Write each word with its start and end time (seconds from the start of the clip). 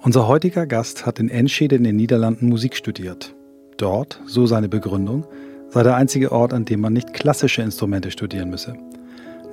Unser 0.00 0.28
heutiger 0.28 0.64
Gast 0.64 1.06
hat 1.06 1.18
in 1.18 1.28
Enschede 1.28 1.74
in 1.74 1.82
den 1.82 1.96
Niederlanden 1.96 2.48
Musik 2.48 2.76
studiert. 2.76 3.34
Dort, 3.78 4.20
so 4.26 4.46
seine 4.46 4.68
Begründung, 4.68 5.26
sei 5.70 5.82
der 5.82 5.96
einzige 5.96 6.30
Ort, 6.30 6.52
an 6.52 6.64
dem 6.64 6.80
man 6.80 6.92
nicht 6.92 7.12
klassische 7.12 7.62
Instrumente 7.62 8.12
studieren 8.12 8.48
müsse. 8.48 8.74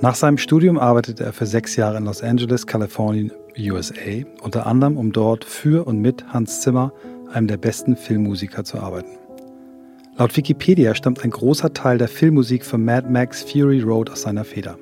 Nach 0.01 0.13
seinem 0.13 0.37
Studium 0.37 0.77
arbeitete 0.77 1.23
er 1.23 1.33
für 1.33 1.47
sechs 1.47 1.75
Jahre 1.75 1.97
in 1.97 2.05
Los 2.05 2.21
Angeles, 2.21 2.67
Kalifornien, 2.67 3.31
USA, 3.57 4.23
unter 4.43 4.67
anderem 4.67 4.97
um 4.97 5.11
dort 5.11 5.45
für 5.45 5.87
und 5.87 5.99
mit 5.99 6.23
Hans 6.27 6.61
Zimmer, 6.61 6.93
einem 7.33 7.47
der 7.47 7.57
besten 7.57 7.95
Filmmusiker, 7.95 8.63
zu 8.63 8.77
arbeiten. 8.77 9.17
Laut 10.17 10.37
Wikipedia 10.37 10.93
stammt 10.93 11.23
ein 11.23 11.31
großer 11.31 11.73
Teil 11.73 11.97
der 11.97 12.07
Filmmusik 12.07 12.65
für 12.65 12.77
Mad 12.77 13.09
Max 13.09 13.41
Fury 13.41 13.81
Road 13.81 14.11
aus 14.11 14.21
seiner 14.21 14.45
Feder. 14.45 14.77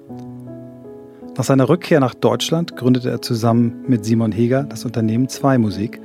Nach 1.35 1.43
seiner 1.43 1.67
Rückkehr 1.67 1.99
nach 1.99 2.13
Deutschland 2.13 2.77
gründete 2.77 3.09
er 3.09 3.21
zusammen 3.23 3.83
mit 3.87 4.05
Simon 4.05 4.31
Heger 4.31 4.63
das 4.63 4.85
Unternehmen 4.85 5.29
2 5.29 5.57
Musik 5.57 5.99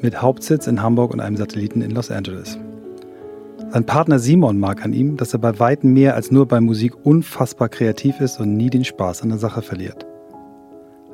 mit 0.00 0.22
Hauptsitz 0.22 0.68
in 0.68 0.80
Hamburg 0.80 1.12
und 1.12 1.18
einem 1.18 1.36
Satelliten 1.36 1.82
in 1.82 1.90
Los 1.90 2.12
Angeles. 2.12 2.56
Sein 3.72 3.84
Partner 3.84 4.20
Simon 4.20 4.60
mag 4.60 4.84
an 4.84 4.92
ihm, 4.92 5.16
dass 5.16 5.32
er 5.32 5.40
bei 5.40 5.58
weitem 5.58 5.92
mehr 5.92 6.14
als 6.14 6.30
nur 6.30 6.46
bei 6.46 6.60
Musik 6.60 6.94
unfassbar 7.04 7.68
kreativ 7.68 8.20
ist 8.20 8.38
und 8.38 8.56
nie 8.56 8.70
den 8.70 8.84
Spaß 8.84 9.22
an 9.22 9.30
der 9.30 9.38
Sache 9.38 9.62
verliert. 9.62 10.06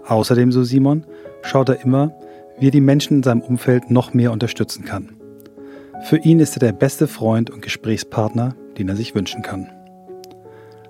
Außerdem, 0.06 0.52
so 0.52 0.62
Simon, 0.62 1.04
schaut 1.42 1.70
er 1.70 1.82
immer, 1.82 2.14
wie 2.58 2.68
er 2.68 2.72
die 2.72 2.80
Menschen 2.82 3.18
in 3.18 3.22
seinem 3.22 3.40
Umfeld 3.40 3.90
noch 3.90 4.12
mehr 4.12 4.32
unterstützen 4.32 4.84
kann. 4.84 5.16
Für 6.04 6.18
ihn 6.18 6.40
ist 6.40 6.56
er 6.56 6.60
der 6.60 6.72
beste 6.72 7.08
Freund 7.08 7.48
und 7.50 7.62
Gesprächspartner, 7.62 8.54
den 8.76 8.88
er 8.90 8.96
sich 8.96 9.14
wünschen 9.14 9.40
kann. 9.40 9.70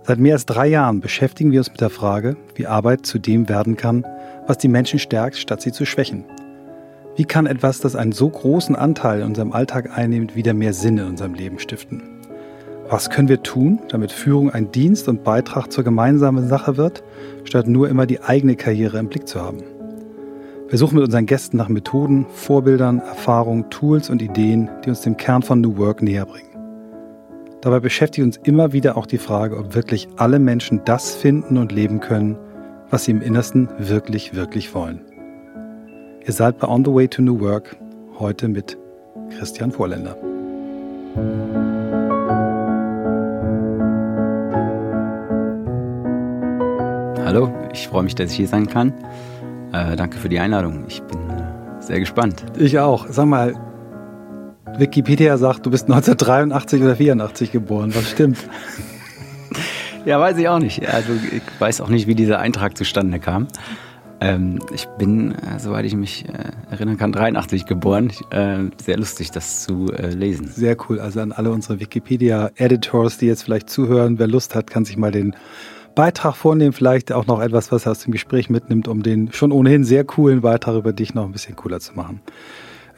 Seit 0.07 0.21
mehr 0.21 0.35
als 0.35 0.47
drei 0.47 0.69
Jahren 0.69 1.01
beschäftigen 1.01 1.51
wir 1.51 1.59
uns 1.59 1.71
mit 1.71 1.81
der 1.81 1.91
Frage, 1.91 2.37
wie 2.55 2.69
Arbeit 2.69 3.07
zu 3.07 3.19
dem 3.19 3.49
werden 3.49 3.77
kann, 3.77 4.07
was 4.47 4.57
die 4.57 4.69
Menschen 4.69 5.01
stärkt, 5.01 5.37
statt 5.37 5.61
sie 5.61 5.73
zu 5.73 5.85
schwächen. 5.85 6.25
Wie 7.17 7.25
kann 7.25 7.47
etwas, 7.47 7.81
das 7.81 7.97
einen 7.97 8.13
so 8.13 8.29
großen 8.29 8.77
Anteil 8.77 9.23
in 9.23 9.27
unserem 9.27 9.51
Alltag 9.51 9.99
einnimmt, 9.99 10.37
wieder 10.37 10.55
mehr 10.55 10.75
Sinn 10.75 10.99
in 10.99 11.07
unserem 11.07 11.35
Leben 11.35 11.59
stiften? 11.59 12.05
Was 12.89 13.11
können 13.11 13.29
wir 13.29 13.43
tun, 13.43 13.81
damit 13.89 14.13
Führung 14.13 14.51
ein 14.51 14.71
Dienst 14.71 15.09
und 15.09 15.25
Beitrag 15.25 15.73
zur 15.73 15.83
gemeinsamen 15.83 16.47
Sache 16.47 16.77
wird, 16.77 17.03
statt 17.43 17.67
nur 17.67 17.89
immer 17.89 18.07
die 18.07 18.23
eigene 18.23 18.55
Karriere 18.55 18.99
im 18.99 19.09
Blick 19.09 19.27
zu 19.27 19.43
haben? 19.43 19.65
Wir 20.69 20.79
suchen 20.79 20.95
mit 20.95 21.05
unseren 21.05 21.27
Gästen 21.27 21.57
nach 21.57 21.69
Methoden, 21.69 22.27
Vorbildern, 22.33 23.01
Erfahrungen, 23.01 23.71
Tools 23.71 24.09
und 24.09 24.23
Ideen, 24.23 24.69
die 24.85 24.91
uns 24.91 25.01
dem 25.01 25.17
Kern 25.17 25.43
von 25.43 25.61
New 25.61 25.77
Work 25.79 26.01
näher 26.01 26.27
bringen. 26.27 26.56
Dabei 27.63 27.81
beschäftigt 27.81 28.25
uns 28.25 28.37
immer 28.45 28.73
wieder 28.73 28.97
auch 28.97 29.07
die 29.07 29.19
Frage, 29.19 29.57
ob 29.57 29.75
wirklich 29.75 30.09
alle 30.17 30.39
Menschen 30.39 30.83
das 30.85 31.15
finden 31.15 31.57
und 31.57 31.73
leben 31.73 32.01
können, 32.01 32.37
was 32.91 33.05
sie 33.05 33.13
im 33.13 33.23
Innersten 33.23 33.69
wirklich, 33.79 34.35
wirklich 34.35 34.75
wollen. 34.75 35.01
Ihr 36.25 36.33
seid 36.33 36.59
bei 36.59 36.69
On 36.69 36.85
the 36.85 36.93
Way 36.93 37.09
to 37.09 37.23
New 37.23 37.41
Work, 37.41 37.77
heute 38.19 38.49
mit 38.49 38.77
Christian 39.39 39.73
Vorländer. 39.73 40.17
Hallo, 47.25 47.53
ich 47.73 47.89
freue 47.89 48.03
mich, 48.03 48.15
dass 48.15 48.31
ich 48.31 48.37
hier 48.37 48.49
sein 48.49 48.69
kann. 48.69 48.93
Äh, 49.73 49.97
danke 49.97 50.19
für 50.19 50.29
die 50.29 50.39
Einladung. 50.39 50.85
Ich 50.89 51.03
bin 51.03 51.19
sehr 51.81 52.01
gespannt. 52.01 52.45
Ich 52.59 52.79
auch. 52.79 53.07
Sag 53.09 53.27
mal, 53.27 53.55
Wikipedia 54.79 55.39
sagt, 55.39 55.65
du 55.65 55.71
bist 55.71 55.85
1983 55.85 56.83
oder 56.83 56.97
84 56.97 57.53
geboren. 57.53 57.95
Was 57.95 58.11
stimmt? 58.11 58.39
ja, 60.05 60.21
weiß 60.21 60.37
ich 60.39 60.49
auch 60.49 60.59
nicht. 60.59 60.87
Also 60.89 61.13
ich 61.13 61.43
weiß 61.59 61.81
auch 61.81 61.89
nicht, 61.89 62.07
wie 62.07 62.15
dieser 62.15 62.39
Eintrag 62.41 62.77
zustande 62.77 63.19
kam. 63.19 63.47
Ähm, 64.21 64.59
ich 64.75 64.87
bin, 64.99 65.33
äh, 65.33 65.59
soweit 65.59 65.85
ich 65.85 65.95
mich 65.95 66.27
äh, 66.29 66.51
erinnern 66.71 66.97
kann, 66.97 67.13
83 67.13 67.67
geboren. 67.67 68.11
Äh, 68.31 68.65
sehr 68.83 68.97
lustig, 68.97 69.31
das 69.31 69.63
zu 69.63 69.93
äh, 69.93 70.09
lesen. 70.11 70.49
Sehr 70.49 70.77
cool. 70.89 71.01
Also 71.01 71.21
an 71.21 71.33
alle 71.33 71.51
unsere 71.51 71.81
Wikipedia-Editors, 71.81 73.19
die 73.19 73.27
jetzt 73.27 73.43
vielleicht 73.43 73.69
zuhören, 73.69 74.19
wer 74.19 74.27
Lust 74.27 74.55
hat, 74.55 74.71
kann 74.71 74.85
sich 74.85 74.97
mal 74.97 75.13
den 75.13 75.37
Beitrag 75.95 76.35
vornehmen. 76.35 76.73
Vielleicht 76.73 77.13
auch 77.13 77.27
noch 77.27 77.41
etwas, 77.41 77.73
was 77.73 77.87
er 77.87 77.93
aus 77.93 78.01
dem 78.01 78.13
Gespräch 78.13 78.49
mitnimmt, 78.49 78.89
um 78.89 79.03
den 79.03 79.33
schon 79.33 79.53
ohnehin 79.53 79.85
sehr 79.85 80.05
coolen 80.05 80.41
Beitrag 80.41 80.77
über 80.77 80.93
dich 80.93 81.15
noch 81.15 81.25
ein 81.25 81.33
bisschen 81.33 81.57
cooler 81.57 81.81
zu 81.81 81.95
machen. 81.95 82.21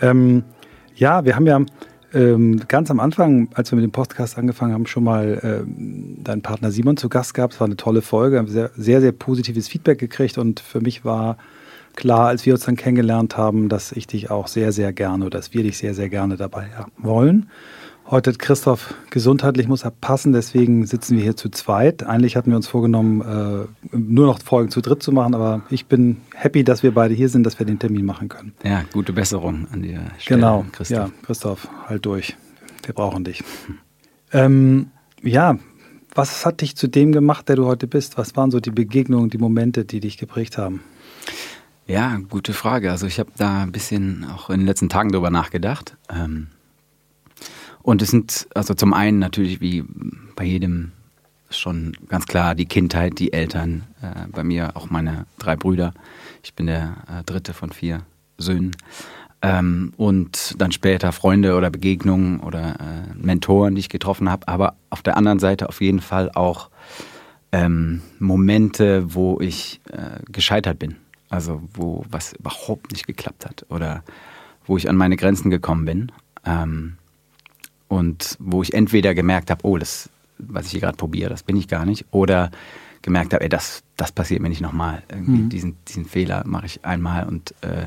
Ähm, 0.00 0.44
ja, 0.98 1.24
wir 1.24 1.36
haben 1.36 1.46
ja 1.46 1.60
ähm, 2.12 2.60
ganz 2.68 2.90
am 2.90 3.00
Anfang, 3.00 3.48
als 3.54 3.70
wir 3.70 3.76
mit 3.76 3.84
dem 3.84 3.92
Podcast 3.92 4.38
angefangen 4.38 4.72
haben, 4.72 4.86
schon 4.86 5.04
mal 5.04 5.40
ähm, 5.42 6.18
deinen 6.24 6.42
Partner 6.42 6.70
Simon 6.70 6.96
zu 6.96 7.08
Gast 7.08 7.34
gehabt. 7.34 7.54
Es 7.54 7.60
war 7.60 7.66
eine 7.66 7.76
tolle 7.76 8.02
Folge, 8.02 8.38
haben 8.38 8.48
sehr, 8.48 8.70
sehr, 8.76 9.00
sehr 9.00 9.12
positives 9.12 9.68
Feedback 9.68 9.98
gekriegt 9.98 10.38
und 10.38 10.60
für 10.60 10.80
mich 10.80 11.04
war 11.04 11.36
klar, 11.94 12.28
als 12.28 12.46
wir 12.46 12.54
uns 12.54 12.64
dann 12.64 12.76
kennengelernt 12.76 13.36
haben, 13.36 13.68
dass 13.68 13.92
ich 13.92 14.06
dich 14.06 14.30
auch 14.30 14.48
sehr, 14.48 14.72
sehr 14.72 14.92
gerne 14.92 15.30
dass 15.30 15.52
wir 15.52 15.62
dich 15.62 15.78
sehr, 15.78 15.94
sehr 15.94 16.08
gerne 16.08 16.36
dabei 16.36 16.70
haben 16.76 16.92
wollen. 16.98 17.50
Heute 18.10 18.30
hat 18.30 18.38
Christoph 18.38 18.94
gesundheitlich 19.10 19.68
muss 19.68 19.84
er 19.84 19.90
passen, 19.90 20.32
deswegen 20.32 20.86
sitzen 20.86 21.18
wir 21.18 21.22
hier 21.22 21.36
zu 21.36 21.50
zweit. 21.50 22.04
Eigentlich 22.04 22.36
hatten 22.36 22.48
wir 22.48 22.56
uns 22.56 22.66
vorgenommen, 22.66 23.20
äh, 23.20 23.96
nur 23.96 24.26
noch 24.26 24.40
Folgen 24.40 24.70
zu 24.70 24.80
dritt 24.80 25.02
zu 25.02 25.12
machen, 25.12 25.34
aber 25.34 25.60
ich 25.68 25.86
bin 25.86 26.22
happy, 26.34 26.64
dass 26.64 26.82
wir 26.82 26.94
beide 26.94 27.12
hier 27.12 27.28
sind, 27.28 27.44
dass 27.44 27.58
wir 27.58 27.66
den 27.66 27.78
Termin 27.78 28.06
machen 28.06 28.30
können. 28.30 28.54
Ja, 28.64 28.82
gute 28.94 29.12
Besserung 29.12 29.68
an 29.70 29.82
dir. 29.82 30.00
Genau, 30.26 30.64
Christoph. 30.72 30.96
Ja, 30.96 31.10
Christoph, 31.22 31.68
halt 31.86 32.06
durch. 32.06 32.34
Wir 32.82 32.94
brauchen 32.94 33.24
dich. 33.24 33.44
Ähm, 34.32 34.90
ja, 35.22 35.58
was 36.14 36.46
hat 36.46 36.62
dich 36.62 36.76
zu 36.76 36.88
dem 36.88 37.12
gemacht, 37.12 37.50
der 37.50 37.56
du 37.56 37.66
heute 37.66 37.86
bist? 37.86 38.16
Was 38.16 38.34
waren 38.36 38.50
so 38.50 38.58
die 38.58 38.70
Begegnungen, 38.70 39.28
die 39.28 39.38
Momente, 39.38 39.84
die 39.84 40.00
dich 40.00 40.16
geprägt 40.16 40.56
haben? 40.56 40.80
Ja, 41.86 42.18
gute 42.30 42.54
Frage. 42.54 42.90
Also 42.90 43.06
ich 43.06 43.18
habe 43.18 43.32
da 43.36 43.64
ein 43.64 43.72
bisschen 43.72 44.24
auch 44.24 44.48
in 44.48 44.60
den 44.60 44.66
letzten 44.66 44.88
Tagen 44.88 45.12
drüber 45.12 45.28
nachgedacht. 45.28 45.98
Ähm 46.08 46.46
und 47.82 48.02
es 48.02 48.10
sind 48.10 48.48
also 48.54 48.74
zum 48.74 48.92
einen 48.92 49.18
natürlich 49.18 49.60
wie 49.60 49.84
bei 50.36 50.44
jedem 50.44 50.92
schon 51.50 51.96
ganz 52.08 52.26
klar 52.26 52.54
die 52.54 52.66
Kindheit, 52.66 53.18
die 53.18 53.32
Eltern, 53.32 53.84
äh, 54.02 54.28
bei 54.30 54.44
mir 54.44 54.76
auch 54.76 54.90
meine 54.90 55.26
drei 55.38 55.56
Brüder. 55.56 55.94
Ich 56.42 56.54
bin 56.54 56.66
der 56.66 56.96
äh, 57.08 57.24
dritte 57.24 57.54
von 57.54 57.72
vier 57.72 58.02
Söhnen. 58.36 58.76
Ähm, 59.40 59.92
und 59.96 60.56
dann 60.58 60.72
später 60.72 61.12
Freunde 61.12 61.56
oder 61.56 61.70
Begegnungen 61.70 62.40
oder 62.40 62.80
äh, 62.80 63.14
Mentoren, 63.14 63.74
die 63.74 63.80
ich 63.80 63.88
getroffen 63.88 64.28
habe. 64.28 64.48
Aber 64.48 64.74
auf 64.90 65.02
der 65.02 65.16
anderen 65.16 65.38
Seite 65.38 65.68
auf 65.68 65.80
jeden 65.80 66.00
Fall 66.00 66.30
auch 66.34 66.70
ähm, 67.52 68.02
Momente, 68.18 69.14
wo 69.14 69.40
ich 69.40 69.80
äh, 69.92 70.20
gescheitert 70.30 70.78
bin. 70.78 70.96
Also 71.30 71.62
wo 71.72 72.04
was 72.10 72.32
überhaupt 72.32 72.90
nicht 72.90 73.06
geklappt 73.06 73.46
hat 73.46 73.66
oder 73.68 74.02
wo 74.66 74.76
ich 74.76 74.88
an 74.88 74.96
meine 74.96 75.16
Grenzen 75.16 75.50
gekommen 75.50 75.84
bin. 75.84 76.12
Ähm, 76.44 76.96
und 77.88 78.36
wo 78.38 78.62
ich 78.62 78.74
entweder 78.74 79.14
gemerkt 79.14 79.50
habe, 79.50 79.66
oh, 79.66 79.78
das, 79.78 80.08
was 80.38 80.66
ich 80.66 80.72
hier 80.72 80.80
gerade 80.80 80.96
probiere, 80.96 81.30
das 81.30 81.42
bin 81.42 81.56
ich 81.56 81.68
gar 81.68 81.84
nicht, 81.84 82.06
oder 82.10 82.50
gemerkt 83.02 83.32
habe, 83.32 83.42
ey, 83.44 83.48
das, 83.48 83.82
das 83.96 84.12
passiert 84.12 84.42
mir 84.42 84.48
nicht 84.48 84.60
nochmal. 84.60 85.02
Mhm. 85.14 85.48
Diesen, 85.48 85.76
diesen 85.86 86.04
Fehler 86.04 86.42
mache 86.46 86.66
ich 86.66 86.84
einmal 86.84 87.26
und 87.26 87.54
äh, 87.62 87.86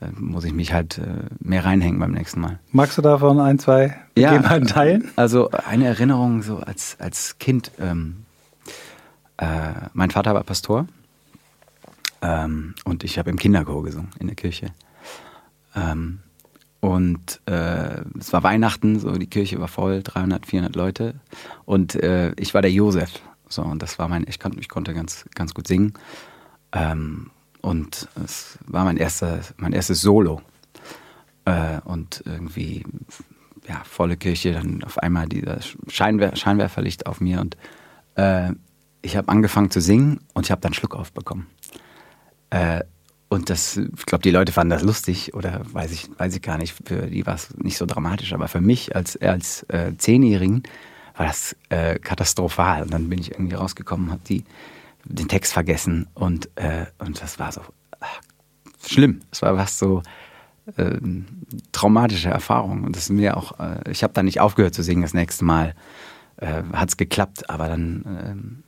äh, 0.00 0.10
muss 0.18 0.44
ich 0.44 0.52
mich 0.52 0.72
halt 0.72 0.98
äh, 0.98 1.04
mehr 1.40 1.64
reinhängen 1.64 2.00
beim 2.00 2.12
nächsten 2.12 2.40
Mal. 2.40 2.58
Magst 2.72 2.96
du 2.96 3.02
davon 3.02 3.38
ein, 3.38 3.58
zwei 3.58 3.96
ja, 4.16 4.40
teilen? 4.60 5.10
Also 5.16 5.50
eine 5.50 5.86
Erinnerung 5.86 6.42
so 6.42 6.58
als, 6.58 6.96
als 6.98 7.38
Kind. 7.38 7.70
Ähm, 7.78 8.24
äh, 9.36 9.46
mein 9.92 10.10
Vater 10.10 10.34
war 10.34 10.42
Pastor 10.44 10.86
ähm, 12.22 12.74
und 12.84 13.04
ich 13.04 13.18
habe 13.18 13.30
im 13.30 13.38
Kinderchor 13.38 13.82
gesungen 13.82 14.10
in 14.18 14.26
der 14.26 14.36
Kirche. 14.36 14.68
Ähm, 15.76 16.20
und 16.80 17.40
äh, 17.46 18.00
es 18.18 18.32
war 18.32 18.42
Weihnachten, 18.42 18.98
so 18.98 19.12
die 19.12 19.28
Kirche 19.28 19.60
war 19.60 19.68
voll, 19.68 20.02
300, 20.02 20.46
400 20.46 20.76
Leute. 20.76 21.14
Und 21.66 21.94
äh, 21.94 22.32
ich 22.38 22.54
war 22.54 22.62
der 22.62 22.72
Josef. 22.72 23.10
So, 23.48 23.62
und 23.62 23.82
das 23.82 23.98
war 23.98 24.08
mein, 24.08 24.24
ich, 24.26 24.38
kann, 24.38 24.56
ich 24.58 24.68
konnte 24.68 24.94
ganz, 24.94 25.26
ganz 25.34 25.52
gut 25.52 25.68
singen. 25.68 25.92
Ähm, 26.72 27.30
und 27.60 28.08
es 28.24 28.58
war 28.66 28.84
mein, 28.84 28.96
erster, 28.96 29.40
mein 29.58 29.74
erstes 29.74 30.00
Solo. 30.00 30.40
Äh, 31.44 31.80
und 31.84 32.22
irgendwie, 32.24 32.84
ja, 33.68 33.82
volle 33.84 34.16
Kirche, 34.16 34.52
dann 34.52 34.82
auf 34.82 34.98
einmal 34.98 35.28
dieser 35.28 35.58
Scheinwer 35.88 36.34
Scheinwerferlicht 36.34 37.04
auf 37.04 37.20
mir. 37.20 37.40
Und 37.40 37.58
äh, 38.14 38.52
ich 39.02 39.16
habe 39.16 39.28
angefangen 39.28 39.70
zu 39.70 39.82
singen 39.82 40.20
und 40.32 40.46
ich 40.46 40.50
habe 40.50 40.62
dann 40.62 40.72
Schluck 40.72 40.94
aufbekommen. 40.94 41.46
Und 43.32 43.48
das, 43.48 43.76
ich 43.76 44.06
glaube, 44.06 44.22
die 44.22 44.32
Leute 44.32 44.50
fanden 44.50 44.70
das 44.70 44.82
lustig 44.82 45.34
oder 45.34 45.62
weiß 45.72 45.92
ich, 45.92 46.10
weiß 46.18 46.34
ich 46.34 46.42
gar 46.42 46.58
nicht. 46.58 46.74
Für 46.84 47.06
die 47.06 47.24
war 47.24 47.36
es 47.36 47.56
nicht 47.56 47.78
so 47.78 47.86
dramatisch, 47.86 48.32
aber 48.32 48.48
für 48.48 48.60
mich 48.60 48.96
als, 48.96 49.16
als 49.18 49.62
äh, 49.68 49.96
Zehnjährigen 49.96 50.64
war 51.16 51.26
das 51.26 51.54
äh, 51.68 52.00
katastrophal. 52.00 52.82
Und 52.82 52.92
dann 52.92 53.08
bin 53.08 53.20
ich 53.20 53.30
irgendwie 53.30 53.54
rausgekommen, 53.54 54.10
habe 54.10 54.22
die 54.26 54.44
den 55.04 55.28
Text 55.28 55.52
vergessen 55.52 56.08
und, 56.14 56.50
äh, 56.56 56.86
und 56.98 57.22
das 57.22 57.38
war 57.38 57.52
so 57.52 57.60
ach, 58.00 58.20
schlimm. 58.84 59.20
Es 59.30 59.42
war 59.42 59.56
was 59.56 59.78
so 59.78 60.02
äh, 60.76 60.98
traumatische 61.70 62.30
Erfahrung. 62.30 62.82
Und 62.82 62.96
das 62.96 63.04
ist 63.04 63.10
mir 63.10 63.36
auch, 63.36 63.60
äh, 63.60 63.88
ich 63.92 64.02
habe 64.02 64.12
dann 64.12 64.24
nicht 64.24 64.40
aufgehört 64.40 64.74
zu 64.74 64.82
singen 64.82 65.02
das 65.02 65.14
nächste 65.14 65.44
Mal. 65.44 65.76
Äh, 66.36 66.64
Hat 66.72 66.88
es 66.88 66.96
geklappt, 66.96 67.48
aber 67.48 67.68
dann 67.68 68.04
ähm, 68.24 68.62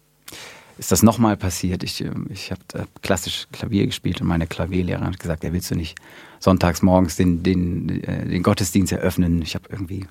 ist 0.82 0.90
das 0.90 1.04
nochmal 1.04 1.36
passiert. 1.36 1.84
Ich, 1.84 2.02
ähm, 2.02 2.26
ich 2.28 2.50
habe 2.50 2.60
äh, 2.74 2.86
klassisch 3.02 3.46
Klavier 3.52 3.86
gespielt 3.86 4.20
und 4.20 4.26
meine 4.26 4.48
Klavierlehrerin 4.48 5.06
hat 5.06 5.20
gesagt, 5.20 5.44
ja, 5.44 5.52
willst 5.52 5.70
du 5.70 5.76
nicht 5.76 5.96
sonntags 6.40 6.82
morgens 6.82 7.14
den, 7.14 7.44
den, 7.44 8.02
äh, 8.02 8.26
den 8.26 8.42
Gottesdienst 8.42 8.90
eröffnen? 8.90 9.42
Ich 9.42 9.54
habe 9.54 9.68
irgendwie, 9.70 10.06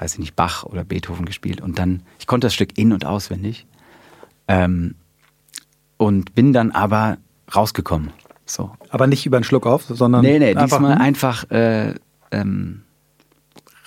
weiß 0.00 0.14
ich 0.14 0.18
nicht, 0.18 0.34
Bach 0.34 0.64
oder 0.64 0.84
Beethoven 0.84 1.26
gespielt 1.26 1.60
und 1.60 1.78
dann, 1.78 2.00
ich 2.18 2.26
konnte 2.26 2.46
das 2.46 2.54
Stück 2.54 2.78
in- 2.78 2.94
und 2.94 3.04
auswendig 3.04 3.66
ähm, 4.48 4.94
und 5.98 6.34
bin 6.34 6.54
dann 6.54 6.70
aber 6.70 7.18
rausgekommen. 7.54 8.10
So. 8.46 8.70
Aber 8.88 9.06
nicht 9.06 9.26
über 9.26 9.36
einen 9.36 9.44
Schluck 9.44 9.66
auf, 9.66 9.82
sondern. 9.82 10.22
Nee, 10.22 10.38
nee, 10.38 10.54
einfach, 10.54 10.78
diesmal 10.78 10.94
einfach 10.94 11.50
äh, 11.50 11.94
ähm, 12.30 12.84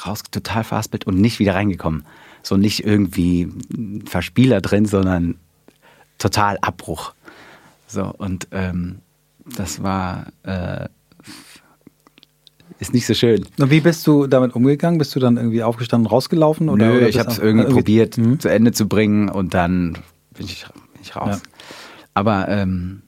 raus, 0.06 0.22
total 0.30 0.64
verhaspelt 0.64 1.08
und 1.08 1.20
nicht 1.20 1.40
wieder 1.40 1.56
reingekommen. 1.56 2.06
So 2.44 2.56
nicht 2.56 2.86
irgendwie 2.86 3.50
Verspieler 4.06 4.62
drin, 4.62 4.86
sondern 4.86 5.40
total 6.20 6.58
Abbruch. 6.62 7.14
So, 7.88 8.14
und 8.18 8.48
ähm, 8.52 9.00
das 9.46 9.82
war 9.82 10.28
äh, 10.44 10.88
ist 12.80 12.94
nicht 12.94 13.06
so 13.06 13.14
schön. 13.14 13.46
Und 13.58 13.72
wie 13.72 13.82
bist 13.82 14.08
du 14.08 14.26
damit 14.26 14.56
umgegangen? 14.56 15.00
Bist 15.00 15.14
du 15.16 15.20
dann 15.20 15.36
irgendwie 15.36 15.64
aufgestanden, 15.64 16.10
rausgelaufen? 16.10 16.70
Oder, 16.70 16.88
Nö, 16.88 16.98
oder 16.98 17.10
ich 17.10 17.20
habe 17.20 17.30
es 17.30 17.38
irgendwie, 17.38 17.64
irgendwie 17.64 17.82
probiert 17.82 18.18
mhm. 18.18 18.40
zu 18.40 18.48
Ende 18.48 18.72
zu 18.72 18.88
bringen 18.88 19.28
und 19.28 19.54
dann 19.54 19.98
bin 20.34 20.46
ich, 20.46 20.66
bin 20.94 21.02
ich 21.02 21.16
raus. 21.16 21.42
Ja. 21.44 21.68
Aber 22.14 22.48
ähm, 22.48 23.02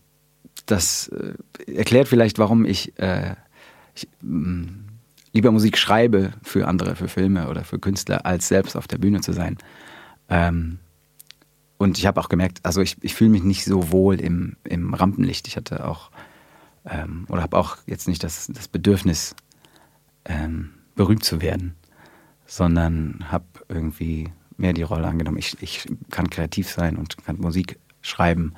das 0.65 1.07
äh, 1.09 1.73
erklärt 1.73 2.09
vielleicht, 2.09 2.37
warum 2.37 2.65
ich, 2.65 2.97
äh, 2.99 3.35
ich 3.95 4.09
mh, 4.21 4.67
lieber 5.31 5.51
Musik 5.51 5.77
schreibe 5.77 6.33
für 6.43 6.67
andere, 6.67 6.95
für 6.95 7.07
Filme 7.07 7.47
oder 7.47 7.63
für 7.63 7.79
Künstler, 7.79 8.25
als 8.25 8.49
selbst 8.49 8.75
auf 8.75 8.87
der 8.87 8.97
Bühne 8.97 9.21
zu 9.21 9.31
sein. 9.31 9.57
Ähm, 10.29 10.79
und 11.81 11.97
ich 11.97 12.05
habe 12.05 12.21
auch 12.21 12.29
gemerkt, 12.29 12.59
also 12.61 12.79
ich, 12.79 12.95
ich 13.01 13.15
fühle 13.15 13.31
mich 13.31 13.41
nicht 13.41 13.65
so 13.65 13.91
wohl 13.91 14.21
im, 14.21 14.55
im 14.63 14.93
Rampenlicht. 14.93 15.47
Ich 15.47 15.57
hatte 15.57 15.87
auch, 15.87 16.11
ähm, 16.85 17.25
oder 17.27 17.41
habe 17.41 17.57
auch 17.57 17.77
jetzt 17.87 18.07
nicht 18.07 18.23
das, 18.23 18.45
das 18.53 18.67
Bedürfnis, 18.67 19.35
ähm, 20.25 20.69
berühmt 20.93 21.23
zu 21.23 21.41
werden, 21.41 21.75
sondern 22.45 23.25
habe 23.31 23.45
irgendwie 23.67 24.31
mehr 24.57 24.73
die 24.73 24.83
Rolle 24.83 25.07
angenommen. 25.07 25.39
Ich, 25.39 25.59
ich 25.59 25.87
kann 26.11 26.29
kreativ 26.29 26.69
sein 26.69 26.97
und 26.97 27.17
kann 27.25 27.39
Musik 27.39 27.79
schreiben, 28.03 28.53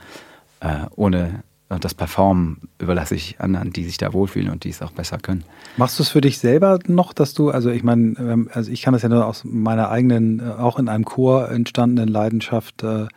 äh, 0.60 0.88
ohne 0.94 1.46
das 1.80 1.94
Performen 1.94 2.70
überlasse 2.80 3.16
ich 3.16 3.40
anderen, 3.40 3.72
die 3.72 3.84
sich 3.84 3.98
da 3.98 4.14
wohlfühlen 4.14 4.50
und 4.50 4.64
die 4.64 4.70
es 4.70 4.82
auch 4.82 4.92
besser 4.92 5.18
können. 5.18 5.44
Machst 5.78 6.00
du 6.00 6.04
es 6.04 6.10
für 6.10 6.22
dich 6.22 6.40
selber 6.40 6.80
noch, 6.88 7.14
dass 7.14 7.34
du, 7.34 7.50
also 7.50 7.70
ich 7.70 7.84
meine, 7.84 8.16
ähm, 8.20 8.50
also 8.54 8.72
ich 8.72 8.82
kann 8.82 8.94
das 8.94 9.04
ja 9.04 9.10
nur 9.10 9.26
aus 9.26 9.44
meiner 9.44 9.90
eigenen, 9.90 10.40
äh, 10.40 10.44
auch 10.44 10.80
in 10.80 10.90
einem 10.90 11.06
Chor 11.06 11.50
entstandenen 11.50 12.10
Leidenschaft 12.10 12.84
äh, 12.84 13.08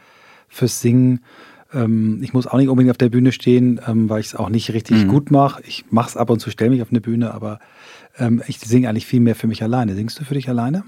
fürs 0.49 0.81
Singen. 0.81 1.21
Ähm, 1.73 2.21
ich 2.23 2.33
muss 2.33 2.47
auch 2.47 2.59
nicht 2.59 2.69
unbedingt 2.69 2.91
auf 2.91 2.99
der 2.99 3.09
Bühne 3.09 3.33
stehen, 3.33 3.81
ähm, 3.87 4.09
weil 4.09 4.21
ich 4.21 4.27
es 4.27 4.35
auch 4.35 4.49
nicht 4.49 4.73
richtig 4.73 5.05
mhm. 5.05 5.09
gut 5.09 5.31
mache. 5.31 5.63
Ich 5.67 5.85
mache 5.91 6.11
es 6.11 6.17
ab 6.17 6.31
und 6.31 6.41
zu, 6.41 6.51
stelle 6.51 6.71
mich 6.71 6.83
auf 6.83 6.91
eine 6.91 7.01
Bühne, 7.01 7.35
aber 7.35 7.59
ähm, 8.19 8.43
ich 8.47 8.61
singe 8.61 8.89
eigentlich 8.89 9.07
viel 9.07 9.21
mehr 9.21 9.35
für 9.35 9.47
mich 9.47 9.63
alleine. 9.63 9.95
Singst 9.95 10.19
du 10.21 10.25
für 10.25 10.35
dich 10.35 10.49
alleine? 10.49 10.85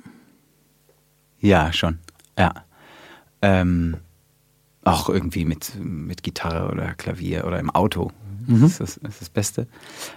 Ja, 1.40 1.72
schon. 1.72 1.98
Ja. 2.38 2.52
Ähm, 3.42 3.96
auch 4.92 5.08
irgendwie 5.08 5.44
mit, 5.44 5.72
mit 5.82 6.22
Gitarre 6.22 6.70
oder 6.70 6.94
Klavier 6.94 7.46
oder 7.46 7.58
im 7.58 7.70
Auto. 7.70 8.12
Mhm. 8.46 8.62
Das, 8.62 8.70
ist 8.72 8.80
das, 8.80 9.00
das, 9.02 9.12
ist 9.14 9.20
das 9.20 9.28
Beste. 9.28 9.66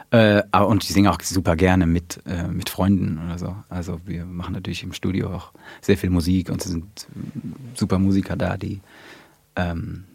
Äh, 0.10 0.42
und 0.58 0.84
ich 0.84 0.94
singe 0.94 1.12
auch 1.12 1.20
super 1.22 1.56
gerne 1.56 1.86
mit, 1.86 2.22
äh, 2.26 2.48
mit 2.48 2.70
Freunden 2.70 3.20
oder 3.26 3.38
so. 3.38 3.56
Also 3.70 4.00
wir 4.06 4.26
machen 4.26 4.54
natürlich 4.54 4.84
im 4.84 4.94
Studio 4.94 5.34
auch 5.34 5.52
sehr 5.82 5.98
viel 5.98 6.10
Musik 6.10 6.50
und 6.50 6.64
es 6.64 6.72
sind 6.72 7.08
super 7.76 8.00
Musiker 8.00 8.38
da, 8.38 8.58
die 8.58 8.80
ähm, 9.56 10.06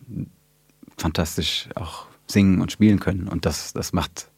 fantastisch 0.96 1.68
auch 1.74 2.06
singen 2.26 2.60
und 2.60 2.72
spielen 2.72 3.00
können. 3.00 3.28
Und 3.28 3.44
das, 3.44 3.72
das 3.72 3.92
macht 3.92 4.28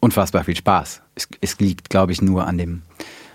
unfassbar 0.00 0.44
viel 0.44 0.56
Spaß. 0.56 1.02
Es, 1.14 1.28
es 1.40 1.58
liegt, 1.58 1.90
glaube 1.90 2.12
ich, 2.12 2.22
nur 2.22 2.46
an 2.46 2.58
dem, 2.58 2.82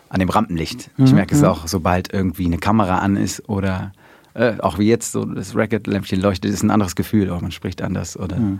an 0.09 0.19
dem 0.19 0.29
Rampenlicht. 0.29 0.91
Ich 0.97 1.09
mhm. 1.09 1.15
merke 1.15 1.35
es 1.35 1.43
auch, 1.43 1.67
sobald 1.67 2.13
irgendwie 2.13 2.45
eine 2.45 2.59
Kamera 2.59 2.99
an 2.99 3.15
ist 3.15 3.49
oder 3.49 3.91
äh, 4.33 4.59
auch 4.59 4.79
wie 4.79 4.87
jetzt 4.87 5.11
so 5.11 5.25
das 5.25 5.55
Racket-Lämpchen 5.55 6.19
leuchtet, 6.19 6.51
ist 6.51 6.63
ein 6.63 6.71
anderes 6.71 6.95
Gefühl, 6.95 7.29
auch 7.29 7.41
man 7.41 7.51
spricht 7.51 7.81
anders 7.81 8.17
oder 8.17 8.37
mhm. 8.37 8.59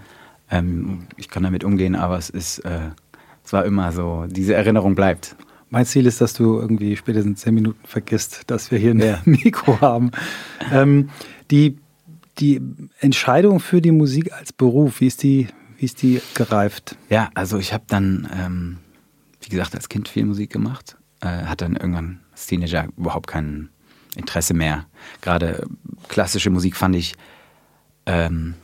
ähm, 0.52 1.08
ich 1.18 1.30
kann 1.30 1.44
damit 1.44 1.64
umgehen, 1.64 1.96
aber 1.96 2.18
es 2.18 2.30
ist, 2.30 2.60
äh, 2.60 2.90
es 3.44 3.54
war 3.54 3.66
immer 3.66 3.92
so, 3.92 4.26
diese 4.30 4.54
Erinnerung 4.54 4.96
bleibt. 4.96 5.36
Mein 5.70 5.86
Ziel 5.86 6.06
ist, 6.06 6.22
dass 6.22 6.34
du 6.34 6.60
irgendwie 6.60 6.96
spätestens 6.96 7.42
zehn 7.42 7.56
Minuten 7.56 7.80
vergisst, 7.86 8.44
dass 8.48 8.70
wir 8.70 8.78
hier 8.78 8.92
ein 8.92 9.00
ja. 9.00 9.20
Mikro 9.26 9.82
haben. 9.82 10.12
Ähm, 10.72 11.10
die, 11.50 11.80
die 12.38 12.62
Entscheidung 13.00 13.60
für 13.60 13.82
die 13.82 13.92
Musik 13.92 14.32
als 14.34 14.54
Beruf, 14.54 15.02
wie 15.02 15.08
ist 15.08 15.24
die, 15.24 15.48
wie 15.78 15.86
ist 15.86 16.04
die 16.04 16.22
gereift? 16.36 16.96
Ja, 17.10 17.32
also 17.34 17.58
ich 17.58 17.74
habe 17.74 17.86
dann, 17.88 18.30
ähm, 18.40 18.78
wie 19.42 19.50
gesagt, 19.50 19.74
als 19.74 19.90
Kind 19.90 20.08
viel 20.08 20.26
Musik 20.26 20.54
gemacht, 20.54 20.98
äh, 21.22 21.28
hatte 21.28 21.66
dann 21.66 21.76
irgendwann 21.76 22.20
als 22.32 22.46
Teenager 22.46 22.88
überhaupt 22.96 23.26
keinen 23.26 23.70
Interesse 24.16 24.54
mehr. 24.54 24.86
Gerade 25.22 25.66
klassische 26.08 26.50
Musik 26.50 26.76
fand 26.76 26.96
ich 26.96 27.16
ähm, 28.06 28.56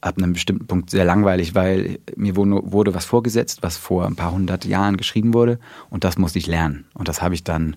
ab 0.00 0.16
einem 0.16 0.32
bestimmten 0.32 0.66
Punkt 0.66 0.90
sehr 0.90 1.04
langweilig, 1.04 1.54
weil 1.54 1.98
mir 2.16 2.36
wurde 2.36 2.94
was 2.94 3.04
vorgesetzt, 3.04 3.62
was 3.62 3.76
vor 3.76 4.06
ein 4.06 4.16
paar 4.16 4.32
hundert 4.32 4.64
Jahren 4.64 4.96
geschrieben 4.96 5.34
wurde 5.34 5.58
und 5.90 6.04
das 6.04 6.18
musste 6.18 6.38
ich 6.38 6.46
lernen. 6.46 6.86
Und 6.94 7.08
das 7.08 7.22
habe 7.22 7.34
ich 7.34 7.44
dann 7.44 7.76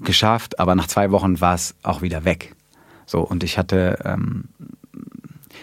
geschafft, 0.00 0.58
aber 0.58 0.74
nach 0.74 0.88
zwei 0.88 1.10
Wochen 1.10 1.40
war 1.40 1.54
es 1.54 1.74
auch 1.82 2.02
wieder 2.02 2.24
weg. 2.24 2.54
So, 3.06 3.20
und 3.20 3.44
ich 3.44 3.56
hatte 3.56 3.98
ähm, 4.04 4.44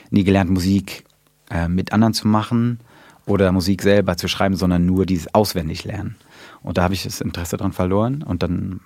nie 0.10 0.24
gelernt, 0.24 0.50
Musik 0.50 1.06
äh, 1.50 1.68
mit 1.68 1.94
anderen 1.94 2.14
zu 2.14 2.28
machen 2.28 2.80
oder 3.26 3.52
Musik 3.52 3.82
selber 3.82 4.18
zu 4.18 4.28
schreiben, 4.28 4.56
sondern 4.56 4.86
nur 4.86 5.06
dieses 5.06 5.34
Auswendiglernen. 5.34 6.16
Und 6.66 6.80
da 6.80 6.84
habe 6.84 6.96
ich 6.96 7.04
das 7.04 7.22
Interesse 7.22 7.58
daran 7.58 7.74
verloren 7.74 8.24
und 8.24 8.42
dann 8.42 8.82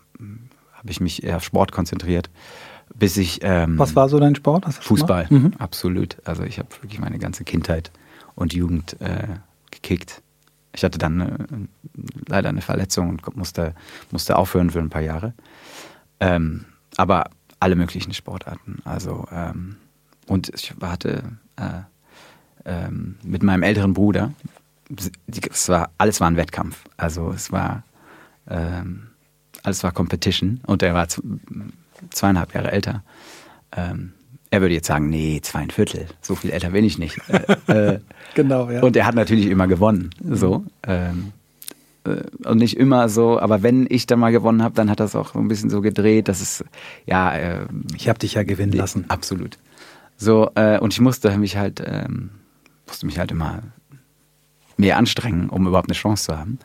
habe 0.74 0.92
ich 0.92 1.00
mich 1.00 1.24
eher 1.24 1.38
auf 1.38 1.44
Sport 1.46 1.72
konzentriert, 1.72 2.30
bis 2.94 3.16
ich. 3.16 3.40
Ähm, 3.42 3.80
Was 3.80 3.96
war 3.96 4.10
so 4.10 4.20
dein 4.20 4.36
Sport? 4.36 4.66
Fußball, 4.74 5.28
mhm. 5.30 5.54
absolut. 5.60 6.18
Also 6.26 6.44
ich 6.44 6.60
habe 6.60 6.68
wirklich 6.82 7.00
meine 7.00 7.20
ganze 7.20 7.46
Kindheit 7.46 7.92
und 8.36 8.54
Jugend 8.54 9.00
äh, 9.00 9.28
gekickt. 9.72 10.22
Ich 10.74 10.84
hatte 10.84 10.98
dann 10.98 11.22
äh, 11.22 11.38
leider 12.28 12.50
eine 12.50 12.62
Verletzung 12.62 13.10
und 13.10 13.38
musste, 13.38 13.74
musste 14.12 14.38
aufhören 14.38 14.72
für 14.72 14.80
ein 14.80 14.90
paar 14.90 15.02
Jahre. 15.02 15.34
Ähm, 16.20 16.66
aber 16.98 17.30
alle 17.62 17.78
möglichen 17.78 18.14
Sportarten. 18.14 18.80
Also 18.84 19.26
ähm, 19.32 19.78
und 20.28 20.50
ich 20.54 20.74
hatte 20.82 21.24
äh, 21.56 21.82
ähm, 22.66 23.16
mit 23.24 23.42
meinem 23.42 23.64
älteren 23.64 23.94
Bruder, 23.94 24.34
es 25.52 25.70
war, 25.70 25.92
alles 25.98 26.20
war 26.20 26.30
ein 26.30 26.38
Wettkampf. 26.38 26.84
Also 26.98 27.32
es 27.32 27.52
war, 27.52 27.84
ähm, 28.50 29.08
alles 29.64 29.84
war 29.84 29.92
Competition 29.92 30.62
und 30.66 30.84
er 30.84 30.94
war 30.94 31.08
zweieinhalb 32.10 32.54
Jahre 32.54 32.72
älter. 32.72 33.04
Ähm, 33.76 34.14
er 34.52 34.62
würde 34.62 34.74
jetzt 34.74 34.88
sagen, 34.88 35.10
nee, 35.10 35.40
zweieinviertel, 35.42 36.08
so 36.22 36.36
viel 36.36 36.50
älter 36.50 36.72
bin 36.72 36.84
ich 36.84 36.98
nicht. 36.98 37.20
äh, 37.68 37.94
äh, 37.96 38.00
genau, 38.34 38.70
ja. 38.70 38.82
Und 38.82 38.96
er 38.96 39.06
hat 39.06 39.16
natürlich 39.16 39.46
immer 39.46 39.68
gewonnen, 39.68 40.10
so. 40.28 40.66
Ähm, 40.84 41.34
äh, 42.04 42.22
und 42.48 42.58
nicht 42.58 42.78
immer 42.78 43.10
so, 43.10 43.40
aber 43.40 43.62
wenn 43.62 43.86
ich 43.90 44.08
dann 44.08 44.20
mal 44.20 44.32
gewonnen 44.32 44.64
habe, 44.64 44.74
dann 44.74 44.90
hat 44.90 45.00
das 45.00 45.16
auch 45.16 45.36
ein 45.36 45.48
bisschen 45.48 45.70
so 45.70 45.82
gedreht, 45.82 46.28
dass 46.28 46.42
es, 46.42 46.64
ja. 47.06 47.36
Äh, 47.36 47.68
ich 47.96 48.10
habe 48.10 48.18
dich 48.18 48.34
ja 48.34 48.44
gewinnen 48.44 48.74
lassen. 48.74 49.06
Absolut. 49.10 49.60
So, 50.18 50.50
äh, 50.56 50.80
und 50.80 50.94
ich 50.94 51.00
musste 51.00 51.38
mich 51.38 51.56
halt, 51.56 51.82
ähm, 51.86 52.32
musste 52.88 53.06
mich 53.06 53.20
halt 53.20 53.32
immer 53.32 53.62
mehr 54.80 54.98
anstrengen, 54.98 55.50
um 55.50 55.68
überhaupt 55.68 55.90
eine 55.90 55.96
Chance 55.96 56.26
zu 56.26 56.38
haben. 56.38 56.58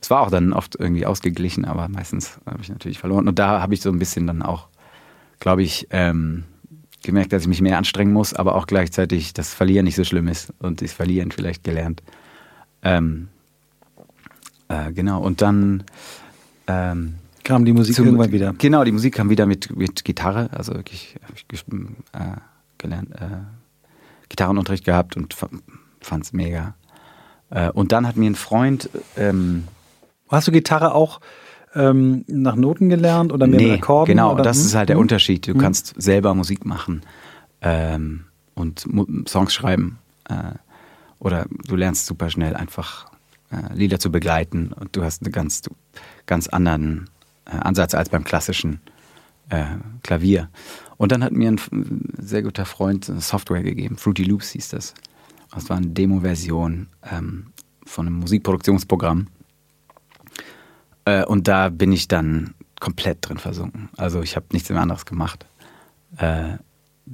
Es 0.00 0.10
war 0.10 0.20
auch 0.20 0.30
dann 0.30 0.52
oft 0.52 0.74
irgendwie 0.78 1.06
ausgeglichen, 1.06 1.64
aber 1.64 1.88
meistens 1.88 2.40
habe 2.44 2.60
ich 2.60 2.68
natürlich 2.68 2.98
verloren. 2.98 3.28
Und 3.28 3.38
da 3.38 3.60
habe 3.60 3.72
ich 3.72 3.80
so 3.80 3.90
ein 3.90 4.00
bisschen 4.00 4.26
dann 4.26 4.42
auch, 4.42 4.66
glaube 5.38 5.62
ich, 5.62 5.86
ähm, 5.90 6.44
gemerkt, 7.04 7.32
dass 7.32 7.42
ich 7.42 7.48
mich 7.48 7.60
mehr 7.60 7.78
anstrengen 7.78 8.12
muss, 8.12 8.34
aber 8.34 8.56
auch 8.56 8.66
gleichzeitig, 8.66 9.32
dass 9.32 9.54
Verlieren 9.54 9.84
nicht 9.84 9.94
so 9.94 10.04
schlimm 10.04 10.26
ist 10.26 10.52
und 10.58 10.82
das 10.82 10.92
Verlieren 10.92 11.30
vielleicht 11.30 11.62
gelernt. 11.62 12.02
Ähm, 12.82 13.28
äh, 14.68 14.92
genau, 14.92 15.22
und 15.22 15.40
dann 15.40 15.84
ähm, 16.66 17.14
kam 17.44 17.64
die 17.64 17.72
Musik 17.72 17.94
zum, 17.94 18.06
irgendwann 18.06 18.32
wieder. 18.32 18.54
Genau, 18.58 18.82
die 18.82 18.92
Musik 18.92 19.14
kam 19.14 19.30
wieder 19.30 19.46
mit, 19.46 19.76
mit 19.76 20.04
Gitarre, 20.04 20.50
also 20.52 20.74
wirklich 20.74 21.16
ich, 21.52 21.64
äh, 22.12 22.36
gelernt, 22.78 23.12
äh, 23.12 23.42
Gitarrenunterricht 24.28 24.84
gehabt 24.84 25.16
und 25.16 25.34
fand 25.34 26.24
es 26.24 26.32
mega. 26.32 26.74
Äh, 27.52 27.70
und 27.70 27.92
dann 27.92 28.06
hat 28.06 28.16
mir 28.16 28.30
ein 28.30 28.34
Freund. 28.34 28.90
Ähm, 29.16 29.64
Hast 30.28 30.48
du 30.48 30.52
Gitarre 30.52 30.94
auch 30.94 31.20
ähm, 31.74 32.24
nach 32.26 32.56
Noten 32.56 32.88
gelernt 32.88 33.32
oder 33.32 33.46
mehr 33.46 33.60
nee, 33.60 33.70
mit 33.72 33.82
Akkorden? 33.82 34.06
Genau, 34.06 34.34
oder? 34.34 34.42
das 34.42 34.58
hm? 34.58 34.66
ist 34.66 34.74
halt 34.74 34.88
der 34.88 34.96
hm? 34.96 35.02
Unterschied. 35.02 35.46
Du 35.46 35.52
hm? 35.52 35.60
kannst 35.60 35.94
selber 35.96 36.34
Musik 36.34 36.64
machen 36.64 37.02
ähm, 37.60 38.24
und 38.54 38.86
Songs 39.28 39.52
schreiben. 39.52 39.98
Äh, 40.28 40.54
oder 41.18 41.46
du 41.66 41.76
lernst 41.76 42.06
super 42.06 42.30
schnell 42.30 42.56
einfach 42.56 43.06
äh, 43.50 43.74
Lieder 43.74 44.00
zu 44.00 44.10
begleiten 44.10 44.72
und 44.72 44.96
du 44.96 45.04
hast 45.04 45.22
einen 45.22 45.32
ganz, 45.32 45.62
ganz 46.26 46.48
anderen 46.48 47.10
äh, 47.44 47.56
Ansatz 47.56 47.94
als 47.94 48.08
beim 48.08 48.24
klassischen 48.24 48.80
äh, 49.50 49.64
Klavier. 50.02 50.48
Und 50.96 51.12
dann 51.12 51.22
hat 51.22 51.32
mir 51.32 51.50
ein 51.50 51.60
sehr 52.18 52.42
guter 52.42 52.64
Freund 52.64 53.10
eine 53.10 53.20
Software 53.20 53.62
gegeben, 53.62 53.98
Fruity 53.98 54.24
Loops 54.24 54.50
hieß 54.50 54.70
das. 54.70 54.94
Das 55.52 55.68
war 55.68 55.76
eine 55.76 55.88
Demo-Version 55.88 56.88
ähm, 57.10 57.52
von 57.84 58.06
einem 58.06 58.18
Musikproduktionsprogramm. 58.18 59.28
Äh, 61.04 61.24
und 61.24 61.48
da 61.48 61.68
bin 61.68 61.92
ich 61.92 62.08
dann 62.08 62.54
komplett 62.80 63.18
drin 63.20 63.38
versunken. 63.38 63.90
Also 63.96 64.22
ich 64.22 64.34
habe 64.34 64.46
nichts 64.52 64.70
mehr 64.70 64.80
anderes 64.80 65.06
gemacht. 65.06 65.46
Äh, 66.16 66.56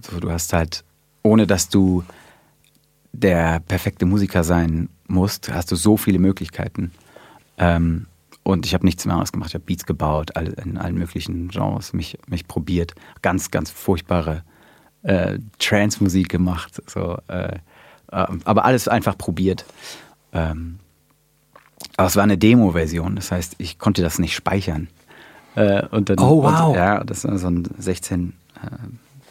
so, 0.02 0.20
du 0.20 0.30
hast 0.30 0.52
halt, 0.52 0.84
ohne 1.22 1.46
dass 1.46 1.68
du 1.68 2.04
der 3.12 3.60
perfekte 3.60 4.06
Musiker 4.06 4.44
sein 4.44 4.88
musst, 5.08 5.52
hast 5.52 5.70
du 5.72 5.76
so 5.76 5.96
viele 5.96 6.18
Möglichkeiten. 6.18 6.92
Ähm, 7.56 8.06
und 8.44 8.64
ich 8.64 8.72
habe 8.72 8.86
nichts 8.86 9.04
mehr 9.04 9.14
anderes 9.14 9.32
gemacht. 9.32 9.50
Ich 9.50 9.54
habe 9.54 9.64
Beats 9.64 9.84
gebaut, 9.84 10.36
all, 10.36 10.48
in 10.64 10.78
allen 10.78 10.96
möglichen 10.96 11.48
Genres, 11.48 11.92
mich, 11.92 12.18
mich 12.28 12.46
probiert. 12.46 12.94
Ganz, 13.20 13.50
ganz 13.50 13.70
furchtbare 13.70 14.42
äh, 15.02 15.38
Trance-Musik 15.58 16.28
gemacht. 16.28 16.82
So, 16.86 17.18
äh, 17.28 17.58
aber 18.10 18.64
alles 18.64 18.88
einfach 18.88 19.16
probiert. 19.16 19.64
Ähm, 20.32 20.78
aber 21.96 22.08
es 22.08 22.16
war 22.16 22.22
eine 22.22 22.38
Demo-Version, 22.38 23.16
das 23.16 23.32
heißt, 23.32 23.56
ich 23.58 23.78
konnte 23.78 24.02
das 24.02 24.18
nicht 24.18 24.34
speichern. 24.34 24.88
Äh, 25.54 25.86
und 25.88 26.08
dann, 26.08 26.18
oh, 26.18 26.42
wow. 26.42 26.68
Und, 26.68 26.74
ja, 26.74 27.02
das 27.04 27.24
war 27.24 27.38
so 27.38 27.48
ein 27.48 27.68
16 27.78 28.32
äh, 28.54 28.68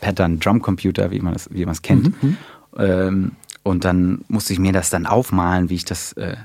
Pattern 0.01 0.39
Drum 0.39 0.61
Computer, 0.61 1.11
wie 1.11 1.19
man 1.19 1.35
es 1.35 1.49
wie 1.51 1.65
kennt. 1.81 2.21
Mhm, 2.21 2.29
mhm. 2.29 2.37
Ähm, 2.77 3.31
und 3.63 3.85
dann 3.85 4.23
musste 4.27 4.53
ich 4.53 4.59
mir 4.59 4.73
das 4.73 4.89
dann 4.89 5.05
aufmalen, 5.05 5.69
wie 5.69 5.75
ich 5.75 5.85
das, 5.85 6.13
äh, 6.13 6.37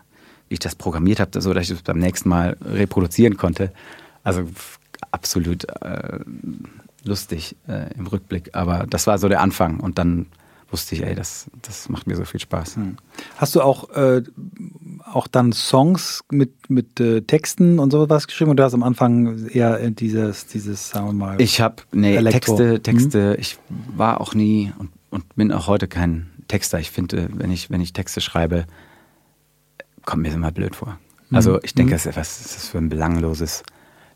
wie 0.48 0.54
ich 0.54 0.58
das 0.58 0.74
programmiert 0.74 1.20
habe, 1.20 1.40
so 1.40 1.52
dass 1.52 1.64
ich 1.64 1.70
es 1.70 1.82
beim 1.82 1.98
nächsten 1.98 2.28
Mal 2.28 2.56
reproduzieren 2.64 3.36
konnte. 3.36 3.72
Also 4.24 4.48
absolut 5.10 5.64
äh, 5.82 6.20
lustig 7.04 7.56
äh, 7.68 7.92
im 7.96 8.06
Rückblick. 8.06 8.50
Aber 8.54 8.86
das 8.88 9.06
war 9.06 9.18
so 9.18 9.28
der 9.28 9.40
Anfang. 9.40 9.80
Und 9.80 9.98
dann 9.98 10.26
wusste 10.72 10.94
ich, 10.94 11.02
ey, 11.02 11.14
das, 11.14 11.46
das 11.60 11.88
macht 11.88 12.06
mir 12.06 12.16
so 12.16 12.24
viel 12.24 12.40
Spaß. 12.40 12.76
Hm. 12.76 12.96
Hast 13.36 13.54
du 13.54 13.60
auch, 13.60 13.90
äh, 13.90 14.22
auch 15.04 15.26
dann 15.26 15.52
Songs 15.52 16.24
mit, 16.30 16.70
mit 16.70 16.98
äh, 16.98 17.20
Texten 17.20 17.78
und 17.78 17.90
sowas 17.90 18.26
geschrieben 18.26 18.50
oder 18.50 18.64
hast 18.64 18.72
du 18.72 18.78
am 18.78 18.82
Anfang 18.82 19.48
eher 19.48 19.90
dieses, 19.90 20.46
dieses, 20.46 20.88
sagen 20.88 21.06
wir 21.06 21.12
mal, 21.12 21.40
Ich 21.40 21.60
habe, 21.60 21.76
nee, 21.92 22.16
Elektro. 22.16 22.56
Texte, 22.56 22.82
Texte, 22.82 23.32
hm? 23.34 23.40
ich 23.40 23.58
war 23.68 24.20
auch 24.20 24.34
nie 24.34 24.72
und, 24.78 24.90
und 25.10 25.34
bin 25.36 25.52
auch 25.52 25.66
heute 25.66 25.88
kein 25.88 26.30
Texter. 26.48 26.80
Ich 26.80 26.90
finde, 26.90 27.28
wenn 27.34 27.52
ich, 27.52 27.70
wenn 27.70 27.80
ich 27.80 27.92
Texte 27.92 28.20
schreibe, 28.20 28.66
kommt 30.04 30.22
mir 30.22 30.28
das 30.28 30.36
immer 30.36 30.52
blöd 30.52 30.74
vor. 30.74 30.98
Hm. 31.28 31.36
Also 31.36 31.62
ich 31.62 31.74
denke, 31.74 31.94
mhm. 31.94 32.16
was 32.16 32.40
ist 32.40 32.56
das 32.56 32.68
für 32.68 32.78
ein 32.78 32.88
belangloses 32.88 33.62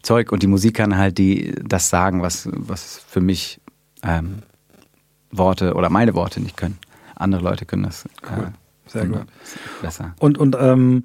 Zeug? 0.03 0.33
Und 0.33 0.43
die 0.43 0.47
Musik 0.47 0.77
kann 0.77 0.97
halt 0.97 1.19
die, 1.19 1.55
das 1.63 1.91
sagen, 1.91 2.23
was, 2.23 2.49
was 2.53 3.01
für 3.07 3.21
mich 3.21 3.61
ähm, 4.03 4.43
Worte 5.31 5.75
oder 5.75 5.91
meine 5.91 6.15
Worte 6.15 6.41
nicht 6.41 6.57
können. 6.57 6.79
Andere 7.15 7.43
Leute 7.43 7.65
können 7.65 7.85
das 7.85 8.05
cool. 8.31 8.45
äh, 8.45 8.91
sehr 8.91 9.07
gut 9.07 9.27
besser. 9.83 10.15
Und, 10.19 10.39
und 10.39 10.57
ähm, 10.59 11.05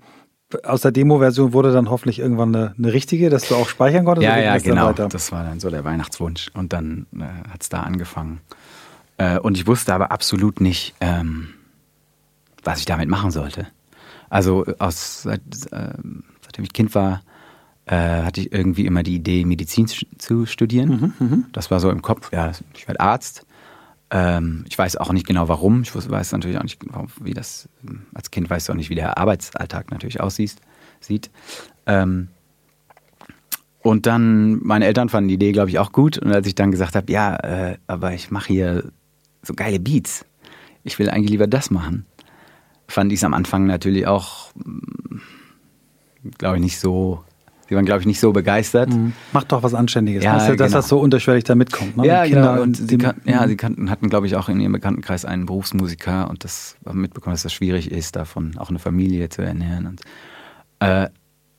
aus 0.64 0.82
der 0.82 0.92
Demo-Version 0.92 1.54
wurde 1.54 1.72
dann 1.72 1.90
hoffentlich 1.90 2.20
irgendwann 2.20 2.56
eine, 2.56 2.76
eine, 2.78 2.94
richtige, 2.94 3.30
dass 3.30 3.48
du 3.48 3.56
auch 3.56 3.70
speichern 3.70 4.06
konntest? 4.06 4.26
Ja, 4.26 4.38
ja, 4.38 4.58
genau. 4.58 4.92
Das 4.92 5.32
war 5.32 5.44
dann 5.44 5.60
so 5.60 5.70
der 5.70 5.84
Weihnachtswunsch. 5.84 6.50
Und 6.54 6.74
dann 6.74 7.08
äh, 7.16 7.50
hat 7.50 7.62
es 7.62 7.70
da 7.70 7.82
angefangen. 7.84 8.42
Äh, 9.18 9.40
und 9.40 9.58
ich 9.58 9.68
wusste 9.68 9.94
aber 9.94 10.12
absolut 10.12 10.62
nicht, 10.62 10.96
ähm, 11.00 11.50
was 12.64 12.80
ich 12.80 12.86
damit 12.86 13.10
machen 13.10 13.32
sollte. 13.32 13.68
Also 14.30 14.66
aus, 14.80 15.24
seit, 15.24 15.42
äh, 15.72 15.94
seitdem 16.42 16.64
ich 16.64 16.74
Kind 16.74 16.96
war, 16.96 17.22
äh, 17.86 18.24
hatte 18.24 18.42
ich 18.42 18.52
irgendwie 18.52 18.86
immer 18.86 19.04
die 19.04 19.16
Idee, 19.16 19.44
Medizin 19.46 19.88
zu 19.88 20.46
studieren. 20.46 21.14
Mhm, 21.20 21.28
mh. 21.28 21.44
Das 21.52 21.72
war 21.72 21.80
so 21.80 21.90
im 21.90 22.02
Kopf, 22.02 22.32
ja, 22.32 22.52
ich 22.74 22.88
werde 22.88 23.00
Arzt. 23.00 23.46
Ähm, 24.12 24.66
ich 24.68 24.78
weiß 24.78 24.98
auch 24.98 25.14
nicht 25.14 25.26
genau 25.26 25.48
warum. 25.48 25.84
Ich 25.84 25.96
weiß 25.96 26.32
natürlich 26.34 26.58
auch 26.58 26.64
nicht, 26.64 26.80
wie 27.22 27.34
das, 27.34 27.70
als 28.14 28.30
Kind 28.30 28.50
weißt 28.50 28.68
du 28.68 28.74
auch 28.74 28.78
nicht, 28.78 28.90
wie 28.90 28.96
der 28.96 29.18
Arbeitsalltag 29.18 29.90
natürlich 29.90 30.20
aussieht. 30.20 30.56
Sieht. 31.00 31.32
Ähm, 31.86 32.28
und 33.82 34.06
dann, 34.06 34.62
meine 34.64 34.86
Eltern 34.86 35.10
fanden 35.10 35.30
die 35.30 35.36
Idee, 35.36 35.54
glaube 35.54 35.70
ich, 35.70 35.80
auch 35.80 35.92
gut. 35.92 36.18
Und 36.18 36.32
als 36.32 36.46
ich 36.46 36.56
dann 36.56 36.72
gesagt 36.72 36.96
habe, 36.96 37.12
ja, 37.12 37.36
äh, 37.38 37.78
aber 37.88 38.14
ich 38.14 38.30
mache 38.30 38.48
hier 38.48 38.92
so 39.42 39.54
geile 39.56 39.80
Beats, 39.80 40.26
ich 40.84 41.00
will 41.00 41.10
eigentlich 41.10 41.32
lieber 41.32 41.48
das 41.48 41.72
machen, 41.72 42.06
fand 42.88 43.12
ich 43.12 43.20
es 43.20 43.24
am 43.24 43.34
Anfang 43.34 43.66
natürlich 43.66 44.06
auch, 44.06 44.52
glaube 46.38 46.58
ich, 46.58 46.62
nicht 46.62 46.80
so 46.80 47.24
die 47.72 47.76
waren, 47.78 47.86
glaube 47.86 48.02
ich, 48.02 48.06
nicht 48.06 48.20
so 48.20 48.34
begeistert. 48.34 48.90
Mhm. 48.90 49.14
Mach 49.32 49.46
doch 49.46 49.64
was 49.64 49.74
Anständiges. 49.74 50.26
Ja, 50.26 50.36
weißt 50.36 50.50
du, 50.50 50.56
dass 50.58 50.72
genau. 50.72 50.78
das 50.80 50.90
so 50.90 51.00
unterschwellig 51.00 51.46
da 51.46 51.56
mitkommt. 51.56 51.96
Ne? 51.96 52.06
Ja, 52.06 52.26
Kinder 52.26 52.52
genau. 52.52 52.62
Und 52.62 52.76
sie, 52.76 52.98
kan 52.98 53.16
ja, 53.24 53.44
mhm. 53.44 53.48
sie 53.48 53.56
kannten, 53.56 53.90
hatten, 53.90 54.10
glaube 54.10 54.28
ich, 54.28 54.36
auch 54.36 54.50
in 54.50 54.60
ihrem 54.60 54.74
Bekanntenkreis 54.74 55.24
einen 55.24 55.46
Berufsmusiker 55.46 56.30
und 56.30 56.44
das 56.44 56.76
haben 56.86 57.00
mitbekommen, 57.00 57.34
dass 57.34 57.44
das 57.44 57.54
schwierig 57.54 57.90
ist, 57.90 58.18
davon 58.18 58.58
auch 58.58 58.70
eine 58.70 58.80
Familie 58.80 59.30
zu 59.30 59.42
ernähren. 59.42 59.88
Und, 59.88 60.02
äh, 60.80 61.08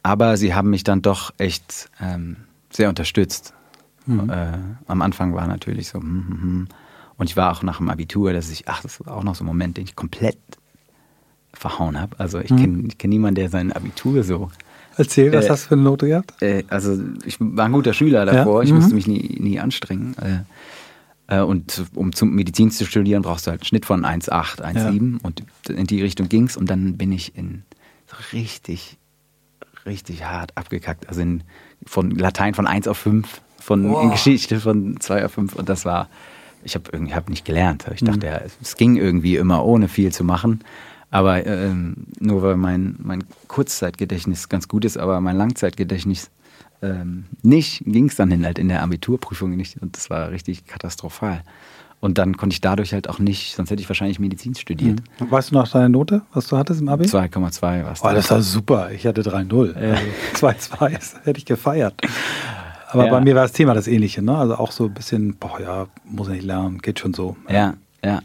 aber 0.02 0.36
sie 0.36 0.54
haben 0.54 0.68
mich 0.68 0.84
dann 0.84 1.00
doch 1.00 1.32
echt 1.38 1.88
ähm, 1.98 2.36
sehr 2.68 2.90
unterstützt. 2.90 3.54
Mhm. 4.04 4.28
Äh, 4.28 4.58
am 4.88 5.00
Anfang 5.00 5.34
war 5.34 5.46
natürlich 5.46 5.88
so, 5.88 5.98
hm, 5.98 6.26
hm, 6.28 6.42
hm. 6.42 6.68
und 7.16 7.30
ich 7.30 7.38
war 7.38 7.52
auch 7.52 7.62
nach 7.62 7.78
dem 7.78 7.88
Abitur, 7.88 8.34
dass 8.34 8.50
ich, 8.50 8.68
ach, 8.68 8.82
das 8.82 9.00
war 9.00 9.16
auch 9.16 9.24
noch 9.24 9.34
so 9.34 9.44
ein 9.44 9.46
Moment, 9.46 9.78
den 9.78 9.84
ich 9.84 9.96
komplett 9.96 10.36
verhauen 11.54 11.98
habe. 11.98 12.20
Also 12.20 12.38
ich 12.38 12.50
mhm. 12.50 12.56
kenne 12.58 12.88
kenn 12.98 13.10
niemanden, 13.10 13.36
der 13.36 13.48
sein 13.48 13.72
Abitur 13.72 14.24
so 14.24 14.50
Erzähl, 14.96 15.32
was 15.32 15.46
äh, 15.46 15.50
hast 15.50 15.64
du 15.64 15.68
für 15.68 15.74
eine 15.74 15.82
Note 15.82 16.06
gehabt? 16.06 16.40
Äh, 16.42 16.64
also 16.68 16.98
ich 17.24 17.36
war 17.40 17.66
ein 17.66 17.72
guter 17.72 17.92
Schüler 17.92 18.24
davor, 18.24 18.60
ja? 18.60 18.64
ich 18.64 18.70
mhm. 18.70 18.78
musste 18.78 18.94
mich 18.94 19.06
nie, 19.06 19.36
nie 19.40 19.60
anstrengen. 19.60 20.14
Äh, 20.18 21.36
äh, 21.38 21.40
und 21.40 21.84
um 21.94 22.12
zum 22.12 22.34
Medizin 22.34 22.70
zu 22.70 22.84
studieren, 22.84 23.22
brauchst 23.22 23.46
du 23.46 23.50
halt 23.50 23.60
einen 23.60 23.66
Schnitt 23.66 23.86
von 23.86 24.04
1,8, 24.04 24.60
1,7 24.60 25.12
ja. 25.12 25.18
und 25.22 25.42
in 25.68 25.86
die 25.86 26.02
Richtung 26.02 26.28
ging 26.28 26.44
es 26.44 26.56
und 26.56 26.68
dann 26.68 26.96
bin 26.96 27.12
ich 27.12 27.36
in 27.36 27.62
richtig, 28.32 28.98
richtig 29.86 30.24
hart 30.24 30.56
abgekackt. 30.56 31.08
Also 31.08 31.22
in, 31.22 31.42
von 31.86 32.10
Latein 32.10 32.54
von 32.54 32.66
1 32.66 32.88
auf 32.88 32.98
5, 32.98 33.40
von 33.58 33.90
oh. 33.90 34.00
in 34.00 34.10
Geschichte 34.10 34.60
von 34.60 35.00
2 35.00 35.24
auf 35.24 35.32
5 35.32 35.54
und 35.54 35.68
das 35.68 35.84
war, 35.84 36.08
ich 36.64 36.74
habe 36.74 36.90
irgendwie 36.92 37.14
hab 37.14 37.28
nicht 37.28 37.44
gelernt. 37.44 37.86
Ich 37.94 38.00
dachte, 38.00 38.26
mhm. 38.26 38.32
ja, 38.32 38.40
es 38.60 38.76
ging 38.76 38.96
irgendwie 38.96 39.36
immer 39.36 39.64
ohne 39.64 39.88
viel 39.88 40.12
zu 40.12 40.24
machen. 40.24 40.60
Aber 41.12 41.46
ähm, 41.46 41.94
nur 42.20 42.42
weil 42.42 42.56
mein, 42.56 42.96
mein 42.98 43.22
Kurzzeitgedächtnis 43.46 44.48
ganz 44.48 44.66
gut 44.66 44.84
ist, 44.86 44.96
aber 44.96 45.20
mein 45.20 45.36
Langzeitgedächtnis 45.36 46.30
ähm, 46.80 47.26
nicht, 47.42 47.82
ging 47.84 48.08
es 48.08 48.16
dann 48.16 48.30
hin 48.30 48.44
halt 48.44 48.58
in 48.58 48.68
der 48.68 48.82
Abiturprüfung 48.82 49.54
nicht. 49.54 49.80
Und 49.80 49.96
das 49.96 50.08
war 50.08 50.30
richtig 50.30 50.66
katastrophal. 50.66 51.42
Und 52.00 52.16
dann 52.18 52.36
konnte 52.36 52.54
ich 52.54 52.62
dadurch 52.62 52.94
halt 52.94 53.08
auch 53.10 53.18
nicht, 53.18 53.54
sonst 53.54 53.70
hätte 53.70 53.82
ich 53.82 53.88
wahrscheinlich 53.88 54.18
Medizin 54.18 54.54
studiert. 54.54 55.02
Mhm. 55.20 55.30
Weißt 55.30 55.50
du 55.50 55.54
noch 55.54 55.68
deine 55.68 55.90
Note, 55.90 56.22
was 56.32 56.48
du 56.48 56.56
hattest 56.56 56.80
im 56.80 56.88
Abi? 56.88 57.04
2,2 57.04 57.60
war 57.62 57.94
Oh, 58.02 58.14
das 58.14 58.30
war 58.30 58.40
super. 58.40 58.90
Ich 58.90 59.06
hatte 59.06 59.20
3,0. 59.20 59.76
Äh. 59.76 59.90
Also 59.92 60.46
2,2 60.46 61.24
hätte 61.24 61.38
ich 61.38 61.44
gefeiert. 61.44 61.94
Aber 62.88 63.04
ja. 63.04 63.10
bei 63.10 63.20
mir 63.20 63.34
war 63.34 63.42
das 63.42 63.52
Thema 63.52 63.74
das 63.74 63.86
ähnliche, 63.86 64.22
ne? 64.22 64.36
Also 64.36 64.56
auch 64.56 64.72
so 64.72 64.86
ein 64.86 64.94
bisschen, 64.94 65.36
boah, 65.36 65.60
ja, 65.60 65.86
muss 66.04 66.28
ich 66.28 66.34
nicht 66.34 66.44
lernen, 66.44 66.78
geht 66.78 66.98
schon 66.98 67.14
so. 67.14 67.36
Ja, 67.48 67.54
ja. 67.54 67.74
Ja, 68.04 68.20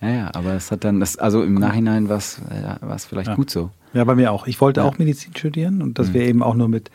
ja, 0.00 0.30
aber 0.34 0.54
es 0.54 0.70
hat 0.70 0.84
dann, 0.84 1.00
das, 1.00 1.16
also 1.16 1.42
im 1.42 1.54
Nachhinein 1.54 2.08
war 2.08 2.18
es 2.18 2.40
ja, 2.50 2.78
vielleicht 2.98 3.28
ja. 3.28 3.34
gut 3.34 3.50
so. 3.50 3.70
Ja, 3.94 4.04
bei 4.04 4.14
mir 4.14 4.32
auch. 4.32 4.46
Ich 4.46 4.60
wollte 4.60 4.80
ja. 4.80 4.86
auch 4.86 4.98
Medizin 4.98 5.34
studieren 5.34 5.82
und 5.82 5.98
das 5.98 6.08
mhm. 6.08 6.14
wäre 6.14 6.26
eben 6.26 6.42
auch 6.42 6.54
nur 6.54 6.68
mit 6.68 6.90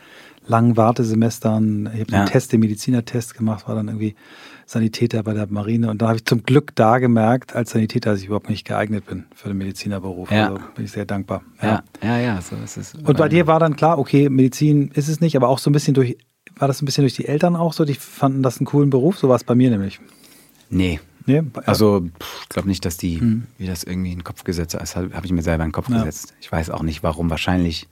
langen 0.46 0.76
Wartesemestern. 0.76 1.90
Ich 1.92 2.00
habe 2.00 2.12
ja. 2.12 2.18
einen 2.20 2.28
Test, 2.28 2.52
den 2.52 2.60
Medizinertest 2.60 3.34
gemacht, 3.34 3.66
war 3.68 3.74
dann 3.74 3.88
irgendwie 3.88 4.14
Sanitäter 4.66 5.22
bei 5.22 5.34
der 5.34 5.46
Marine 5.48 5.90
und 5.90 6.00
da 6.00 6.08
habe 6.08 6.16
ich 6.16 6.24
zum 6.24 6.42
Glück 6.42 6.74
da 6.74 6.98
gemerkt, 6.98 7.54
als 7.54 7.70
Sanitäter, 7.70 8.12
dass 8.12 8.20
ich 8.20 8.26
überhaupt 8.26 8.48
nicht 8.48 8.66
geeignet 8.66 9.06
bin 9.06 9.24
für 9.34 9.48
den 9.48 9.58
Medizinerberuf. 9.58 10.30
Ja. 10.30 10.48
Also 10.48 10.60
bin 10.74 10.84
ich 10.84 10.92
sehr 10.92 11.04
dankbar. 11.04 11.42
Ja, 11.60 11.82
ja, 12.02 12.18
ja, 12.18 12.40
so 12.40 12.56
ist 12.64 12.76
es. 12.76 12.94
Und 12.94 13.16
bei 13.18 13.28
dir 13.28 13.46
war 13.46 13.60
dann 13.60 13.76
klar, 13.76 13.98
okay, 13.98 14.30
Medizin 14.30 14.90
ist 14.94 15.08
es 15.08 15.20
nicht, 15.20 15.36
aber 15.36 15.48
auch 15.48 15.58
so 15.58 15.68
ein 15.68 15.74
bisschen 15.74 15.94
durch, 15.94 16.16
war 16.56 16.68
das 16.68 16.80
ein 16.80 16.86
bisschen 16.86 17.02
durch 17.02 17.14
die 17.14 17.26
Eltern 17.26 17.56
auch 17.56 17.72
so? 17.72 17.84
Die 17.84 17.94
fanden 17.94 18.42
das 18.42 18.58
einen 18.58 18.66
coolen 18.66 18.88
Beruf? 18.88 19.18
So 19.18 19.28
war 19.28 19.36
es 19.36 19.44
bei 19.44 19.54
mir 19.54 19.70
nämlich. 19.70 20.00
Nee, 20.70 21.00
Nee, 21.26 21.42
also 21.66 22.06
ich 22.42 22.48
glaube 22.48 22.68
nicht, 22.68 22.84
dass 22.84 22.96
die, 22.96 23.20
hm. 23.20 23.46
wie 23.56 23.66
das 23.66 23.82
irgendwie 23.82 24.12
in 24.12 24.18
den 24.18 24.24
Kopf 24.24 24.44
gesetzt 24.44 24.74
ist, 24.74 24.96
habe 24.96 25.14
hab 25.14 25.24
ich 25.24 25.32
mir 25.32 25.42
selber 25.42 25.64
in 25.64 25.70
den 25.70 25.74
Kopf 25.74 25.88
ja. 25.88 25.98
gesetzt. 25.98 26.34
Ich 26.40 26.52
weiß 26.52 26.70
auch 26.70 26.82
nicht, 26.82 27.02
warum. 27.02 27.30
Wahrscheinlich 27.30 27.88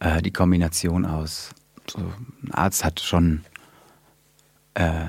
äh, 0.00 0.20
die 0.22 0.32
Kombination 0.32 1.04
aus, 1.04 1.50
so, 1.88 1.98
ein 1.98 2.52
Arzt 2.52 2.84
hat 2.84 3.00
schon, 3.00 3.42
äh, 4.74 5.06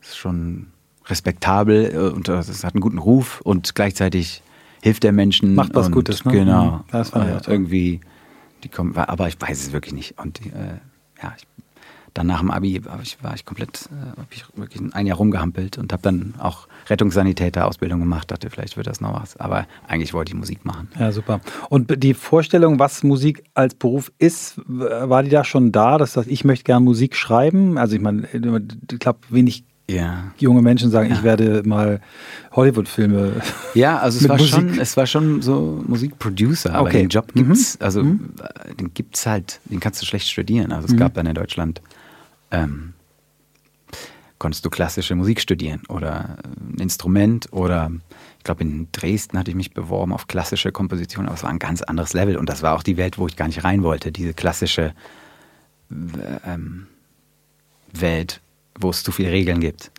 ist 0.00 0.16
schon 0.16 0.68
respektabel 1.06 1.94
äh, 1.94 1.98
und 2.14 2.28
es 2.28 2.64
hat 2.64 2.74
einen 2.74 2.80
guten 2.80 2.98
Ruf 2.98 3.40
und 3.42 3.74
gleichzeitig 3.74 4.42
hilft 4.82 5.02
der 5.02 5.12
Menschen. 5.12 5.54
Macht 5.54 5.74
was 5.74 5.86
und, 5.86 5.92
Gutes, 5.92 6.24
ne? 6.24 6.32
Genau. 6.32 6.84
Das 6.90 7.12
war 7.14 7.28
äh, 7.28 7.40
irgendwie, 7.46 8.00
die 8.64 8.68
kommen, 8.68 8.96
aber 8.96 9.28
ich 9.28 9.40
weiß 9.40 9.62
es 9.62 9.72
wirklich 9.72 9.94
nicht. 9.94 10.18
Und 10.18 10.40
äh, 10.46 10.78
ja, 11.22 11.34
ich 11.36 11.46
dann 12.14 12.26
nach 12.26 12.40
dem 12.40 12.50
Abi 12.50 12.84
war 12.84 13.00
ich, 13.02 13.22
war 13.22 13.34
ich 13.34 13.44
komplett, 13.44 13.88
äh, 13.90 14.20
hab 14.20 14.26
ich 14.30 14.44
wirklich 14.54 14.82
ein 14.92 15.06
Jahr 15.06 15.16
rumgehampelt 15.16 15.78
und 15.78 15.92
habe 15.92 16.02
dann 16.02 16.34
auch 16.38 16.68
Rettungssanitäter-Ausbildung 16.88 18.00
gemacht. 18.00 18.30
Dachte, 18.30 18.50
vielleicht 18.50 18.76
wird 18.76 18.86
das 18.86 19.00
noch 19.00 19.20
was. 19.20 19.36
Aber 19.36 19.66
eigentlich 19.86 20.12
wollte 20.12 20.32
ich 20.32 20.36
Musik 20.36 20.64
machen. 20.64 20.88
Ja, 20.98 21.12
super. 21.12 21.40
Und 21.68 22.02
die 22.02 22.14
Vorstellung, 22.14 22.78
was 22.78 23.02
Musik 23.02 23.44
als 23.54 23.74
Beruf 23.74 24.12
ist, 24.18 24.60
war 24.66 25.22
die 25.22 25.30
da 25.30 25.44
schon 25.44 25.72
da, 25.72 25.98
dass 25.98 26.12
das, 26.12 26.26
ich 26.26 26.44
möchte 26.44 26.64
gerne 26.64 26.84
Musik 26.84 27.16
schreiben? 27.16 27.78
Also 27.78 27.96
ich 27.96 28.02
meine, 28.02 28.28
ich 28.32 28.98
glaube, 28.98 29.20
wenig 29.30 29.64
ja. 29.88 30.32
junge 30.38 30.62
Menschen 30.62 30.90
sagen, 30.90 31.10
ja. 31.10 31.16
ich 31.16 31.22
werde 31.22 31.62
mal 31.64 32.00
Hollywood-Filme. 32.52 33.32
Ja, 33.74 33.98
also 33.98 34.18
es 34.18 34.28
war 34.28 34.36
Musik. 34.36 34.54
schon, 34.54 34.78
es 34.78 34.96
war 34.96 35.06
schon 35.06 35.42
so 35.42 35.82
Musikproducer, 35.86 36.74
aber 36.74 36.88
okay. 36.88 36.98
den 36.98 37.08
Job 37.08 37.32
gibt's, 37.34 37.78
mhm. 37.78 37.84
also 37.84 38.02
mhm. 38.02 38.30
den 38.78 38.94
gibt's 38.94 39.26
halt, 39.26 39.60
den 39.64 39.80
kannst 39.80 40.02
du 40.02 40.06
schlecht 40.06 40.28
studieren. 40.28 40.72
Also 40.72 40.86
es 40.86 40.92
mhm. 40.92 40.98
gab 40.98 41.14
dann 41.14 41.26
in 41.26 41.34
Deutschland 41.34 41.80
ähm, 42.52 42.94
konntest 44.38 44.64
du 44.64 44.70
klassische 44.70 45.14
Musik 45.14 45.40
studieren 45.40 45.82
oder 45.88 46.38
ein 46.44 46.78
Instrument 46.80 47.52
oder 47.52 47.90
ich 48.38 48.44
glaube 48.44 48.62
in 48.62 48.88
Dresden 48.92 49.38
hatte 49.38 49.50
ich 49.50 49.56
mich 49.56 49.72
beworben 49.72 50.12
auf 50.12 50.26
klassische 50.26 50.72
Komposition, 50.72 51.26
aber 51.26 51.34
es 51.34 51.42
war 51.42 51.50
ein 51.50 51.58
ganz 51.58 51.82
anderes 51.82 52.12
Level 52.12 52.36
und 52.36 52.48
das 52.48 52.62
war 52.62 52.74
auch 52.74 52.82
die 52.82 52.96
Welt, 52.96 53.18
wo 53.18 53.26
ich 53.26 53.36
gar 53.36 53.46
nicht 53.46 53.64
rein 53.64 53.82
wollte, 53.82 54.10
diese 54.10 54.34
klassische 54.34 54.94
ähm, 55.90 56.86
Welt 57.92 58.40
wo 58.78 58.90
es 58.90 59.02
zu 59.02 59.12
viele 59.12 59.30
Regeln 59.30 59.60
gibt. 59.60 59.90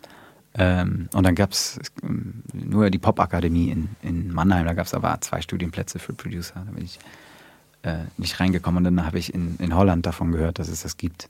Ähm, 0.56 1.08
und 1.12 1.24
dann 1.24 1.34
gab 1.34 1.52
es 1.52 1.80
nur 2.52 2.90
die 2.90 2.98
Popakademie 2.98 3.70
in, 3.70 3.88
in 4.02 4.32
Mannheim, 4.32 4.66
da 4.66 4.72
gab 4.72 4.86
es 4.86 4.94
aber 4.94 5.20
zwei 5.20 5.40
Studienplätze 5.40 5.98
für 5.98 6.12
Producer. 6.12 6.62
Da 6.66 6.72
bin 6.72 6.84
ich 6.84 6.98
äh, 7.82 8.04
nicht 8.18 8.38
reingekommen 8.38 8.78
und 8.78 8.96
dann 8.96 9.06
habe 9.06 9.18
ich 9.18 9.34
in, 9.34 9.56
in 9.58 9.74
Holland 9.74 10.06
davon 10.06 10.32
gehört, 10.32 10.58
dass 10.58 10.68
es 10.68 10.82
das 10.82 10.96
gibt 10.96 11.28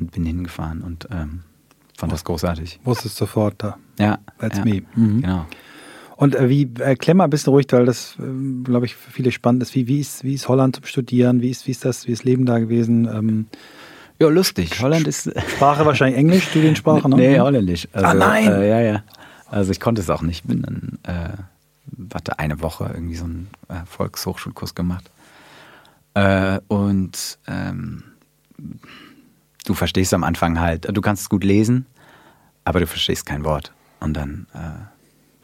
und 0.00 0.12
bin 0.12 0.24
hingefahren 0.24 0.82
und 0.82 1.08
ähm, 1.10 1.42
fand 1.96 2.12
das 2.12 2.24
großartig. 2.24 2.80
Wusstest 2.84 3.16
sofort 3.16 3.54
da. 3.58 3.78
Ja. 3.98 4.18
That's 4.38 4.58
ja, 4.58 4.64
me. 4.64 4.82
Mhm. 4.94 5.22
Genau. 5.22 5.46
Und 6.16 6.36
äh, 6.36 6.48
wie, 6.48 6.70
erklär 6.78 7.14
mal 7.14 7.24
ein 7.24 7.30
bisschen 7.30 7.52
ruhig, 7.52 7.66
weil 7.70 7.86
das, 7.86 8.16
äh, 8.18 8.62
glaube 8.62 8.86
ich, 8.86 8.94
für 8.94 9.10
viele 9.10 9.32
spannend 9.32 9.62
ist. 9.62 9.74
Wie, 9.74 9.88
wie, 9.88 10.00
ist. 10.00 10.24
wie 10.24 10.34
ist 10.34 10.48
Holland 10.48 10.76
zum 10.76 10.84
Studieren? 10.84 11.40
Wie 11.42 11.50
ist, 11.50 11.66
wie 11.66 11.72
ist 11.72 11.84
das, 11.84 12.06
wie 12.06 12.12
ist 12.12 12.24
Leben 12.24 12.46
da 12.46 12.58
gewesen? 12.58 13.06
Ähm, 13.06 13.46
ja, 14.20 14.28
lustig. 14.28 14.80
Holland 14.80 15.08
ist. 15.08 15.30
Sprache 15.56 15.84
wahrscheinlich 15.84 16.18
Englisch, 16.18 16.48
Studiensprache, 16.48 17.08
ne? 17.08 17.16
Nee, 17.16 17.40
Holländisch. 17.40 17.88
Also, 17.92 18.06
ah, 18.06 18.14
nein! 18.14 18.46
Äh, 18.46 18.68
ja, 18.68 18.80
ja. 18.80 19.02
Also 19.48 19.72
ich 19.72 19.80
konnte 19.80 20.00
es 20.02 20.10
auch 20.10 20.22
nicht. 20.22 20.46
Bin 20.46 20.62
dann, 20.62 20.98
äh, 21.02 21.36
warte, 21.86 22.38
eine 22.38 22.60
Woche 22.60 22.90
irgendwie 22.92 23.16
so 23.16 23.24
einen 23.24 23.48
äh, 23.68 23.84
Volkshochschulkurs 23.86 24.74
gemacht. 24.74 25.10
Äh, 26.14 26.60
und 26.68 27.38
ähm, 27.48 28.04
du 29.64 29.74
verstehst 29.74 30.14
am 30.14 30.24
Anfang 30.24 30.60
halt, 30.60 30.86
du 30.94 31.00
kannst 31.00 31.22
es 31.22 31.28
gut 31.28 31.44
lesen, 31.44 31.86
aber 32.64 32.80
du 32.80 32.86
verstehst 32.86 33.26
kein 33.26 33.44
Wort. 33.44 33.72
Und 34.00 34.14
dann. 34.14 34.46
Äh, 34.54 34.58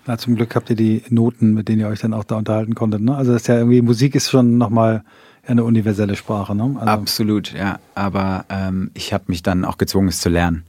Na, 0.06 0.18
zum 0.18 0.36
Glück 0.36 0.54
habt 0.54 0.70
ihr 0.70 0.76
die 0.76 1.02
Noten, 1.08 1.54
mit 1.54 1.68
denen 1.68 1.80
ihr 1.80 1.88
euch 1.88 2.00
dann 2.00 2.14
auch 2.14 2.24
da 2.24 2.36
unterhalten 2.36 2.74
konntet. 2.74 3.00
Ne? 3.00 3.16
Also 3.16 3.32
das 3.32 3.42
ist 3.42 3.48
ja 3.48 3.56
irgendwie, 3.56 3.82
Musik 3.82 4.14
ist 4.14 4.30
schon 4.30 4.58
nochmal 4.58 5.02
eine 5.46 5.64
universelle 5.64 6.16
Sprache, 6.16 6.54
ne? 6.54 6.76
Also 6.78 6.86
Absolut, 6.86 7.52
ja. 7.52 7.78
Aber 7.94 8.44
ähm, 8.50 8.90
ich 8.94 9.12
habe 9.12 9.24
mich 9.28 9.42
dann 9.42 9.64
auch 9.64 9.78
gezwungen, 9.78 10.08
es 10.08 10.20
zu 10.20 10.28
lernen. 10.28 10.64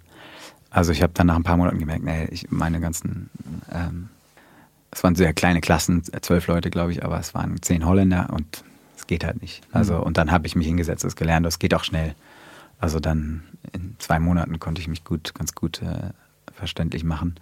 Also 0.70 0.93
ich 0.93 1.03
habe 1.03 1.13
dann 1.13 1.27
nach 1.27 1.36
ein 1.36 1.43
paar 1.43 1.58
Monaten 1.58 1.79
gemerkt, 1.79 2.03
nee, 2.03 2.27
ich 2.31 2.50
meine 2.50 2.79
ganzen, 2.79 3.29
ähm, 3.72 4.08
es 4.89 5.03
waren 5.03 5.15
sehr 5.15 5.34
kleine 5.34 5.60
Klassen, 5.60 6.01
zwölf 6.22 6.48
Leute, 6.48 6.70
glaube 6.70 6.93
ich, 6.93 7.03
aber 7.03 7.20
es 7.20 7.34
waren 7.34 7.62
zehn 7.62 7.86
Holländer 7.86 8.29
und 8.31 8.63
es 8.98 9.05
geht 9.05 9.25
halt 9.25 9.41
nicht. 9.41 9.62
Also 9.74 9.96
mhm. 9.96 10.03
und 10.03 10.17
dann 10.17 10.31
habe 10.31 10.48
ich 10.48 10.55
mich 10.55 10.67
hingesetzt, 10.67 11.03
das 11.03 11.17
gelernt, 11.17 11.46
das 11.46 11.60
geht 11.60 11.74
auch 11.74 11.84
schnell. 11.84 12.15
Also 12.82 13.00
dann 13.00 13.44
in 13.72 13.96
zwei 14.00 14.20
Monaten 14.20 14.60
konnte 14.60 14.82
ich 14.82 14.88
mich 14.88 15.04
gut, 15.04 15.34
ganz 15.34 15.56
gut 15.56 15.82
äh, 15.82 16.10
verständlich 16.52 17.04
machen. 17.04 17.36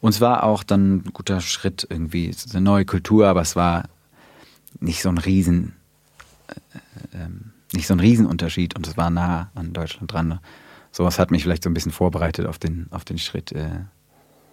Und 0.00 0.10
es 0.10 0.20
war 0.20 0.42
auch 0.42 0.62
dann 0.64 0.96
ein 0.96 1.12
guter 1.12 1.40
Schritt 1.40 1.86
irgendwie, 1.88 2.28
es 2.28 2.46
ist 2.46 2.54
eine 2.54 2.64
neue 2.64 2.84
Kultur, 2.84 3.28
aber 3.28 3.42
es 3.42 3.54
war 3.54 3.88
nicht 4.80 5.02
so 5.02 5.08
ein 5.08 5.18
riesen 5.18 5.74
äh, 6.48 7.16
ähm, 7.16 7.52
nicht 7.72 7.86
so 7.86 7.94
ein 7.94 8.00
Riesenunterschied 8.00 8.76
und 8.76 8.86
es 8.86 8.96
war 8.96 9.10
nah 9.10 9.50
an 9.54 9.72
Deutschland 9.72 10.12
dran. 10.12 10.40
Sowas 10.90 11.18
hat 11.18 11.30
mich 11.30 11.42
vielleicht 11.42 11.64
so 11.64 11.70
ein 11.70 11.74
bisschen 11.74 11.92
vorbereitet 11.92 12.46
auf 12.46 12.58
den, 12.58 12.86
auf 12.90 13.04
den 13.04 13.18
Schritt 13.18 13.52
äh, 13.52 13.80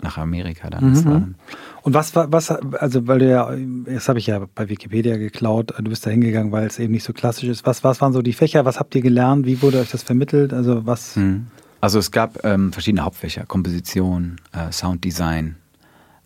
nach 0.01 0.17
Amerika 0.17 0.69
dann. 0.69 0.91
Mhm. 0.91 1.35
Und 1.81 1.93
was 1.93 2.15
war, 2.15 2.31
was, 2.31 2.51
also 2.51 3.07
weil 3.07 3.19
du 3.19 3.29
ja, 3.29 3.49
das 3.85 4.09
habe 4.09 4.19
ich 4.19 4.27
ja 4.27 4.45
bei 4.53 4.69
Wikipedia 4.69 5.17
geklaut, 5.17 5.73
du 5.77 5.89
bist 5.89 6.05
da 6.05 6.09
hingegangen, 6.09 6.51
weil 6.51 6.67
es 6.67 6.79
eben 6.79 6.93
nicht 6.93 7.03
so 7.03 7.13
klassisch 7.13 7.49
ist. 7.49 7.65
Was, 7.65 7.83
was 7.83 8.01
waren 8.01 8.13
so 8.13 8.21
die 8.21 8.33
Fächer? 8.33 8.65
Was 8.65 8.79
habt 8.79 8.95
ihr 8.95 9.01
gelernt? 9.01 9.45
Wie 9.45 9.61
wurde 9.61 9.79
euch 9.79 9.91
das 9.91 10.03
vermittelt? 10.03 10.53
Also 10.53 10.85
was? 10.85 11.15
Mhm. 11.15 11.47
Also 11.81 11.99
es 11.99 12.11
gab 12.11 12.43
ähm, 12.43 12.73
verschiedene 12.73 13.03
Hauptfächer, 13.03 13.45
Komposition, 13.45 14.37
äh, 14.51 14.71
Sounddesign, 14.71 15.57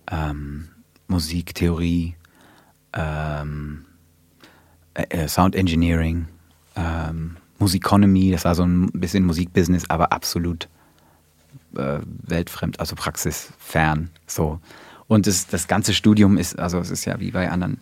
ähm, 0.10 0.70
Musiktheorie, 1.08 2.16
ähm, 2.94 3.86
äh, 4.94 5.04
äh, 5.10 5.28
Sound 5.28 5.56
Engineering, 5.56 6.28
ähm, 6.76 7.38
Musikonomy, 7.58 8.32
das 8.32 8.46
war 8.46 8.56
so 8.56 8.64
ein 8.64 8.90
bisschen 8.94 9.26
Musikbusiness, 9.26 9.90
aber 9.90 10.14
absolut 10.14 10.70
äh, 11.76 12.00
weltfremd, 12.06 12.80
also 12.80 12.96
praxisfern. 12.96 14.10
So. 14.28 14.60
Und 15.08 15.28
das, 15.28 15.48
das 15.48 15.68
ganze 15.68 15.94
Studium 15.94 16.38
ist, 16.38 16.58
also 16.60 16.80
es 16.80 16.92
ist 16.92 17.06
ja 17.06 17.20
wie 17.20 17.32
bei 17.32 17.50
anderen 17.50 17.80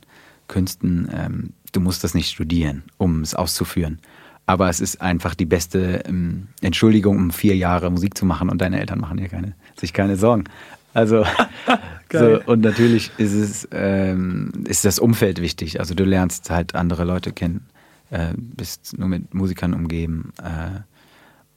Künsten, 0.47 1.09
ähm, 1.13 1.53
du 1.71 1.79
musst 1.81 2.03
das 2.03 2.13
nicht 2.13 2.31
studieren, 2.31 2.83
um 2.97 3.21
es 3.21 3.35
auszuführen. 3.35 3.99
Aber 4.45 4.69
es 4.69 4.79
ist 4.79 5.01
einfach 5.01 5.35
die 5.35 5.45
beste 5.45 6.03
ähm, 6.07 6.47
Entschuldigung, 6.61 7.17
um 7.17 7.31
vier 7.31 7.57
Jahre 7.57 7.91
Musik 7.91 8.17
zu 8.17 8.25
machen 8.25 8.49
und 8.49 8.61
deine 8.61 8.79
Eltern 8.79 8.99
machen 8.99 9.17
dir 9.17 9.27
keine, 9.27 9.55
sich 9.77 9.91
keine 9.91 10.15
Sorgen. 10.15 10.45
Also 10.93 11.25
so, 12.11 12.41
und 12.45 12.61
natürlich 12.61 13.11
ist 13.17 13.33
es 13.33 13.67
ähm, 13.71 14.51
ist 14.65 14.85
das 14.85 14.99
Umfeld 14.99 15.41
wichtig. 15.41 15.81
Also 15.81 15.93
du 15.93 16.05
lernst 16.05 16.49
halt 16.49 16.75
andere 16.75 17.03
Leute 17.03 17.33
kennen, 17.33 17.67
äh, 18.09 18.33
bist 18.37 18.97
nur 18.97 19.09
mit 19.09 19.33
Musikern 19.33 19.73
umgeben. 19.73 20.31
Äh, 20.41 20.79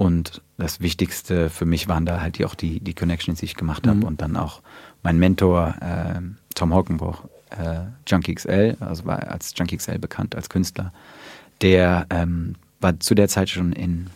und 0.00 0.40
das 0.56 0.80
Wichtigste 0.80 1.50
für 1.50 1.66
mich 1.66 1.86
waren 1.86 2.06
da 2.06 2.22
halt 2.22 2.38
die, 2.38 2.46
auch 2.46 2.54
die, 2.54 2.80
die 2.80 2.94
Connections, 2.94 3.40
die 3.40 3.44
ich 3.44 3.54
gemacht 3.54 3.86
habe. 3.86 3.98
Mhm. 3.98 4.04
Und 4.04 4.22
dann 4.22 4.34
auch 4.34 4.62
mein 5.02 5.18
Mentor, 5.18 5.74
äh, 5.82 6.22
Tom 6.54 6.72
Hockenbruch, 6.72 7.24
äh, 7.50 7.80
Junkie 8.06 8.34
XL, 8.34 8.78
also 8.80 9.04
war 9.04 9.28
als 9.28 9.52
Junkie 9.54 9.76
XL 9.76 9.98
bekannt 9.98 10.34
als 10.34 10.48
Künstler, 10.48 10.94
der 11.60 12.06
ähm, 12.08 12.54
war 12.80 12.98
zu 12.98 13.14
der 13.14 13.28
Zeit 13.28 13.50
schon 13.50 13.72
in, 13.72 14.06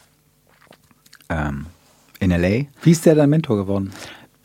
ähm, 1.29 1.66
in 2.18 2.31
LA. 2.31 2.64
Wie 2.81 2.92
ist 2.92 3.05
der 3.05 3.14
dein 3.14 3.29
Mentor 3.29 3.59
geworden? 3.59 3.92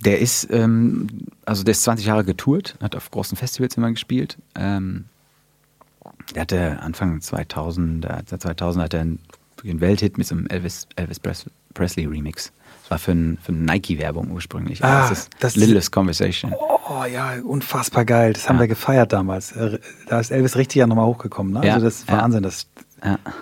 Der 0.04 0.20
ist, 0.20 0.46
ähm, 0.52 1.08
also 1.46 1.64
der 1.64 1.72
ist 1.72 1.84
20 1.84 2.06
Jahre 2.06 2.26
getourt, 2.26 2.76
hat 2.82 2.98
auf 2.98 3.12
großen 3.12 3.38
Festivals 3.38 3.78
immer 3.78 3.92
gespielt. 3.92 4.38
Ähm, 4.56 5.06
der 6.36 6.42
hatte 6.42 6.80
Anfang 6.82 7.22
2000, 7.22 8.04
äh, 8.04 8.26
2000 8.26 8.84
hat 8.84 8.94
er 8.94 9.00
einen, 9.00 9.20
einen 9.64 9.82
Welthit 9.82 10.18
mit 10.18 10.28
so 10.28 10.36
einem 10.36 10.48
Elvis, 10.48 10.88
Elvis 10.96 11.20
Presley 11.74 12.06
Remix. 12.06 12.52
Das 12.84 12.92
war 12.92 13.00
für, 13.00 13.12
ein, 13.12 13.38
für 13.42 13.52
eine 13.52 13.62
Nike-Werbung 13.62 14.32
ursprünglich. 14.32 14.84
Ah, 14.84 15.10
das 15.10 15.20
ist 15.20 15.30
das 15.40 15.56
Littlest 15.56 15.92
Conversation. 15.92 16.54
Oh 16.54 17.04
ja, 17.06 17.34
unfassbar 17.44 18.06
geil. 18.06 18.34
Das 18.34 18.50
haben 18.50 18.56
ja. 18.56 18.62
wir 18.62 18.68
gefeiert 18.68 19.14
damals. 19.14 19.52
Äh, 19.52 19.80
da 20.08 20.20
ist 20.20 20.32
Elvis 20.32 20.56
richtig 20.56 20.80
ja 20.80 20.88
nochmal 20.88 21.06
hochgekommen. 21.06 21.54
Ne? 21.54 21.68
Ja, 21.68 21.74
also 21.76 21.86
das 21.86 22.00
ist 22.00 22.12
Wahnsinn. 22.12 22.44
Das 22.44 22.68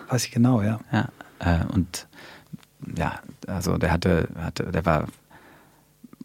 weiß 0.10 0.25
ich 0.25 0.32
genau, 0.32 0.62
ja. 0.62 0.80
Ja, 0.91 1.10
äh, 1.39 1.65
und 1.73 2.08
ja, 2.95 3.19
also 3.47 3.77
der 3.77 3.91
hatte, 3.91 4.27
hatte, 4.38 4.65
der 4.65 4.86
war 4.86 5.08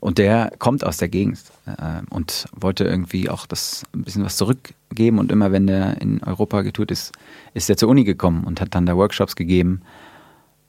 und 0.03 0.19
der 0.19 0.53
kommt 0.59 0.85
aus 0.85 0.97
der 0.97 1.09
Gegend 1.09 1.39
äh, 1.65 2.03
und 2.11 2.47
wollte 2.57 2.83
irgendwie 2.83 3.31
auch 3.31 3.47
das 3.47 3.85
ein 3.95 4.03
bisschen 4.03 4.25
was 4.25 4.37
zurückgeben. 4.37 5.21
Und 5.21 5.31
immer 5.31 5.53
wenn 5.53 5.69
der 5.69 6.01
in 6.01 6.21
Europa 6.25 6.63
getourt 6.63 6.91
ist, 6.91 7.13
ist 7.55 7.71
er 7.71 7.77
zur 7.77 7.89
Uni 7.89 8.03
gekommen 8.03 8.43
und 8.43 8.61
hat 8.61 8.75
dann 8.75 8.85
da 8.85 8.97
Workshops 8.97 9.37
gegeben. 9.37 9.83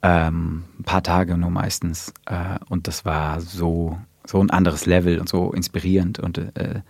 Ähm, 0.04 0.66
ein 0.78 0.84
paar 0.84 1.02
Tage 1.02 1.36
nur 1.36 1.50
meistens. 1.50 2.14
Äh, 2.28 2.60
und 2.70 2.88
das 2.88 3.06
war 3.06 3.42
so, 3.42 3.98
so 4.24 4.40
ein 4.40 4.52
anderes 4.52 4.86
Level 4.86 5.18
und 5.18 5.28
so 5.28 5.52
inspirierend. 5.52 6.20
Und 6.20 6.38
äh, 6.38 6.82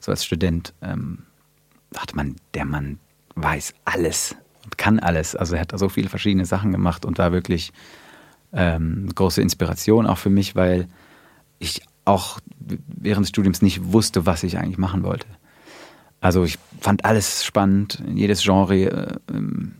so 0.00 0.10
als 0.10 0.24
Student 0.24 0.74
ähm, 0.82 1.22
dachte 1.92 2.16
man, 2.16 2.34
der 2.54 2.64
Mann 2.64 2.98
weiß 3.36 3.74
alles 3.84 4.34
und 4.64 4.76
kann 4.76 4.98
alles. 4.98 5.36
Also 5.36 5.54
er 5.54 5.60
hat 5.60 5.72
da 5.72 5.78
so 5.78 5.88
viele 5.88 6.08
verschiedene 6.08 6.46
Sachen 6.46 6.72
gemacht 6.72 7.04
und 7.04 7.18
war 7.18 7.30
wirklich 7.30 7.72
ähm, 8.52 9.08
große 9.14 9.40
Inspiration 9.40 10.04
auch 10.08 10.18
für 10.18 10.30
mich, 10.30 10.56
weil 10.56 10.88
ich 11.60 11.80
auch 12.04 12.40
während 12.58 13.24
des 13.24 13.30
Studiums 13.30 13.62
nicht 13.62 13.92
wusste, 13.92 14.26
was 14.26 14.42
ich 14.42 14.58
eigentlich 14.58 14.78
machen 14.78 15.02
wollte. 15.02 15.26
Also 16.20 16.44
ich 16.44 16.58
fand 16.80 17.04
alles 17.04 17.44
spannend, 17.44 18.02
jedes 18.14 18.42
Genre, 18.42 18.76
äh, 18.76 19.16
ähm, 19.32 19.76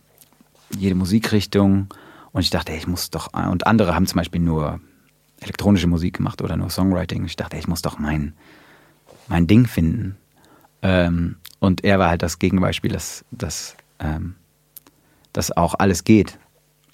jede 0.77 0.95
Musikrichtung. 0.95 1.89
Und 2.33 2.41
ich 2.43 2.51
dachte, 2.51 2.73
ich 2.73 2.87
muss 2.87 3.11
doch, 3.11 3.33
und 3.33 3.67
andere 3.67 3.95
haben 3.95 4.07
zum 4.07 4.17
Beispiel 4.17 4.41
nur 4.41 4.81
elektronische 5.41 5.87
Musik 5.87 6.17
gemacht 6.17 6.43
oder 6.43 6.57
nur 6.57 6.71
Songwriting. 6.71 7.25
Ich 7.25 7.37
dachte, 7.37 7.57
ich 7.57 7.69
muss 7.69 7.83
doch 7.83 7.99
mein, 7.99 8.35
mein 9.29 9.47
Ding 9.47 9.67
finden. 9.67 10.17
Ähm, 10.83 11.37
und 11.61 11.85
er 11.85 11.99
war 11.99 12.09
halt 12.09 12.23
das 12.23 12.39
Gegenbeispiel, 12.39 12.91
dass, 12.91 13.25
dass, 13.31 13.77
ähm, 14.01 14.35
dass 15.33 15.57
auch 15.57 15.75
alles 15.79 16.05
geht. 16.05 16.39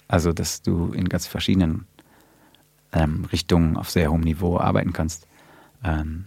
Also, 0.07 0.33
dass 0.33 0.61
du 0.61 0.91
in 0.91 1.09
ganz 1.09 1.25
verschiedenen 1.25 1.85
ähm, 2.93 3.25
Richtungen 3.31 3.77
auf 3.77 3.89
sehr 3.89 4.11
hohem 4.11 4.21
Niveau 4.21 4.57
arbeiten 4.57 4.93
kannst. 4.93 5.27
Ähm, 5.83 6.25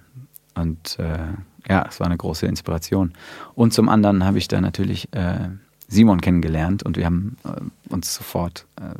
und 0.55 0.99
äh, 0.99 1.33
ja, 1.69 1.87
es 1.89 2.01
war 2.01 2.07
eine 2.07 2.17
große 2.17 2.47
Inspiration. 2.47 3.13
Und 3.55 3.73
zum 3.73 3.89
anderen 3.89 4.25
habe 4.25 4.39
ich 4.39 4.49
da 4.49 4.61
natürlich 4.61 5.13
äh, 5.15 5.49
Simon 5.89 6.21
kennengelernt 6.21 6.83
und 6.83 6.97
wir 6.97 7.07
haben 7.07 7.37
äh, 7.45 7.93
uns 7.93 8.15
sofort 8.15 8.67
äh, 8.77 8.95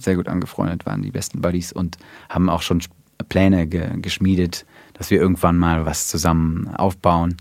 sehr 0.00 0.16
gut 0.16 0.28
angefreundet, 0.28 0.86
waren 0.86 1.02
die 1.02 1.10
besten 1.10 1.40
Buddies 1.40 1.72
und 1.72 1.98
haben 2.28 2.48
auch 2.48 2.62
schon 2.62 2.82
Pläne 3.28 3.66
ge 3.66 4.00
geschmiedet, 4.00 4.64
dass 4.94 5.10
wir 5.10 5.20
irgendwann 5.20 5.58
mal 5.58 5.86
was 5.86 6.08
zusammen 6.08 6.68
aufbauen. 6.74 7.36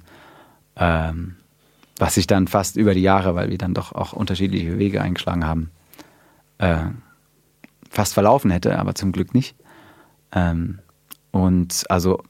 Ähm, 0.76 1.36
was 2.00 2.16
sich 2.16 2.28
dann 2.28 2.48
fast 2.48 2.76
über 2.76 2.94
die 2.94 3.02
Jahre, 3.02 3.34
weil 3.36 3.50
wir 3.50 3.58
dann 3.58 3.74
doch 3.74 3.92
auch 3.92 4.14
unterschiedliche 4.14 4.78
Wege 4.78 5.02
eingeschlagen 5.02 5.46
haben, 5.46 5.72
äh, 6.60 6.86
fast 7.90 8.14
verlaufen 8.14 8.52
hätte, 8.52 8.78
aber 8.80 8.96
zum 8.96 9.12
Glück 9.12 9.34
nicht. 9.34 9.56
Ähm, 10.32 10.80
und 11.32 11.86
also 11.90 12.24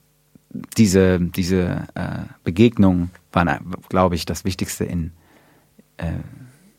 diese, 0.77 1.19
diese 1.19 1.87
äh, 1.95 2.19
Begegnung 2.43 3.09
waren, 3.31 3.77
glaube 3.89 4.15
ich, 4.15 4.25
das 4.25 4.45
Wichtigste 4.45 4.85
in, 4.85 5.11
äh, 5.97 6.11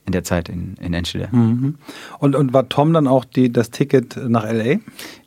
in 0.07 0.12
der 0.12 0.25
Zeit 0.25 0.49
in, 0.49 0.75
in 0.77 0.95
Enschede. 0.95 1.29
Mhm. 1.31 1.77
Und, 2.19 2.35
und 2.35 2.53
war 2.53 2.69
Tom 2.69 2.93
dann 2.93 3.07
auch 3.07 3.25
die, 3.25 3.53
das 3.53 3.71
Ticket 3.71 4.17
nach 4.17 4.45
LA? 4.45 4.77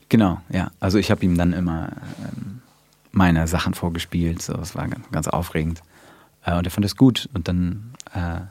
Genau, 0.09 0.41
ja. 0.49 0.71
Also 0.79 0.97
ich 0.97 1.11
habe 1.11 1.23
ihm 1.23 1.37
dann 1.37 1.53
immer 1.53 1.89
ähm, 2.19 2.61
meine 3.11 3.47
Sachen 3.47 3.73
vorgespielt. 3.73 4.41
So, 4.41 4.53
das 4.53 4.75
war 4.75 4.87
ganz, 4.87 5.09
ganz 5.11 5.27
aufregend. 5.27 5.81
Äh, 6.43 6.57
und 6.57 6.65
er 6.65 6.71
fand 6.71 6.85
es 6.85 6.97
gut. 6.97 7.29
Und 7.33 7.47
dann 7.47 7.93
äh, 8.13 8.41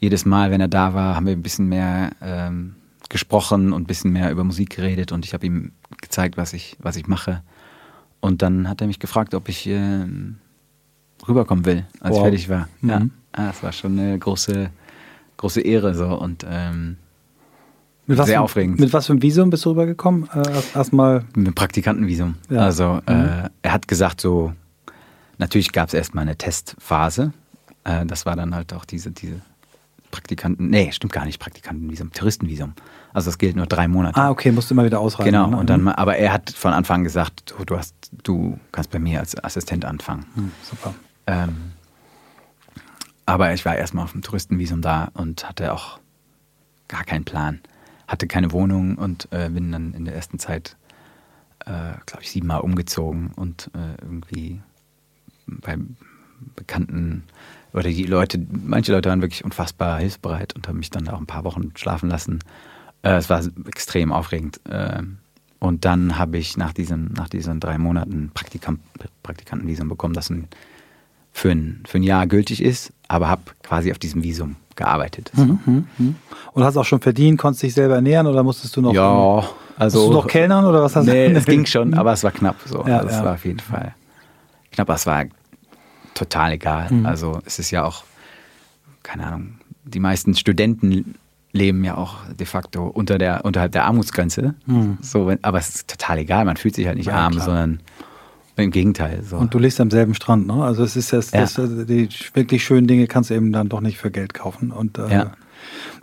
jedes 0.00 0.24
Mal, 0.24 0.50
wenn 0.50 0.60
er 0.60 0.68
da 0.68 0.94
war, 0.94 1.14
haben 1.14 1.26
wir 1.26 1.32
ein 1.32 1.42
bisschen 1.42 1.68
mehr 1.68 2.10
ähm, 2.20 2.76
gesprochen 3.08 3.72
und 3.72 3.82
ein 3.82 3.86
bisschen 3.86 4.12
mehr 4.12 4.30
über 4.30 4.44
Musik 4.44 4.70
geredet. 4.76 5.12
Und 5.12 5.24
ich 5.24 5.34
habe 5.34 5.46
ihm 5.46 5.72
gezeigt, 6.00 6.36
was 6.36 6.52
ich, 6.52 6.76
was 6.80 6.96
ich 6.96 7.06
mache. 7.06 7.42
Und 8.20 8.42
dann 8.42 8.68
hat 8.68 8.80
er 8.80 8.86
mich 8.86 8.98
gefragt, 8.98 9.34
ob 9.34 9.48
ich 9.48 9.66
äh, 9.66 10.06
rüberkommen 11.26 11.64
will, 11.64 11.86
als 12.00 12.14
wow. 12.14 12.18
ich 12.18 12.22
fertig 12.22 12.48
war. 12.48 12.68
Mhm. 12.80 12.90
Ja, 12.90 13.02
ah, 13.32 13.46
das 13.48 13.62
war 13.62 13.72
schon 13.72 13.98
eine 13.98 14.18
große, 14.18 14.70
große 15.36 15.60
Ehre 15.60 15.94
so 15.94 16.08
und 16.08 16.44
ähm, 16.48 16.96
sehr 18.06 18.26
für, 18.26 18.40
aufregend. 18.40 18.80
Mit 18.80 18.92
was 18.92 19.06
für 19.06 19.12
einem 19.12 19.22
Visum 19.22 19.50
bist 19.50 19.64
du 19.64 19.70
rübergekommen? 19.70 20.28
Äh, 20.32 20.62
Erstmal 20.74 21.24
mit 21.34 21.46
einem 21.46 21.54
Praktikantenvisum. 21.54 22.36
Ja. 22.48 22.60
Also 22.60 23.00
mhm. 23.06 23.14
äh, 23.14 23.50
er 23.62 23.72
hat 23.72 23.86
gesagt 23.86 24.20
so, 24.20 24.52
natürlich 25.38 25.72
gab 25.72 25.88
es 25.88 25.94
erstmal 25.94 26.22
eine 26.22 26.36
Testphase. 26.36 27.32
Äh, 27.84 28.06
das 28.06 28.26
war 28.26 28.34
dann 28.34 28.54
halt 28.54 28.72
auch 28.72 28.84
diese, 28.84 29.10
diese 29.10 29.40
Praktikanten, 30.10 30.70
nee, 30.70 30.90
stimmt 30.92 31.12
gar 31.12 31.24
nicht, 31.24 31.38
Praktikantenvisum, 31.38 32.12
Touristenvisum. 32.12 32.72
Also 33.12 33.30
das 33.30 33.38
gilt 33.38 33.56
nur 33.56 33.66
drei 33.66 33.88
Monate. 33.88 34.18
Ah, 34.18 34.30
okay, 34.30 34.52
musst 34.52 34.70
du 34.70 34.74
immer 34.74 34.84
wieder 34.84 35.00
ausreisen. 35.00 35.32
Genau, 35.32 35.48
ne? 35.48 35.56
und 35.56 35.68
dann, 35.70 35.88
aber 35.88 36.16
er 36.16 36.32
hat 36.32 36.50
von 36.50 36.72
Anfang 36.72 37.04
gesagt, 37.04 37.54
du, 37.66 37.76
hast, 37.76 37.94
du 38.22 38.58
kannst 38.72 38.90
bei 38.90 38.98
mir 38.98 39.20
als 39.20 39.42
Assistent 39.42 39.84
anfangen. 39.84 40.26
Hm, 40.34 40.52
super. 40.62 40.94
Ähm, 41.26 41.72
aber 43.26 43.52
ich 43.52 43.64
war 43.64 43.76
erstmal 43.76 44.04
auf 44.04 44.12
dem 44.12 44.22
Touristenvisum 44.22 44.80
da 44.80 45.10
und 45.14 45.46
hatte 45.46 45.72
auch 45.74 46.00
gar 46.88 47.04
keinen 47.04 47.24
Plan. 47.24 47.60
Hatte 48.06 48.26
keine 48.26 48.52
Wohnung 48.52 48.96
und 48.96 49.28
äh, 49.32 49.50
bin 49.50 49.70
dann 49.70 49.92
in 49.92 50.06
der 50.06 50.14
ersten 50.14 50.38
Zeit, 50.38 50.76
äh, 51.66 51.92
glaube 52.06 52.22
ich, 52.22 52.30
siebenmal 52.30 52.60
umgezogen 52.60 53.32
und 53.36 53.70
äh, 53.74 54.02
irgendwie 54.02 54.62
bei 55.46 55.76
Bekannten 56.56 57.24
oder 57.72 57.84
die 57.84 58.04
Leute, 58.04 58.40
manche 58.50 58.92
Leute 58.92 59.08
waren 59.08 59.20
wirklich 59.20 59.44
unfassbar 59.44 59.98
hilfsbereit 59.98 60.54
und 60.54 60.68
haben 60.68 60.78
mich 60.78 60.90
dann 60.90 61.08
auch 61.08 61.18
ein 61.18 61.26
paar 61.26 61.44
Wochen 61.44 61.72
schlafen 61.76 62.08
lassen. 62.08 62.40
Äh, 63.02 63.16
es 63.16 63.28
war 63.28 63.42
extrem 63.66 64.12
aufregend. 64.12 64.60
Äh, 64.68 65.02
und 65.60 65.84
dann 65.84 66.18
habe 66.18 66.38
ich 66.38 66.56
nach 66.56 66.72
diesen, 66.72 67.12
nach 67.12 67.28
diesen 67.28 67.60
drei 67.60 67.78
Monaten 67.78 68.30
Praktikant, 68.32 68.80
Praktikantenvisum 69.22 69.88
bekommen, 69.88 70.14
das 70.14 70.30
ein, 70.30 70.48
für, 71.32 71.50
ein, 71.50 71.82
für 71.86 71.98
ein 71.98 72.04
Jahr 72.04 72.26
gültig 72.26 72.62
ist, 72.62 72.92
aber 73.08 73.28
habe 73.28 73.42
quasi 73.62 73.90
auf 73.90 73.98
diesem 73.98 74.22
Visum 74.22 74.56
gearbeitet. 74.76 75.32
So. 75.34 75.44
Mhm, 75.44 75.60
mhm, 75.66 75.86
mhm. 75.98 76.14
Und 76.52 76.64
hast 76.64 76.76
auch 76.76 76.84
schon 76.84 77.00
verdient, 77.00 77.38
konntest 77.38 77.64
dich 77.64 77.74
selber 77.74 77.96
ernähren 77.96 78.26
oder 78.26 78.42
musstest 78.42 78.76
du 78.76 78.80
noch? 78.80 78.94
Ja, 78.94 79.44
also. 79.76 79.98
Musst 79.98 80.10
du 80.10 80.12
noch 80.14 80.26
Kellnern 80.26 80.64
oder 80.64 80.82
was 80.82 80.94
hast 80.94 81.06
du? 81.06 81.12
Nee, 81.12 81.26
es 81.32 81.44
ging 81.44 81.66
schon, 81.66 81.94
aber 81.94 82.12
es 82.12 82.22
war 82.22 82.30
knapp 82.30 82.56
so. 82.64 82.84
Ja, 82.86 82.98
also 82.98 83.08
es 83.08 83.16
ja. 83.16 83.24
war 83.24 83.34
auf 83.34 83.44
jeden 83.44 83.60
Fall 83.60 83.94
knapp, 84.70 84.88
aber 84.88 84.94
es 84.94 85.06
war 85.06 85.24
total 86.18 86.52
egal. 86.52 86.90
Mhm. 86.90 87.06
Also 87.06 87.40
es 87.44 87.58
ist 87.58 87.70
ja 87.70 87.84
auch, 87.84 88.04
keine 89.02 89.26
Ahnung, 89.26 89.58
die 89.84 90.00
meisten 90.00 90.34
Studenten 90.34 91.14
leben 91.52 91.82
ja 91.84 91.96
auch 91.96 92.16
de 92.38 92.46
facto 92.46 92.86
unter 92.86 93.18
der, 93.18 93.44
unterhalb 93.44 93.72
der 93.72 93.84
Armutsgrenze. 93.84 94.54
Mhm. 94.66 94.98
So, 95.00 95.32
aber 95.42 95.58
es 95.58 95.68
ist 95.70 95.88
total 95.88 96.18
egal, 96.18 96.44
man 96.44 96.56
fühlt 96.56 96.74
sich 96.74 96.86
halt 96.86 96.98
nicht 96.98 97.06
ja, 97.06 97.14
arm, 97.14 97.32
klar. 97.32 97.44
sondern 97.44 97.80
im 98.56 98.70
Gegenteil. 98.70 99.22
So. 99.22 99.36
Und 99.36 99.54
du 99.54 99.58
liegst 99.58 99.80
am 99.80 99.90
selben 99.90 100.14
Strand, 100.14 100.46
ne? 100.46 100.64
Also 100.64 100.82
es 100.82 100.96
ist 100.96 101.12
das, 101.12 101.30
ja. 101.30 101.42
das, 101.42 101.54
die 101.54 102.08
wirklich 102.34 102.64
schönen 102.64 102.86
Dinge 102.86 103.06
kannst 103.06 103.30
du 103.30 103.34
eben 103.34 103.52
dann 103.52 103.68
doch 103.68 103.80
nicht 103.80 103.98
für 103.98 104.10
Geld 104.10 104.34
kaufen. 104.34 104.72
Und, 104.72 104.98
äh, 104.98 105.12
ja. 105.12 105.32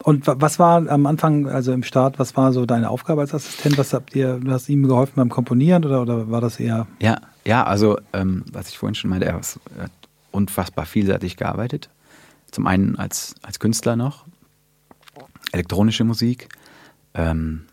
und 0.04 0.24
was 0.26 0.58
war 0.58 0.90
am 0.90 1.06
Anfang, 1.06 1.48
also 1.48 1.74
im 1.74 1.84
Start, 1.84 2.18
was 2.18 2.36
war 2.38 2.54
so 2.54 2.66
deine 2.66 2.90
Aufgabe 2.90 3.22
als 3.22 3.34
Assistent? 3.34 3.78
Was 3.78 3.94
habt 3.94 4.16
ihr, 4.16 4.40
du 4.40 4.52
hast 4.52 4.70
ihm 4.70 4.88
geholfen 4.88 5.14
beim 5.18 5.30
Komponieren 5.30 5.84
oder, 5.84 6.02
oder 6.02 6.32
war 6.32 6.42
das 6.42 6.60
eher? 6.60 6.88
Ja, 7.02 7.18
ja, 7.46 7.64
also 7.64 8.00
ähm, 8.14 8.44
was 8.52 8.70
ich 8.70 8.78
vorhin 8.78 8.96
schon 8.96 9.10
meinte, 9.10 9.26
er 9.26 9.36
hat 9.36 9.92
unfassbar 10.36 10.86
vielseitig 10.86 11.38
gearbeitet. 11.38 11.90
Zum 12.52 12.68
einen 12.68 12.96
als, 12.96 13.36
als 13.42 13.60
Künstler 13.60 13.96
noch, 13.96 14.26
elektronische 15.52 16.04
Musik. 16.04 16.50
Ähm, 17.14 17.66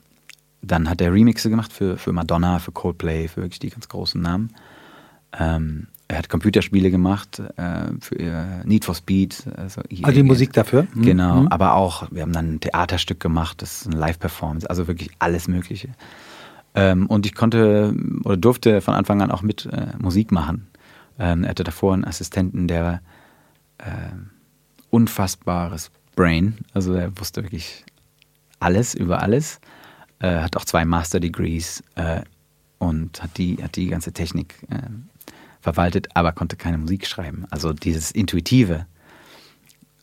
dann 0.62 0.88
hat 0.88 1.00
er 1.00 1.12
Remixe 1.12 1.50
gemacht 1.50 1.72
für, 1.72 1.98
für 1.98 2.12
Madonna, 2.12 2.60
für 2.60 2.72
Coldplay, 2.72 3.28
für 3.28 3.42
wirklich 3.42 3.58
die 3.58 3.70
ganz 3.70 3.88
großen 3.88 4.20
Namen. 4.20 4.54
Ähm, 5.38 5.88
er 6.08 6.18
hat 6.18 6.28
Computerspiele 6.28 6.90
gemacht 6.90 7.42
äh, 7.56 7.86
für 8.00 8.62
Need 8.64 8.84
for 8.84 8.94
Speed. 8.94 9.44
Also, 9.56 9.80
also 10.02 10.12
die 10.12 10.22
Musik 10.22 10.52
dafür? 10.52 10.86
Mhm. 10.94 11.02
Genau, 11.02 11.40
mhm. 11.40 11.48
aber 11.48 11.74
auch, 11.74 12.06
wir 12.10 12.22
haben 12.22 12.32
dann 12.32 12.54
ein 12.54 12.60
Theaterstück 12.60 13.18
gemacht, 13.18 13.62
das 13.62 13.82
ist 13.82 13.86
eine 13.88 13.96
Live-Performance, 13.96 14.68
also 14.68 14.86
wirklich 14.88 15.10
alles 15.18 15.48
Mögliche. 15.48 15.88
Ähm, 16.74 17.06
und 17.06 17.26
ich 17.26 17.34
konnte 17.34 17.94
oder 18.24 18.36
durfte 18.36 18.80
von 18.80 18.94
Anfang 18.94 19.22
an 19.22 19.30
auch 19.30 19.42
mit 19.42 19.66
äh, 19.66 19.88
Musik 19.98 20.32
machen. 20.32 20.68
Ähm, 21.18 21.44
er 21.44 21.50
hatte 21.50 21.64
davor 21.64 21.94
einen 21.94 22.04
Assistenten, 22.04 22.68
der 22.68 23.00
äh, 23.78 23.84
unfassbares 24.90 25.90
Brain, 26.14 26.58
also 26.74 26.94
er 26.94 27.18
wusste 27.18 27.42
wirklich 27.42 27.84
alles 28.60 28.94
über 28.94 29.22
alles, 29.22 29.60
äh, 30.20 30.40
hat 30.40 30.56
auch 30.56 30.64
zwei 30.64 30.84
Master 30.84 31.20
Degrees 31.20 31.82
äh, 31.94 32.22
und 32.78 33.22
hat 33.22 33.38
die, 33.38 33.62
hat 33.62 33.76
die 33.76 33.88
ganze 33.88 34.12
Technik 34.12 34.66
äh, 34.70 34.76
verwaltet, 35.60 36.08
aber 36.14 36.32
konnte 36.32 36.56
keine 36.56 36.78
Musik 36.78 37.06
schreiben. 37.06 37.46
Also 37.50 37.72
dieses 37.72 38.10
Intuitive 38.10 38.86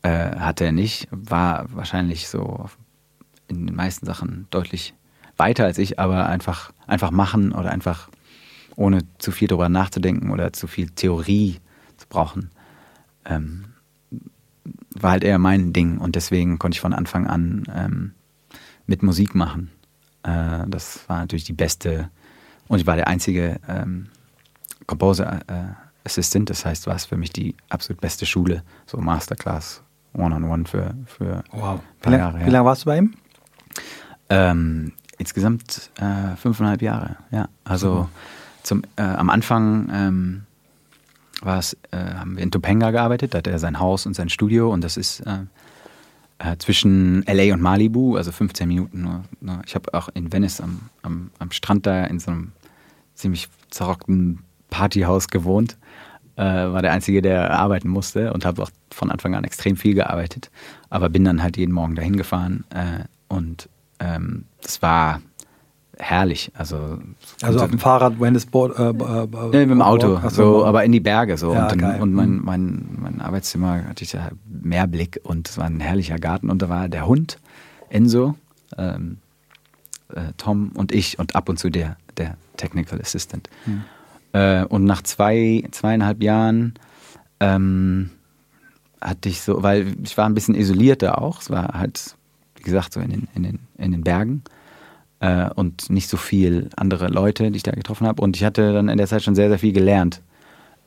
äh, 0.02 0.36
hatte 0.36 0.66
er 0.66 0.72
nicht, 0.72 1.08
war 1.12 1.66
wahrscheinlich 1.74 2.28
so 2.28 2.70
in 3.48 3.68
den 3.68 3.76
meisten 3.76 4.06
Sachen 4.06 4.48
deutlich 4.50 4.94
weiter 5.38 5.66
als 5.66 5.78
ich, 5.78 6.00
aber 6.00 6.28
einfach, 6.28 6.72
einfach 6.88 7.12
machen 7.12 7.52
oder 7.52 7.72
einfach 7.72 8.10
ohne 8.80 9.02
zu 9.18 9.32
viel 9.32 9.50
darüber 9.50 9.68
nachzudenken 9.68 10.32
oder 10.32 10.54
zu 10.54 10.66
viel 10.66 10.90
Theorie 10.90 11.60
zu 11.98 12.08
brauchen, 12.08 12.50
ähm, 13.26 13.66
war 14.92 15.12
halt 15.12 15.24
eher 15.26 15.38
mein 15.38 15.74
Ding 15.74 15.98
und 15.98 16.16
deswegen 16.16 16.60
konnte 16.60 16.78
ich 16.78 16.82
von 16.82 16.94
Anfang 16.94 17.28
an 17.28 17.64
ähm, 17.76 18.14
mit 18.88 19.04
Musik 19.04 19.36
machen. 19.36 19.70
Äh, 20.24 20.66
das 20.68 21.08
war 21.10 21.20
natürlich 21.20 21.44
die 21.44 21.54
beste 21.54 22.10
und 22.70 22.80
ich 22.80 22.88
war 22.88 22.96
der 22.96 23.10
einzige 23.10 23.60
ähm, 23.68 24.08
Composer 24.88 25.42
äh, 25.48 25.74
Assistant, 26.06 26.50
das 26.50 26.66
heißt, 26.66 26.88
war 26.88 26.96
es 26.96 27.06
für 27.06 27.18
mich 27.18 27.32
die 27.34 27.56
absolut 27.68 28.00
beste 28.00 28.26
Schule, 28.26 28.64
so 28.86 28.98
Masterclass, 28.98 29.84
One-on-One 30.14 30.46
-on 30.46 30.64
-one 30.64 30.68
für, 30.68 30.96
für 31.06 31.44
wow. 31.52 31.80
ein 31.80 32.00
paar 32.02 32.18
Jahre. 32.18 32.40
Ja. 32.40 32.46
Wie 32.46 32.50
lange 32.50 32.66
warst 32.66 32.84
du 32.84 32.86
bei 32.86 32.98
ihm? 32.98 33.14
Ähm, 34.30 34.94
insgesamt 35.18 35.92
äh, 36.00 36.38
fünfeinhalb 36.38 36.82
Jahre, 36.82 37.18
ja. 37.30 37.50
Also 37.66 38.04
mhm 38.04 38.39
zum, 38.64 38.84
äh, 38.96 39.02
am 39.02 39.30
Anfang 39.30 39.90
ähm, 39.94 40.42
äh, 41.44 41.98
haben 41.98 42.36
wir 42.36 42.44
in 42.44 42.52
Topanga 42.52 42.92
gearbeitet, 42.92 43.34
da 43.34 43.40
hat 43.40 43.48
er 43.48 43.60
sein 43.60 43.80
Haus 43.80 44.06
und 44.06 44.16
sein 44.16 44.30
Studio 44.30 44.72
und 44.72 44.84
das 44.84 44.98
ist 44.98 45.22
äh, 45.22 45.40
äh 46.40 46.58
zwischen 46.58 47.24
LA 47.24 47.54
und 47.54 47.62
Malibu, 47.62 48.18
also 48.18 48.32
15 48.32 48.68
Minuten 48.68 49.02
nur. 49.02 49.24
nur. 49.40 49.62
Ich 49.66 49.76
habe 49.76 49.94
auch 49.94 50.10
in 50.14 50.32
Venice 50.32 50.62
am, 50.62 50.82
am, 51.02 51.32
am, 51.40 51.52
Strand 51.52 51.86
da 51.86 52.06
in 52.06 52.20
so 52.20 52.32
einem 52.32 52.52
ziemlich 53.16 53.50
zerrockten 53.70 54.40
Partyhaus 54.70 55.28
gewohnt. 55.28 55.78
Äh, 56.36 56.44
war 56.44 56.82
der 56.82 56.92
Einzige, 56.92 57.22
der 57.22 57.52
arbeiten 57.52 57.90
musste 57.90 58.34
und 58.34 58.46
habe 58.46 58.64
auch 58.64 58.72
von 58.92 59.12
Anfang 59.12 59.36
an 59.36 59.44
extrem 59.44 59.76
viel 59.78 59.94
gearbeitet. 59.94 60.50
Aber 60.90 61.10
bin 61.10 61.26
dann 61.26 61.44
halt 61.44 61.58
jeden 61.58 61.74
Morgen 61.74 61.96
dahin 61.96 62.16
gefahren 62.16 62.64
äh, 62.70 63.04
und 63.28 63.70
ähm, 64.00 64.46
das 64.62 64.82
war 64.82 65.22
herrlich. 66.00 66.52
Also, 66.56 66.98
also 67.42 67.60
auf 67.60 67.70
dem 67.70 67.80
Fahrrad, 67.80 68.20
wenn 68.20 68.34
es 68.34 68.46
Board, 68.46 68.78
äh, 68.80 68.90
äh, 68.90 69.28
nee, 69.52 69.60
mit 69.60 69.72
dem 69.72 69.82
Auto, 69.82 70.20
so, 70.30 70.66
aber 70.66 70.84
in 70.86 70.92
die 70.92 71.00
Berge 71.00 71.38
so. 71.38 71.54
Ja, 71.54 71.70
und, 71.70 71.82
dann, 71.82 72.02
und 72.02 72.14
mein, 72.14 72.32
mhm. 72.32 72.42
mein, 72.46 72.98
mein 73.00 73.22
Arbeitszimmer 73.22 73.86
hatte 73.86 74.04
ich 74.04 74.14
ja 74.14 74.30
mehr 74.46 74.88
Blick 74.88 75.20
und 75.24 75.50
es 75.50 75.58
war 75.58 75.66
ein 75.66 75.80
herrlicher 75.80 76.18
Garten 76.18 76.50
und 76.50 76.62
da 76.62 76.70
war 76.70 76.90
der 76.90 77.06
Hund, 77.06 77.38
Enzo, 77.90 78.36
ähm, 78.78 79.18
äh, 80.14 80.34
Tom 80.38 80.72
und 80.74 80.92
ich 80.94 81.20
und 81.20 81.36
ab 81.36 81.50
und 81.50 81.60
zu 81.60 81.70
der, 81.70 81.98
der 82.18 82.38
Technical 82.58 83.00
Assistant. 83.02 83.50
Mhm. 83.66 83.84
Äh, 84.32 84.64
und 84.66 84.86
nach 84.86 85.02
zwei, 85.02 85.68
zweieinhalb 85.72 86.24
Jahren 86.24 86.76
ähm, 87.40 88.12
hatte 89.02 89.30
ich 89.30 89.42
so, 89.42 89.64
weil 89.64 89.96
ich 90.04 90.18
war 90.18 90.26
ein 90.26 90.34
bisschen 90.34 90.56
isolierter 90.56 91.22
auch. 91.22 91.42
Es 91.42 91.50
war 91.50 91.74
halt, 91.74 92.16
wie 92.56 92.64
gesagt, 92.64 92.94
so 92.94 93.00
in 93.00 93.10
den, 93.10 93.28
in 93.36 93.44
den, 93.44 93.60
in 93.78 93.92
den 93.92 94.04
Bergen 94.04 94.44
äh, 95.20 95.50
und 95.56 95.90
nicht 95.90 96.10
so 96.10 96.18
viel 96.18 96.70
andere 96.76 97.08
Leute, 97.08 97.52
die 97.52 97.58
ich 97.58 97.64
da 97.64 97.72
getroffen 97.72 98.08
habe. 98.08 98.22
Und 98.22 98.36
ich 98.36 98.44
hatte 98.44 98.74
dann 98.74 98.90
in 98.90 98.98
der 98.98 99.08
Zeit 99.08 99.24
schon 99.24 99.36
sehr, 99.36 99.50
sehr 99.50 99.60
viel 99.60 99.74
gelernt 99.74 100.22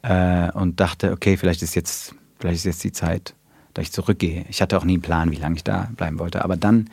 äh, 0.02 0.50
und 0.52 0.80
dachte, 0.80 1.12
okay, 1.12 1.36
vielleicht 1.36 1.62
ist 1.62 1.74
jetzt, 1.74 2.14
vielleicht 2.38 2.58
ist 2.58 2.64
jetzt 2.64 2.84
die 2.84 2.92
Zeit, 2.92 3.34
dass 3.74 3.84
ich 3.84 3.92
zurückgehe. 3.92 4.44
Ich 4.48 4.62
hatte 4.62 4.76
auch 4.76 4.84
nie 4.84 4.94
einen 4.94 5.02
Plan, 5.02 5.30
wie 5.30 5.36
lange 5.36 5.56
ich 5.56 5.64
da 5.64 5.90
bleiben 5.96 6.18
wollte. 6.18 6.44
Aber 6.44 6.56
dann 6.56 6.90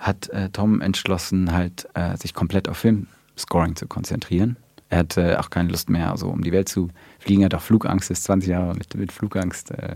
hat 0.00 0.28
äh, 0.30 0.50
Tom 0.50 0.80
entschlossen, 0.80 1.52
halt 1.52 1.88
äh, 1.94 2.16
sich 2.16 2.34
komplett 2.34 2.68
auf 2.68 2.78
Filmscoring 2.78 3.76
zu 3.76 3.86
konzentrieren. 3.86 4.56
Er 4.90 4.98
hatte 4.98 5.40
auch 5.40 5.50
keine 5.50 5.70
Lust 5.70 5.88
mehr, 5.88 6.16
so 6.16 6.28
um 6.28 6.42
die 6.42 6.52
Welt 6.52 6.68
zu 6.68 6.88
fliegen. 7.18 7.42
Er 7.42 7.46
hat 7.46 7.54
auch 7.54 7.62
Flugangst, 7.62 8.10
ist 8.10 8.24
20 8.24 8.50
Jahre 8.50 8.74
mit, 8.74 8.94
mit 8.94 9.12
Flugangst 9.12 9.70
äh, 9.70 9.94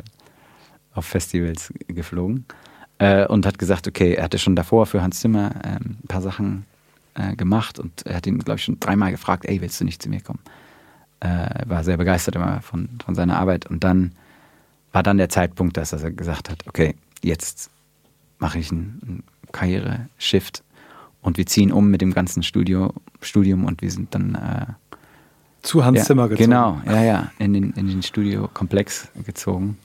auf 0.95 1.05
Festivals 1.05 1.73
geflogen 1.87 2.47
äh, 2.99 3.27
und 3.27 3.47
hat 3.47 3.59
gesagt, 3.59 3.87
okay, 3.87 4.15
er 4.15 4.25
hatte 4.25 4.39
schon 4.39 4.57
davor 4.57 4.87
für 4.87 5.03
Hans 5.03 5.21
Zimmer 5.21 5.53
ähm, 5.65 5.99
ein 6.03 6.09
paar 6.09 6.23
Sachen 6.23 6.67
äh, 7.15 7.37
gemacht 7.37 7.79
und 7.79 8.05
er 8.07 8.17
hat 8.17 8.27
ihn, 8.27 8.39
glaube 8.39 8.59
ich, 8.59 8.65
schon 8.65 8.81
dreimal 8.81 9.11
gefragt, 9.11 9.45
ey, 9.47 9.61
willst 9.61 9.81
du 9.81 9.85
nicht 9.85 10.03
zu 10.03 10.09
mir 10.09 10.21
kommen? 10.21 10.41
Äh, 11.21 11.67
war 11.67 11.85
sehr 11.85 11.97
begeistert 11.97 12.37
immer 12.37 12.61
von, 12.61 12.89
von 13.05 13.15
seiner 13.15 13.39
Arbeit 13.39 13.67
und 13.67 13.83
dann 13.85 14.13
war 14.93 15.03
dann 15.03 15.19
der 15.19 15.29
Zeitpunkt, 15.29 15.77
dass 15.77 15.93
er 15.93 16.11
gesagt 16.11 16.51
hat, 16.51 16.67
okay, 16.67 16.95
jetzt 17.23 17.71
mache 18.39 18.59
ich 18.59 18.71
einen, 18.71 19.01
einen 19.03 19.23
Karriere-Shift 19.53 20.63
und 21.21 21.37
wir 21.37 21.47
ziehen 21.47 21.73
um 21.73 21.91
mit 21.91 22.01
dem 22.01 22.15
ganzen 22.15 22.43
Studio, 22.43 22.95
Studium 23.21 23.65
und 23.65 23.83
wir 23.83 23.91
sind 23.91 24.15
dann 24.15 24.35
äh, 24.35 24.67
zu 25.63 25.85
Hans 25.85 25.99
ja, 25.99 26.05
Zimmer 26.05 26.29
gezogen. 26.29 26.51
Genau, 26.51 26.81
ja, 26.87 27.03
ja, 27.03 27.33
in 27.39 27.53
den, 27.53 27.73
in 27.73 27.89
den 27.89 28.03
Studiokomplex 28.03 29.09
gezogen. 29.27 29.77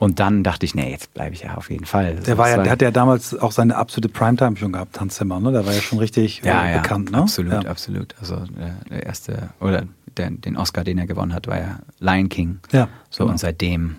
Und 0.00 0.18
dann 0.18 0.42
dachte 0.42 0.64
ich, 0.64 0.74
nee, 0.74 0.90
jetzt 0.90 1.12
bleibe 1.12 1.34
ich 1.34 1.42
ja 1.42 1.56
auf 1.56 1.70
jeden 1.70 1.84
Fall. 1.84 2.16
Der 2.16 2.38
war 2.38 2.48
ja, 2.48 2.62
der 2.62 2.72
hat 2.72 2.80
ja 2.80 2.90
damals 2.90 3.38
auch 3.38 3.52
seine 3.52 3.76
absolute 3.76 4.08
Primetime 4.08 4.56
schon 4.56 4.72
gehabt, 4.72 4.98
Hans 4.98 5.16
Zimmer, 5.16 5.40
ne? 5.40 5.52
Der 5.52 5.66
war 5.66 5.74
ja 5.74 5.82
schon 5.82 5.98
richtig 5.98 6.40
ja, 6.42 6.64
äh, 6.64 6.72
ja, 6.72 6.80
bekannt, 6.80 7.12
ne? 7.12 7.18
Absolut, 7.18 7.52
ja. 7.52 7.70
absolut. 7.70 8.14
Also 8.18 8.36
der, 8.36 8.76
der, 8.88 9.02
erste, 9.04 9.50
oder 9.60 9.84
der, 10.16 10.30
den 10.30 10.56
Oscar, 10.56 10.84
den 10.84 10.96
er 10.96 11.06
gewonnen 11.06 11.34
hat, 11.34 11.48
war 11.48 11.58
ja 11.58 11.80
Lion 11.98 12.30
King. 12.30 12.60
Ja. 12.72 12.88
So, 13.10 13.24
genau. 13.24 13.32
und 13.32 13.38
seitdem, 13.38 13.96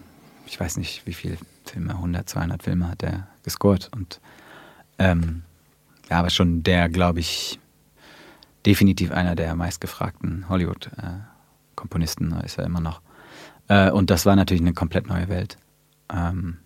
ich 0.47 0.59
weiß 0.59 0.77
nicht, 0.77 1.05
wie 1.05 1.13
viele 1.13 1.37
Filme, 1.65 1.91
100, 1.91 2.27
200 2.27 2.63
Filme 2.63 2.89
hat 2.89 3.03
er 3.03 3.27
gescored. 3.43 3.91
Und 3.93 4.19
ähm, 4.97 5.43
ja, 6.09 6.17
aber 6.17 6.31
schon 6.31 6.63
der, 6.63 6.89
glaube 6.89 7.19
ich, 7.19 7.59
definitiv 8.65 9.11
einer 9.11 9.35
der 9.35 9.53
meistgefragten 9.53 10.49
Hollywood-Komponisten 10.49 12.41
äh, 12.41 12.45
ist 12.45 12.57
er 12.57 12.65
immer 12.65 12.81
noch. 12.81 13.01
Äh, 13.67 13.91
und 13.91 14.09
das 14.09 14.25
war 14.25 14.35
natürlich 14.35 14.61
eine 14.61 14.73
komplett 14.73 15.07
neue 15.07 15.29
Welt. 15.29 15.59
Ähm, 16.11 16.57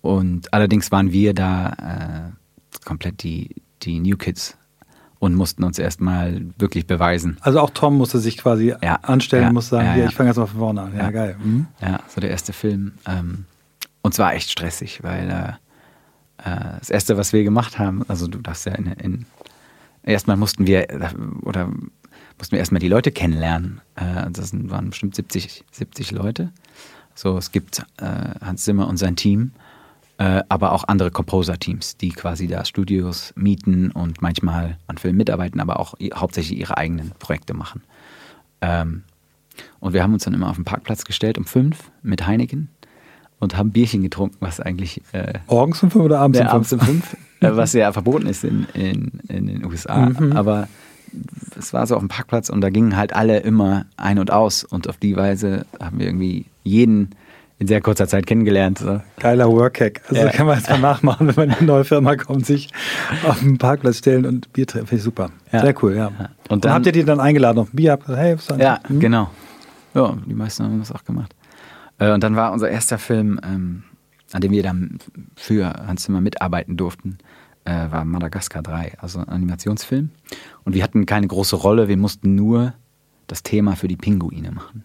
und 0.00 0.52
allerdings 0.52 0.90
waren 0.90 1.12
wir 1.12 1.32
da 1.34 2.32
äh, 2.32 2.84
komplett 2.84 3.22
die, 3.22 3.62
die 3.82 4.00
New 4.00 4.16
Kids 4.16 4.56
und 5.18 5.36
mussten 5.36 5.62
uns 5.62 5.78
erstmal 5.78 6.42
wirklich 6.58 6.86
beweisen. 6.88 7.36
Also 7.42 7.60
auch 7.60 7.70
Tom 7.70 7.96
musste 7.96 8.18
sich 8.18 8.36
quasi 8.36 8.74
ja, 8.82 8.96
anstellen, 9.02 9.44
ja, 9.44 9.52
muss 9.52 9.68
sagen, 9.68 9.86
ja, 9.86 9.94
hier, 9.94 10.06
ich 10.06 10.14
fange 10.16 10.30
jetzt 10.30 10.36
mal 10.36 10.46
von 10.46 10.58
vorne 10.58 10.82
an. 10.82 10.96
Ja, 10.96 11.10
geil. 11.12 11.36
Mhm. 11.42 11.68
Ja, 11.80 12.00
so 12.08 12.20
der 12.20 12.30
erste 12.30 12.52
Film. 12.52 12.94
Ähm, 13.06 13.44
und 14.02 14.14
zwar 14.14 14.34
echt 14.34 14.50
stressig, 14.50 15.04
weil 15.04 15.30
äh, 15.30 16.50
äh, 16.50 16.78
das 16.80 16.90
erste, 16.90 17.16
was 17.16 17.32
wir 17.32 17.44
gemacht 17.44 17.78
haben, 17.78 18.02
also 18.08 18.26
du 18.26 18.38
darfst 18.38 18.66
ja 18.66 18.72
in, 18.72 18.86
in 18.86 19.26
erstmal 20.02 20.36
mussten 20.36 20.66
wir 20.66 20.88
oder 21.42 21.70
mussten 22.38 22.52
wir 22.52 22.58
erstmal 22.58 22.80
die 22.80 22.88
Leute 22.88 23.12
kennenlernen. 23.12 23.80
Äh, 23.94 24.28
das 24.30 24.52
waren 24.52 24.90
bestimmt 24.90 25.14
70, 25.14 25.64
70 25.70 26.10
Leute. 26.10 26.50
So, 27.14 27.36
es 27.36 27.52
gibt 27.52 27.80
äh, 27.98 28.04
Hans 28.44 28.64
Zimmer 28.64 28.88
und 28.88 28.96
sein 28.96 29.16
Team, 29.16 29.52
äh, 30.18 30.42
aber 30.48 30.72
auch 30.72 30.84
andere 30.88 31.10
Composer-Teams, 31.10 31.96
die 31.96 32.10
quasi 32.10 32.46
da 32.46 32.64
Studios 32.64 33.32
mieten 33.36 33.90
und 33.90 34.22
manchmal 34.22 34.78
an 34.86 34.98
Filmen 34.98 35.18
mitarbeiten, 35.18 35.60
aber 35.60 35.80
auch 35.80 35.94
hauptsächlich 36.14 36.58
ihre 36.58 36.76
eigenen 36.76 37.12
Projekte 37.18 37.54
machen. 37.54 37.82
Ähm, 38.60 39.02
und 39.80 39.92
wir 39.92 40.02
haben 40.02 40.14
uns 40.14 40.24
dann 40.24 40.34
immer 40.34 40.48
auf 40.48 40.56
den 40.56 40.64
Parkplatz 40.64 41.04
gestellt 41.04 41.38
um 41.38 41.44
fünf 41.44 41.90
mit 42.02 42.26
Heineken 42.26 42.68
und 43.38 43.56
haben 43.56 43.72
Bierchen 43.72 44.02
getrunken, 44.02 44.36
was 44.40 44.60
eigentlich. 44.60 45.02
Äh, 45.12 45.40
Morgens 45.48 45.82
um 45.82 45.90
fünf 45.90 46.04
oder 46.04 46.20
abends 46.20 46.38
um 46.38 46.46
fünf? 46.46 46.54
Abends 46.54 46.72
um 46.72 46.80
fünf, 46.80 47.16
äh, 47.40 47.56
was 47.56 47.72
ja 47.72 47.92
verboten 47.92 48.26
ist 48.26 48.44
in, 48.44 48.66
in, 48.74 49.20
in 49.28 49.46
den 49.46 49.64
USA. 49.64 50.06
Mhm. 50.06 50.32
Aber 50.32 50.68
es 51.58 51.72
war 51.72 51.86
so 51.86 51.94
auf 51.94 52.00
dem 52.00 52.08
Parkplatz 52.08 52.48
und 52.48 52.60
da 52.60 52.70
gingen 52.70 52.96
halt 52.96 53.14
alle 53.14 53.40
immer 53.40 53.86
ein 53.96 54.18
und 54.18 54.30
aus 54.30 54.64
und 54.64 54.88
auf 54.88 54.96
die 54.96 55.16
Weise 55.16 55.66
haben 55.80 55.98
wir 55.98 56.06
irgendwie 56.06 56.46
jeden 56.62 57.14
in 57.58 57.68
sehr 57.68 57.80
kurzer 57.80 58.08
Zeit 58.08 58.26
kennengelernt. 58.26 58.78
So. 58.78 59.00
Geiler 59.20 59.48
Workhack. 59.48 60.02
Also 60.08 60.20
ja. 60.20 60.30
kann 60.30 60.46
man 60.46 60.58
jetzt 60.58 60.68
mal 60.68 60.80
nachmachen, 60.80 61.28
wenn 61.28 61.34
man 61.36 61.50
in 61.50 61.54
eine 61.54 61.66
neue 61.66 61.84
Firma 61.84 62.16
kommt, 62.16 62.44
sich 62.44 62.70
auf 63.22 63.38
den 63.38 63.56
Parkplatz 63.56 63.98
stellen 63.98 64.26
und 64.26 64.52
Bier 64.52 64.66
trinken. 64.66 64.88
Finde 64.88 64.98
ich 64.98 65.04
super. 65.04 65.30
Ja. 65.52 65.60
Sehr 65.60 65.74
cool, 65.82 65.94
ja. 65.94 66.08
Und, 66.08 66.16
und 66.48 66.64
dann, 66.64 66.72
habt 66.72 66.86
ihr 66.86 66.92
die 66.92 67.04
dann 67.04 67.20
eingeladen 67.20 67.60
auf 67.60 67.72
ein 67.72 67.76
Bier? 67.76 67.92
Habt 67.92 68.08
hey, 68.08 68.36
was 68.36 68.48
Ja, 68.58 68.80
hm? 68.88 68.98
genau. 68.98 69.30
Ja, 69.94 70.16
die 70.26 70.34
meisten 70.34 70.64
haben 70.64 70.80
das 70.80 70.90
auch 70.90 71.04
gemacht. 71.04 71.34
Äh, 71.98 72.12
und 72.12 72.24
dann 72.24 72.34
war 72.34 72.52
unser 72.52 72.68
erster 72.68 72.98
Film, 72.98 73.38
ähm, 73.44 73.84
an 74.32 74.40
dem 74.40 74.50
wir 74.50 74.64
dann 74.64 74.98
für 75.36 75.72
Hans 75.86 76.02
Zimmer 76.02 76.20
mitarbeiten 76.20 76.76
durften, 76.76 77.18
äh, 77.64 77.90
war 77.90 78.04
Madagaskar 78.04 78.62
3, 78.62 78.98
also 78.98 79.20
ein 79.20 79.28
Animationsfilm. 79.28 80.10
Und 80.64 80.74
wir 80.74 80.82
hatten 80.82 81.06
keine 81.06 81.26
große 81.26 81.56
Rolle, 81.56 81.88
wir 81.88 81.96
mussten 81.96 82.34
nur 82.34 82.74
das 83.26 83.42
Thema 83.42 83.76
für 83.76 83.88
die 83.88 83.96
Pinguine 83.96 84.52
machen. 84.52 84.84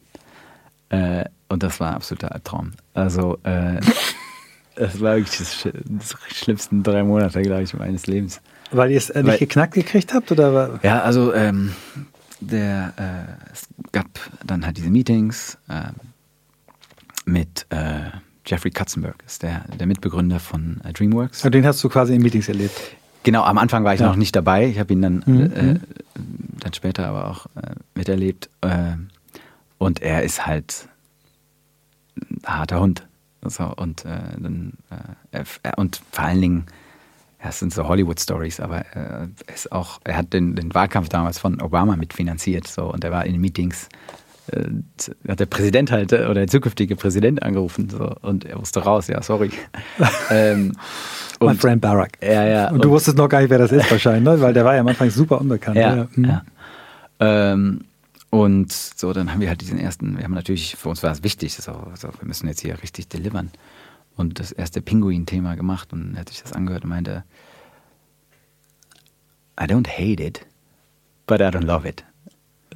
Äh, 0.90 1.26
und 1.50 1.64
das 1.64 1.80
war 1.80 1.90
ein 1.90 1.96
absoluter 1.96 2.32
Albtraum. 2.34 2.72
Also, 2.94 3.38
äh, 3.44 3.80
das 4.76 5.02
war 5.02 5.16
wirklich 5.16 5.38
das, 5.38 5.68
das 5.86 6.16
schlimmsten 6.30 6.84
drei 6.84 7.04
Monate, 7.04 7.42
glaube 7.42 7.64
ich, 7.64 7.74
meines 7.74 8.08
Lebens. 8.08 8.42
Weil 8.72 8.92
ihr 8.92 8.98
es 8.98 9.10
äh, 9.10 9.24
nicht 9.24 9.32
Weil, 9.32 9.40
geknackt 9.40 9.74
gekriegt 9.74 10.14
habt? 10.14 10.32
Oder? 10.32 10.80
Ja, 10.84 11.02
also 11.02 11.34
ähm, 11.34 11.74
der, 12.40 12.94
äh, 12.98 13.52
es 13.52 13.68
gab 13.92 14.08
dann 14.46 14.66
halt 14.66 14.78
diese 14.78 14.90
Meetings 14.90 15.58
äh, 15.70 15.92
mit 17.26 17.66
äh, 17.70 18.12
Jeffrey 18.48 18.72
Katzenberg, 18.72 19.16
ist 19.26 19.44
der, 19.44 19.66
der 19.80 19.88
Mitbegründer 19.88 20.40
von 20.40 20.82
äh, 20.84 20.94
DreamWorks. 20.94 21.44
Und 21.44 21.54
den 21.54 21.66
hast 21.66 21.84
du 21.84 21.90
quasi 21.90 22.16
in 22.16 22.22
Meetings 22.22 22.48
erlebt? 22.48 22.80
Genau, 23.24 23.44
am 23.44 23.58
Anfang 23.58 23.84
war 23.84 23.94
ich 23.94 24.00
ja. 24.00 24.08
noch 24.08 24.16
nicht 24.16 24.36
dabei. 24.36 24.68
Ich 24.68 24.80
habe 24.80 24.94
ihn 24.94 25.02
dann, 25.02 25.24
mhm. 25.26 25.52
äh, 25.54 25.64
mhm. 25.74 25.82
dann 26.60 26.74
später 26.74 27.08
aber 27.08 27.28
auch 27.30 27.46
äh, 27.62 27.76
miterlebt. 27.94 28.50
Äh, 28.62 28.94
und 29.78 30.02
er 30.02 30.24
ist 30.24 30.46
halt 30.46 30.88
ein 32.16 32.42
harter 32.46 32.80
Hund. 32.80 33.06
So, 33.44 33.66
und, 33.76 34.06
äh, 34.06 34.20
dann, 34.40 34.74
äh, 35.32 35.44
und 35.76 36.02
vor 36.12 36.26
allen 36.26 36.42
Dingen, 36.42 36.66
ja, 37.44 37.50
es 37.50 37.60
sind 37.60 37.74
so 37.74 37.88
Hollywood-Stories, 37.88 38.60
aber 38.60 38.78
er, 38.78 39.30
ist 39.54 39.72
auch, 39.72 40.00
er 40.06 40.18
hat 40.18 40.34
den, 40.34 40.56
den 40.56 40.74
Wahlkampf 40.74 41.10
damals 41.10 41.38
von 41.38 41.62
Obama 41.62 41.96
mitfinanziert. 41.96 42.68
So, 42.68 42.92
und 42.92 43.04
er 43.04 43.12
war 43.12 43.26
in 43.26 43.40
Meetings 43.40 43.86
äh, 43.86 44.17
hat 45.28 45.40
der 45.40 45.46
Präsident 45.46 45.92
halt 45.92 46.14
oder 46.14 46.34
der 46.34 46.48
zukünftige 46.48 46.96
Präsident 46.96 47.44
angerufen 47.44 47.90
so, 47.90 48.16
und 48.22 48.46
er 48.46 48.58
musste 48.58 48.82
raus, 48.82 49.08
ja, 49.08 49.22
sorry. 49.22 49.52
ähm, 50.30 50.74
mein 51.40 51.58
Friend 51.58 51.82
Barack. 51.82 52.18
Ja, 52.22 52.46
ja. 52.46 52.70
Und 52.70 52.84
du 52.84 52.90
und, 52.90 52.96
wusstest 52.96 53.18
noch 53.18 53.30
gar 53.30 53.42
nicht, 53.42 53.50
wer 53.50 53.60
das 53.60 53.72
ist 53.72 53.90
wahrscheinlich, 53.92 54.24
ne? 54.24 54.42
weil 54.42 54.54
der 54.54 54.66
war 54.66 54.76
ja 54.76 54.82
am 54.82 54.88
Anfang 54.88 55.10
super 55.10 55.42
unbekannt. 55.42 55.78
Ja, 55.78 55.96
ja. 55.96 56.08
Mhm. 56.16 56.26
ja. 56.26 56.44
Ähm, 57.20 57.82
und 58.30 58.72
so, 58.72 59.14
dann 59.14 59.32
haben 59.32 59.42
wir 59.42 59.50
halt 59.50 59.62
diesen 59.62 59.80
ersten, 59.80 60.18
wir 60.18 60.24
haben 60.24 60.34
natürlich, 60.34 60.76
für 60.76 60.90
uns 60.90 61.04
war 61.04 61.12
es 61.12 61.24
wichtig, 61.24 61.56
so, 61.56 61.72
so, 61.96 62.08
wir 62.08 62.28
müssen 62.28 62.48
jetzt 62.48 62.62
hier 62.62 62.82
richtig 62.82 63.08
delivern. 63.08 63.52
Und 64.16 64.40
das 64.40 64.52
erste 64.52 64.82
Pinguin-Thema 64.82 65.56
gemacht 65.56 65.94
und 65.94 66.16
er 66.16 66.22
hat 66.22 66.30
sich 66.30 66.42
das 66.42 66.54
angehört 66.54 66.84
und 66.84 66.90
meinte, 66.90 67.24
I 69.60 69.66
don't 69.66 69.88
hate 69.88 70.24
it, 70.24 70.46
but 71.28 71.40
I 71.40 71.46
don't 71.46 71.66
love 71.66 71.88
it. 71.88 72.04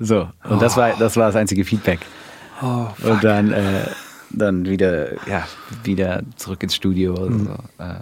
So, 0.02 0.22
und 0.44 0.58
oh. 0.58 0.60
das 0.60 0.76
war 0.78 0.94
das 0.98 1.16
war 1.16 1.28
das 1.28 1.36
einzige 1.36 1.64
Feedback. 1.64 2.00
Oh, 2.62 2.88
und 3.04 3.24
dann, 3.24 3.52
äh, 3.52 3.86
dann 4.30 4.66
wieder, 4.66 5.14
ja, 5.28 5.48
wieder 5.84 6.22
zurück 6.36 6.62
ins 6.64 6.76
Studio. 6.76 7.14
Mhm. 7.30 7.46
So, 7.46 7.84
äh, 7.84 8.00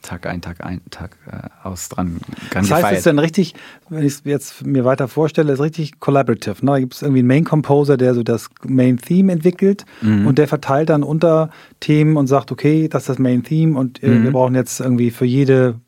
Tag 0.00 0.26
ein, 0.26 0.40
Tag 0.40 0.64
ein, 0.64 0.80
Tag 0.90 1.18
äh, 1.30 1.48
aus 1.62 1.90
dran. 1.90 2.20
das 2.52 2.70
heißt, 2.70 2.92
es 2.92 2.98
ist 2.98 3.06
dann 3.06 3.18
richtig, 3.18 3.54
wenn 3.90 4.02
ich 4.02 4.14
es 4.14 4.22
jetzt 4.24 4.64
mir 4.64 4.86
weiter 4.86 5.08
vorstelle, 5.08 5.52
ist 5.52 5.60
richtig 5.60 6.00
collaborative. 6.00 6.64
Ne? 6.64 6.72
Da 6.72 6.78
gibt 6.80 6.94
es 6.94 7.02
irgendwie 7.02 7.18
einen 7.18 7.28
Main 7.28 7.44
Composer, 7.44 7.98
der 7.98 8.14
so 8.14 8.22
das 8.22 8.48
Main 8.64 8.96
Theme 8.96 9.30
entwickelt 9.30 9.84
mhm. 10.00 10.26
und 10.26 10.38
der 10.38 10.48
verteilt 10.48 10.88
dann 10.88 11.02
unter 11.02 11.50
Themen 11.80 12.16
und 12.16 12.28
sagt, 12.28 12.50
okay, 12.50 12.88
das 12.88 13.02
ist 13.02 13.08
das 13.10 13.18
Main 13.18 13.42
Theme 13.42 13.78
und 13.78 14.02
äh, 14.02 14.08
mhm. 14.08 14.24
wir 14.24 14.32
brauchen 14.32 14.54
jetzt 14.54 14.80
irgendwie 14.80 15.10
für 15.10 15.26
jede 15.26 15.80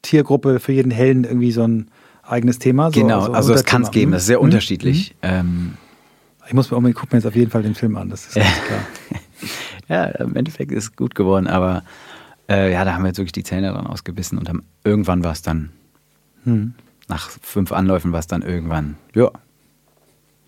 Tiergruppe, 0.00 0.58
für 0.58 0.72
jeden 0.72 0.90
Helden 0.90 1.24
irgendwie 1.24 1.52
so 1.52 1.64
ein 1.64 1.90
eigenes 2.28 2.58
Thema. 2.58 2.92
So, 2.92 3.00
genau, 3.00 3.20
also, 3.20 3.32
also 3.32 3.52
das 3.52 3.64
kann 3.64 3.82
es 3.82 3.90
geben, 3.90 4.12
das 4.12 4.22
ist 4.22 4.26
sehr 4.26 4.38
mhm. 4.38 4.44
unterschiedlich. 4.44 5.14
Mhm. 5.22 5.28
Ähm, 5.28 5.74
ich 6.46 6.54
muss 6.54 6.70
mir 6.70 6.76
unbedingt, 6.76 6.98
gucken 6.98 7.16
mir 7.16 7.18
jetzt 7.18 7.26
auf 7.26 7.36
jeden 7.36 7.50
Fall 7.50 7.62
den 7.62 7.74
Film 7.74 7.96
an, 7.96 8.08
das 8.10 8.26
ist 8.26 8.34
ganz 8.36 8.60
klar. 8.66 8.80
ja, 9.88 10.04
im 10.24 10.36
Endeffekt 10.36 10.72
ist 10.72 10.84
es 10.84 10.96
gut 10.96 11.14
geworden, 11.14 11.46
aber 11.46 11.82
äh, 12.48 12.72
ja, 12.72 12.84
da 12.84 12.94
haben 12.94 13.02
wir 13.02 13.08
jetzt 13.08 13.18
wirklich 13.18 13.32
die 13.32 13.42
Zähne 13.42 13.72
dran 13.72 13.86
ausgebissen 13.86 14.38
und 14.38 14.48
haben, 14.48 14.62
irgendwann 14.84 15.24
war 15.24 15.32
es 15.32 15.42
dann 15.42 15.70
Hm. 16.46 16.74
Nach 17.08 17.28
fünf 17.28 17.72
Anläufen 17.72 18.12
war 18.12 18.20
es 18.20 18.26
dann 18.26 18.42
irgendwann, 18.42 18.96
ja, 19.14 19.30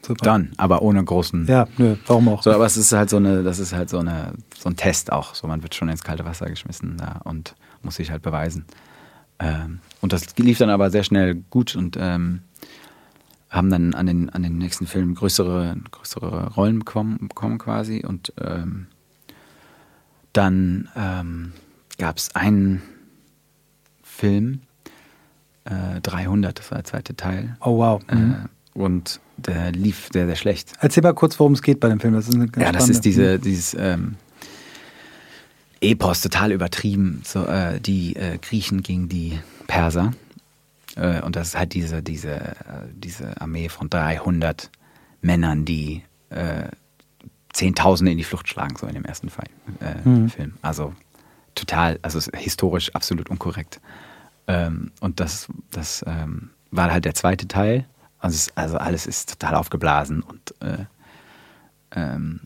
Super. 0.02 0.24
dann, 0.24 0.52
aber 0.56 0.82
ohne 0.82 1.04
großen. 1.04 1.46
Ja, 1.46 1.66
nö, 1.76 1.96
warum 2.06 2.28
auch. 2.28 2.42
So, 2.42 2.52
aber 2.52 2.66
es 2.66 2.76
ist 2.76 2.92
halt 2.92 3.10
so 3.10 3.16
eine, 3.16 3.42
das 3.42 3.58
ist 3.58 3.72
halt 3.72 3.90
so 3.90 3.98
eine, 3.98 4.32
so 4.56 4.68
ein 4.68 4.76
Test 4.76 5.12
auch. 5.12 5.34
So, 5.34 5.46
man 5.46 5.62
wird 5.62 5.74
schon 5.74 5.88
ins 5.88 6.02
kalte 6.02 6.24
Wasser 6.24 6.48
geschmissen 6.48 6.96
da 6.96 7.20
und 7.24 7.54
muss 7.82 7.96
sich 7.96 8.10
halt 8.10 8.22
beweisen. 8.22 8.64
Ähm, 9.38 9.80
und 10.00 10.12
das 10.12 10.36
lief 10.36 10.58
dann 10.58 10.70
aber 10.70 10.90
sehr 10.90 11.04
schnell 11.04 11.34
gut 11.50 11.76
und 11.76 11.96
ähm, 11.98 12.40
haben 13.50 13.70
dann 13.70 13.94
an 13.94 14.06
den, 14.06 14.30
an 14.30 14.42
den 14.42 14.58
nächsten 14.58 14.86
Filmen 14.86 15.14
größere, 15.14 15.76
größere 15.90 16.54
Rollen 16.54 16.80
bekommen, 16.80 17.28
bekommen 17.28 17.58
quasi. 17.58 18.04
Und 18.06 18.32
ähm, 18.40 18.86
dann 20.32 20.88
ähm, 20.96 21.52
gab 21.98 22.18
es 22.18 22.34
einen 22.34 22.82
Film, 24.02 24.60
äh, 25.64 26.00
300, 26.02 26.58
das 26.58 26.70
war 26.70 26.78
der 26.78 26.84
zweite 26.84 27.16
Teil. 27.16 27.56
Oh 27.60 27.78
wow. 27.78 28.02
Äh, 28.08 28.14
mhm. 28.14 28.32
Äh, 28.32 28.78
und 28.78 29.20
der 29.36 29.72
lief 29.72 30.08
sehr, 30.12 30.26
sehr 30.26 30.36
schlecht. 30.36 30.72
Erzähl 30.80 31.02
mal 31.02 31.14
kurz, 31.14 31.38
worum 31.40 31.54
es 31.54 31.62
geht 31.62 31.80
bei 31.80 31.88
dem 31.88 32.00
Film. 32.00 32.14
Das 32.14 32.28
ist 32.28 32.34
eine 32.34 32.50
ja, 32.56 32.70
das 32.70 32.88
ist 32.88 33.04
diese, 33.04 33.38
dieses 33.38 33.74
ähm, 33.74 34.16
Epos, 35.80 36.20
total 36.20 36.52
übertrieben. 36.52 37.22
So, 37.24 37.44
äh, 37.46 37.80
die 37.80 38.16
äh, 38.16 38.38
Griechen 38.38 38.82
gegen 38.82 39.08
die 39.08 39.38
Perser. 39.66 40.12
Äh, 40.96 41.22
und 41.22 41.36
das 41.36 41.48
ist 41.48 41.58
halt 41.58 41.74
diese, 41.74 42.02
diese, 42.02 42.34
äh, 42.34 42.54
diese 42.92 43.40
Armee 43.40 43.68
von 43.68 43.88
300 43.88 44.70
Männern, 45.20 45.64
die 45.64 46.02
äh, 46.30 46.68
Zehntausende 47.52 48.12
in 48.12 48.18
die 48.18 48.24
Flucht 48.24 48.48
schlagen, 48.48 48.76
so 48.76 48.86
in 48.86 48.94
dem 48.94 49.04
ersten 49.04 49.30
Fall, 49.30 49.46
äh, 49.80 50.08
mhm. 50.08 50.28
Film. 50.28 50.54
Also 50.62 50.94
total, 51.54 51.98
also 52.02 52.20
historisch 52.36 52.94
absolut 52.94 53.30
unkorrekt. 53.30 53.80
Ähm, 54.46 54.92
und 55.00 55.20
das, 55.20 55.48
das 55.70 56.04
ähm, 56.06 56.50
war 56.70 56.90
halt 56.90 57.04
der 57.04 57.14
zweite 57.14 57.48
Teil. 57.48 57.86
Also, 58.18 58.34
es, 58.34 58.56
also, 58.56 58.78
alles 58.78 59.06
ist 59.06 59.30
total 59.30 59.54
aufgeblasen 59.54 60.22
und 60.22 60.54
äh, 60.60 60.84
ähm, 61.92 62.40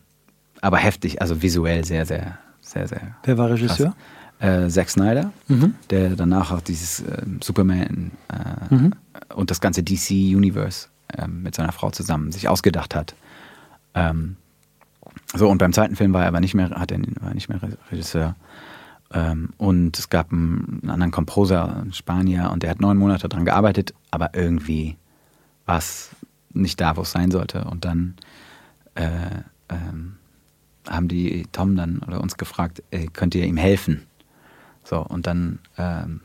aber 0.61 0.77
heftig, 0.77 1.21
also 1.21 1.41
visuell 1.41 1.83
sehr, 1.83 2.05
sehr, 2.05 2.37
sehr, 2.73 2.87
sehr. 2.87 3.15
Wer 3.23 3.37
war 3.37 3.49
Regisseur? 3.49 3.95
Äh, 4.39 4.67
Zack 4.67 4.89
Snyder, 4.89 5.31
mhm. 5.47 5.75
der 5.89 6.15
danach 6.15 6.51
auch 6.51 6.61
dieses 6.61 7.01
äh, 7.01 7.23
Superman 7.41 8.11
äh, 8.29 8.73
mhm. 8.73 8.93
und 9.35 9.51
das 9.51 9.61
ganze 9.61 9.83
DC 9.83 10.09
Universe 10.11 10.87
ähm, 11.17 11.43
mit 11.43 11.55
seiner 11.55 11.71
Frau 11.71 11.91
zusammen 11.91 12.31
sich 12.31 12.49
ausgedacht 12.49 12.95
hat. 12.95 13.15
Ähm, 13.93 14.35
so, 15.35 15.49
und 15.49 15.59
beim 15.59 15.71
zweiten 15.71 15.95
Film 15.95 16.13
war 16.13 16.23
er 16.23 16.27
aber 16.27 16.39
nicht 16.39 16.55
mehr, 16.55 16.71
hat 16.71 16.91
er 16.91 16.99
war 17.21 17.33
nicht 17.33 17.47
mehr 17.47 17.59
Regisseur. 17.91 18.35
Ähm, 19.13 19.49
und 19.57 19.97
es 19.97 20.09
gab 20.09 20.31
einen, 20.31 20.79
einen 20.81 20.89
anderen 20.89 21.11
Komposer, 21.11 21.77
einen 21.77 21.93
Spanier, 21.93 22.49
und 22.51 22.63
der 22.63 22.71
hat 22.71 22.81
neun 22.81 22.97
Monate 22.97 23.29
daran 23.29 23.45
gearbeitet, 23.45 23.93
aber 24.09 24.33
irgendwie 24.33 24.97
war 25.65 25.77
es 25.77 26.09
nicht 26.51 26.81
da, 26.81 26.97
wo 26.97 27.01
es 27.01 27.11
sein 27.11 27.31
sollte. 27.31 27.63
Und 27.65 27.85
dann 27.85 28.15
äh, 28.95 29.43
ähm, 29.69 30.17
haben 30.89 31.07
die 31.07 31.45
Tom 31.51 31.75
dann 31.75 31.99
oder 31.99 32.21
uns 32.21 32.37
gefragt, 32.37 32.83
ey, 32.91 33.07
könnt 33.07 33.35
ihr 33.35 33.45
ihm 33.45 33.57
helfen? 33.57 34.05
So, 34.83 34.99
und 34.99 35.27
dann 35.27 35.59
ähm, 35.77 36.21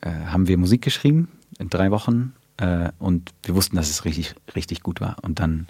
äh, 0.00 0.10
haben 0.10 0.48
wir 0.48 0.58
Musik 0.58 0.82
geschrieben 0.82 1.28
in 1.58 1.70
drei 1.70 1.90
Wochen 1.90 2.34
äh, 2.56 2.90
und 2.98 3.32
wir 3.44 3.54
wussten, 3.54 3.76
dass 3.76 3.90
es 3.90 4.04
richtig, 4.04 4.34
richtig 4.54 4.82
gut 4.82 5.00
war. 5.00 5.16
Und 5.22 5.38
dann 5.38 5.68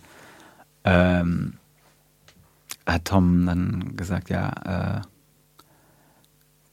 ähm, 0.85 1.55
hat 2.87 3.05
Tom 3.05 3.47
dann 3.47 3.97
gesagt, 3.97 4.31
ja, 4.31 4.99
äh, 4.99 5.01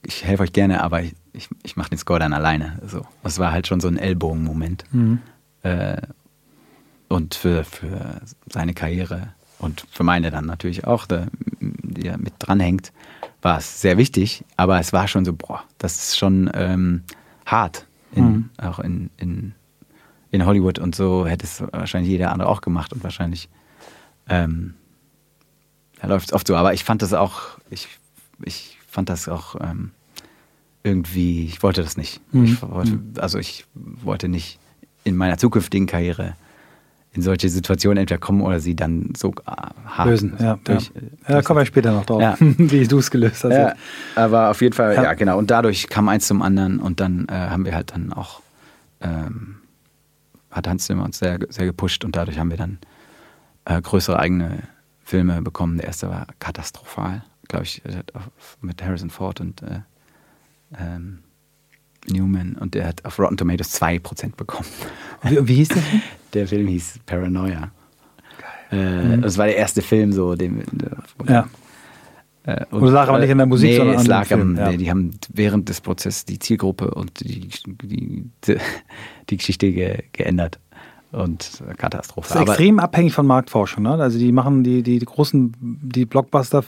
ich 0.06 0.24
helfe 0.24 0.44
euch 0.44 0.54
gerne, 0.54 0.84
aber 0.84 1.02
ich, 1.02 1.16
ich, 1.34 1.50
ich 1.64 1.76
mache 1.76 1.90
den 1.90 1.98
Score 1.98 2.20
dann 2.20 2.34
alleine. 2.34 2.82
So. 2.86 3.06
Das 3.24 3.40
war 3.40 3.52
halt 3.52 3.68
schon 3.68 3.80
so 3.80 3.88
ein 3.88 3.98
Ellbogen-Moment. 3.98 4.84
Mhm. 4.92 5.20
Äh, 5.64 6.02
und 7.08 7.36
für, 7.36 7.64
für 7.64 8.22
seine 8.52 8.74
Karriere 8.74 9.34
und 9.64 9.86
für 9.90 10.04
meine 10.04 10.30
dann 10.30 10.46
natürlich 10.46 10.86
auch, 10.86 11.06
der, 11.06 11.28
der 11.60 12.18
mit 12.18 12.34
dranhängt, 12.40 12.92
war 13.42 13.58
es 13.58 13.82
sehr 13.82 13.98
wichtig, 13.98 14.44
aber 14.58 14.80
es 14.80 14.94
war 14.94 15.08
schon 15.08 15.26
so, 15.26 15.34
boah, 15.34 15.64
das 15.78 15.96
ist 15.98 16.18
schon 16.18 16.50
ähm, 16.54 17.04
hart, 17.46 17.86
in, 18.14 18.26
mhm. 18.26 18.50
auch 18.58 18.80
in, 18.80 19.10
in, 19.18 19.54
in 20.32 20.46
Hollywood 20.46 20.80
und 20.80 20.96
so 20.96 21.26
hätte 21.26 21.46
es 21.46 21.64
wahrscheinlich 21.72 22.12
jeder 22.12 22.32
andere 22.32 22.50
auch 22.50 22.62
gemacht 22.62 22.94
und 22.94 23.04
wahrscheinlich 23.04 23.50
ähm, 24.28 24.76
ja, 26.02 26.08
läuft 26.08 26.28
es 26.28 26.34
oft 26.34 26.48
so. 26.48 26.56
Aber 26.56 26.74
ich 26.74 26.84
fand 26.84 27.02
das 27.02 27.14
auch, 27.14 27.60
ich, 27.70 27.88
ich 28.44 28.78
fand 28.88 29.10
das 29.10 29.28
auch 29.28 29.56
ähm, 29.62 29.92
irgendwie, 30.84 31.46
ich 31.46 31.64
wollte 31.64 31.84
das 31.84 31.98
nicht. 31.98 32.22
Mhm. 32.34 32.46
Ich 32.46 32.62
wollte, 32.62 33.00
also 33.18 33.40
ich 33.40 33.66
wollte 33.74 34.28
nicht 34.28 34.60
in 35.04 35.16
meiner 35.16 35.38
zukünftigen 35.38 35.88
Karriere 35.88 36.36
in 37.14 37.22
solche 37.22 37.48
Situationen 37.48 38.00
entweder 38.00 38.20
kommen 38.20 38.42
oder 38.42 38.60
sie 38.60 38.76
dann 38.76 39.14
so 39.16 39.30
äh, 39.46 39.52
hart 39.86 40.10
lösen. 40.10 40.34
Ja, 40.40 40.60
durch, 40.64 40.92
ja. 41.28 41.36
ja 41.36 41.42
kommen 41.44 41.60
wir 41.60 41.66
später 41.66 41.92
noch 41.92 42.06
drauf, 42.06 42.22
ja. 42.22 42.36
wie 42.40 42.88
du 42.88 42.98
es 42.98 43.12
gelöst 43.12 43.44
hast. 43.44 43.54
Ja, 43.54 43.74
aber 44.16 44.50
auf 44.50 44.62
jeden 44.62 44.74
Fall, 44.74 44.96
ja. 44.96 45.04
ja. 45.04 45.14
genau. 45.14 45.38
Und 45.38 45.52
dadurch 45.52 45.90
kam 45.90 46.10
eins 46.10 46.28
zum 46.28 46.42
anderen 46.42 46.80
und 46.80 47.00
dann 47.00 47.28
äh, 47.30 47.34
haben 47.34 47.66
wir 47.66 47.76
halt 47.76 47.92
dann 47.92 48.12
auch, 48.12 48.42
ähm, 49.02 49.58
hat 50.50 50.68
Hans 50.68 50.86
Zimmer 50.86 51.06
uns 51.06 51.20
sehr, 51.20 51.40
sehr 51.50 51.66
gepusht 51.66 52.04
und 52.04 52.16
dadurch 52.16 52.40
haben 52.40 52.50
wir 52.50 52.58
dann 52.58 52.80
äh, 53.66 53.80
größere 53.80 54.18
eigene 54.18 54.64
Filme 55.04 55.42
bekommen. 55.42 55.78
Der 55.78 55.88
erste 55.88 56.10
war 56.10 56.28
katastrophal, 56.40 57.24
glaube 57.48 57.66
ich, 57.66 57.84
mit 58.62 58.84
Harrison 58.84 59.12
Ford 59.12 59.40
und 59.40 59.62
äh, 59.62 59.82
ähm, 60.80 61.20
Newman 62.08 62.56
und 62.60 62.74
der 62.76 62.88
hat 62.88 63.06
auf 63.06 63.20
Rotten 63.20 63.38
Tomatoes 63.38 63.82
2% 63.82 64.36
bekommen. 64.36 64.68
Wie, 65.24 65.48
wie 65.48 65.56
hieß 65.56 65.70
der 65.70 65.82
Film? 65.82 66.02
Der 66.34 66.48
Film 66.48 66.68
hieß 66.68 67.00
Paranoia. 67.06 67.72
Äh, 68.72 68.76
mhm. 69.18 69.22
Das 69.22 69.38
war 69.38 69.46
der 69.46 69.56
erste 69.56 69.82
Film, 69.82 70.12
so 70.12 70.36
dem. 70.36 70.64
Ja. 71.28 71.48
Äh, 72.44 72.66
und, 72.72 72.84
und 72.84 72.92
lag 72.92 73.08
aber 73.08 73.20
nicht 73.20 73.30
in 73.30 73.38
der 73.38 73.48
Musik, 73.48 73.72
nee, 73.72 73.78
sondern 73.78 73.96
es 73.96 74.08
lag 74.08 74.32
am, 74.32 74.58
ja. 74.58 74.70
nee, 74.70 74.78
die 74.78 74.90
haben 74.90 75.12
während 75.34 75.70
des 75.70 75.80
Prozesses 75.80 76.26
die 76.26 76.40
Zielgruppe 76.40 76.92
und 76.92 77.20
die, 77.22 77.50
die, 77.84 78.30
die 79.30 79.38
Geschichte 79.38 79.72
ge, 79.72 80.04
geändert. 80.12 80.60
Und 81.12 81.64
Katastrophe. 81.78 82.34
Das 82.34 82.42
ist 82.42 82.50
extrem 82.50 82.80
abhängig 82.80 83.14
von 83.14 83.28
Marktforschung. 83.28 83.84
Ne? 83.84 83.92
Also 83.92 84.18
die 84.18 84.32
machen 84.32 84.64
die, 84.64 84.82
die, 84.82 84.98
die 84.98 85.06
großen, 85.06 85.54
die 85.60 86.06
Blockbuster 86.08 86.64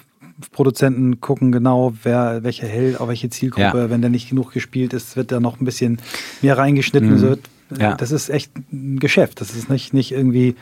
Produzenten 0.51 1.21
gucken 1.21 1.51
genau, 1.51 1.93
wer 2.03 2.43
welcher 2.43 2.67
hält, 2.67 2.99
auf 2.99 3.07
welche 3.07 3.29
Zielgruppe. 3.29 3.77
Ja. 3.77 3.89
Wenn 3.89 4.01
der 4.01 4.09
nicht 4.09 4.29
genug 4.29 4.51
gespielt 4.51 4.93
ist, 4.93 5.15
wird 5.15 5.31
da 5.31 5.39
noch 5.39 5.59
ein 5.59 5.65
bisschen 5.65 5.99
mehr 6.41 6.57
reingeschnitten. 6.57 7.11
Mhm. 7.11 7.17
So, 7.17 7.35
ja. 7.79 7.95
Das 7.95 8.11
ist 8.11 8.29
echt 8.29 8.51
ein 8.71 8.99
Geschäft. 8.99 9.41
Das 9.41 9.55
ist 9.55 9.69
nicht, 9.69 9.93
nicht 9.93 10.11
irgendwie 10.11 10.55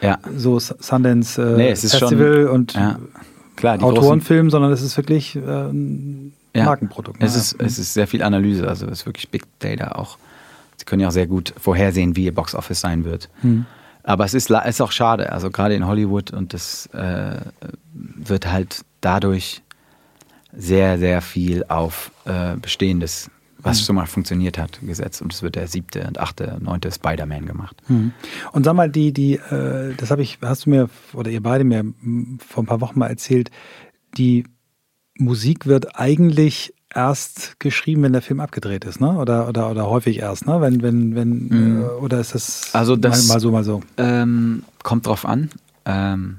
ja. 0.00 0.18
so 0.36 0.58
Sundance 0.58 1.40
äh, 1.40 1.56
nee, 1.56 1.76
Festival 1.76 2.44
schon, 2.44 2.54
und 2.54 2.78
Klar, 3.58 3.82
Autorenfilm, 3.82 4.50
sondern 4.50 4.70
es 4.70 4.82
ist 4.82 4.96
wirklich 4.96 5.34
äh, 5.34 5.40
ein 5.40 6.32
Markenprodukt. 6.54 7.20
Es, 7.20 7.34
ist, 7.34 7.56
es 7.60 7.78
ist 7.78 7.92
sehr 7.92 8.06
viel 8.06 8.22
Analyse, 8.22 8.68
also 8.68 8.86
es 8.86 9.00
ist 9.00 9.06
wirklich 9.06 9.30
Big 9.30 9.42
Data 9.58 9.92
auch. 9.92 10.16
Sie 10.76 10.84
können 10.84 11.00
ja 11.00 11.08
auch 11.08 11.12
sehr 11.12 11.26
gut 11.26 11.52
vorhersehen, 11.58 12.14
wie 12.14 12.26
ihr 12.26 12.34
Box 12.34 12.54
Office 12.54 12.80
sein 12.80 13.04
wird. 13.04 13.28
Mhm. 13.42 13.66
Aber 14.04 14.24
es 14.24 14.32
ist, 14.32 14.48
ist 14.50 14.80
auch 14.80 14.92
schade, 14.92 15.32
also 15.32 15.50
gerade 15.50 15.74
in 15.74 15.86
Hollywood 15.86 16.30
und 16.30 16.54
das 16.54 16.86
äh, 16.94 17.40
wird 17.92 18.50
halt 18.50 18.82
dadurch 19.00 19.62
sehr, 20.52 20.98
sehr 20.98 21.20
viel 21.20 21.64
auf 21.68 22.10
äh, 22.24 22.56
Bestehendes, 22.56 23.30
was 23.58 23.80
mhm. 23.80 23.84
schon 23.84 23.96
mal 23.96 24.06
funktioniert 24.06 24.58
hat, 24.58 24.80
gesetzt. 24.82 25.20
Und 25.22 25.32
es 25.32 25.42
wird 25.42 25.56
der 25.56 25.68
siebte 25.68 26.06
und 26.06 26.18
achte, 26.18 26.58
neunte 26.60 26.90
Spider-Man 26.90 27.46
gemacht. 27.46 27.76
Mhm. 27.88 28.12
Und 28.52 28.64
sag 28.64 28.74
mal, 28.74 28.90
die, 28.90 29.12
die, 29.12 29.34
äh, 29.34 29.94
das 29.96 30.10
habe 30.10 30.22
ich, 30.22 30.38
hast 30.42 30.66
du 30.66 30.70
mir, 30.70 30.90
oder 31.12 31.30
ihr 31.30 31.42
beide 31.42 31.64
mir 31.64 31.84
vor 32.46 32.62
ein 32.62 32.66
paar 32.66 32.80
Wochen 32.80 32.98
mal 32.98 33.08
erzählt, 33.08 33.50
die 34.16 34.44
Musik 35.16 35.66
wird 35.66 35.98
eigentlich 35.98 36.74
erst 36.94 37.60
geschrieben, 37.60 38.02
wenn 38.02 38.12
der 38.12 38.22
Film 38.22 38.40
abgedreht 38.40 38.84
ist, 38.84 39.00
ne? 39.00 39.18
Oder, 39.18 39.48
oder, 39.48 39.70
oder 39.70 39.90
häufig 39.90 40.20
erst, 40.20 40.46
ne? 40.46 40.60
Wenn, 40.60 40.82
wenn, 40.82 41.14
wenn, 41.14 41.48
mhm. 41.48 41.82
äh, 41.82 41.84
oder 41.84 42.20
ist 42.20 42.34
das, 42.34 42.74
also 42.74 42.96
das 42.96 43.26
mal, 43.26 43.34
mal 43.34 43.40
so, 43.40 43.50
mal 43.50 43.64
so? 43.64 43.82
Ähm, 43.98 44.62
kommt 44.82 45.06
drauf 45.06 45.26
an. 45.26 45.50
Ähm, 45.84 46.38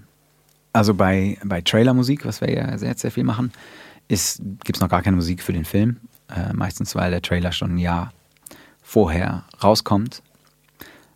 also 0.73 0.93
bei, 0.93 1.37
bei 1.43 1.61
Trailermusik, 1.61 2.25
was 2.25 2.41
wir 2.41 2.51
ja 2.51 2.77
sehr, 2.77 2.95
sehr 2.95 3.11
viel 3.11 3.23
machen, 3.23 3.51
gibt 4.07 4.75
es 4.75 4.81
noch 4.81 4.89
gar 4.89 5.01
keine 5.01 5.15
Musik 5.15 5.43
für 5.43 5.53
den 5.53 5.65
Film. 5.65 5.97
Äh, 6.29 6.53
meistens, 6.53 6.95
weil 6.95 7.11
der 7.11 7.21
Trailer 7.21 7.51
schon 7.51 7.75
ein 7.75 7.77
Jahr 7.77 8.13
vorher 8.81 9.45
rauskommt 9.63 10.21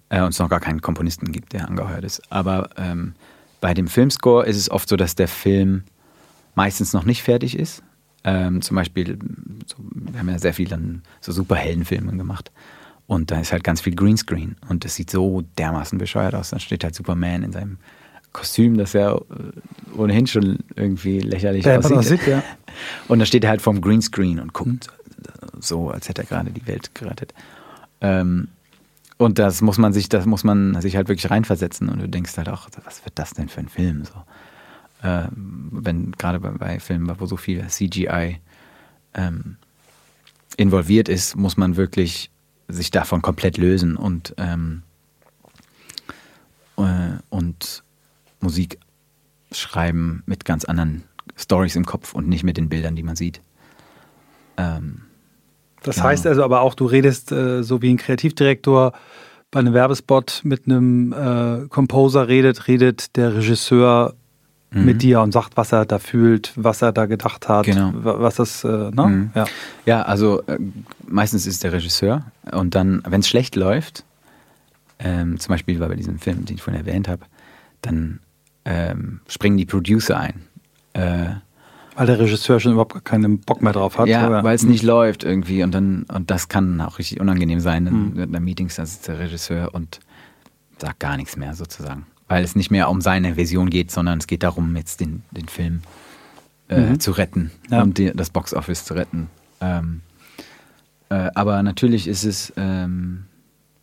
äh, 0.10 0.22
und 0.22 0.30
es 0.30 0.40
noch 0.40 0.50
gar 0.50 0.60
keinen 0.60 0.82
Komponisten 0.82 1.32
gibt, 1.32 1.54
der 1.54 1.68
angehört 1.68 2.04
ist. 2.04 2.22
Aber 2.32 2.70
ähm, 2.78 3.16
bei 3.62 3.74
dem 3.74 3.88
Filmscore 3.88 4.46
ist 4.46 4.58
es 4.58 4.70
oft 4.70 4.90
so, 4.90 4.96
dass 4.96 5.16
der 5.16 5.28
Film 5.28 5.84
meistens 6.56 6.94
noch 6.94 7.06
nicht 7.06 7.24
fertig 7.24 7.58
ist. 7.58 7.84
Ähm, 8.24 8.62
zum 8.62 8.76
Beispiel, 8.76 9.20
so, 9.66 9.78
wir 9.80 10.20
haben 10.20 10.30
ja 10.30 10.40
sehr 10.40 10.54
viel 10.54 10.68
dann 10.68 11.04
so 11.20 11.32
Superheldenfilme 11.32 12.16
gemacht. 12.16 12.52
Und 13.06 13.32
da 13.32 13.40
ist 13.40 13.52
halt 13.52 13.64
ganz 13.64 13.82
viel 13.82 13.96
Greenscreen. 13.96 14.56
Und 14.70 14.86
das 14.86 14.96
sieht 14.96 15.10
so 15.10 15.44
dermaßen 15.58 15.98
bescheuert 15.98 16.36
aus. 16.36 16.52
Dann 16.52 16.60
steht 16.60 16.84
halt 16.84 16.96
Superman 16.96 17.44
in 17.44 17.52
seinem 17.52 17.78
Kostüm, 18.34 18.78
das 18.78 18.94
ja 18.94 19.16
äh, 19.16 19.22
ohnehin 19.96 20.28
schon 20.28 20.60
irgendwie 20.76 21.20
lächerlich 21.20 21.66
ja, 21.66 21.78
aussieht. 21.78 21.92
aussieht 21.98 22.28
ja. 22.28 22.44
Und 23.08 23.20
da 23.20 23.26
steht 23.26 23.44
er 23.44 23.52
halt 23.52 23.62
vorm 23.62 23.80
Greenscreen 23.80 24.40
und 24.40 24.54
guckt 24.54 24.88
mhm. 24.88 25.62
so, 25.62 25.90
als 25.90 26.10
hätte 26.10 26.24
er 26.24 26.28
gerade 26.28 26.52
die 26.52 26.66
Welt 26.68 26.94
gerettet. 26.96 27.34
Ähm, 28.02 28.50
und 29.18 29.40
das 29.40 29.62
muss 29.62 29.78
man 29.78 29.94
sich, 29.94 30.10
das 30.10 30.26
muss 30.26 30.44
man 30.44 30.82
sich 30.82 30.96
halt 30.96 31.08
wirklich 31.08 31.30
reinversetzen 31.30 31.88
und 31.88 32.02
du 32.02 32.10
denkst 32.10 32.36
halt 32.36 32.50
auch, 32.50 32.68
was 32.84 33.06
wird 33.06 33.18
das 33.18 33.32
denn 33.32 33.48
für 33.48 33.62
ein 33.62 33.70
Film? 33.70 34.04
So, 34.04 35.08
äh, 35.08 35.28
wenn 35.32 36.12
gerade 36.14 36.40
bei, 36.40 36.50
bei, 36.50 36.80
Filmen, 36.80 37.14
wo 37.20 37.26
so 37.26 37.38
viel 37.38 37.66
CGI 37.68 38.40
ähm, 39.14 39.58
involviert 40.58 41.08
ist, 41.08 41.36
muss 41.36 41.56
man 41.56 41.78
wirklich 41.78 42.32
sich 42.68 42.90
davon 42.92 43.22
komplett 43.22 43.58
lösen 43.58 43.96
und 43.96 44.34
ähm, 44.38 44.82
äh, 46.78 47.18
und 47.30 47.83
Musik 48.44 48.80
schreiben 49.52 50.24
mit 50.26 50.46
ganz 50.46 50.66
anderen 50.66 51.04
Stories 51.36 51.76
im 51.76 51.86
Kopf 51.86 52.14
und 52.14 52.28
nicht 52.28 52.44
mit 52.44 52.58
den 52.58 52.70
Bildern, 52.70 52.96
die 52.96 53.04
man 53.04 53.16
sieht. 53.16 53.42
Ähm, 54.58 55.02
das 55.82 55.96
genau. 55.96 56.08
heißt 56.08 56.28
also 56.28 56.44
aber 56.44 56.62
auch, 56.62 56.76
du 56.76 56.86
redest 56.86 57.32
äh, 57.32 57.64
so 57.64 57.82
wie 57.82 57.92
ein 57.92 57.98
Kreativdirektor 57.98 58.94
bei 59.52 59.60
einem 59.60 59.74
Werbespot 59.74 60.42
mit 60.44 60.66
einem 60.66 61.14
äh, 61.14 61.68
Composer 61.68 62.28
redet, 62.28 62.68
redet 62.68 63.16
der 63.16 63.36
Regisseur 63.36 64.16
mhm. 64.72 64.86
mit 64.86 65.02
dir 65.02 65.22
und 65.22 65.32
sagt, 65.32 65.58
was 65.58 65.72
er 65.72 65.86
da 65.86 66.00
fühlt, 66.00 66.54
was 66.56 66.82
er 66.82 66.92
da 66.92 67.06
gedacht 67.06 67.48
hat, 67.48 67.66
genau. 67.66 67.92
was 67.94 68.36
das, 68.36 68.64
äh, 68.64 68.68
ne? 68.68 69.06
Mhm. 69.08 69.32
Ja. 69.36 69.46
ja, 69.86 70.02
also 70.04 70.42
äh, 70.48 70.58
meistens 71.08 71.46
ist 71.46 71.64
der 71.64 71.74
Regisseur 71.74 72.26
und 72.52 72.76
dann, 72.76 73.04
wenn 73.08 73.22
es 73.22 73.28
schlecht 73.28 73.56
läuft, 73.56 74.04
ähm, 75.00 75.40
zum 75.40 75.50
Beispiel 75.54 75.80
bei 75.80 75.96
diesem 75.96 76.20
Film, 76.20 76.46
den 76.46 76.56
ich 76.56 76.62
vorhin 76.62 76.86
erwähnt 76.86 77.08
habe, 77.08 77.26
dann 77.82 78.20
ähm, 78.66 79.20
springen 79.28 79.58
die 79.58 79.66
Producer 79.66 80.20
ein. 80.20 80.44
Äh, 80.94 81.36
weil 81.96 82.08
der 82.08 82.20
Regisseur 82.20 82.60
schon 82.60 82.72
überhaupt 82.74 83.06
keinen 83.06 83.40
Bock 83.40 83.62
mehr 83.62 83.74
drauf 83.74 83.98
hat. 83.98 84.08
Ja, 84.08 84.44
weil 84.44 84.56
es 84.56 84.64
nicht 84.64 84.84
läuft 84.84 85.24
irgendwie 85.24 85.64
und 85.64 85.72
dann 85.72 86.04
und 86.04 86.32
das 86.32 86.48
kann 86.48 86.82
auch 86.82 86.98
richtig 86.98 87.20
unangenehm 87.20 87.60
sein. 87.60 87.86
In, 87.86 88.18
in 88.18 88.32
der 88.32 88.42
Meetings, 88.42 88.76
da 88.76 88.86
sitzt 88.86 89.08
der 89.08 89.20
Regisseur 89.20 89.74
und 89.74 90.00
sagt 90.80 91.00
gar 91.00 91.18
nichts 91.18 91.38
mehr 91.38 91.54
sozusagen. 91.54 92.08
Weil 92.28 92.44
es 92.44 92.56
nicht 92.56 92.72
mehr 92.72 92.90
um 92.90 93.02
seine 93.02 93.38
Vision 93.38 93.70
geht, 93.70 93.92
sondern 93.92 94.18
es 94.18 94.28
geht 94.28 94.44
darum, 94.44 94.76
jetzt 94.76 95.02
den, 95.02 95.24
den 95.32 95.48
Film 95.48 95.82
äh, 96.70 96.80
mhm. 96.80 97.00
zu 97.00 97.12
retten 97.12 97.52
ja. 97.70 97.84
und 97.84 97.98
die, 97.98 98.12
das 98.12 98.32
Boxoffice 98.32 98.86
zu 98.86 98.96
retten. 98.96 99.30
Ähm, 99.62 100.02
äh, 101.10 101.30
aber 101.36 101.62
natürlich 101.62 102.08
ist 102.08 102.24
es 102.24 102.54
ähm, 102.58 103.26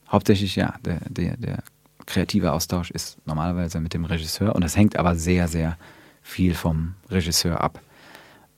hauptsächlich, 0.09 0.57
ja, 0.57 0.75
der, 0.85 1.01
der, 1.09 1.37
der 1.37 1.63
kreative 2.11 2.53
Austausch 2.53 2.91
ist 2.91 3.19
normalerweise 3.25 3.81
mit 3.81 3.95
dem 3.95 4.05
Regisseur 4.05 4.55
und 4.55 4.63
das 4.63 4.77
hängt 4.77 4.97
aber 4.97 5.15
sehr, 5.15 5.49
sehr 5.49 5.79
viel 6.23 6.55
vom 6.55 6.95
Regisseur 7.09 7.61
ab. 7.61 7.81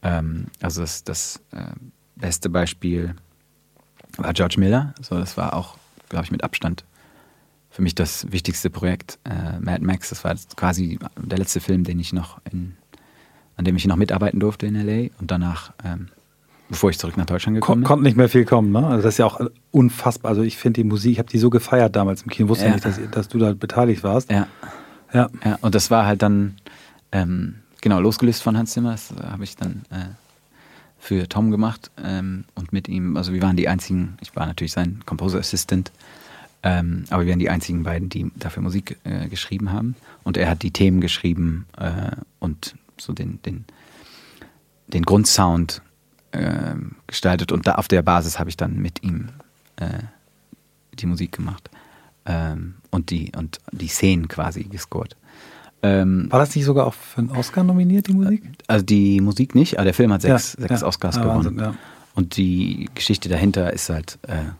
Ähm, 0.02 0.46
also 0.60 0.80
das, 0.80 1.04
das 1.04 1.40
äh, 1.52 1.72
beste 2.16 2.50
Beispiel 2.50 3.14
war 4.16 4.32
George 4.32 4.56
Miller. 4.58 4.94
So, 5.00 5.18
das 5.18 5.36
war 5.36 5.54
auch, 5.54 5.76
glaube 6.08 6.24
ich, 6.24 6.32
mit 6.32 6.42
Abstand 6.42 6.84
für 7.70 7.82
mich 7.82 7.94
das 7.94 8.30
wichtigste 8.32 8.70
Projekt. 8.70 9.18
Äh, 9.24 9.58
Mad 9.60 9.84
Max, 9.84 10.08
das 10.08 10.24
war 10.24 10.34
quasi 10.56 10.98
der 11.16 11.38
letzte 11.38 11.60
Film, 11.60 11.84
den 11.84 12.00
ich 12.00 12.12
noch 12.12 12.40
in, 12.50 12.76
an 13.56 13.64
dem 13.64 13.76
ich 13.76 13.86
noch 13.86 13.96
mitarbeiten 13.96 14.40
durfte 14.40 14.66
in 14.66 14.74
LA 14.74 15.10
und 15.18 15.30
danach 15.30 15.72
ähm, 15.84 16.08
bevor 16.72 16.88
ich 16.88 16.98
zurück 16.98 17.18
nach 17.18 17.26
Deutschland 17.26 17.54
gekommen 17.54 17.82
bin. 17.82 17.86
Konnte 17.86 18.02
nicht 18.02 18.16
mehr 18.16 18.30
viel 18.30 18.46
kommen, 18.46 18.72
ne? 18.72 18.84
Also 18.86 19.02
das 19.02 19.14
ist 19.14 19.18
ja 19.18 19.26
auch 19.26 19.40
unfassbar. 19.70 20.30
Also 20.30 20.42
ich 20.42 20.56
finde 20.56 20.80
die 20.80 20.88
Musik, 20.88 21.12
ich 21.12 21.18
habe 21.18 21.28
die 21.28 21.38
so 21.38 21.50
gefeiert 21.50 21.94
damals 21.94 22.22
im 22.22 22.30
Kino, 22.30 22.48
wusste 22.48 22.64
ja. 22.64 22.72
nicht, 22.72 22.84
dass, 22.84 22.98
dass, 23.10 23.28
du 23.28 23.38
da 23.38 23.52
beteiligt 23.52 24.02
warst. 24.02 24.30
Ja. 24.30 24.46
Ja. 25.12 25.28
ja 25.44 25.58
und 25.60 25.74
das 25.74 25.90
war 25.90 26.06
halt 26.06 26.22
dann, 26.22 26.56
ähm, 27.12 27.56
genau, 27.82 28.00
losgelöst 28.00 28.42
von 28.42 28.56
Hans 28.56 28.72
Zimmer, 28.72 28.92
das 28.92 29.12
äh, 29.12 29.22
habe 29.22 29.44
ich 29.44 29.54
dann 29.54 29.82
äh, 29.90 30.06
für 30.98 31.28
Tom 31.28 31.50
gemacht 31.50 31.90
ähm, 32.02 32.44
und 32.54 32.72
mit 32.72 32.88
ihm, 32.88 33.18
also 33.18 33.34
wir 33.34 33.42
waren 33.42 33.56
die 33.56 33.68
einzigen, 33.68 34.16
ich 34.22 34.34
war 34.34 34.46
natürlich 34.46 34.72
sein 34.72 35.00
Composer 35.04 35.40
Assistant, 35.40 35.92
ähm, 36.62 37.04
aber 37.10 37.26
wir 37.26 37.32
waren 37.32 37.38
die 37.38 37.50
einzigen 37.50 37.82
beiden, 37.82 38.08
die 38.08 38.30
dafür 38.36 38.62
Musik 38.62 38.96
äh, 39.04 39.28
geschrieben 39.28 39.72
haben. 39.72 39.94
Und 40.24 40.38
er 40.38 40.48
hat 40.48 40.62
die 40.62 40.70
Themen 40.70 41.02
geschrieben 41.02 41.66
äh, 41.76 42.16
und 42.38 42.76
so 42.96 43.12
den, 43.12 43.42
den, 43.42 43.66
den 44.86 45.02
Grundsound 45.02 45.82
äh, 46.32 46.74
gestaltet 47.06 47.52
und 47.52 47.66
da 47.66 47.76
auf 47.76 47.88
der 47.88 48.02
Basis 48.02 48.38
habe 48.38 48.50
ich 48.50 48.56
dann 48.56 48.76
mit 48.76 49.02
ihm 49.02 49.28
äh, 49.76 50.00
die 50.98 51.06
Musik 51.06 51.32
gemacht 51.32 51.70
ähm, 52.26 52.74
und 52.90 53.10
die 53.10 53.32
und 53.36 53.60
die 53.72 53.88
Szenen 53.88 54.28
quasi 54.28 54.64
gescored. 54.64 55.16
Ähm, 55.82 56.28
War 56.30 56.38
das 56.38 56.54
nicht 56.54 56.64
sogar 56.64 56.86
auch 56.86 56.94
für 56.94 57.22
einen 57.22 57.30
Oscar 57.30 57.64
nominiert, 57.64 58.06
die 58.06 58.12
Musik? 58.12 58.42
Also 58.68 58.84
die 58.84 59.20
Musik 59.20 59.54
nicht, 59.54 59.78
aber 59.78 59.84
der 59.84 59.94
Film 59.94 60.12
hat 60.12 60.22
sechs, 60.22 60.56
ja, 60.58 60.68
sechs 60.68 60.80
ja, 60.82 60.86
Oscars 60.86 61.16
ja, 61.16 61.22
gewonnen. 61.22 61.56
Wahnsinn, 61.56 61.78
und 62.14 62.36
die 62.36 62.88
Geschichte 62.94 63.28
dahinter 63.28 63.72
ist 63.72 63.88
halt 63.88 64.18
äh, 64.22 64.52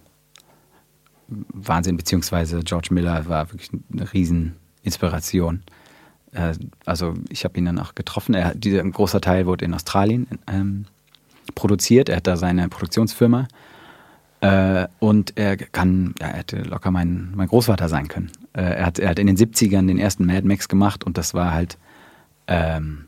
Wahnsinn, 1.28 1.96
beziehungsweise 1.96 2.60
George 2.60 2.88
Miller 2.90 3.28
war 3.28 3.52
wirklich 3.52 3.70
eine 3.92 4.12
Rieseninspiration. 4.12 5.62
Äh, 6.32 6.54
also 6.86 7.14
ich 7.28 7.44
habe 7.44 7.58
ihn 7.58 7.66
dann 7.66 7.78
auch 7.78 7.94
getroffen. 7.94 8.34
Er, 8.34 8.54
dieser, 8.54 8.80
ein 8.80 8.92
großer 8.92 9.20
Teil 9.20 9.46
wurde 9.46 9.64
in 9.64 9.74
Australien 9.74 10.26
ähm, 10.46 10.86
produziert. 11.54 12.08
Er 12.08 12.16
hat 12.16 12.26
da 12.26 12.36
seine 12.36 12.68
Produktionsfirma. 12.68 13.48
Äh, 14.40 14.88
und 14.98 15.36
er 15.36 15.56
kann, 15.56 16.14
ja, 16.20 16.28
er 16.28 16.38
hätte 16.38 16.62
locker 16.62 16.90
mein, 16.90 17.32
mein 17.34 17.48
Großvater 17.48 17.88
sein 17.88 18.08
können. 18.08 18.32
Äh, 18.54 18.62
er, 18.62 18.86
hat, 18.86 18.98
er 18.98 19.10
hat 19.10 19.18
in 19.18 19.28
den 19.28 19.36
70ern 19.36 19.86
den 19.86 19.98
ersten 19.98 20.26
Mad 20.26 20.46
Max 20.46 20.68
gemacht 20.68 21.04
und 21.04 21.16
das 21.16 21.32
war 21.32 21.52
halt 21.52 21.78
ähm, 22.48 23.06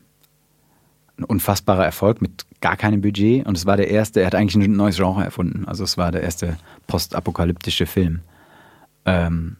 ein 1.17 1.23
unfassbarer 1.25 1.83
Erfolg 1.83 2.21
mit 2.21 2.45
gar 2.61 2.77
keinem 2.77 3.01
Budget. 3.01 3.45
Und 3.45 3.57
es 3.57 3.65
war 3.65 3.77
der 3.77 3.89
erste, 3.89 4.21
er 4.21 4.27
hat 4.27 4.35
eigentlich 4.35 4.55
ein 4.55 4.75
neues 4.75 4.95
Genre 4.95 5.23
erfunden. 5.23 5.65
Also 5.65 5.83
es 5.83 5.97
war 5.97 6.11
der 6.11 6.23
erste 6.23 6.57
postapokalyptische 6.87 7.85
Film. 7.85 8.21
Ähm, 9.05 9.57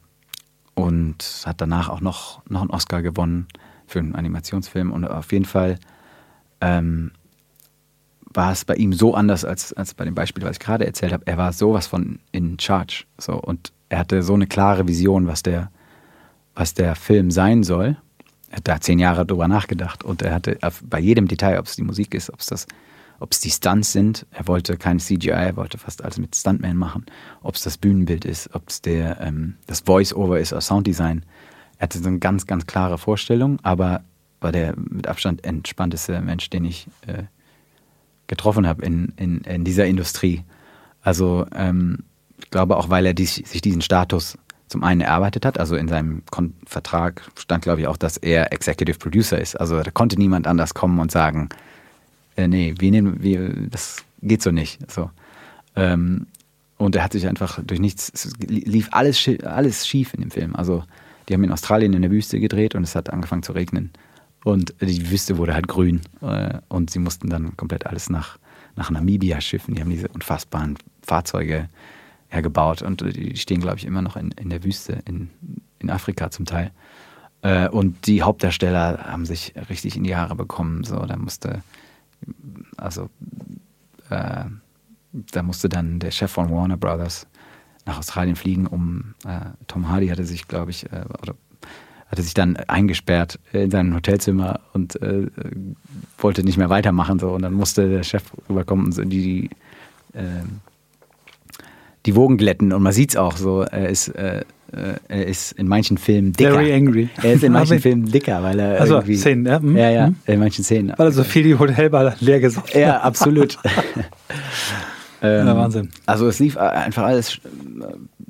und 0.75 1.43
hat 1.45 1.61
danach 1.61 1.89
auch 1.89 2.01
noch, 2.01 2.41
noch 2.49 2.61
einen 2.61 2.69
Oscar 2.69 3.01
gewonnen 3.01 3.47
für 3.87 3.99
einen 3.99 4.15
Animationsfilm. 4.15 4.91
Und 4.91 5.05
auf 5.05 5.31
jeden 5.31 5.45
Fall 5.45 5.77
ähm, 6.61 7.11
war 8.35 8.51
es 8.51 8.65
bei 8.65 8.75
ihm 8.75 8.93
so 8.93 9.13
anders 9.13 9.45
als, 9.45 9.73
als 9.73 9.93
bei 9.93 10.05
dem 10.05 10.15
Beispiel, 10.15 10.43
was 10.43 10.53
ich 10.53 10.59
gerade 10.59 10.85
erzählt 10.85 11.13
habe. 11.13 11.25
Er 11.27 11.37
war 11.37 11.53
sowas 11.53 11.87
von 11.87 12.19
in 12.31 12.59
charge. 12.59 13.05
So, 13.17 13.33
und 13.33 13.71
er 13.89 13.99
hatte 13.99 14.23
so 14.23 14.33
eine 14.33 14.47
klare 14.47 14.87
Vision, 14.87 15.27
was 15.27 15.43
der, 15.43 15.71
was 16.53 16.73
der 16.73 16.95
Film 16.95 17.31
sein 17.31 17.63
soll. 17.63 17.97
Er 18.49 18.57
hat 18.57 18.67
da 18.67 18.81
zehn 18.81 18.99
Jahre 18.99 19.25
drüber 19.25 19.47
nachgedacht 19.47 20.03
und 20.03 20.21
er 20.21 20.33
hatte 20.33 20.57
bei 20.83 20.99
jedem 20.99 21.27
Detail, 21.27 21.59
ob 21.59 21.65
es 21.65 21.75
die 21.75 21.83
Musik 21.83 22.13
ist, 22.13 22.31
ob 22.31 22.39
es 22.39 22.47
das, 22.47 22.67
ob 23.19 23.31
es 23.31 23.39
die 23.39 23.51
Stunts 23.51 23.91
sind. 23.91 24.25
Er 24.31 24.47
wollte 24.47 24.77
kein 24.77 24.99
CGI, 24.99 25.29
er 25.29 25.55
wollte 25.55 25.77
fast 25.77 26.03
alles 26.03 26.17
mit 26.17 26.35
Stuntman 26.35 26.77
machen. 26.77 27.05
Ob 27.41 27.55
es 27.55 27.63
das 27.63 27.77
Bühnenbild 27.77 28.25
ist, 28.25 28.53
ob 28.53 28.69
es 28.69 28.81
ähm, 28.85 29.55
das 29.67 29.81
Voice-Over 29.81 30.39
ist 30.39 30.51
oder 30.53 30.61
Sounddesign. 30.61 31.25
Er 31.77 31.83
hatte 31.83 31.99
so 31.99 32.07
eine 32.07 32.19
ganz, 32.19 32.47
ganz 32.47 32.65
klare 32.65 32.97
Vorstellung, 32.97 33.59
aber 33.63 34.03
war 34.39 34.51
der 34.51 34.75
mit 34.77 35.07
Abstand 35.07 35.43
entspannteste 35.43 36.21
Mensch, 36.21 36.49
den 36.49 36.65
ich 36.65 36.87
äh, 37.07 37.23
getroffen 38.27 38.67
habe 38.67 38.83
in, 38.83 39.13
in, 39.17 39.41
in 39.41 39.63
dieser 39.63 39.85
Industrie. 39.85 40.43
Also 41.01 41.45
ähm, 41.53 41.99
ich 42.39 42.49
glaube 42.49 42.77
auch, 42.77 42.89
weil 42.89 43.05
er 43.05 43.13
dies, 43.13 43.35
sich 43.35 43.61
diesen 43.61 43.81
Status 43.81 44.37
zum 44.67 44.83
einen 44.83 45.01
erarbeitet 45.01 45.45
hat, 45.45 45.59
also 45.59 45.75
in 45.75 45.87
seinem 45.87 46.23
Kon 46.31 46.53
Vertrag 46.65 47.21
stand, 47.37 47.63
glaube 47.63 47.81
ich, 47.81 47.87
auch, 47.87 47.97
dass 47.97 48.17
er 48.17 48.51
Executive 48.51 48.97
Producer 48.97 49.39
ist. 49.39 49.55
Also 49.55 49.81
da 49.81 49.91
konnte 49.91 50.17
niemand 50.17 50.47
anders 50.47 50.73
kommen 50.73 50.99
und 50.99 51.11
sagen, 51.11 51.49
äh, 52.35 52.47
nee, 52.47 52.73
wir 52.77 52.91
nehmen, 52.91 53.21
wir, 53.21 53.53
das 53.69 54.03
geht 54.21 54.41
so 54.41 54.51
nicht. 54.51 54.91
So. 54.91 55.11
Ähm, 55.75 56.27
und 56.77 56.95
er 56.95 57.03
hat 57.03 57.13
sich 57.13 57.27
einfach 57.27 57.59
durch 57.63 57.79
nichts, 57.79 58.11
es 58.13 58.33
lief 58.39 58.89
alles, 58.91 59.29
alles 59.43 59.87
schief 59.87 60.13
in 60.13 60.21
dem 60.21 60.31
Film. 60.31 60.55
Also 60.55 60.83
die 61.29 61.33
haben 61.33 61.43
in 61.43 61.51
Australien 61.51 61.93
in 61.93 62.01
der 62.01 62.11
Wüste 62.11 62.39
gedreht 62.39 62.75
und 62.75 62.83
es 62.83 62.95
hat 62.95 63.09
angefangen 63.11 63.43
zu 63.43 63.53
regnen. 63.53 63.91
Und 64.45 64.75
die 64.79 65.09
Wüste 65.09 65.39
wurde 65.39 65.55
halt 65.55 65.67
grün. 65.67 66.01
Äh, 66.21 66.59
und 66.67 66.91
sie 66.91 66.99
mussten 66.99 67.31
dann 67.31 67.57
komplett 67.57 67.87
alles 67.87 68.11
nach, 68.11 68.37
nach 68.75 68.91
Namibia 68.91 69.41
schiffen. 69.41 69.73
Die 69.73 69.81
haben 69.81 69.89
diese 69.89 70.07
unfassbaren 70.09 70.77
Fahrzeuge 71.01 71.67
hergebaut. 72.27 72.83
Und 72.83 73.01
die 73.01 73.35
stehen, 73.37 73.59
glaube 73.59 73.77
ich, 73.77 73.85
immer 73.85 74.03
noch 74.03 74.15
in, 74.15 74.29
in 74.33 74.51
der 74.51 74.63
Wüste, 74.63 75.01
in, 75.05 75.31
in 75.79 75.89
Afrika 75.89 76.29
zum 76.29 76.45
Teil. 76.45 76.71
Äh, 77.41 77.69
und 77.69 78.05
die 78.05 78.21
Hauptdarsteller 78.21 79.05
haben 79.05 79.25
sich 79.25 79.55
richtig 79.67 79.97
in 79.97 80.03
die 80.03 80.15
Haare 80.15 80.35
bekommen. 80.35 80.83
So, 80.83 80.99
da 80.99 81.17
musste, 81.17 81.63
also, 82.77 83.09
äh, 84.11 84.45
da 85.11 85.41
musste 85.41 85.69
dann 85.69 85.97
der 85.97 86.11
Chef 86.11 86.29
von 86.29 86.51
Warner 86.51 86.77
Brothers 86.77 87.25
nach 87.87 87.97
Australien 87.97 88.35
fliegen, 88.35 88.67
um 88.67 89.15
äh, 89.25 89.39
Tom 89.65 89.89
Hardy 89.89 90.09
hatte 90.09 90.25
sich, 90.25 90.47
glaube 90.47 90.69
ich, 90.69 90.91
äh, 90.91 91.05
oder 91.19 91.33
hatte 92.15 92.23
sich 92.23 92.33
dann 92.33 92.55
eingesperrt 92.55 93.39
in 93.51 93.69
seinem 93.69 93.93
Hotelzimmer 93.93 94.61
und 94.71 95.01
äh, 95.01 95.27
wollte 96.17 96.43
nicht 96.43 96.57
mehr 96.57 96.69
weitermachen. 96.69 97.19
So. 97.19 97.31
Und 97.31 97.41
dann 97.41 97.53
musste 97.53 97.89
der 97.89 98.03
Chef 98.03 98.23
rüberkommen 98.49 98.85
und 98.85 98.91
so 98.93 99.03
die, 99.03 99.21
die, 99.21 99.49
äh, 100.17 100.21
die 102.05 102.15
Wogen 102.15 102.37
glätten. 102.37 102.71
Und 102.71 102.83
man 102.83 102.93
sieht 102.93 103.09
es 103.09 103.15
auch 103.17 103.35
so. 103.35 103.63
Er 103.63 103.89
ist, 103.89 104.07
äh, 104.09 104.45
äh, 104.71 104.93
er 105.09 105.27
ist 105.27 105.51
in 105.51 105.67
manchen 105.67 105.97
Filmen 105.97 106.31
dicker. 106.31 106.53
Very 106.53 106.73
angry. 106.73 107.09
Er 107.21 107.33
ist 107.33 107.43
in 107.43 107.51
manchen 107.51 107.81
Filmen 107.81 108.05
dicker, 108.05 108.41
weil 108.41 108.59
er. 108.59 108.79
Also 108.79 108.95
irgendwie, 108.95 109.17
Szenen, 109.17 109.45
ja. 109.45 109.59
Mhm. 109.59 109.75
Ja, 109.75 109.89
ja, 109.89 110.07
mhm. 110.07 110.15
in 110.25 110.39
manchen 110.39 110.63
Szenen. 110.63 110.93
Weil 110.95 111.07
er 111.07 111.11
so 111.11 111.25
viel 111.25 111.43
die 111.43 111.59
Hotelbar 111.59 112.15
leer 112.21 112.39
gesoffen 112.39 112.79
Ja, 112.79 113.01
absolut. 113.01 113.57
Ähm, 115.25 115.47
ja, 115.47 115.57
Wahnsinn. 115.57 115.89
Also 116.05 116.27
es 116.27 116.39
lief 116.39 116.57
einfach 116.57 117.03
alles 117.03 117.33
sch 117.33 117.41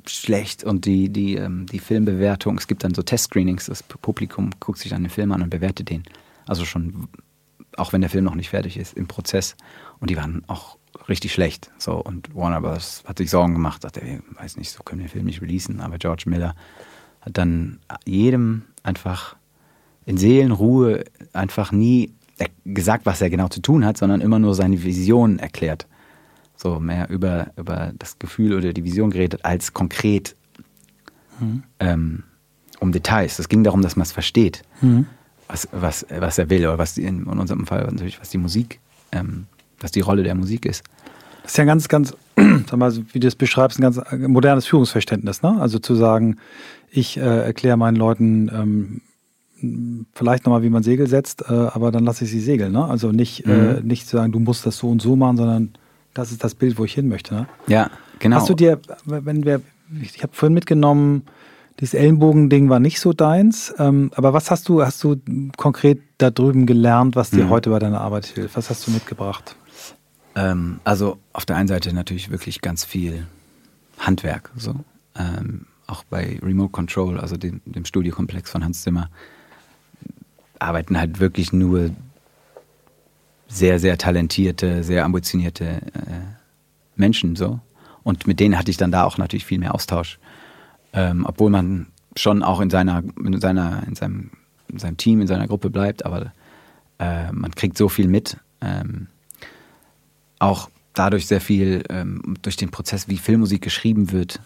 schlecht 0.08 0.62
und 0.62 0.84
die, 0.84 1.08
die, 1.08 1.34
ähm, 1.34 1.66
die 1.66 1.80
Filmbewertung, 1.80 2.58
es 2.58 2.68
gibt 2.68 2.84
dann 2.84 2.94
so 2.94 3.02
Testscreenings, 3.02 3.66
das 3.66 3.82
Publikum 3.82 4.50
guckt 4.60 4.78
sich 4.78 4.90
dann 4.90 5.02
den 5.02 5.10
Film 5.10 5.32
an 5.32 5.42
und 5.42 5.50
bewertet 5.50 5.90
den. 5.90 6.04
Also 6.46 6.64
schon, 6.64 7.08
auch 7.76 7.92
wenn 7.92 8.02
der 8.02 8.10
Film 8.10 8.24
noch 8.24 8.36
nicht 8.36 8.50
fertig 8.50 8.76
ist, 8.76 8.96
im 8.96 9.08
Prozess. 9.08 9.56
Und 9.98 10.10
die 10.10 10.16
waren 10.16 10.44
auch 10.46 10.78
richtig 11.08 11.32
schlecht. 11.32 11.70
So, 11.78 11.96
und 11.96 12.34
Warner 12.36 12.60
Bros. 12.60 13.02
hat 13.04 13.18
sich 13.18 13.30
Sorgen 13.30 13.54
gemacht, 13.54 13.82
sagte, 13.82 14.00
ey, 14.02 14.20
weiß 14.38 14.56
nicht, 14.58 14.70
so 14.70 14.84
können 14.84 15.00
wir 15.00 15.06
den 15.06 15.12
Film 15.12 15.24
nicht 15.24 15.42
releasen. 15.42 15.80
Aber 15.80 15.98
George 15.98 16.24
Miller 16.26 16.54
hat 17.20 17.36
dann 17.36 17.80
jedem 18.04 18.62
einfach 18.84 19.34
in 20.04 20.18
Seelenruhe 20.18 21.04
einfach 21.32 21.72
nie 21.72 22.14
gesagt, 22.64 23.06
was 23.06 23.20
er 23.20 23.30
genau 23.30 23.48
zu 23.48 23.60
tun 23.60 23.84
hat, 23.84 23.96
sondern 23.96 24.20
immer 24.20 24.38
nur 24.38 24.54
seine 24.54 24.82
Vision 24.84 25.40
erklärt 25.40 25.88
so 26.56 26.80
mehr 26.80 27.08
über, 27.10 27.48
über 27.56 27.92
das 27.98 28.18
Gefühl 28.18 28.54
oder 28.54 28.72
die 28.72 28.84
Vision 28.84 29.10
geredet, 29.10 29.44
als 29.44 29.72
konkret 29.72 30.34
mhm. 31.38 31.62
ähm, 31.78 32.22
um 32.80 32.92
Details. 32.92 33.38
Es 33.38 33.48
ging 33.48 33.64
darum, 33.64 33.82
dass 33.82 33.96
man 33.96 34.02
es 34.02 34.12
versteht, 34.12 34.62
mhm. 34.80 35.06
was, 35.48 35.68
was, 35.72 36.06
was 36.10 36.38
er 36.38 36.50
will 36.50 36.66
oder 36.66 36.78
was 36.78 36.96
in 36.98 37.24
unserem 37.24 37.66
Fall 37.66 37.84
natürlich, 37.84 38.20
was 38.20 38.30
die 38.30 38.38
Musik, 38.38 38.80
ähm, 39.12 39.46
was 39.80 39.92
die 39.92 40.00
Rolle 40.00 40.22
der 40.22 40.34
Musik 40.34 40.66
ist. 40.66 40.84
Das 41.42 41.52
ist 41.52 41.58
ja 41.58 41.64
ganz, 41.64 41.88
ganz, 41.88 42.16
sag 42.36 42.76
mal, 42.76 42.92
wie 43.12 43.20
du 43.20 43.28
es 43.28 43.36
beschreibst, 43.36 43.78
ein 43.78 43.82
ganz 43.82 44.00
modernes 44.10 44.66
Führungsverständnis, 44.66 45.42
ne? 45.42 45.60
Also 45.60 45.78
zu 45.78 45.94
sagen, 45.94 46.38
ich 46.90 47.18
äh, 47.18 47.20
erkläre 47.20 47.76
meinen 47.76 47.96
Leuten 47.96 48.50
ähm, 48.52 49.00
vielleicht 50.12 50.44
nochmal, 50.44 50.62
wie 50.62 50.70
man 50.70 50.82
Segel 50.82 51.06
setzt, 51.06 51.42
äh, 51.48 51.52
aber 51.52 51.92
dann 51.92 52.04
lasse 52.04 52.24
ich 52.24 52.30
sie 52.30 52.40
segeln, 52.40 52.72
ne? 52.72 52.84
Also 52.84 53.12
nicht, 53.12 53.46
äh, 53.46 53.48
mhm. 53.48 53.78
äh, 53.78 53.80
nicht 53.82 54.08
zu 54.08 54.16
sagen, 54.16 54.32
du 54.32 54.40
musst 54.40 54.66
das 54.66 54.78
so 54.78 54.90
und 54.90 55.00
so 55.00 55.14
machen, 55.14 55.36
sondern 55.36 55.70
das 56.18 56.32
ist 56.32 56.42
das 56.44 56.54
Bild, 56.54 56.78
wo 56.78 56.84
ich 56.84 56.94
hin 56.94 57.08
möchte. 57.08 57.34
Ne? 57.34 57.46
Ja, 57.66 57.90
genau. 58.18 58.36
Hast 58.36 58.48
du 58.48 58.54
dir, 58.54 58.80
wenn 59.04 59.44
wir, 59.44 59.60
ich 60.00 60.22
habe 60.22 60.32
vorhin 60.34 60.54
mitgenommen, 60.54 61.22
dieses 61.80 61.94
Ellenbogending 61.94 62.70
war 62.70 62.80
nicht 62.80 63.00
so 63.00 63.12
deins, 63.12 63.74
ähm, 63.78 64.10
aber 64.14 64.32
was 64.32 64.50
hast 64.50 64.68
du, 64.68 64.82
hast 64.82 65.04
du 65.04 65.16
konkret 65.56 66.00
da 66.18 66.30
drüben 66.30 66.64
gelernt, 66.66 67.16
was 67.16 67.30
dir 67.30 67.44
mhm. 67.44 67.50
heute 67.50 67.70
bei 67.70 67.78
deiner 67.78 68.00
Arbeit 68.00 68.26
hilft? 68.26 68.56
Was 68.56 68.70
hast 68.70 68.86
du 68.86 68.90
mitgebracht? 68.90 69.56
Ähm, 70.34 70.80
also 70.84 71.18
auf 71.32 71.44
der 71.44 71.56
einen 71.56 71.68
Seite 71.68 71.92
natürlich 71.94 72.30
wirklich 72.30 72.62
ganz 72.62 72.84
viel 72.84 73.26
Handwerk, 73.98 74.50
so. 74.56 74.74
Ähm, 75.18 75.66
auch 75.86 76.04
bei 76.04 76.38
Remote 76.42 76.72
Control, 76.72 77.20
also 77.20 77.36
dem, 77.36 77.60
dem 77.64 77.84
Studiokomplex 77.84 78.50
von 78.50 78.64
Hans 78.64 78.82
Zimmer, 78.82 79.08
arbeiten 80.58 80.98
halt 80.98 81.20
wirklich 81.20 81.52
nur 81.52 81.90
sehr, 83.48 83.78
sehr 83.78 83.98
talentierte, 83.98 84.82
sehr 84.82 85.04
ambitionierte 85.04 85.64
äh, 85.64 85.80
Menschen 86.96 87.36
so. 87.36 87.60
Und 88.02 88.26
mit 88.26 88.40
denen 88.40 88.58
hatte 88.58 88.70
ich 88.70 88.76
dann 88.76 88.92
da 88.92 89.04
auch 89.04 89.18
natürlich 89.18 89.44
viel 89.44 89.58
mehr 89.58 89.74
Austausch. 89.74 90.18
Ähm, 90.92 91.24
obwohl 91.26 91.50
man 91.50 91.86
schon 92.16 92.42
auch 92.42 92.60
in 92.60 92.70
seiner, 92.70 93.02
in 93.22 93.40
seiner, 93.40 93.82
in 93.86 93.94
seinem, 93.94 94.30
in 94.68 94.78
seinem 94.78 94.96
Team, 94.96 95.20
in 95.20 95.26
seiner 95.26 95.46
Gruppe 95.46 95.70
bleibt, 95.70 96.06
aber 96.06 96.32
äh, 96.98 97.30
man 97.32 97.52
kriegt 97.54 97.76
so 97.76 97.88
viel 97.88 98.08
mit. 98.08 98.38
Ähm, 98.60 99.08
auch 100.38 100.70
dadurch 100.94 101.26
sehr 101.26 101.40
viel, 101.40 101.84
ähm, 101.90 102.36
durch 102.42 102.56
den 102.56 102.70
Prozess, 102.70 103.08
wie 103.08 103.18
Filmmusik 103.18 103.62
geschrieben 103.62 104.12
wird, 104.12 104.40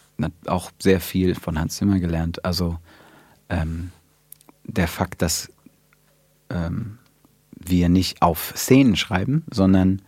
auch 0.46 0.70
sehr 0.78 1.00
viel 1.00 1.34
von 1.34 1.58
Hans 1.58 1.76
Zimmer 1.76 2.00
gelernt. 2.00 2.44
Also 2.44 2.78
ähm, 3.48 3.92
der 4.64 4.88
Fakt, 4.88 5.22
dass 5.22 5.50
ähm, 6.50 6.98
wir 7.60 7.88
nicht 7.88 8.22
auf 8.22 8.52
Szenen 8.56 8.96
schreiben, 8.96 9.44
sondern 9.50 10.02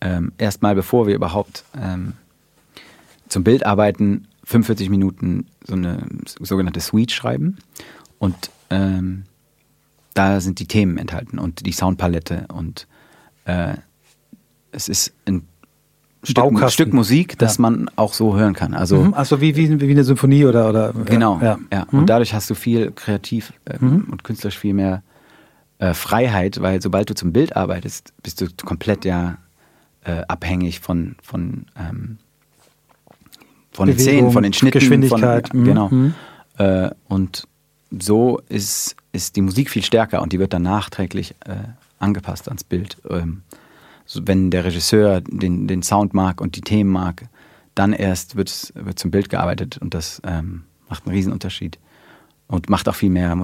ähm, 0.00 0.32
erstmal, 0.38 0.74
bevor 0.74 1.06
wir 1.06 1.14
überhaupt 1.14 1.64
ähm, 1.80 2.14
zum 3.28 3.44
Bild 3.44 3.64
arbeiten, 3.64 4.26
45 4.44 4.90
Minuten 4.90 5.46
so 5.66 5.74
eine 5.74 6.06
sogenannte 6.40 6.80
Suite 6.80 7.12
schreiben. 7.12 7.56
Und 8.18 8.50
ähm, 8.70 9.24
da 10.12 10.40
sind 10.40 10.58
die 10.58 10.66
Themen 10.66 10.98
enthalten 10.98 11.38
und 11.38 11.66
die 11.66 11.72
Soundpalette. 11.72 12.46
Und 12.52 12.86
äh, 13.46 13.74
es 14.72 14.88
ist 14.88 15.12
ein 15.26 15.46
Stück, 16.22 16.70
Stück, 16.70 16.92
Musik, 16.94 17.38
das 17.38 17.58
ja. 17.58 17.62
man 17.62 17.90
auch 17.96 18.14
so 18.14 18.36
hören 18.36 18.54
kann. 18.54 18.72
Also, 18.72 19.02
mhm, 19.02 19.14
also 19.14 19.40
wie, 19.40 19.56
wie, 19.56 19.80
wie 19.80 19.90
eine 19.90 20.04
Symphonie 20.04 20.46
oder. 20.46 20.70
oder 20.70 20.92
genau, 20.92 21.38
ja. 21.42 21.58
ja. 21.72 21.86
Mhm. 21.90 22.00
Und 22.00 22.06
dadurch 22.06 22.32
hast 22.32 22.48
du 22.48 22.54
viel 22.54 22.92
kreativ 22.92 23.52
äh, 23.66 23.76
mhm. 23.78 24.06
und 24.10 24.24
künstlerisch 24.24 24.58
viel 24.58 24.74
mehr 24.74 25.02
äh, 25.84 25.94
Freiheit, 25.94 26.62
weil 26.62 26.80
sobald 26.80 27.10
du 27.10 27.14
zum 27.14 27.32
Bild 27.32 27.56
arbeitest, 27.56 28.14
bist 28.22 28.40
du 28.40 28.46
komplett 28.64 29.04
ja 29.04 29.36
äh, 30.04 30.22
abhängig 30.28 30.80
von, 30.80 31.16
von, 31.22 31.66
ähm, 31.78 32.18
von 33.72 33.88
den 33.88 33.98
Szenen, 33.98 34.30
von 34.30 34.42
den 34.42 34.52
Schnitten. 34.54 34.78
Geschwindigkeit. 34.78 35.48
Von, 35.48 35.64
genau. 35.64 35.88
Mhm. 35.88 36.14
Äh, 36.56 36.90
und 37.08 37.46
so 37.90 38.40
ist, 38.48 38.96
ist 39.12 39.36
die 39.36 39.42
Musik 39.42 39.68
viel 39.68 39.82
stärker 39.82 40.22
und 40.22 40.32
die 40.32 40.38
wird 40.38 40.52
dann 40.54 40.62
nachträglich 40.62 41.34
äh, 41.44 41.56
angepasst 41.98 42.48
ans 42.48 42.64
Bild. 42.64 42.96
Ähm, 43.10 43.42
so, 44.06 44.20
wenn 44.24 44.50
der 44.50 44.64
Regisseur 44.64 45.20
den, 45.20 45.68
den 45.68 45.82
Sound 45.82 46.14
mag 46.14 46.40
und 46.40 46.56
die 46.56 46.60
Themen 46.62 46.90
mag, 46.90 47.26
dann 47.74 47.92
erst 47.92 48.36
wird, 48.36 48.72
wird 48.74 48.98
zum 48.98 49.10
Bild 49.10 49.28
gearbeitet 49.28 49.78
und 49.78 49.92
das 49.92 50.22
ähm, 50.24 50.64
macht 50.88 51.06
einen 51.06 51.14
Riesenunterschied 51.14 51.78
und 52.46 52.70
macht 52.70 52.88
auch 52.88 52.94
viel 52.94 53.10
mehr 53.10 53.36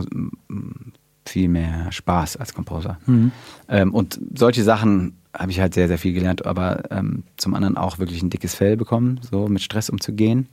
viel 1.31 1.49
mehr 1.49 1.91
Spaß 1.93 2.37
als 2.37 2.55
Composer. 2.55 2.99
Mhm. 3.07 3.33
Ähm, 3.68 3.95
und 3.95 4.20
solche 4.35 4.62
Sachen 4.62 5.16
habe 5.33 5.51
ich 5.51 5.61
halt 5.61 5.74
sehr, 5.74 5.89
sehr 5.89 5.99
viel 5.99 6.12
gelernt, 6.12 6.45
aber 6.45 6.91
ähm, 6.91 7.22
zum 7.37 7.55
anderen 7.55 7.76
auch 7.76 7.99
wirklich 7.99 8.22
ein 8.22 8.31
dickes 8.31 8.55
Fell 8.55 8.76
bekommen, 8.76 9.20
so 9.22 9.47
mit 9.49 9.62
Stress 9.62 9.89
umzugehen. 9.89 10.49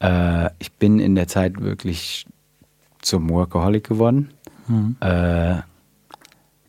Äh, 0.00 0.50
ich 0.58 0.72
bin 0.72 0.98
in 0.98 1.14
der 1.14 1.28
Zeit 1.28 1.60
wirklich 1.60 2.26
zum 3.02 3.28
Workaholic 3.28 3.84
geworden. 3.84 4.30
Mhm. 4.66 4.96
Äh, 5.00 5.58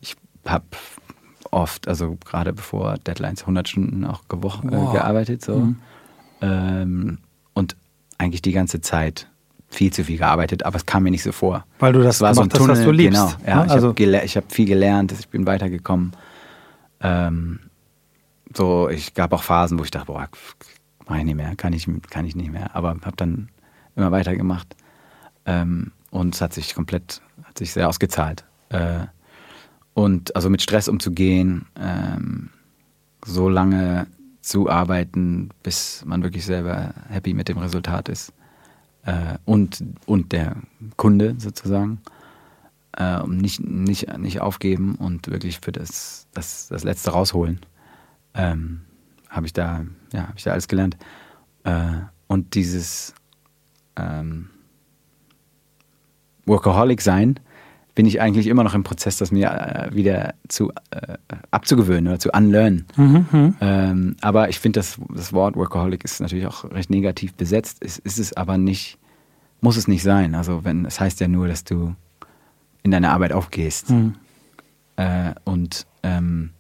ich 0.02 0.16
habe 0.46 0.66
oft, 1.52 1.88
also 1.88 2.18
gerade 2.26 2.54
bevor 2.54 2.98
Deadlines 2.98 3.42
100 3.42 3.70
Stunden 3.70 4.06
auch 4.06 4.24
wow. 4.30 4.64
äh, 4.66 4.98
gearbeitet 4.98 5.44
so. 5.44 5.58
Mhm. 5.60 5.78
Ähm, 6.42 7.18
und 7.54 7.76
eigentlich 8.18 8.42
die 8.42 8.52
ganze 8.52 8.82
Zeit 8.82 9.28
viel 9.70 9.94
zu 9.94 10.04
viel 10.04 10.18
gearbeitet, 10.18 10.66
aber 10.66 10.78
es 10.78 10.86
kam 10.86 11.04
mir 11.04 11.12
nicht 11.12 11.24
so 11.24 11.32
vor. 11.32 11.66
Weil 11.80 11.94
du 11.94 12.02
das 12.02 12.22
war 12.22 12.34
so 12.34 12.42
ein 12.42 12.50
Tunnel, 12.50 12.72
hast, 12.72 12.80
was 12.80 12.86
du 12.86 12.92
liebst. 12.92 13.38
Genau, 13.40 13.46
ja, 13.46 13.66
ja? 13.66 13.72
Also 13.72 13.94
ich 13.96 14.08
habe 14.36 14.46
hab 14.46 14.52
viel 14.52 14.66
gelernt, 14.66 15.12
ich 15.12 15.30
bin 15.30 15.46
weitergekommen. 15.46 16.12
Ähm, 17.02 17.60
so, 18.56 18.90
ich 18.90 19.14
gab 19.14 19.32
auch 19.32 19.44
Phasen, 19.44 19.78
wo 19.78 19.84
ich 19.84 19.92
dachte, 19.92 20.08
boah, 20.08 20.28
mach 21.08 21.18
ich 21.18 21.24
nicht 21.24 21.36
mehr, 21.36 21.56
kann 21.56 21.74
ich, 21.74 21.88
kann 22.10 22.26
ich 22.26 22.36
nicht 22.36 22.52
mehr. 22.52 22.76
Aber 22.76 22.90
habe 22.90 23.16
dann 23.16 23.50
immer 23.96 24.12
weitergemacht. 24.12 24.76
Ähm, 25.46 25.92
und 26.10 26.34
es 26.34 26.42
hat 26.42 26.54
sich 26.54 26.74
komplett, 26.74 27.22
hat 27.44 27.58
sich 27.60 27.72
sehr 27.72 27.88
ausgezahlt. 27.88 28.46
Äh, 28.70 29.06
und 29.94 30.36
also 30.36 30.50
mit 30.50 30.64
Stress 30.64 30.88
umzugehen, 30.88 31.68
ähm, 31.80 32.50
so 33.24 33.50
lange 33.50 34.08
zu 34.42 34.70
arbeiten, 34.70 35.50
bis 35.62 36.04
man 36.06 36.24
wirklich 36.24 36.46
selber 36.46 36.94
happy 37.10 37.34
mit 37.34 37.50
dem 37.50 37.58
Resultat 37.60 38.10
ist 38.10 38.34
äh, 39.06 39.38
und, 39.46 39.84
und 40.06 40.32
der 40.32 40.58
Kunde 40.98 41.36
sozusagen. 41.38 42.02
Äh, 42.98 43.26
nicht, 43.28 43.62
nicht, 43.62 44.18
nicht 44.18 44.42
aufgeben 44.42 44.96
und 44.96 45.28
wirklich 45.28 45.60
für 45.60 45.72
das, 45.72 46.28
das, 46.34 46.68
das 46.68 46.84
Letzte 46.84 47.12
rausholen. 47.12 47.60
Ähm, 48.34 48.82
habe 49.30 49.46
ich 49.46 49.54
da, 49.54 49.86
ja, 50.12 50.24
habe 50.24 50.34
ich 50.38 50.44
da 50.44 50.52
alles 50.52 50.68
gelernt. 50.68 50.98
Äh, 51.64 51.94
und 52.28 52.56
dieses 52.56 53.14
ähm, 53.96 54.50
Workaholic 56.46 57.02
sein, 57.02 57.40
bin 57.96 58.06
ich 58.06 58.22
eigentlich 58.22 58.48
immer 58.48 58.64
noch 58.64 58.76
im 58.76 58.84
Prozess, 58.84 59.18
das 59.18 59.32
mir 59.32 59.52
äh, 59.52 59.94
wieder 59.94 60.34
zu 60.48 60.72
äh, 60.92 61.18
abzugewöhnen 61.52 62.08
oder 62.08 62.20
zu 62.20 62.32
unlearn. 62.32 62.86
Mhm, 62.96 63.26
mhm. 63.32 63.56
ähm, 63.60 64.16
aber 64.22 64.50
ich 64.50 64.60
finde, 64.60 64.80
das, 64.80 64.98
das 65.14 65.34
Wort 65.34 65.56
Workaholic 65.56 66.04
ist 66.06 66.22
natürlich 66.22 66.48
auch 66.48 66.64
recht 66.72 66.90
negativ 66.90 67.34
besetzt. 67.34 67.84
Ist, 67.84 68.00
ist 68.00 68.20
es 68.20 68.34
aber 68.34 68.58
nicht, 68.58 68.98
muss 69.62 69.78
es 69.78 69.88
nicht 69.88 70.04
sein. 70.04 70.36
Also 70.36 70.64
wenn 70.64 70.86
es 70.86 71.00
heißt 71.00 71.20
ja 71.20 71.28
nur, 71.28 71.48
dass 71.48 71.64
du 71.64 71.96
in 72.84 72.92
deine 72.92 73.10
Arbeit 73.10 73.34
aufgehst. 73.34 73.90
Mhm. 73.90 74.16
Äh, 74.96 75.34
und 75.44 75.86
ähm, 76.04 76.52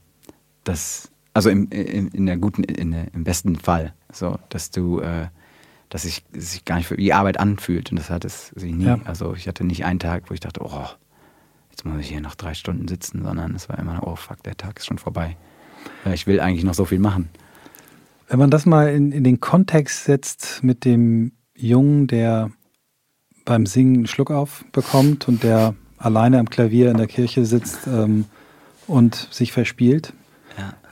das, 0.63 1.09
also 1.33 1.49
im, 1.49 1.69
in, 1.69 2.09
in 2.09 2.25
der 2.25 2.37
guten, 2.37 2.63
in 2.63 2.93
im 3.13 3.23
besten 3.23 3.55
Fall, 3.55 3.93
so, 4.11 4.37
dass 4.49 4.71
du 4.71 4.99
äh, 4.99 5.27
dass 5.89 6.03
sich, 6.03 6.23
sich 6.31 6.65
gar 6.65 6.77
nicht 6.77 6.95
wie 6.95 7.13
Arbeit 7.13 7.39
anfühlt. 7.39 7.91
Und 7.91 7.97
das 7.97 8.09
hat 8.09 8.23
es 8.23 8.49
sich 8.49 8.73
nie. 8.73 8.85
Ja. 8.85 8.99
Also 9.05 9.33
ich 9.33 9.47
hatte 9.47 9.63
nicht 9.63 9.85
einen 9.85 9.99
Tag, 9.99 10.29
wo 10.29 10.33
ich 10.33 10.39
dachte, 10.39 10.61
oh, 10.63 10.87
jetzt 11.79 11.85
muss 11.85 12.01
ich 12.01 12.09
hier 12.09 12.19
noch 12.19 12.35
drei 12.35 12.53
Stunden 12.55 12.89
sitzen, 12.89 13.23
sondern 13.23 13.55
es 13.55 13.69
war 13.69 13.79
immer, 13.79 14.05
oh 14.05 14.17
fuck, 14.17 14.43
der 14.43 14.57
Tag 14.57 14.79
ist 14.79 14.87
schon 14.87 14.97
vorbei. 14.97 15.37
Ich 16.13 16.27
will 16.27 16.41
eigentlich 16.41 16.65
noch 16.65 16.73
so 16.73 16.83
viel 16.83 16.99
machen. 16.99 17.29
Wenn 18.27 18.37
man 18.37 18.51
das 18.51 18.65
mal 18.65 18.89
in, 18.89 19.13
in 19.13 19.23
den 19.23 19.39
Kontext 19.39 20.03
setzt 20.03 20.61
mit 20.61 20.83
dem 20.83 21.31
Jungen, 21.55 22.07
der 22.07 22.51
beim 23.45 23.65
Singen 23.65 23.95
einen 23.95 24.07
Schluck 24.07 24.29
auf 24.29 24.65
bekommt 24.73 25.29
und 25.29 25.41
der 25.43 25.73
alleine 25.97 26.39
am 26.39 26.49
Klavier 26.49 26.91
in 26.91 26.97
der 26.97 27.07
Kirche 27.07 27.45
sitzt 27.45 27.87
ähm, 27.87 28.25
und 28.85 29.29
sich 29.31 29.53
verspielt. 29.53 30.11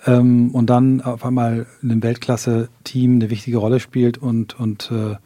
ähm, 0.05 0.51
und 0.51 0.69
dann 0.69 1.01
auf 1.01 1.25
einmal 1.25 1.67
in 1.81 1.91
einem 1.91 2.01
Weltklasse-Team 2.01 3.15
eine 3.15 3.29
wichtige 3.29 3.57
Rolle 3.57 3.81
spielt 3.81 4.17
und, 4.17 4.57
und 4.57 4.89
äh, 4.89 5.17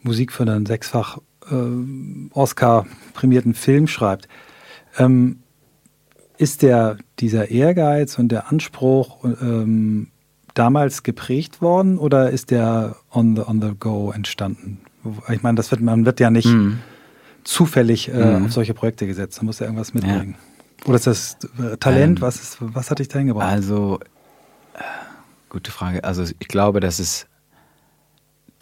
Musik 0.00 0.32
für 0.32 0.44
einen 0.44 0.64
sechsfach 0.64 1.18
äh, 1.50 2.30
Oscar-prämierten 2.32 3.52
Film 3.52 3.86
schreibt. 3.88 4.26
Ähm, 4.98 5.38
ist 6.38 6.62
der, 6.62 6.98
dieser 7.20 7.50
Ehrgeiz 7.50 8.18
und 8.18 8.28
der 8.28 8.50
Anspruch 8.50 9.24
ähm, 9.24 10.08
damals 10.54 11.02
geprägt 11.02 11.62
worden 11.62 11.98
oder 11.98 12.30
ist 12.30 12.50
der 12.50 12.96
on 13.12 13.36
the, 13.36 13.42
on 13.42 13.62
the 13.62 13.72
go 13.78 14.10
entstanden? 14.10 14.80
Ich 15.30 15.42
meine, 15.42 15.56
das 15.56 15.70
wird, 15.70 15.80
man 15.80 16.04
wird 16.04 16.20
ja 16.20 16.30
nicht 16.30 16.46
mhm. 16.48 16.78
zufällig 17.44 18.08
äh, 18.08 18.38
mhm. 18.38 18.46
auf 18.46 18.52
solche 18.52 18.74
Projekte 18.74 19.06
gesetzt. 19.06 19.38
Man 19.38 19.46
muss 19.46 19.58
ja 19.58 19.66
irgendwas 19.66 19.94
mitbringen. 19.94 20.36
Ja. 20.38 20.86
Oder 20.86 20.96
ist 20.96 21.06
das 21.06 21.36
äh, 21.58 21.76
Talent? 21.76 22.18
Ähm, 22.18 22.22
was, 22.22 22.42
ist, 22.42 22.56
was 22.60 22.90
hat 22.90 22.98
dich 22.98 23.08
dahin 23.08 23.28
gebracht? 23.28 23.48
Also, 23.48 24.00
äh, 24.74 24.78
gute 25.48 25.70
Frage. 25.70 26.04
Also, 26.04 26.24
ich 26.24 26.48
glaube, 26.48 26.80
dass 26.80 26.98
es 26.98 27.26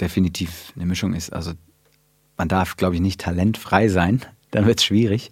definitiv 0.00 0.72
eine 0.76 0.86
Mischung 0.86 1.14
ist. 1.14 1.32
Also, 1.32 1.52
man 2.36 2.48
darf, 2.48 2.76
glaube 2.76 2.94
ich, 2.94 3.00
nicht 3.00 3.20
talentfrei 3.20 3.88
sein. 3.88 4.20
Dann 4.50 4.66
wird 4.66 4.80
es 4.80 4.84
schwierig. 4.84 5.30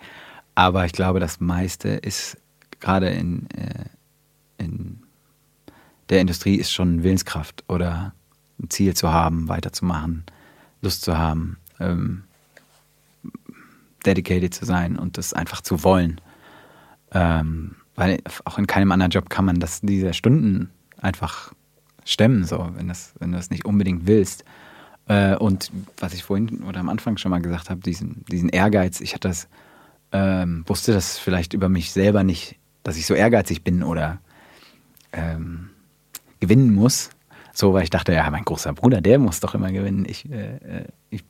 Aber 0.59 0.85
ich 0.85 0.93
glaube, 0.93 1.21
das 1.21 1.39
meiste 1.39 1.91
ist 1.91 2.37
gerade 2.81 3.11
in, 3.11 3.49
äh, 3.51 3.85
in 4.57 4.99
der 6.09 6.21
Industrie 6.21 6.57
ist 6.57 6.73
schon 6.73 7.05
Willenskraft 7.05 7.63
oder 7.69 8.13
ein 8.61 8.69
Ziel 8.69 8.93
zu 8.97 9.13
haben, 9.13 9.47
weiterzumachen, 9.47 10.25
Lust 10.83 11.03
zu 11.03 11.17
haben, 11.17 11.59
ähm, 11.79 12.25
dedicated 14.05 14.53
zu 14.53 14.65
sein 14.65 14.99
und 14.99 15.17
das 15.17 15.33
einfach 15.33 15.61
zu 15.61 15.85
wollen. 15.85 16.21
Ähm, 17.13 17.77
weil 17.95 18.19
auch 18.45 18.59
in 18.59 18.67
keinem 18.67 18.91
anderen 18.91 19.13
Job 19.13 19.31
kann 19.31 19.45
man 19.45 19.61
das, 19.61 19.81
diese 19.83 20.13
Stunden 20.13 20.71
einfach 21.01 21.53
stemmen, 22.05 22.43
so, 22.43 22.69
wenn, 22.75 22.89
das, 22.89 23.13
wenn 23.21 23.31
du 23.31 23.37
das 23.37 23.51
nicht 23.51 23.65
unbedingt 23.65 24.09
willst. 24.09 24.45
Äh, 25.07 25.37
und 25.37 25.71
was 25.99 26.15
ich 26.15 26.25
vorhin 26.25 26.65
oder 26.65 26.81
am 26.81 26.89
Anfang 26.89 27.17
schon 27.17 27.31
mal 27.31 27.41
gesagt 27.41 27.71
habe, 27.71 27.81
diesen, 27.81 28.25
diesen 28.25 28.49
Ehrgeiz, 28.49 29.01
ich 29.01 29.15
hatte 29.15 29.29
das, 29.29 29.47
ähm, 30.13 30.65
wusste 30.67 30.93
das 30.93 31.19
vielleicht 31.19 31.55
über 31.55 31.69
mich 31.69 31.93
selber 31.93 32.25
nicht, 32.25 32.57
dass 32.83 32.97
ich 32.97 33.07
so 33.07 33.15
ehrgeizig 33.15 33.63
bin 33.63 33.83
oder 33.83 34.19
ähm, 35.13 35.71
gewinnen 36.41 36.75
muss. 36.75 37.11
So, 37.53 37.75
weil 37.75 37.83
ich 37.83 37.91
dachte, 37.91 38.13
ja, 38.13 38.31
mein 38.31 38.45
großer 38.45 38.73
Bruder, 38.73 39.01
der 39.01 39.19
muss 39.19 39.41
doch 39.41 39.55
immer 39.55 39.73
gewinnen. 39.73 40.07
Ich, 40.09 40.31
äh, 40.31 40.57
äh 40.57 40.85
ich, 41.11 41.25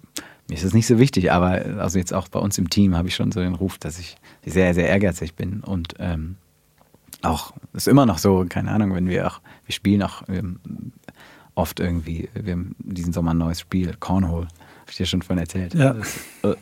mir 0.49 0.55
ist 0.55 0.65
das 0.65 0.75
nicht 0.75 0.87
so 0.87 0.99
wichtig, 0.99 1.33
aber 1.33 1.81
also 1.81 1.99
jetzt 1.99 2.13
auch 2.13 2.29
bei 2.29 2.39
uns 2.39 2.59
im 2.59 2.71
Team 2.71 2.97
habe 2.97 3.09
ich 3.09 3.15
schon 3.15 3.33
so 3.33 3.41
den 3.41 3.55
Ruf, 3.55 3.79
dass 3.79 3.99
ich 3.99 4.17
sehr, 4.45 4.75
sehr 4.75 4.89
ehrgeizig 4.89 5.35
bin 5.35 5.61
und 5.61 5.95
ähm, 5.99 6.37
auch 7.23 7.53
ist 7.73 7.89
immer 7.89 8.07
noch 8.07 8.19
so, 8.19 8.47
keine 8.49 8.71
Ahnung, 8.71 8.95
wenn 8.95 9.09
wir 9.09 9.27
auch, 9.27 9.41
wir 9.67 9.73
spielen 9.73 10.03
auch 10.03 10.23
ähm, 10.29 10.61
oft 11.55 11.81
irgendwie, 11.81 12.29
wir 12.35 12.53
haben 12.53 12.77
diesen 12.79 13.13
Sommer 13.13 13.33
ein 13.33 13.39
neues 13.39 13.61
Spiel, 13.61 13.95
Cornhole, 13.99 14.49
habe 14.89 14.93
ich 14.93 14.97
dir 14.97 15.07
schon 15.07 15.21
von 15.21 15.37
erzählt. 15.37 15.75
Ja. 15.75 15.97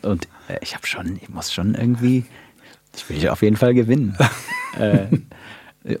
Und 0.01 0.27
äh, 0.49 0.57
ich 0.61 0.75
habe 0.75 0.85
schon, 0.85 1.15
ich 1.15 1.29
muss 1.29 1.53
schon 1.53 1.75
irgendwie, 1.75 2.25
ich 2.93 3.09
will 3.09 3.29
auf 3.29 3.41
jeden 3.41 3.55
Fall 3.55 3.73
gewinnen. 3.73 4.17
äh, 4.77 5.07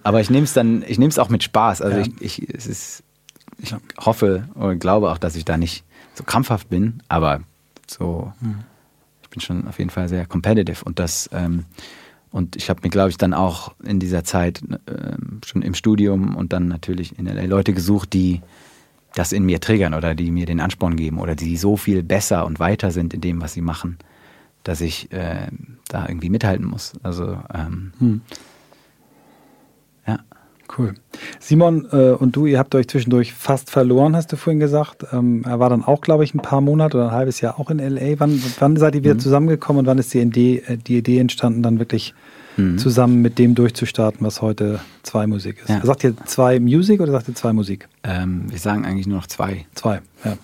aber 0.03 0.19
ich 0.19 0.29
nehme 0.29 0.43
es 0.43 0.51
dann, 0.51 0.83
ich 0.85 0.99
nehme 0.99 1.09
es 1.09 1.19
auch 1.19 1.29
mit 1.29 1.43
Spaß. 1.43 1.81
Also 1.81 1.99
ja. 1.99 2.05
ich, 2.19 2.41
ich, 2.41 2.49
es 2.53 2.67
ist, 2.67 3.03
ich 3.59 3.73
hoffe 3.97 4.49
und 4.55 4.79
glaube 4.79 5.09
auch, 5.09 5.17
dass 5.17 5.37
ich 5.37 5.45
da 5.45 5.55
nicht 5.55 5.85
so 6.15 6.25
krampfhaft 6.25 6.69
bin, 6.69 7.01
aber 7.07 7.43
so, 7.89 8.33
mhm. 8.41 8.59
ich 9.23 9.29
bin 9.29 9.39
schon 9.39 9.65
auf 9.65 9.79
jeden 9.79 9.89
Fall 9.89 10.09
sehr 10.09 10.25
competitive 10.25 10.83
und 10.83 10.99
das, 10.99 11.29
ähm, 11.31 11.63
und 12.31 12.57
ich 12.57 12.69
habe 12.69 12.81
mir, 12.83 12.89
glaube 12.89 13.09
ich, 13.09 13.17
dann 13.17 13.33
auch 13.33 13.73
in 13.85 14.01
dieser 14.01 14.25
Zeit 14.25 14.61
äh, 14.85 15.15
schon 15.45 15.61
im 15.61 15.73
Studium 15.73 16.35
und 16.35 16.51
dann 16.51 16.67
natürlich 16.67 17.17
in 17.17 17.25
LA 17.25 17.43
Leute 17.43 17.73
gesucht, 17.73 18.11
die 18.11 18.41
das 19.17 19.31
in 19.31 19.45
mir 19.45 19.59
triggern 19.59 19.93
oder 19.93 20.15
die 20.15 20.31
mir 20.31 20.45
den 20.45 20.59
Ansporn 20.59 20.95
geben 20.95 21.19
oder 21.19 21.35
die 21.35 21.57
so 21.57 21.77
viel 21.77 22.03
besser 22.03 22.45
und 22.45 22.59
weiter 22.59 22.91
sind 22.91 23.13
in 23.13 23.21
dem, 23.21 23.41
was 23.41 23.53
sie 23.53 23.61
machen, 23.61 23.97
dass 24.63 24.81
ich 24.81 25.11
äh, 25.11 25.47
da 25.89 26.07
irgendwie 26.07 26.29
mithalten 26.29 26.65
muss. 26.65 26.93
Also 27.03 27.37
ähm, 27.53 27.91
hm. 27.99 28.21
Ja. 30.05 30.19
Cool. 30.77 30.95
Simon 31.39 31.87
äh, 31.91 32.11
und 32.11 32.35
du, 32.35 32.45
ihr 32.45 32.59
habt 32.59 32.75
euch 32.75 32.89
zwischendurch 32.89 33.33
fast 33.33 33.69
verloren, 33.69 34.15
hast 34.15 34.33
du 34.33 34.35
vorhin 34.35 34.59
gesagt. 34.59 35.05
Ähm, 35.13 35.43
er 35.45 35.59
war 35.59 35.69
dann 35.69 35.83
auch, 35.83 36.01
glaube 36.01 36.25
ich, 36.25 36.33
ein 36.33 36.41
paar 36.41 36.59
Monate 36.59 36.97
oder 36.97 37.07
ein 37.07 37.15
halbes 37.15 37.39
Jahr 37.39 37.57
auch 37.59 37.69
in 37.69 37.79
LA. 37.79 38.19
Wann, 38.19 38.41
wann 38.59 38.75
seid 38.75 38.95
ihr 38.95 39.03
wieder 39.03 39.13
mhm. 39.13 39.19
zusammengekommen 39.19 39.81
und 39.81 39.85
wann 39.85 39.97
ist 39.97 40.13
die 40.13 40.19
Idee, 40.19 40.63
äh, 40.67 40.77
die 40.77 40.97
Idee 40.97 41.19
entstanden, 41.19 41.63
dann 41.63 41.79
wirklich 41.79 42.13
mhm. 42.57 42.77
zusammen 42.77 43.21
mit 43.21 43.39
dem 43.39 43.55
durchzustarten, 43.55 44.25
was 44.25 44.41
heute 44.41 44.79
zwei 45.03 45.27
Musik 45.27 45.59
ist? 45.61 45.69
Ja. 45.69 45.85
Sagt 45.85 46.03
ihr 46.03 46.15
zwei 46.25 46.59
Music 46.59 46.99
oder 46.99 47.11
sagt 47.11 47.27
ihr 47.27 47.35
zwei 47.35 47.53
Musik? 47.53 47.87
Ähm, 48.03 48.45
wir 48.49 48.59
sagen 48.59 48.85
eigentlich 48.85 49.07
nur 49.07 49.17
noch 49.17 49.27
zwei. 49.27 49.65
Zwei, 49.73 50.01
ja. 50.25 50.37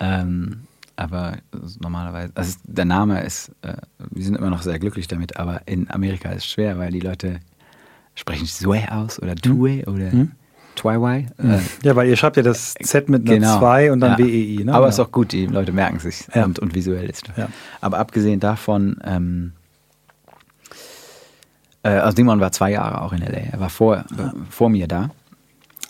Ähm, 0.00 0.60
aber 0.96 1.38
normalerweise, 1.80 2.32
also 2.34 2.58
der 2.64 2.84
Name 2.84 3.22
ist, 3.24 3.50
äh, 3.62 3.74
wir 4.10 4.22
sind 4.22 4.36
immer 4.36 4.50
noch 4.50 4.62
sehr 4.62 4.78
glücklich 4.78 5.08
damit, 5.08 5.36
aber 5.38 5.62
in 5.66 5.90
Amerika 5.90 6.30
ist 6.30 6.44
es 6.44 6.46
schwer, 6.46 6.78
weil 6.78 6.92
die 6.92 7.00
Leute 7.00 7.40
sprechen 8.14 8.46
Sue 8.46 8.82
aus 8.90 9.20
oder 9.20 9.34
Tue 9.34 9.82
hm? 9.82 9.94
oder 9.94 10.12
hm? 10.12 10.32
Twiwai. 10.76 11.26
Hm. 11.38 11.50
Äh, 11.50 11.58
ja, 11.82 11.96
weil 11.96 12.08
ihr 12.08 12.16
schreibt 12.16 12.36
ja 12.36 12.42
das 12.42 12.74
Z 12.82 13.08
mit 13.08 13.28
einer 13.28 13.38
genau. 13.38 13.58
2 13.58 13.92
und 13.92 14.00
dann 14.00 14.12
ja. 14.12 14.18
WEI. 14.18 14.64
Ne? 14.64 14.74
Aber 14.74 14.88
es 14.88 14.96
ja. 14.96 15.02
ist 15.02 15.08
auch 15.08 15.12
gut, 15.12 15.32
die 15.32 15.46
Leute 15.46 15.72
merken 15.72 15.98
sich 15.98 16.26
ja. 16.34 16.44
und, 16.44 16.58
und, 16.58 16.74
visuell 16.74 17.08
ist. 17.08 17.24
Ja. 17.36 17.48
Aber 17.80 17.98
abgesehen 17.98 18.40
davon, 18.40 18.98
ähm, 19.04 19.52
äh, 21.82 21.90
also 21.90 22.16
Simon 22.16 22.40
war 22.40 22.52
zwei 22.52 22.72
Jahre 22.72 23.02
auch 23.02 23.12
in 23.12 23.22
L.A. 23.22 23.52
Er 23.52 23.60
war 23.60 23.70
vor, 23.70 23.98
äh, 23.98 24.04
vor 24.48 24.70
mir 24.70 24.88
da. 24.88 25.10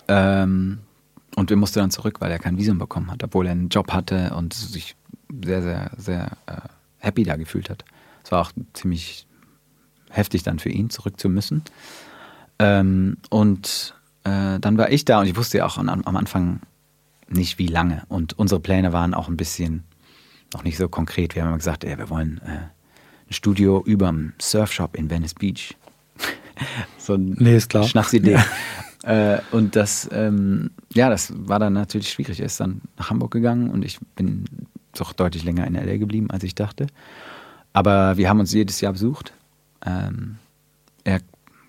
Ähm, 0.09 0.79
und 1.37 1.51
wir 1.51 1.57
mussten 1.57 1.79
dann 1.79 1.91
zurück, 1.91 2.21
weil 2.21 2.31
er 2.31 2.39
kein 2.39 2.59
Visum 2.59 2.79
bekommen 2.79 3.11
hat, 3.11 3.23
obwohl 3.23 3.47
er 3.47 3.53
einen 3.53 3.69
Job 3.69 3.93
hatte 3.93 4.35
und 4.35 4.53
sich 4.53 4.97
sehr, 5.45 5.63
sehr, 5.63 5.91
sehr 5.97 6.33
äh, 6.47 6.61
happy 6.99 7.25
da 7.25 7.37
gefühlt 7.37 7.71
hat. 7.71 7.85
Es 8.25 8.33
war 8.33 8.41
auch 8.43 8.53
ziemlich 8.75 9.27
heftig 10.11 10.43
dann 10.43 10.59
für 10.59 10.71
ihn, 10.71 10.91
zurück 10.91 11.19
zu 11.21 11.29
müssen. 11.29 11.63
Ähm, 12.59 13.17
und 13.31 13.95
äh, 14.25 14.59
dann 14.59 14.77
war 14.77 14.91
ich 14.91 15.05
da 15.05 15.21
und 15.21 15.27
ich 15.27 15.37
wusste 15.37 15.59
ja 15.59 15.67
auch 15.67 15.79
an, 15.79 15.89
am 15.89 16.17
Anfang 16.17 16.61
nicht, 17.29 17.59
wie 17.59 17.69
lange. 17.69 18.03
Und 18.09 18.39
unsere 18.39 18.61
Pläne 18.61 18.93
waren 18.93 19.15
auch 19.15 19.29
ein 19.29 19.37
bisschen 19.37 19.85
noch 20.53 20.65
nicht 20.65 20.77
so 20.77 20.89
konkret. 20.89 21.35
Wir 21.35 21.43
haben 21.43 21.49
immer 21.49 21.59
gesagt, 21.59 21.85
ey, 21.85 21.97
wir 21.97 22.11
wollen 22.11 22.41
äh, 22.45 22.69
ein 23.29 23.33
Studio 23.33 23.83
über 23.85 24.09
dem 24.09 24.33
Surfshop 24.41 24.97
in 24.97 25.09
Venice 25.09 25.35
Beach. 25.35 25.77
so 26.99 27.15
ein 27.15 27.37
nee, 27.39 27.57
ist 27.57 27.69
klar. 27.69 27.85
Schnapsidee. 27.85 28.33
Ja. 28.33 28.45
Äh, 29.03 29.41
und 29.51 29.77
das, 29.77 30.11
ähm, 30.13 30.73
ja, 30.93 31.09
das 31.09 31.33
war 31.35 31.59
dann 31.59 31.73
natürlich 31.73 32.11
schwierig. 32.11 32.39
Er 32.39 32.45
ist 32.45 32.61
dann 32.61 32.83
nach 32.99 33.09
Hamburg 33.09 33.31
gegangen 33.31 33.71
und 33.71 33.83
ich 33.83 33.99
bin 34.15 34.45
doch 34.93 35.15
deutlich 35.15 35.43
länger 35.43 35.67
in 35.67 35.73
LA 35.73 35.97
geblieben, 35.97 36.31
als 36.31 36.45
ich 36.45 36.55
dachte. 36.55 36.87
Aber 37.73 38.19
wir 38.19 38.29
haben 38.29 38.41
uns 38.41 38.53
jedes 38.53 38.81
Jahr 38.83 38.93
besucht. 38.93 39.33
Ähm, 39.87 40.37
er 41.05 41.21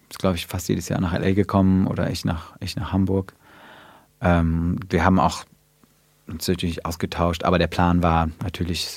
ist, 0.10 0.20
glaube 0.20 0.36
ich, 0.36 0.48
fast 0.48 0.68
jedes 0.68 0.89
Jahr 0.89 1.00
nach 1.00 1.14
LA 1.14 1.32
gekommen 1.32 1.88
oder 1.88 2.10
ich 2.10 2.26
nach, 2.26 2.54
ich 2.60 2.76
nach 2.76 2.92
Hamburg. 2.92 3.34
Ähm, 4.20 4.78
wir 4.89 5.06
haben 5.06 5.20
auch 5.20 5.46
uns 6.28 6.48
natürlich 6.48 6.86
ausgetauscht, 6.86 7.44
aber 7.44 7.60
der 7.60 7.68
Plan 7.68 8.04
war 8.04 8.30
natürlich, 8.42 8.89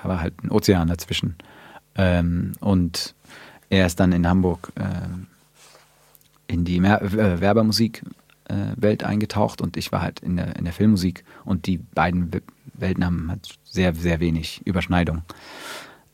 da 0.00 0.08
war 0.08 0.20
halt 0.20 0.34
ein 0.42 0.50
Ozean 0.50 0.88
dazwischen. 0.88 1.36
Ähm, 1.94 2.52
und 2.60 3.14
er 3.70 3.86
ist 3.86 4.00
dann 4.00 4.12
in 4.12 4.26
Hamburg 4.26 4.72
äh, 4.76 5.08
in 6.46 6.64
die 6.64 6.80
Mer 6.80 7.02
äh, 7.02 7.40
Werbemusik-Welt 7.40 9.02
äh, 9.02 9.04
eingetaucht 9.04 9.60
und 9.60 9.76
ich 9.76 9.92
war 9.92 10.02
halt 10.02 10.20
in 10.20 10.36
der, 10.36 10.56
in 10.56 10.64
der 10.64 10.72
Filmmusik 10.72 11.24
und 11.44 11.66
die 11.66 11.78
beiden 11.78 12.30
Welten 12.74 13.04
haben 13.04 13.30
halt 13.30 13.58
sehr, 13.64 13.94
sehr 13.94 14.20
wenig 14.20 14.66
Überschneidung. 14.66 15.22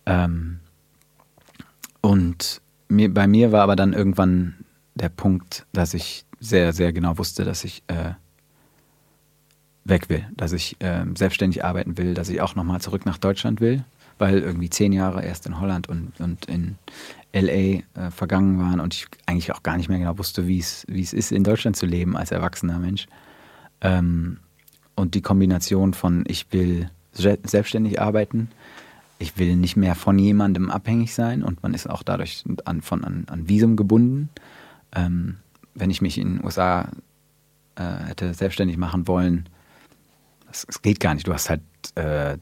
Ähm, 0.07 0.61
und 2.01 2.61
mir, 2.89 3.13
bei 3.13 3.27
mir 3.27 3.53
war 3.53 3.63
aber 3.63 3.77
dann 3.77 3.93
irgendwann 3.93 4.57
der 4.95 5.09
Punkt, 5.09 5.67
dass 5.73 5.95
ich 5.95 6.25
sehr, 6.41 6.73
sehr 6.73 6.93
genau 6.93 7.17
wusste, 7.19 7.45
dass 7.45 7.65
ich 7.65 7.83
äh, 7.87 8.13
weg 9.85 10.09
will, 10.09 10.27
dass 10.37 10.53
ich 10.53 10.81
äh, 10.81 11.05
selbstständig 11.15 11.65
arbeiten 11.65 11.97
will, 11.97 12.15
dass 12.15 12.29
ich 12.29 12.41
auch 12.41 12.55
nochmal 12.55 12.81
zurück 12.81 13.07
nach 13.07 13.19
Deutschland 13.19 13.61
will, 13.61 13.85
weil 14.19 14.39
irgendwie 14.39 14.71
zehn 14.71 14.93
Jahre 14.93 15.25
erst 15.25 15.47
in 15.47 15.61
Holland 15.61 15.89
und, 15.89 16.21
und 16.21 16.47
in 16.47 16.77
LA 17.35 17.51
äh, 17.51 17.83
vergangen 18.11 18.59
waren 18.61 18.81
und 18.81 18.95
ich 18.95 19.07
eigentlich 19.27 19.53
auch 19.53 19.63
gar 19.63 19.77
nicht 19.77 19.89
mehr 19.89 19.99
genau 19.99 20.19
wusste, 20.19 20.47
wie 20.47 20.59
es 20.61 20.85
ist, 20.85 21.33
in 21.33 21.45
Deutschland 21.45 21.77
zu 21.77 21.85
leben 21.85 22.17
als 22.17 22.31
erwachsener 22.31 22.79
Mensch. 22.79 23.07
Ähm, 23.81 24.39
und 24.95 25.15
die 25.15 25.23
Kombination 25.23 25.95
von 25.95 26.25
ich 26.29 26.47
will 26.53 26.91
selbstständig 27.13 28.01
arbeiten, 28.01 28.51
ich 29.19 29.37
will 29.39 29.57
nicht 29.57 29.77
mehr 29.77 29.95
von 29.95 30.19
jemandem 30.19 30.71
abhängig 30.71 31.15
sein 31.15 31.43
und 31.43 31.63
man 31.63 31.75
ist 31.75 31.89
auch 31.89 32.03
dadurch 32.03 32.45
an, 32.65 32.83
von, 32.83 33.05
an, 33.05 33.25
an 33.29 33.49
Visum 33.49 33.77
gebunden. 33.77 34.29
Ähm, 34.95 35.37
wenn 35.75 35.91
ich 35.91 36.03
mich 36.03 36.19
in 36.19 36.37
den 36.37 36.45
USA 36.45 36.89
äh, 37.75 37.83
hätte 38.07 38.35
selbstständig 38.35 38.77
machen 38.77 39.09
wollen, 39.09 39.49
es 40.51 40.83
geht 40.83 41.01
gar 41.01 41.15
nicht. 41.15 41.27
Du 41.27 41.33
hast 41.33 41.51
halt 41.51 41.63
äh, 41.97 42.39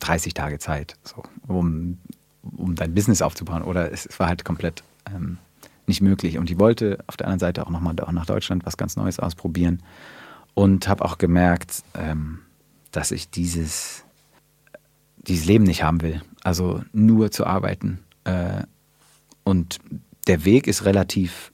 30 0.00 0.34
Tage 0.34 0.58
Zeit, 0.58 0.96
so, 1.02 1.22
um, 1.46 1.98
um 2.42 2.74
dein 2.74 2.94
Business 2.94 3.22
aufzubauen. 3.22 3.62
Oder 3.62 3.92
es, 3.92 4.06
es 4.06 4.18
war 4.18 4.28
halt 4.28 4.44
komplett 4.44 4.82
ähm, 5.12 5.38
nicht 5.86 6.00
möglich. 6.00 6.38
Und 6.38 6.50
ich 6.50 6.58
wollte 6.58 6.98
auf 7.06 7.16
der 7.16 7.26
anderen 7.26 7.40
Seite 7.40 7.66
auch 7.66 7.70
nochmal 7.70 7.94
nach 7.94 8.26
Deutschland 8.26 8.64
was 8.66 8.76
ganz 8.76 8.96
Neues 8.96 9.18
ausprobieren 9.18 9.82
und 10.54 10.88
habe 10.88 11.04
auch 11.04 11.18
gemerkt, 11.18 11.82
ähm, 11.94 12.40
dass 12.92 13.10
ich 13.10 13.30
dieses, 13.30 14.04
dieses 15.16 15.46
Leben 15.46 15.64
nicht 15.64 15.82
haben 15.82 16.02
will. 16.02 16.22
Also 16.42 16.82
nur 16.92 17.30
zu 17.30 17.46
arbeiten. 17.46 18.00
Äh, 18.24 18.62
und 19.44 19.78
der 20.26 20.44
Weg 20.44 20.66
ist 20.66 20.84
relativ 20.84 21.52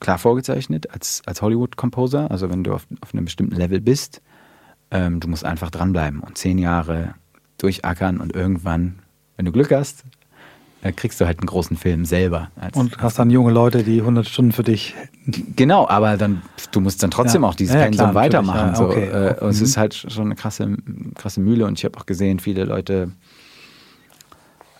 klar 0.00 0.18
vorgezeichnet 0.18 0.90
als, 0.90 1.22
als 1.26 1.42
Hollywood-Composer. 1.42 2.30
Also 2.30 2.50
wenn 2.50 2.64
du 2.64 2.74
auf, 2.74 2.86
auf 3.00 3.14
einem 3.14 3.24
bestimmten 3.24 3.56
Level 3.56 3.80
bist, 3.80 4.22
ähm, 4.90 5.20
du 5.20 5.28
musst 5.28 5.44
einfach 5.44 5.70
dranbleiben 5.70 6.20
und 6.20 6.38
zehn 6.38 6.58
Jahre 6.58 7.14
durchackern 7.58 8.20
und 8.20 8.34
irgendwann, 8.34 8.98
wenn 9.36 9.46
du 9.46 9.52
Glück 9.52 9.70
hast, 9.72 10.04
äh, 10.82 10.92
kriegst 10.92 11.20
du 11.20 11.26
halt 11.26 11.38
einen 11.38 11.46
großen 11.46 11.76
Film 11.76 12.04
selber. 12.04 12.50
und 12.74 12.98
hast 12.98 13.18
dann 13.18 13.30
junge 13.30 13.52
Leute, 13.52 13.82
die 13.82 14.00
100 14.00 14.28
Stunden 14.28 14.52
für 14.52 14.64
dich. 14.64 14.94
Genau, 15.56 15.88
aber 15.88 16.16
dann 16.16 16.42
du 16.72 16.80
musst 16.80 17.02
dann 17.02 17.10
trotzdem 17.10 17.42
ja. 17.42 17.48
auch 17.48 17.54
dieses 17.54 17.74
ja, 17.74 17.82
Pensum 17.82 18.10
klar, 18.10 18.14
weitermachen. 18.14 18.74
Ja, 18.74 18.80
okay. 18.80 19.08
so. 19.10 19.16
äh, 19.16 19.34
und 19.40 19.42
mhm. 19.42 19.48
es 19.50 19.60
ist 19.60 19.76
halt 19.76 19.94
schon 19.94 20.26
eine 20.26 20.34
krasse, 20.34 20.76
krasse 21.14 21.40
Mühle 21.40 21.66
und 21.66 21.78
ich 21.78 21.84
habe 21.84 21.98
auch 21.98 22.06
gesehen, 22.06 22.40
viele 22.40 22.64
Leute 22.64 23.12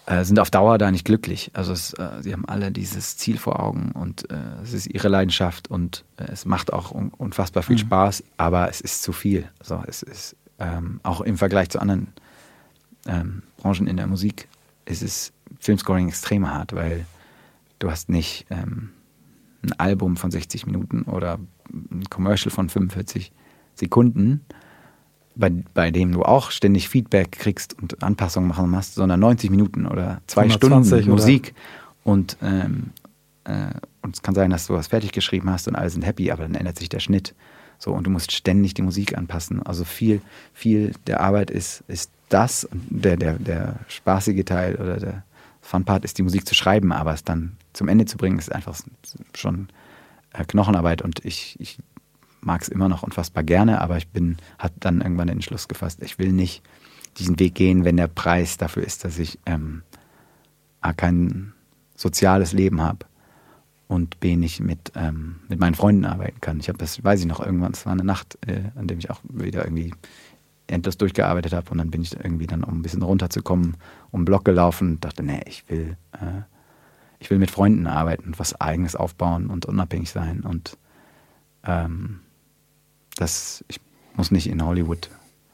äh, 0.07 0.25
sind 0.25 0.41
auf 0.41 0.51
Dauer 0.51 0.79
da 0.79 0.91
nicht 0.91 1.05
glücklich. 1.05 1.51
Also 1.55 1.73
es, 1.73 1.95
äh, 1.95 2.09
sie 2.21 2.33
haben 2.33 2.45
alle 2.47 2.73
dieses 2.73 3.17
Ziel 3.17 3.39
vor 3.39 3.61
Augen 3.61 3.93
und 3.93 4.29
äh, 4.31 4.35
es 4.63 4.73
ist 4.73 4.87
ihre 4.87 5.09
Leidenschaft 5.09 5.71
und 5.71 6.05
äh, 6.17 6.25
es 6.33 6.45
macht 6.45 6.73
auch 6.73 6.91
un 6.91 7.11
unfassbar 7.17 7.63
viel 7.63 7.77
mhm. 7.77 7.81
Spaß, 7.81 8.25
aber 8.37 8.69
es 8.69 8.81
ist 8.81 9.03
zu 9.03 9.13
viel. 9.13 9.49
Also 9.61 9.81
es 9.87 10.03
ist 10.03 10.37
ähm, 10.59 11.01
auch 11.05 11.21
im 11.21 11.39
Vergleich 11.39 11.71
zu 11.71 11.81
anderen 11.81 12.09
ähm, 13.07 13.43
Branchen 13.59 13.87
in 13.87 13.97
der 13.97 14.09
Musik 14.09 14.49
ist 14.85 15.03
es 15.03 15.33
Filmscoring 15.63 16.09
extrem 16.09 16.51
hart, 16.51 16.73
weil 16.73 17.07
du 17.79 17.89
hast 17.89 18.09
nicht 18.09 18.47
ähm, 18.51 18.91
ein 19.63 19.73
Album 19.79 20.17
von 20.17 20.33
60 20.33 20.67
Minuten 20.67 21.03
oder 21.03 21.39
ein 21.73 22.05
Commercial 22.11 22.51
von 22.51 22.69
45 22.69 23.33
Sekunden, 23.77 24.45
bei, 25.37 25.51
bei 25.73 25.93
dem 25.93 26.11
du 26.11 26.25
auch 26.25 26.51
ständig 26.51 26.89
Feedback 26.89 27.31
kriegst 27.31 27.81
und 27.81 28.03
Anpassungen 28.03 28.49
machen 28.49 28.69
musst, 28.71 28.97
sondern 28.97 29.21
90 29.21 29.51
Minuten 29.51 29.87
oder 29.87 30.21
zwei 30.27 30.51
Stunden 30.51 31.09
Musik. 31.09 31.55
Und, 32.03 32.37
ähm, 32.43 32.91
äh, 33.45 33.69
und 34.03 34.17
es 34.17 34.23
kann 34.23 34.35
sein, 34.35 34.51
dass 34.51 34.67
du 34.67 34.75
was 34.75 34.89
fertig 34.89 35.13
geschrieben 35.13 35.49
hast 35.49 35.69
und 35.69 35.77
alle 35.77 35.91
sind 35.91 36.05
happy, 36.05 36.33
aber 36.33 36.43
dann 36.43 36.57
ändert 36.57 36.77
sich 36.77 36.89
der 36.89 36.99
Schnitt. 36.99 37.37
So, 37.79 37.93
und 37.93 38.05
du 38.05 38.11
musst 38.11 38.33
ständig 38.33 38.75
die 38.75 38.83
Musik 38.83 39.17
anpassen. 39.17 39.63
Also 39.63 39.85
viel, 39.85 40.23
viel 40.53 40.93
der 41.07 41.21
Arbeit 41.21 41.53
ist, 41.53 41.85
ist 41.87 42.11
das, 42.31 42.69
der, 42.73 43.17
der, 43.17 43.35
der 43.35 43.79
spaßige 43.87 44.45
Teil 44.45 44.75
oder 44.75 44.97
der 44.97 45.23
Fun-Part 45.63 46.05
ist 46.05 46.19
die 46.19 46.23
Musik 46.23 46.47
zu 46.47 46.55
schreiben, 46.55 46.93
aber 46.93 47.15
es 47.15 47.25
dann 47.25 47.57
zum 47.73 47.89
Ende 47.89 48.05
zu 48.05 48.19
bringen, 48.19 48.39
ist 48.39 48.53
einfach 48.53 48.79
schon 49.35 49.69
äh, 50.33 50.45
Knochenarbeit 50.45 51.01
und 51.03 51.25
ich, 51.25 51.59
ich 51.59 51.79
mag 52.41 52.61
es 52.61 52.69
immer 52.69 52.89
noch 52.89 53.03
unfassbar 53.03 53.45
gerne, 53.45 53.81
aber 53.81 53.97
ich 53.97 54.09
bin, 54.09 54.37
hat 54.59 54.73
dann 54.81 55.01
irgendwann 55.01 55.29
den 55.29 55.37
Entschluss 55.37 55.69
gefasst, 55.69 56.03
ich 56.03 56.19
will 56.19 56.33
nicht 56.33 56.63
diesen 57.19 57.39
Weg 57.39 57.55
gehen, 57.55 57.85
wenn 57.85 57.97
der 57.97 58.09
Preis 58.09 58.57
dafür 58.59 58.83
ist, 58.85 59.05
dass 59.05 59.19
ich 59.19 59.39
ähm, 59.47 59.83
A, 60.81 60.93
kein 60.93 61.53
soziales 61.95 62.53
Leben 62.53 62.83
habe 62.83 63.07
und 63.87 64.19
B, 64.19 64.37
nicht 64.37 64.61
mit, 64.61 64.93
ähm, 64.97 65.37
mit 65.49 65.61
meinen 65.61 65.75
Freunden 65.75 66.05
arbeiten 66.05 66.41
kann. 66.41 66.59
Ich 66.59 66.69
habe 66.69 66.79
das, 66.79 67.05
weiß 67.05 67.21
ich 67.21 67.27
noch, 67.27 67.41
irgendwann, 67.41 67.73
es 67.73 67.87
war 67.87 67.93
eine 67.93 68.05
Nacht, 68.05 68.39
äh, 68.47 68.63
an 68.75 68.89
dem 68.89 68.99
ich 68.99 69.11
auch 69.11 69.21
wieder 69.25 69.65
irgendwie 69.65 69.95
endlos 70.67 70.97
durchgearbeitet 70.97 71.53
habe 71.53 71.71
und 71.71 71.79
dann 71.79 71.91
bin 71.91 72.03
ich 72.03 72.15
irgendwie 72.15 72.47
dann, 72.47 72.65
um 72.65 72.79
ein 72.79 72.83
bisschen 72.83 73.03
runterzukommen, 73.03 73.77
um 74.11 74.21
den 74.21 74.25
Block 74.25 74.45
gelaufen 74.45 74.93
und 74.93 75.05
dachte, 75.05 75.23
nee, 75.23 75.41
ich 75.47 75.69
will, 75.69 75.97
äh, 76.13 76.43
ich 77.19 77.31
will 77.31 77.39
mit 77.39 77.51
Freunden 77.51 77.87
arbeiten, 77.87 78.33
was 78.37 78.61
eigenes 78.61 78.97
aufbauen 78.97 79.49
und 79.49 79.67
unabhängig 79.67 80.11
sein 80.11 80.41
und 80.41 80.77
ähm, 81.65 82.21
das, 83.17 83.65
ich 83.69 83.81
muss 84.17 84.31
nicht 84.31 84.49
in 84.49 84.65
Hollywood 84.65 85.11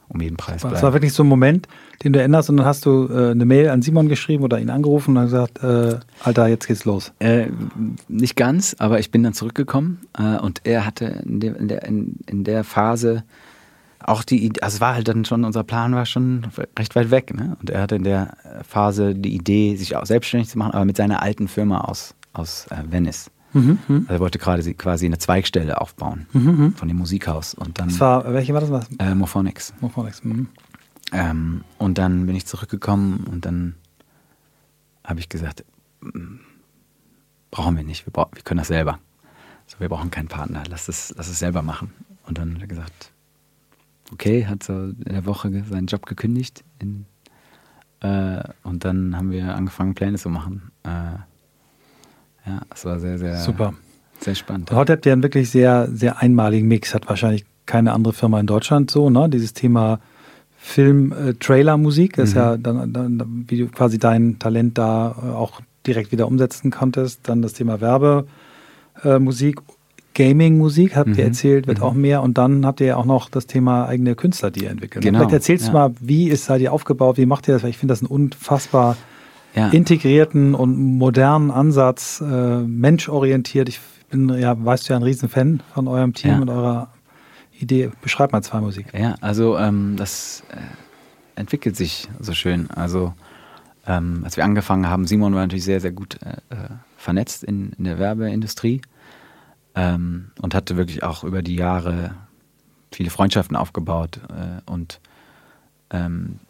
um 0.09 0.21
jeden 0.21 0.37
Preis 0.37 0.63
bleiben. 0.63 0.75
Das 0.75 0.83
war 0.83 0.93
wirklich 0.93 1.13
so 1.13 1.23
ein 1.23 1.29
Moment, 1.29 1.69
den 2.03 2.13
du 2.13 2.19
erinnerst 2.19 2.49
und 2.49 2.57
dann 2.57 2.67
hast 2.67 2.87
du 2.87 3.09
äh, 3.11 3.31
eine 3.31 3.45
Mail 3.45 3.69
an 3.69 3.83
Simon 3.83 4.09
geschrieben 4.09 4.43
oder 4.43 4.59
ihn 4.59 4.71
angerufen 4.71 5.17
und 5.17 5.25
gesagt, 5.25 5.63
äh, 5.63 5.99
Alter, 6.25 6.47
jetzt 6.47 6.67
geht's 6.67 6.85
los. 6.85 7.13
Äh, 7.19 7.49
nicht 8.09 8.37
ganz, 8.37 8.75
aber 8.79 9.01
ich 9.01 9.11
bin 9.11 9.23
dann 9.23 9.35
zurückgekommen 9.35 10.01
äh, 10.19 10.39
und 10.39 10.63
er 10.65 10.87
hatte 10.87 11.05
in 11.25 11.41
der, 11.41 11.57
in 11.57 11.69
der, 11.69 11.85
in 11.85 12.45
der 12.45 12.65
Phase 12.65 13.25
auch 14.09 14.23
die 14.23 14.45
Idee, 14.45 14.61
also 14.63 14.77
es 14.77 14.81
war 14.81 14.95
halt 14.95 15.09
dann 15.09 15.25
schon, 15.25 15.45
unser 15.45 15.65
Plan 15.65 15.95
war 15.95 16.07
schon 16.07 16.47
recht 16.79 16.97
weit 16.97 17.11
weg. 17.11 17.35
Ne? 17.35 17.57
Und 17.61 17.71
er 17.71 17.83
hatte 17.83 17.97
in 17.97 18.05
der 18.05 18.37
Phase 18.67 19.15
die 19.15 19.35
Idee, 19.35 19.77
sich 19.77 19.97
auch 19.97 20.07
selbstständig 20.07 20.49
zu 20.49 20.59
machen, 20.59 20.73
aber 20.73 20.85
mit 20.85 20.97
seiner 20.97 21.23
alten 21.23 21.49
Firma 21.49 21.83
aus, 21.83 22.15
aus 22.33 22.67
äh, 22.71 22.83
Venice. 22.91 23.31
Mhm, 23.53 23.79
mhm, 23.89 23.97
also 24.03 24.13
er 24.15 24.21
wollte 24.21 24.39
gerade 24.39 24.75
quasi 24.75 25.07
eine 25.07 25.19
Zweigstelle 25.19 25.81
aufbauen 25.81 26.27
mhm, 26.33 26.43
mhm, 26.43 26.75
von 26.75 26.89
dem 26.89 26.99
Musikhaus. 26.99 27.55
Und 27.55 27.79
dann, 27.79 27.89
das 27.89 28.01
war, 28.01 28.33
welche 28.33 28.53
war 28.53 28.61
das? 28.61 28.71
Was? 28.71 28.89
Äh, 28.99 29.15
Morphonics. 29.15 29.73
Morphonics. 29.81 30.23
Mhm. 30.23 30.49
Ähm, 31.13 31.65
und 31.79 31.99
dann 31.99 32.27
bin 32.27 32.37
ich 32.37 32.47
zurückgekommen 32.47 33.27
und 33.31 33.47
dann 33.47 33.75
habe 35.05 35.21
ich 35.21 35.31
gesagt, 35.31 35.65
mm, 36.01 36.37
brauchen 37.51 37.77
wir 37.77 37.85
nicht, 37.85 38.07
wir, 38.07 38.13
brauch, 38.13 38.29
wir 38.35 38.43
können 38.43 38.59
das 38.59 38.69
selber. 38.69 38.99
Also 39.65 39.81
wir 39.81 39.89
brauchen 39.89 40.11
keinen 40.11 40.29
Partner, 40.29 40.65
lass 40.69 40.89
es, 40.89 41.15
lass 41.17 41.29
es 41.29 41.39
selber 41.39 41.63
machen. 41.63 41.93
Und 42.27 42.37
dann 42.37 42.55
hat 42.55 42.61
er 42.61 42.67
gesagt, 42.67 43.13
okay, 44.13 44.47
hat 44.47 44.63
so 44.63 44.73
in 44.73 45.05
der 45.05 45.27
Woche 45.27 45.65
seinen 45.69 45.87
Job 45.87 46.07
gekündigt. 46.07 46.65
In, 46.79 47.07
äh, 48.01 48.43
und 48.63 48.85
dann 48.85 49.17
haben 49.17 49.31
wir 49.31 49.55
angefangen, 49.55 49.95
Pläne 49.95 50.19
zu 50.19 50.31
machen. 50.31 50.71
Äh, 50.85 50.89
ja, 52.49 52.63
es 52.75 52.85
war 52.85 52.99
sehr, 52.99 53.19
sehr, 53.19 53.37
Super. 53.37 53.75
sehr 54.21 54.35
spannend. 54.35 54.71
Heute 54.71 54.95
habt 54.95 55.07
ihr 55.07 55.13
einen 55.13 55.23
wirklich 55.23 55.51
sehr, 55.51 55.89
sehr 55.93 56.19
einmaligen 56.19 56.69
Mix. 56.69 56.95
Hat 56.95 57.09
wahrscheinlich 57.09 57.45
keine 57.67 57.93
andere 57.93 58.15
Firma 58.15 58.41
in 58.41 58.47
Deutschland 58.47 58.91
so, 58.91 59.11
ne? 59.11 59.29
Dieses 59.29 59.53
Thema 59.53 60.01
Film-Trailer-Musik 60.57 62.19
ist 62.19 62.35
mhm. 62.35 62.37
ja 62.37 62.57
dann, 62.57 62.93
dann, 62.93 63.45
wie 63.49 63.59
du 63.59 63.69
quasi 63.69 63.99
dein 63.99 64.39
Talent 64.39 64.79
da 64.79 65.11
auch 65.11 65.61
direkt 65.87 66.11
wieder 66.13 66.27
umsetzen 66.27 66.71
konntest. 66.71 67.29
Dann 67.29 67.43
das 67.43 67.53
Thema 67.53 67.81
Werbemusik 67.81 69.61
Gaming-Musik, 70.19 70.97
habt 70.97 71.11
ihr 71.11 71.15
mhm. 71.15 71.31
erzählt, 71.31 71.67
wird 71.69 71.79
mhm. 71.79 71.85
auch 71.85 71.95
mehr. 71.95 72.23
Und 72.23 72.39
dann 72.39 72.67
habt 72.67 72.81
ihr 72.81 72.89
ja 72.89 72.97
auch 72.97 73.05
noch 73.05 73.31
das 73.31 73.47
Thema 73.47 73.87
eigene 73.87 74.17
Künstler, 74.17 74.51
die 74.51 74.65
ihr 74.65 74.71
entwickelt. 74.71 75.05
Genau. 75.05 75.21
Vielleicht 75.21 75.33
erzählst 75.33 75.67
ja. 75.67 75.73
du 75.73 75.79
mal, 75.79 75.95
wie 76.01 76.29
ist 76.29 76.47
seid 76.47 76.61
ihr 76.61 76.73
aufgebaut, 76.73 77.19
wie 77.19 77.27
macht 77.27 77.47
ihr 77.47 77.55
das? 77.55 77.63
Weil 77.63 77.71
ich 77.71 77.79
finde 77.79 77.93
das 77.93 78.01
einen 78.01 78.09
unfassbar 78.09 78.97
ja. 79.55 79.69
integrierten 79.69 80.57
und 80.57 80.77
modernen 80.77 81.53
Ansatz, 81.53 82.21
äh, 82.21 82.59
menschorientiert. 82.59 83.69
Ich 83.69 83.79
bin 84.11 84.29
ja, 84.31 84.57
weißt 84.59 84.89
du 84.89 84.93
ja, 84.93 84.99
ein 84.99 85.05
Riesenfan 85.05 85.63
von 85.73 85.87
eurem 85.87 86.15
Team 86.15 86.33
ja. 86.33 86.41
und 86.41 86.51
eurer 86.51 86.89
Idee. 87.57 87.91
Beschreib 88.03 88.33
mal 88.33 88.43
zwei 88.43 88.61
Musik. 88.61 88.87
Ja, 88.99 89.15
also 89.21 89.57
ähm, 89.57 89.95
das 89.97 90.43
äh, 90.51 90.57
entwickelt 91.39 91.77
sich 91.77 92.09
so 92.19 92.33
schön. 92.33 92.69
Also 92.73 93.15
ähm, 93.87 94.23
als 94.25 94.37
wir 94.37 94.45
angefangen 94.45 94.89
haben, 94.89 95.07
Simon 95.07 95.33
war 95.35 95.43
natürlich 95.43 95.65
sehr, 95.65 95.81
sehr 95.81 95.93
gut 95.93 96.19
äh, 96.25 96.55
äh 96.55 96.57
vernetzt 96.97 97.45
in, 97.45 97.71
in 97.79 97.85
der 97.85 98.01
Werbeindustrie 98.01 98.81
ähm, 99.79 100.33
und 100.43 100.55
hatte 100.57 100.77
wirklich 100.77 101.05
auch 101.05 101.23
über 101.23 101.41
die 101.41 101.55
Jahre 101.55 102.17
viele 102.91 103.11
Freundschaften 103.11 103.55
aufgebaut 103.55 104.21
äh, 104.29 104.61
und, 104.69 105.01
ähm, 105.91 106.41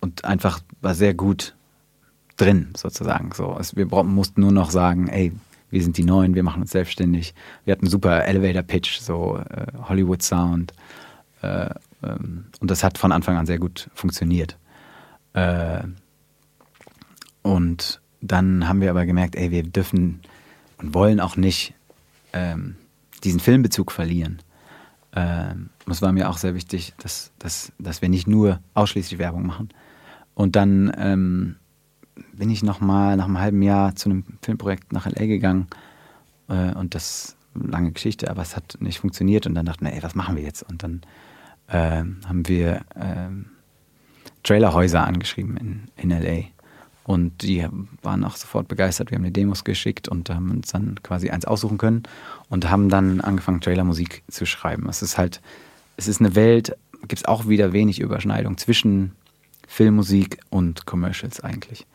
und 0.00 0.24
einfach 0.24 0.60
war 0.80 0.94
sehr 0.94 1.14
gut 1.14 1.56
drin 2.36 2.68
sozusagen. 2.76 3.32
So, 3.34 3.56
es, 3.58 3.74
wir 3.74 3.86
mussten 3.86 4.40
nur 4.40 4.52
noch 4.52 4.70
sagen, 4.70 5.08
ey, 5.08 5.32
wir 5.70 5.82
sind 5.82 5.98
die 5.98 6.04
Neuen, 6.04 6.36
wir 6.36 6.44
machen 6.44 6.62
uns 6.62 6.70
selbstständig. 6.70 7.34
Wir 7.64 7.72
hatten 7.72 7.88
super 7.88 8.24
Elevator 8.24 8.62
Pitch, 8.62 9.00
so 9.00 9.38
äh, 9.38 9.66
Hollywood 9.88 10.22
Sound 10.22 10.72
äh, 11.42 11.70
ähm, 12.04 12.44
und 12.60 12.70
das 12.70 12.84
hat 12.84 12.98
von 12.98 13.10
Anfang 13.10 13.36
an 13.36 13.46
sehr 13.46 13.58
gut 13.58 13.90
funktioniert. 13.94 14.56
Äh, 15.32 15.82
und 17.42 18.00
dann 18.20 18.68
haben 18.68 18.80
wir 18.80 18.90
aber 18.90 19.06
gemerkt, 19.06 19.34
ey, 19.34 19.50
wir 19.50 19.64
dürfen 19.64 20.20
und 20.78 20.94
wollen 20.94 21.18
auch 21.18 21.36
nicht 21.36 21.74
ähm, 22.36 22.76
diesen 23.24 23.40
Filmbezug 23.40 23.90
verlieren. 23.90 24.42
Ähm, 25.14 25.70
es 25.90 26.02
war 26.02 26.12
mir 26.12 26.28
auch 26.28 26.36
sehr 26.36 26.54
wichtig, 26.54 26.92
dass, 26.98 27.32
dass, 27.38 27.72
dass 27.78 28.02
wir 28.02 28.08
nicht 28.08 28.26
nur 28.26 28.60
ausschließlich 28.74 29.18
Werbung 29.18 29.46
machen. 29.46 29.70
Und 30.34 30.54
dann 30.56 30.92
ähm, 30.98 31.56
bin 32.32 32.50
ich 32.50 32.62
nochmal 32.62 33.16
nach 33.16 33.24
einem 33.24 33.40
halben 33.40 33.62
Jahr 33.62 33.96
zu 33.96 34.10
einem 34.10 34.24
Filmprojekt 34.42 34.92
nach 34.92 35.06
LA 35.06 35.26
gegangen. 35.26 35.66
Äh, 36.48 36.74
und 36.74 36.94
das 36.94 37.36
lange 37.54 37.92
Geschichte, 37.92 38.30
aber 38.30 38.42
es 38.42 38.54
hat 38.54 38.76
nicht 38.80 39.00
funktioniert. 39.00 39.46
Und 39.46 39.54
dann 39.54 39.66
dachten 39.66 39.86
wir, 39.86 39.92
ey, 39.94 40.02
was 40.02 40.14
machen 40.14 40.36
wir 40.36 40.42
jetzt? 40.42 40.62
Und 40.62 40.82
dann 40.82 41.00
äh, 41.68 42.04
haben 42.26 42.46
wir 42.46 42.82
äh, 42.94 43.30
Trailerhäuser 44.42 45.04
angeschrieben 45.04 45.56
in, 45.56 45.90
in 45.96 46.10
LA. 46.10 46.44
Und 47.06 47.42
die 47.42 47.64
waren 48.02 48.24
auch 48.24 48.34
sofort 48.34 48.66
begeistert. 48.66 49.12
Wir 49.12 49.18
haben 49.18 49.24
die 49.24 49.32
Demos 49.32 49.62
geschickt 49.62 50.08
und 50.08 50.28
haben 50.28 50.50
uns 50.50 50.72
dann 50.72 51.00
quasi 51.04 51.30
eins 51.30 51.44
aussuchen 51.44 51.78
können 51.78 52.02
und 52.48 52.68
haben 52.68 52.88
dann 52.88 53.20
angefangen, 53.20 53.60
Trailermusik 53.60 54.24
zu 54.28 54.44
schreiben. 54.44 54.88
Es 54.88 55.02
ist 55.02 55.16
halt, 55.16 55.40
es 55.96 56.08
ist 56.08 56.20
eine 56.20 56.34
Welt, 56.34 56.76
gibt 57.02 57.18
es 57.18 57.24
auch 57.24 57.46
wieder 57.46 57.72
wenig 57.72 58.00
Überschneidung 58.00 58.58
zwischen 58.58 59.12
Filmmusik 59.68 60.40
und 60.50 60.84
Commercials 60.84 61.38
eigentlich. 61.38 61.86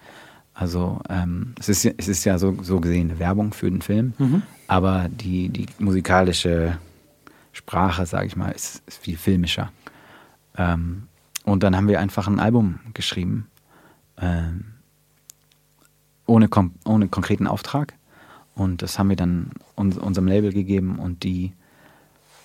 Also 0.54 1.02
ähm, 1.10 1.56
es, 1.60 1.68
ist, 1.68 1.84
es 1.86 2.08
ist 2.08 2.24
ja 2.24 2.38
so, 2.38 2.58
so 2.62 2.80
gesehen 2.80 3.10
eine 3.10 3.20
Werbung 3.20 3.52
für 3.52 3.70
den 3.70 3.82
Film, 3.82 4.14
mhm. 4.18 4.44
aber 4.68 5.10
die, 5.10 5.50
die 5.50 5.66
musikalische 5.78 6.78
Sprache, 7.52 8.06
sage 8.06 8.28
ich 8.28 8.38
mal, 8.38 8.52
ist, 8.52 8.82
ist 8.88 9.00
viel 9.00 9.18
filmischer. 9.18 9.74
Ähm, 10.58 11.04
und 11.44 11.64
dann 11.64 11.76
haben 11.76 11.90
wir 11.90 12.00
einfach 12.00 12.28
ein 12.28 12.40
Album 12.40 12.80
geschrieben, 12.94 13.48
ähm, 14.18 14.71
ohne, 16.26 16.50
ohne 16.86 17.08
konkreten 17.08 17.48
Auftrag. 17.48 17.94
Und 18.56 18.82
das 18.82 19.00
haben 19.00 19.10
wir 19.10 19.16
dann 19.16 19.52
uns, 19.76 19.98
unserem 19.98 20.28
Label 20.28 20.52
gegeben 20.52 21.00
und 21.00 21.24
die 21.24 21.54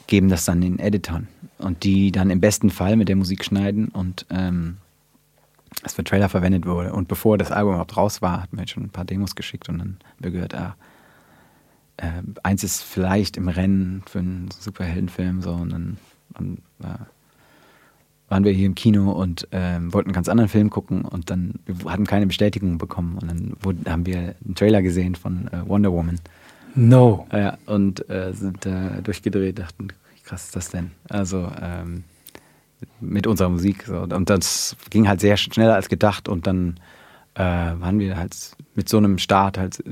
geben 0.07 0.29
das 0.29 0.45
dann 0.45 0.61
den 0.61 0.79
Editoren. 0.79 1.29
Und 1.59 1.85
die 1.85 2.13
dann 2.13 2.31
im 2.31 2.41
besten 2.41 2.71
Fall 2.71 2.97
mit 2.97 3.09
der 3.09 3.17
Musik 3.17 3.45
schneiden 3.45 3.89
und 3.89 4.27
ähm, 4.31 4.77
es 5.83 5.95
für 5.95 6.05
Trailer 6.05 6.29
verwendet 6.29 6.67
wurde. 6.67 6.93
Und 6.93 7.09
bevor 7.09 7.39
das 7.39 7.51
Album 7.51 7.73
überhaupt 7.73 7.97
raus 7.97 8.23
war, 8.23 8.43
hat 8.43 8.53
mir 8.53 8.67
schon 8.69 8.85
ein 8.85 8.91
paar 8.91 9.05
Demos 9.05 9.35
geschickt 9.35 9.69
und 9.69 9.79
dann 9.79 9.99
haben 10.05 10.19
wir 10.19 10.31
gehört, 10.31 10.55
ah, 10.55 10.77
äh, 11.97 12.23
eins 12.43 12.63
ist 12.63 12.83
vielleicht 12.83 13.37
im 13.37 13.49
Rennen 13.49 14.03
für 14.07 14.19
einen 14.19 14.51
Superheldenfilm 14.51 15.43
so 15.43 15.53
und 15.53 15.71
dann, 15.71 15.97
dann 16.35 16.59
äh, 16.83 17.05
waren 18.29 18.45
wir 18.45 18.53
hier 18.53 18.67
im 18.67 18.75
Kino 18.75 19.13
und 19.13 19.53
äh, 19.53 19.79
wollten 19.93 20.09
einen 20.09 20.15
ganz 20.15 20.29
anderen 20.29 20.49
Film 20.49 20.71
gucken 20.71 21.05
und 21.05 21.31
dann 21.31 21.55
wir 21.67 21.91
hatten 21.91 22.07
keine 22.07 22.27
Bestätigung 22.27 22.79
bekommen 22.79 23.19
und 23.21 23.29
dann 23.31 23.53
wurde, 23.61 23.91
haben 23.91 24.07
wir 24.07 24.35
einen 24.45 24.55
Trailer 24.55 24.83
gesehen 24.83 25.15
von 25.15 25.49
äh, 25.49 25.69
Wonder 25.69 25.93
Woman. 25.93 26.19
No. 26.75 27.27
Ja, 27.33 27.57
und 27.67 28.09
äh, 28.11 28.33
sind 28.33 28.67
da 28.67 29.01
durchgedreht, 29.03 29.59
dachten, 29.59 29.89
wie 30.15 30.23
krass 30.23 30.47
ist 30.47 30.57
das 30.57 30.71
denn? 30.71 30.91
Also 31.09 31.51
ähm, 31.61 32.05
mit 33.01 33.27
unserer 33.27 33.49
Musik. 33.49 33.85
So. 33.87 34.01
Und 34.01 34.29
das 34.29 34.77
ging 34.91 35.09
halt 35.09 35.21
sehr 35.21 35.39
schneller 35.39 35.75
als 35.75 35.89
gedacht 35.89 36.29
und 36.29 36.47
dann 36.47 36.79
äh, 37.35 37.41
waren 37.41 37.99
wir 37.99 38.17
halt 38.17 38.53
mit 38.75 38.89
so 38.91 38.99
einem 38.99 39.19
Start 39.19 39.57
halt 39.57 39.83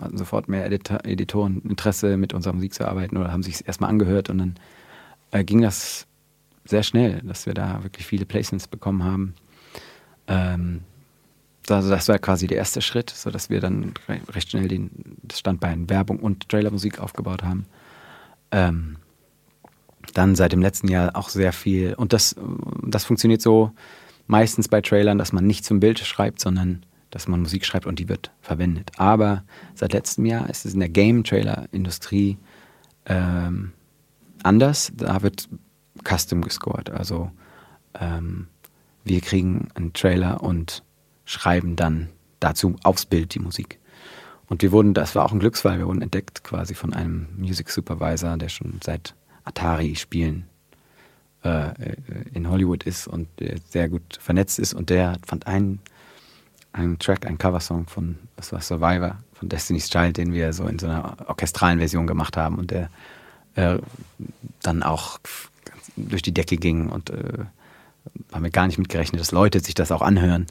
hatten 0.00 0.18
sofort 0.18 0.48
mehr 0.48 0.66
Editor, 0.66 1.04
Editoren 1.04 1.62
Interesse 1.62 2.16
mit 2.16 2.34
unserer 2.34 2.54
Musik 2.54 2.74
zu 2.74 2.86
arbeiten 2.86 3.16
oder 3.16 3.30
haben 3.30 3.44
sich 3.44 3.66
erstmal 3.66 3.90
angehört 3.90 4.28
und 4.28 4.38
dann 4.38 4.54
äh, 5.30 5.44
ging 5.44 5.60
das 5.60 6.07
sehr 6.68 6.82
schnell, 6.82 7.20
dass 7.22 7.46
wir 7.46 7.54
da 7.54 7.82
wirklich 7.82 8.06
viele 8.06 8.26
Placements 8.26 8.68
bekommen 8.68 9.04
haben. 9.04 9.34
Ähm, 10.26 10.80
also 11.68 11.90
das 11.90 12.08
war 12.08 12.18
quasi 12.18 12.46
der 12.46 12.58
erste 12.58 12.80
Schritt, 12.80 13.10
sodass 13.10 13.50
wir 13.50 13.60
dann 13.60 13.92
recht 14.30 14.50
schnell 14.50 14.68
den, 14.68 14.90
das 15.22 15.38
Standbein 15.38 15.90
Werbung 15.90 16.18
und 16.18 16.48
Trailermusik 16.48 16.98
aufgebaut 16.98 17.42
haben. 17.42 17.66
Ähm, 18.50 18.96
dann 20.14 20.34
seit 20.34 20.52
dem 20.52 20.62
letzten 20.62 20.88
Jahr 20.88 21.16
auch 21.16 21.28
sehr 21.28 21.52
viel. 21.52 21.94
Und 21.94 22.12
das, 22.12 22.36
das 22.82 23.04
funktioniert 23.04 23.42
so 23.42 23.72
meistens 24.26 24.68
bei 24.68 24.80
Trailern, 24.80 25.18
dass 25.18 25.32
man 25.32 25.46
nicht 25.46 25.64
zum 25.64 25.80
Bild 25.80 25.98
schreibt, 25.98 26.40
sondern 26.40 26.84
dass 27.10 27.28
man 27.28 27.40
Musik 27.40 27.64
schreibt 27.64 27.86
und 27.86 27.98
die 27.98 28.08
wird 28.08 28.30
verwendet. 28.40 28.92
Aber 28.96 29.44
seit 29.74 29.92
letztem 29.92 30.26
Jahr 30.26 30.48
ist 30.48 30.64
es 30.64 30.74
in 30.74 30.80
der 30.80 30.88
Game-Trailer-Industrie 30.88 32.38
ähm, 33.06 33.72
anders. 34.42 34.92
Da 34.94 35.22
wird 35.22 35.48
custom 36.04 36.42
gescored. 36.42 36.90
Also 36.90 37.30
ähm, 37.98 38.48
wir 39.04 39.20
kriegen 39.20 39.68
einen 39.74 39.92
Trailer 39.92 40.42
und 40.42 40.82
schreiben 41.24 41.76
dann 41.76 42.08
dazu 42.40 42.76
aufs 42.82 43.06
Bild 43.06 43.34
die 43.34 43.40
Musik. 43.40 43.78
Und 44.48 44.62
wir 44.62 44.72
wurden, 44.72 44.94
das 44.94 45.14
war 45.14 45.24
auch 45.24 45.32
ein 45.32 45.40
Glücksfall, 45.40 45.78
wir 45.78 45.86
wurden 45.86 46.02
entdeckt 46.02 46.42
quasi 46.42 46.74
von 46.74 46.94
einem 46.94 47.26
Music 47.36 47.68
Supervisor, 47.68 48.36
der 48.36 48.48
schon 48.48 48.80
seit 48.82 49.14
Atari-Spielen 49.44 50.46
äh, 51.42 51.72
in 52.32 52.48
Hollywood 52.48 52.84
ist 52.84 53.08
und 53.08 53.28
sehr 53.68 53.88
gut 53.88 54.18
vernetzt 54.20 54.58
ist. 54.58 54.72
Und 54.74 54.90
der 54.90 55.18
fand 55.26 55.46
einen, 55.46 55.80
einen 56.72 56.98
Track, 56.98 57.26
einen 57.26 57.38
Coversong 57.38 57.86
von, 57.86 58.18
das 58.36 58.52
war 58.52 58.60
Survivor, 58.60 59.18
von 59.34 59.48
Destiny's 59.48 59.90
Child, 59.90 60.16
den 60.16 60.32
wir 60.32 60.52
so 60.52 60.64
in 60.64 60.78
so 60.78 60.86
einer 60.86 61.16
orchestralen 61.28 61.78
Version 61.78 62.06
gemacht 62.06 62.36
haben 62.36 62.56
und 62.56 62.70
der 62.70 62.90
äh, 63.54 63.78
dann 64.62 64.82
auch 64.82 65.18
durch 66.08 66.22
die 66.22 66.34
Decke 66.34 66.56
ging 66.56 66.88
und 66.88 67.10
äh, 67.10 67.44
haben 68.32 68.44
wir 68.44 68.50
gar 68.50 68.66
nicht 68.66 68.78
mitgerechnet, 68.78 69.20
dass 69.20 69.32
Leute 69.32 69.60
sich 69.60 69.74
das 69.74 69.92
auch 69.92 70.02
anhören. 70.02 70.46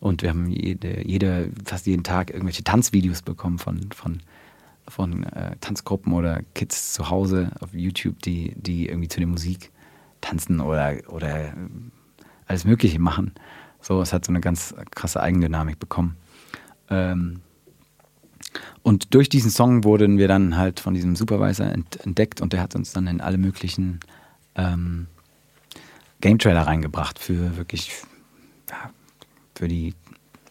Und 0.00 0.22
wir 0.22 0.30
haben 0.30 0.48
jede, 0.48 1.06
jede, 1.06 1.50
fast 1.64 1.86
jeden 1.86 2.02
Tag 2.02 2.30
irgendwelche 2.30 2.64
Tanzvideos 2.64 3.22
bekommen 3.22 3.58
von, 3.58 3.90
von 3.92 4.20
von 4.88 5.24
äh, 5.24 5.56
Tanzgruppen 5.60 6.12
oder 6.12 6.42
Kids 6.54 6.92
zu 6.92 7.10
Hause 7.10 7.50
auf 7.60 7.72
YouTube, 7.72 8.20
die, 8.22 8.54
die 8.56 8.88
irgendwie 8.88 9.08
zu 9.08 9.18
der 9.18 9.28
Musik 9.28 9.70
tanzen 10.20 10.60
oder, 10.60 10.96
oder 11.08 11.48
äh, 11.48 11.52
alles 12.46 12.64
Mögliche 12.64 12.98
machen. 12.98 13.32
So, 13.80 14.00
es 14.00 14.12
hat 14.12 14.24
so 14.24 14.32
eine 14.32 14.40
ganz 14.40 14.74
krasse 14.94 15.22
Eigendynamik 15.22 15.78
bekommen. 15.78 16.16
Ähm, 16.90 17.40
und 18.82 19.14
durch 19.14 19.28
diesen 19.28 19.50
Song 19.50 19.84
wurden 19.84 20.18
wir 20.18 20.28
dann 20.28 20.56
halt 20.56 20.80
von 20.80 20.94
diesem 20.94 21.16
Supervisor 21.16 21.66
entdeckt 21.66 22.40
und 22.40 22.52
der 22.52 22.60
hat 22.60 22.74
uns 22.74 22.92
dann 22.92 23.06
in 23.06 23.20
alle 23.20 23.38
möglichen 23.38 24.00
ähm, 24.56 25.06
Game 26.20 26.38
Trailer 26.38 26.62
reingebracht 26.62 27.18
für 27.18 27.56
wirklich, 27.56 27.92
ja, 28.70 28.90
für 29.54 29.68
die, 29.68 29.94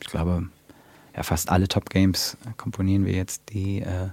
ich 0.02 0.08
glaube, 0.08 0.48
ja, 1.16 1.24
fast 1.24 1.50
alle 1.50 1.68
Top 1.68 1.90
Games 1.90 2.38
komponieren 2.58 3.06
wir 3.06 3.14
jetzt 3.14 3.44
die 3.54 3.82
äh, 3.82 4.10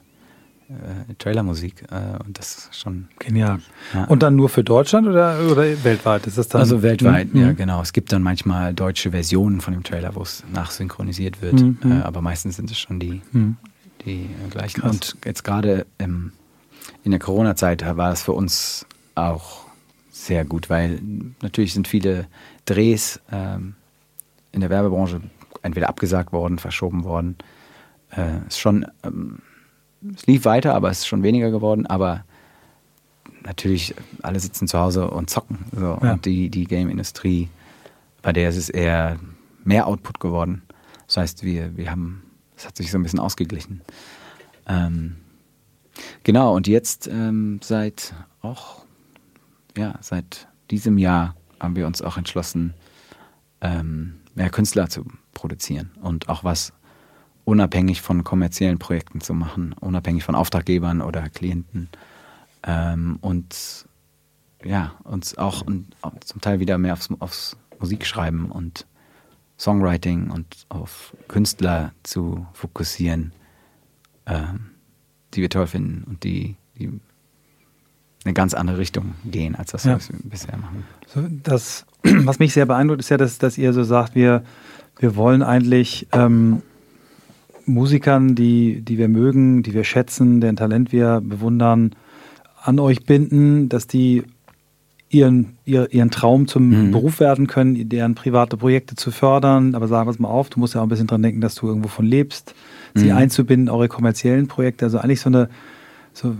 äh, 0.70 1.14
Trailermusik 1.18 1.84
äh, 1.90 2.22
und 2.24 2.38
das 2.38 2.68
ist 2.70 2.76
schon 2.76 3.08
genial. 3.18 3.60
Ja. 3.92 4.04
Und 4.04 4.22
dann 4.22 4.36
nur 4.36 4.48
für 4.48 4.62
Deutschland 4.62 5.08
oder, 5.08 5.38
oder 5.50 5.62
weltweit? 5.84 6.26
Ist 6.26 6.38
das 6.38 6.48
dann? 6.48 6.60
Also 6.60 6.82
weltweit, 6.82 7.34
mhm. 7.34 7.40
ja 7.40 7.52
genau. 7.52 7.82
Es 7.82 7.92
gibt 7.92 8.12
dann 8.12 8.22
manchmal 8.22 8.72
deutsche 8.72 9.10
Versionen 9.10 9.60
von 9.60 9.74
dem 9.74 9.82
Trailer, 9.82 10.14
wo 10.14 10.22
es 10.22 10.44
nachsynchronisiert 10.52 11.42
wird, 11.42 11.60
mhm. 11.60 11.78
äh, 11.84 12.02
aber 12.02 12.20
meistens 12.20 12.56
sind 12.56 12.70
es 12.70 12.78
schon 12.78 13.00
die, 13.00 13.20
mhm. 13.32 13.56
die 14.04 14.26
äh, 14.26 14.50
gleichen. 14.50 14.82
Krass. 14.82 14.92
Und 14.92 15.16
jetzt 15.24 15.42
gerade 15.42 15.86
ähm, 15.98 16.32
in 17.02 17.10
der 17.10 17.20
Corona-Zeit 17.20 17.84
war 17.96 18.12
es 18.12 18.22
für 18.22 18.32
uns 18.32 18.86
auch 19.14 19.69
sehr 20.26 20.44
gut, 20.44 20.70
weil 20.70 21.00
natürlich 21.42 21.72
sind 21.72 21.88
viele 21.88 22.26
Drehs 22.64 23.20
ähm, 23.32 23.74
in 24.52 24.60
der 24.60 24.70
Werbebranche 24.70 25.20
entweder 25.62 25.88
abgesagt 25.88 26.32
worden, 26.32 26.58
verschoben 26.58 27.04
worden. 27.04 27.36
Äh, 28.10 28.46
ist 28.48 28.58
schon 28.58 28.86
ähm, 29.02 29.38
es 30.16 30.26
lief 30.26 30.44
weiter, 30.44 30.74
aber 30.74 30.90
es 30.90 31.00
ist 31.00 31.06
schon 31.06 31.22
weniger 31.22 31.50
geworden. 31.50 31.86
Aber 31.86 32.24
natürlich, 33.42 33.94
alle 34.22 34.40
sitzen 34.40 34.68
zu 34.68 34.78
Hause 34.78 35.10
und 35.10 35.30
zocken. 35.30 35.58
So. 35.72 35.98
Ja. 36.02 36.12
Und 36.12 36.24
die, 36.24 36.48
die 36.48 36.64
Game-Industrie, 36.64 37.48
bei 38.22 38.32
der 38.32 38.48
ist 38.48 38.56
es 38.56 38.68
eher 38.68 39.18
mehr 39.64 39.86
Output 39.86 40.20
geworden. 40.20 40.62
Das 41.06 41.18
heißt, 41.18 41.42
wir, 41.42 41.76
wir 41.76 41.90
haben, 41.90 42.22
es 42.56 42.66
hat 42.66 42.76
sich 42.76 42.90
so 42.90 42.98
ein 42.98 43.02
bisschen 43.02 43.18
ausgeglichen. 43.18 43.82
Ähm, 44.68 45.16
genau, 46.22 46.54
und 46.54 46.66
jetzt 46.68 47.08
ähm, 47.08 47.60
seit 47.62 48.14
auch, 48.42 48.84
ja, 49.80 49.94
seit 50.02 50.46
diesem 50.70 50.98
Jahr 50.98 51.34
haben 51.58 51.74
wir 51.74 51.86
uns 51.86 52.02
auch 52.02 52.18
entschlossen, 52.18 52.74
ähm, 53.62 54.20
mehr 54.34 54.50
Künstler 54.50 54.88
zu 54.88 55.06
produzieren 55.32 55.90
und 56.02 56.28
auch 56.28 56.44
was 56.44 56.72
unabhängig 57.44 58.02
von 58.02 58.22
kommerziellen 58.22 58.78
Projekten 58.78 59.22
zu 59.22 59.32
machen, 59.32 59.72
unabhängig 59.80 60.22
von 60.22 60.34
Auftraggebern 60.34 61.00
oder 61.00 61.28
Klienten. 61.30 61.88
Ähm, 62.62 63.18
und 63.22 63.86
ja, 64.62 64.92
uns 65.04 65.38
auch 65.38 65.62
und 65.62 65.86
zum 66.20 66.42
Teil 66.42 66.60
wieder 66.60 66.76
mehr 66.76 66.92
aufs, 66.92 67.08
aufs 67.18 67.56
Musikschreiben 67.78 68.50
und 68.50 68.86
Songwriting 69.58 70.30
und 70.30 70.66
auf 70.68 71.16
Künstler 71.26 71.92
zu 72.02 72.46
fokussieren, 72.52 73.32
ähm, 74.26 74.72
die 75.32 75.40
wir 75.40 75.48
toll 75.48 75.66
finden 75.66 76.04
und 76.04 76.22
die, 76.24 76.56
die 76.78 77.00
eine 78.24 78.34
ganz 78.34 78.54
andere 78.54 78.78
Richtung 78.78 79.14
gehen, 79.24 79.54
als 79.54 79.72
das, 79.72 79.84
ja. 79.84 79.96
was 79.96 80.10
wir 80.12 80.18
bisher 80.22 80.56
machen. 80.56 80.84
Das, 81.42 81.86
was 82.02 82.38
mich 82.38 82.52
sehr 82.52 82.66
beeindruckt, 82.66 83.00
ist 83.00 83.08
ja, 83.08 83.16
dass, 83.16 83.38
dass 83.38 83.56
ihr 83.58 83.72
so 83.72 83.82
sagt, 83.82 84.14
wir, 84.14 84.42
wir 84.98 85.16
wollen 85.16 85.42
eigentlich 85.42 86.06
ähm, 86.12 86.62
Musikern, 87.64 88.34
die, 88.34 88.82
die 88.82 88.98
wir 88.98 89.08
mögen, 89.08 89.62
die 89.62 89.72
wir 89.72 89.84
schätzen, 89.84 90.40
deren 90.40 90.56
Talent 90.56 90.92
wir 90.92 91.20
bewundern, 91.22 91.94
an 92.62 92.78
euch 92.78 93.04
binden, 93.04 93.68
dass 93.70 93.86
die 93.86 94.22
ihren, 95.08 95.56
ihr, 95.64 95.92
ihren 95.92 96.10
Traum 96.10 96.46
zum 96.46 96.68
mhm. 96.68 96.90
Beruf 96.92 97.20
werden 97.20 97.46
können, 97.46 97.88
deren 97.88 98.14
private 98.14 98.56
Projekte 98.56 98.94
zu 98.94 99.10
fördern. 99.10 99.74
Aber 99.74 99.88
sagen 99.88 100.06
wir 100.06 100.12
es 100.12 100.18
mal 100.18 100.28
auf, 100.28 100.50
du 100.50 100.60
musst 100.60 100.74
ja 100.74 100.80
auch 100.80 100.86
ein 100.86 100.88
bisschen 100.88 101.08
dran 101.08 101.22
denken, 101.22 101.40
dass 101.40 101.54
du 101.54 101.66
irgendwo 101.66 101.88
von 101.88 102.06
lebst, 102.06 102.54
sie 102.94 103.06
mhm. 103.06 103.16
einzubinden, 103.16 103.68
eure 103.68 103.88
kommerziellen 103.88 104.46
Projekte. 104.46 104.84
Also 104.84 104.98
eigentlich 104.98 105.20
so 105.20 105.28
eine 105.28 105.48
so, 106.12 106.34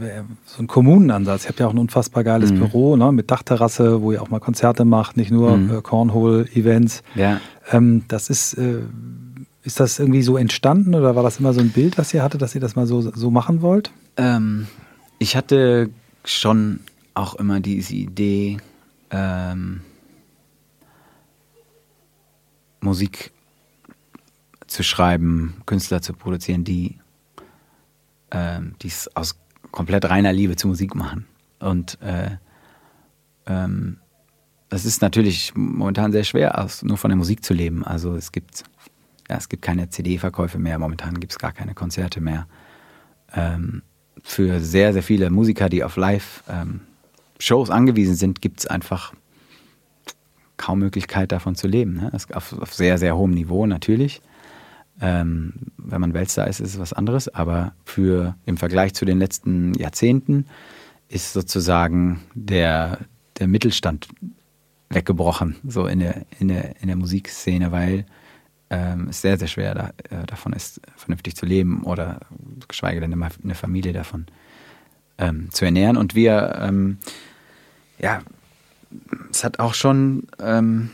so 0.45 0.63
ein 0.63 0.67
Kommunenansatz. 0.67 1.45
Ihr 1.45 1.49
habt 1.51 1.61
ja 1.61 1.67
auch 1.67 1.73
ein 1.73 1.79
unfassbar 1.79 2.25
geiles 2.25 2.53
mhm. 2.53 2.59
Büro 2.59 2.97
ne, 2.97 3.13
mit 3.13 3.31
Dachterrasse, 3.31 4.03
wo 4.03 4.13
ihr 4.13 4.21
auch 4.23 4.31
mal 4.31 4.41
Konzerte 4.41 4.85
macht, 4.85 5.17
nicht 5.17 5.31
nur 5.31 5.57
mhm. 5.57 5.79
äh, 5.79 5.81
Cornhole-Events. 5.81 7.03
Ja. 7.15 7.41
Ähm, 7.71 8.05
das 8.09 8.31
ist 8.31 8.55
äh, 8.55 8.83
ist 9.63 9.79
das 9.79 9.99
irgendwie 9.99 10.23
so 10.23 10.37
entstanden 10.37 10.95
oder 10.95 11.15
war 11.17 11.23
das 11.23 11.39
immer 11.39 11.53
so 11.53 11.61
ein 11.61 11.71
Bild, 11.71 11.99
was 11.99 12.15
ihr 12.15 12.23
hattet, 12.23 12.41
dass 12.41 12.55
ihr 12.55 12.61
das 12.61 12.77
mal 12.77 12.87
so, 12.87 13.01
so 13.03 13.31
machen 13.31 13.63
wollt? 13.63 13.91
Ähm, 14.17 14.67
ich 15.19 15.37
hatte 15.37 15.91
schon 16.25 16.81
auch 17.15 17.35
immer 17.35 17.61
diese 17.61 17.95
Idee, 17.95 18.59
ähm, 19.11 19.83
Musik 22.81 23.33
zu 24.67 24.83
schreiben, 24.83 25.61
Künstler 25.67 26.01
zu 26.01 26.15
produzieren, 26.15 26.65
die 26.65 26.97
ähm, 28.31 28.75
es 28.83 29.15
aus 29.15 29.37
komplett 29.71 30.09
reiner 30.09 30.33
Liebe 30.33 30.57
zur 30.57 30.69
Musik 30.69 30.95
machen. 30.95 31.27
Und 31.59 32.01
äh, 32.03 32.37
ähm, 33.47 33.99
es 34.71 34.85
ist 34.85 35.03
natürlich 35.03 35.53
momentan 35.55 36.13
sehr 36.13 36.25
schwer, 36.25 36.69
nur 36.83 36.97
von 36.97 37.11
der 37.11 37.17
Musik 37.17 37.45
zu 37.45 37.53
leben. 37.55 37.85
Also 37.85 38.15
es 38.15 38.33
gibt, 38.33 38.65
ja, 39.29 39.37
es 39.37 39.49
gibt 39.49 39.63
keine 39.63 39.91
CD-Verkäufe 39.91 40.59
mehr, 40.59 40.79
momentan 40.79 41.19
gibt 41.19 41.33
es 41.33 41.39
gar 41.39 41.53
keine 41.53 41.75
Konzerte 41.75 42.21
mehr. 42.21 42.47
Ähm, 43.35 43.83
für 44.23 44.61
sehr, 44.61 44.93
sehr 44.93 45.03
viele 45.03 45.31
Musiker, 45.31 45.69
die 45.69 45.83
auf 45.83 45.97
Live-Shows 45.97 47.69
ähm, 47.69 47.75
angewiesen 47.75 48.15
sind, 48.15 48.41
gibt 48.41 48.61
es 48.61 48.67
einfach 48.67 49.13
kaum 50.57 50.79
Möglichkeit 50.79 51.33
davon 51.33 51.55
zu 51.55 51.67
leben. 51.67 51.95
Ne? 51.95 52.13
Auf, 52.35 52.53
auf, 52.53 52.75
sehr, 52.75 52.99
sehr 52.99 53.17
hohem 53.17 53.33
Niveau 53.33 53.67
natürlich. 53.67 54.21
Ähm, 55.01 55.55
wenn 55.79 56.01
man 56.01 56.15
Weltstar 56.15 56.47
ist, 56.47 56.61
ist 56.61 56.75
es 56.75 56.81
was 56.81 56.93
anderes, 56.93 57.29
aber 57.29 57.73
für 57.85 58.37
im 58.45 58.57
Vergleich 58.57 58.95
zu 58.95 59.05
den 59.05 59.19
letzten 59.19 59.75
Jahrzehnten 59.75 60.47
ist 61.09 61.33
sozusagen 61.33 62.21
der, 62.35 62.99
der 63.39 63.49
Mittelstand 63.49 64.09
weggebrochen, 64.91 65.57
so 65.67 65.87
in 65.87 66.01
der, 66.01 66.27
in 66.39 66.49
der, 66.49 66.81
in 66.81 66.89
der 66.89 66.97
Musikszene, 66.97 67.73
weil 67.73 68.05
ähm, 68.71 69.09
es 69.11 69.21
sehr, 69.21 69.39
sehr 69.39 69.49
schwer 69.49 69.75
da, 69.75 69.91
äh, 70.11 70.27
davon 70.27 70.53
ist, 70.53 70.81
vernünftig 70.97 71.37
zu 71.37 71.47
leben 71.47 71.83
oder 71.83 72.21
geschweige 72.69 73.01
denn 73.01 73.13
eine, 73.13 73.55
Familie 73.55 73.93
davon 73.93 74.27
ähm, 75.19 75.49
zu 75.51 75.65
ernähren. 75.65 75.97
Und 75.97 76.15
wir, 76.15 76.59
ähm, 76.61 76.99
ja, 77.99 78.23
es 79.31 79.45
hat 79.45 79.59
auch 79.59 79.75
schon 79.75 80.25
ähm, 80.41 80.91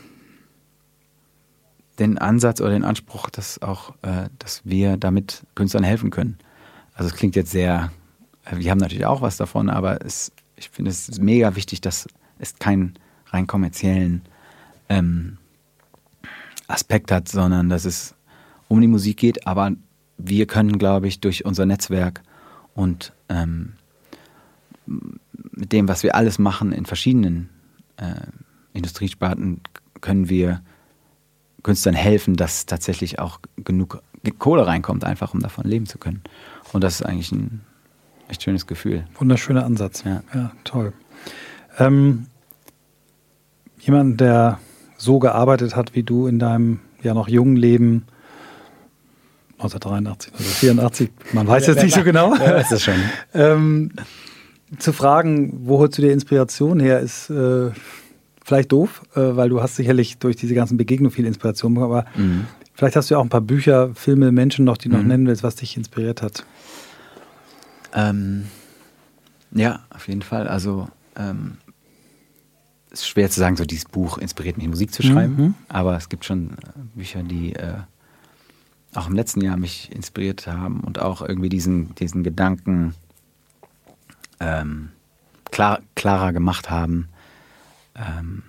den 1.99 2.17
Ansatz 2.17 2.61
oder 2.61 2.71
den 2.71 2.83
Anspruch, 2.83 3.29
dass 3.29 3.61
auch, 3.61 3.91
äh, 4.01 4.29
dass 4.39 4.61
wir 4.63 4.97
damit 4.97 5.43
Künstlern 5.55 5.83
helfen 5.83 6.09
können. 6.09 6.37
Also 6.93 7.09
es 7.09 7.15
klingt 7.15 7.35
jetzt 7.35 7.51
sehr, 7.51 7.91
äh, 8.45 8.57
wir 8.57 8.71
haben 8.71 8.77
natürlich 8.77 9.05
auch 9.05 9.21
was 9.21 9.37
davon, 9.37 9.69
aber 9.69 10.05
es, 10.05 10.31
ich 10.55 10.69
finde 10.69 10.91
es 10.91 11.19
mega 11.19 11.55
wichtig, 11.55 11.81
dass 11.81 12.07
es 12.39 12.57
keinen 12.59 12.97
rein 13.27 13.47
kommerziellen 13.47 14.21
ähm, 14.89 15.37
Aspekt 16.67 17.11
hat, 17.11 17.27
sondern 17.27 17.69
dass 17.69 17.85
es 17.85 18.15
um 18.67 18.81
die 18.81 18.87
Musik 18.87 19.17
geht. 19.17 19.47
Aber 19.47 19.71
wir 20.17 20.45
können, 20.47 20.77
glaube 20.77 21.07
ich, 21.07 21.19
durch 21.19 21.45
unser 21.45 21.65
Netzwerk 21.65 22.21
und 22.75 23.13
ähm, 23.29 23.73
mit 24.85 25.71
dem, 25.71 25.87
was 25.87 26.03
wir 26.03 26.15
alles 26.15 26.39
machen 26.39 26.71
in 26.71 26.85
verschiedenen 26.85 27.49
äh, 27.97 28.27
Industriesparten, 28.73 29.61
können 30.01 30.29
wir 30.29 30.61
Künstlern 31.67 31.95
helfen, 31.95 32.37
dass 32.37 32.65
tatsächlich 32.65 33.19
auch 33.19 33.41
genug 33.57 34.01
Kohle 34.39 34.65
reinkommt, 34.65 35.03
einfach 35.03 35.33
um 35.33 35.41
davon 35.41 35.65
leben 35.65 35.85
zu 35.85 35.97
können. 35.97 36.21
Und 36.71 36.81
das 36.81 37.01
ist 37.01 37.05
eigentlich 37.05 37.33
ein 37.33 37.59
echt 38.29 38.41
schönes 38.41 38.67
Gefühl. 38.67 39.05
Wunderschöner 39.19 39.65
Ansatz. 39.65 40.05
Ja, 40.05 40.23
ja 40.33 40.53
toll. 40.63 40.93
Ähm, 41.77 42.27
jemand, 43.79 44.21
der 44.21 44.59
so 44.95 45.19
gearbeitet 45.19 45.75
hat 45.75 45.93
wie 45.93 46.03
du 46.03 46.27
in 46.27 46.39
deinem 46.39 46.79
ja 47.03 47.13
noch 47.13 47.27
jungen 47.27 47.57
Leben, 47.57 48.05
1983 49.57 50.33
oder 50.35 50.43
84, 50.43 51.11
man 51.33 51.47
weiß 51.47 51.67
jetzt 51.67 51.83
nicht 51.83 51.95
so 51.95 52.03
genau. 52.03 52.33
Ja, 52.35 52.51
ist 52.51 52.71
das 52.71 52.81
schon. 52.81 52.95
ähm, 53.33 53.91
zu 54.79 54.93
fragen, 54.93 55.65
wo 55.65 55.79
holst 55.79 55.97
du 55.97 56.01
dir 56.01 56.13
Inspiration 56.13 56.79
her, 56.79 57.01
ist 57.01 57.29
äh, 57.29 57.71
vielleicht 58.47 58.71
doof, 58.71 59.01
äh, 59.13 59.35
weil 59.35 59.49
du 59.49 59.61
hast 59.61 59.75
sicherlich 59.75 60.19
durch 60.19 60.37
diese 60.37 60.55
ganzen 60.55 60.77
Begegnungen 60.77 61.11
viel 61.11 61.25
Inspiration 61.25 61.73
bekommen, 61.73 61.91
aber 61.91 62.05
mhm. 62.15 62.47
vielleicht 62.73 62.95
hast 62.95 63.09
du 63.09 63.15
ja 63.15 63.19
auch 63.19 63.23
ein 63.23 63.29
paar 63.29 63.41
Bücher, 63.41 63.93
Filme, 63.93 64.31
Menschen 64.31 64.63
noch, 64.63 64.77
die 64.77 64.87
du 64.87 64.95
mhm. 64.95 65.01
noch 65.01 65.07
nennen 65.07 65.27
willst, 65.27 65.43
was 65.43 65.57
dich 65.57 65.75
inspiriert 65.75 66.21
hat. 66.21 66.45
Ähm, 67.93 68.45
ja, 69.51 69.81
auf 69.89 70.07
jeden 70.07 70.21
Fall. 70.21 70.47
Also 70.47 70.87
ähm, 71.17 71.57
es 72.89 73.01
ist 73.01 73.09
schwer 73.09 73.29
zu 73.29 73.41
sagen, 73.41 73.57
so 73.57 73.65
dieses 73.65 73.83
Buch 73.83 74.17
inspiriert 74.17 74.57
mich, 74.57 74.67
Musik 74.69 74.93
zu 74.93 75.03
schreiben, 75.03 75.35
mhm. 75.37 75.53
aber 75.67 75.97
es 75.97 76.07
gibt 76.07 76.23
schon 76.23 76.51
äh, 76.51 76.79
Bücher, 76.95 77.23
die 77.23 77.53
äh, 77.53 77.73
auch 78.95 79.07
im 79.07 79.13
letzten 79.15 79.41
Jahr 79.41 79.57
mich 79.57 79.91
inspiriert 79.91 80.47
haben 80.47 80.79
und 80.79 80.99
auch 80.99 81.21
irgendwie 81.21 81.49
diesen, 81.49 81.93
diesen 81.95 82.23
Gedanken 82.23 82.93
ähm, 84.39 84.89
klar, 85.51 85.81
klarer 85.95 86.31
gemacht 86.31 86.69
haben. 86.69 87.09
Ähm, 87.97 88.43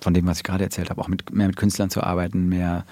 von 0.00 0.14
dem, 0.14 0.26
was 0.26 0.38
ich 0.38 0.44
gerade 0.44 0.64
erzählt 0.64 0.90
habe, 0.90 1.00
auch 1.00 1.08
mit, 1.08 1.30
mehr 1.30 1.46
mit 1.46 1.56
Künstlern 1.56 1.90
zu 1.90 2.02
arbeiten, 2.02 2.48
mehr 2.48 2.84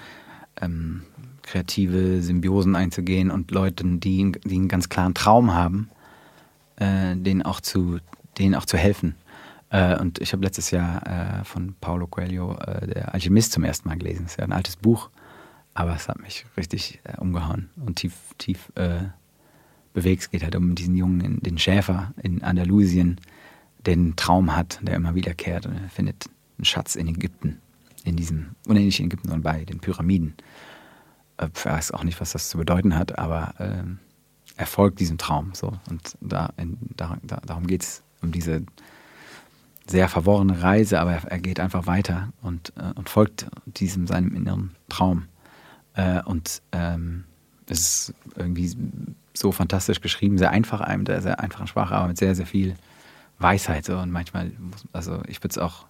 ähm, 0.61 1.01
kreative 1.43 2.21
Symbiosen 2.21 2.75
einzugehen 2.75 3.31
und 3.31 3.51
Leuten, 3.51 3.99
die, 3.99 4.31
die 4.43 4.55
einen 4.55 4.67
ganz 4.67 4.89
klaren 4.89 5.15
Traum 5.15 5.53
haben, 5.53 5.89
äh, 6.75 7.15
denen, 7.15 7.41
auch 7.41 7.59
zu, 7.61 7.99
denen 8.37 8.55
auch 8.55 8.65
zu 8.65 8.77
helfen. 8.77 9.15
Äh, 9.71 9.97
und 9.99 10.19
ich 10.19 10.33
habe 10.33 10.43
letztes 10.43 10.71
Jahr 10.71 11.41
äh, 11.41 11.43
von 11.43 11.75
Paulo 11.81 12.07
Coelho 12.07 12.55
äh, 12.57 12.87
Der 12.87 13.13
Alchemist 13.13 13.51
zum 13.51 13.63
ersten 13.63 13.89
Mal 13.89 13.97
gelesen. 13.97 14.23
Das 14.23 14.33
ist 14.33 14.39
ja 14.39 14.45
ein 14.45 14.51
altes 14.51 14.75
Buch, 14.75 15.09
aber 15.73 15.95
es 15.95 16.07
hat 16.07 16.19
mich 16.19 16.45
richtig 16.57 16.99
äh, 17.03 17.17
umgehauen 17.17 17.69
und 17.83 17.95
tief, 17.95 18.13
tief 18.37 18.71
äh, 18.75 19.05
bewegt. 19.93 20.21
Es 20.21 20.31
geht 20.31 20.43
halt 20.43 20.55
um 20.55 20.75
diesen 20.75 20.95
Jungen, 20.95 21.41
den 21.41 21.57
Schäfer 21.57 22.13
in 22.21 22.43
Andalusien, 22.43 23.19
einen 23.87 24.15
Traum 24.15 24.55
hat, 24.55 24.79
der 24.81 24.95
immer 24.95 25.15
wiederkehrt 25.15 25.65
und 25.65 25.75
er 25.75 25.89
findet 25.89 26.29
einen 26.57 26.65
Schatz 26.65 26.95
in 26.95 27.07
Ägypten. 27.07 27.59
In 28.03 28.15
diesem, 28.15 28.55
und 28.65 28.75
nicht 28.75 28.99
in 28.99 29.07
Ägypten, 29.07 29.27
sondern 29.27 29.43
bei 29.43 29.65
den 29.65 29.79
Pyramiden. 29.79 30.35
Ich 31.41 31.65
weiß 31.65 31.91
auch 31.91 32.03
nicht, 32.03 32.19
was 32.19 32.31
das 32.31 32.49
zu 32.49 32.57
bedeuten 32.57 32.95
hat, 32.95 33.17
aber 33.17 33.53
ähm, 33.59 33.99
er 34.57 34.65
folgt 34.65 34.99
diesem 34.99 35.17
Traum. 35.17 35.51
So. 35.53 35.73
Und 35.89 36.17
da, 36.21 36.51
in, 36.57 36.77
da, 36.95 37.17
da 37.23 37.41
darum 37.45 37.67
geht 37.67 37.83
es, 37.83 38.03
um 38.21 38.31
diese 38.31 38.63
sehr 39.87 40.07
verworrene 40.07 40.61
Reise, 40.61 40.99
aber 40.99 41.13
er, 41.13 41.23
er 41.25 41.39
geht 41.39 41.59
einfach 41.59 41.87
weiter 41.87 42.29
und, 42.41 42.73
äh, 42.77 42.93
und 42.95 43.09
folgt 43.09 43.47
diesem 43.65 44.07
seinem 44.07 44.35
inneren 44.35 44.75
Traum. 44.89 45.25
Äh, 45.93 46.21
und 46.23 46.61
ähm, 46.71 47.23
es 47.67 47.79
ist 47.79 48.13
irgendwie 48.35 48.75
so 49.33 49.51
fantastisch 49.51 50.01
geschrieben, 50.01 50.37
sehr 50.37 50.51
einfach, 50.51 50.85
mit 50.97 51.07
der 51.07 51.21
sehr 51.21 51.39
einfachen 51.39 51.67
Sprache, 51.67 51.95
aber 51.95 52.09
mit 52.09 52.17
sehr, 52.17 52.35
sehr 52.35 52.45
viel 52.45 52.75
Weisheit. 53.39 53.85
So. 53.85 53.97
Und 53.97 54.11
manchmal, 54.11 54.51
muss, 54.59 54.85
also 54.93 55.21
ich 55.27 55.39
würde 55.39 55.51
es 55.51 55.57
auch 55.57 55.85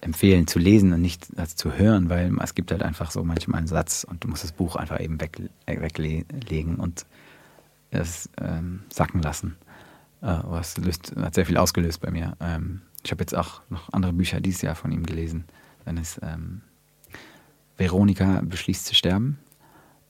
empfehlen 0.00 0.46
zu 0.46 0.58
lesen 0.58 0.92
und 0.92 1.00
nicht 1.00 1.28
also 1.36 1.54
zu 1.54 1.74
hören, 1.74 2.10
weil 2.10 2.36
es 2.42 2.54
gibt 2.54 2.72
halt 2.72 2.82
einfach 2.82 3.10
so 3.10 3.22
manchmal 3.22 3.58
einen 3.58 3.68
Satz 3.68 4.04
und 4.04 4.24
du 4.24 4.28
musst 4.28 4.42
das 4.42 4.52
Buch 4.52 4.74
einfach 4.74 5.00
eben 5.00 5.20
weg, 5.20 5.40
äh, 5.66 5.80
weglegen 5.80 6.76
und 6.76 7.06
es 7.90 8.28
ähm, 8.40 8.82
sacken 8.88 9.22
lassen. 9.22 9.56
Äh, 10.20 10.38
was 10.44 10.76
löst, 10.78 11.14
hat 11.16 11.34
sehr 11.34 11.46
viel 11.46 11.56
ausgelöst 11.56 12.00
bei 12.00 12.10
mir. 12.10 12.36
Ähm, 12.40 12.82
ich 13.04 13.12
habe 13.12 13.22
jetzt 13.22 13.34
auch 13.34 13.62
noch 13.68 13.92
andere 13.92 14.12
Bücher 14.12 14.40
dieses 14.40 14.62
Jahr 14.62 14.74
von 14.74 14.90
ihm 14.90 15.04
gelesen. 15.04 15.44
Dann 15.84 15.96
ist 15.96 16.20
ähm, 16.22 16.62
Veronika 17.76 18.40
beschließt 18.44 18.86
zu 18.86 18.94
sterben. 18.94 19.38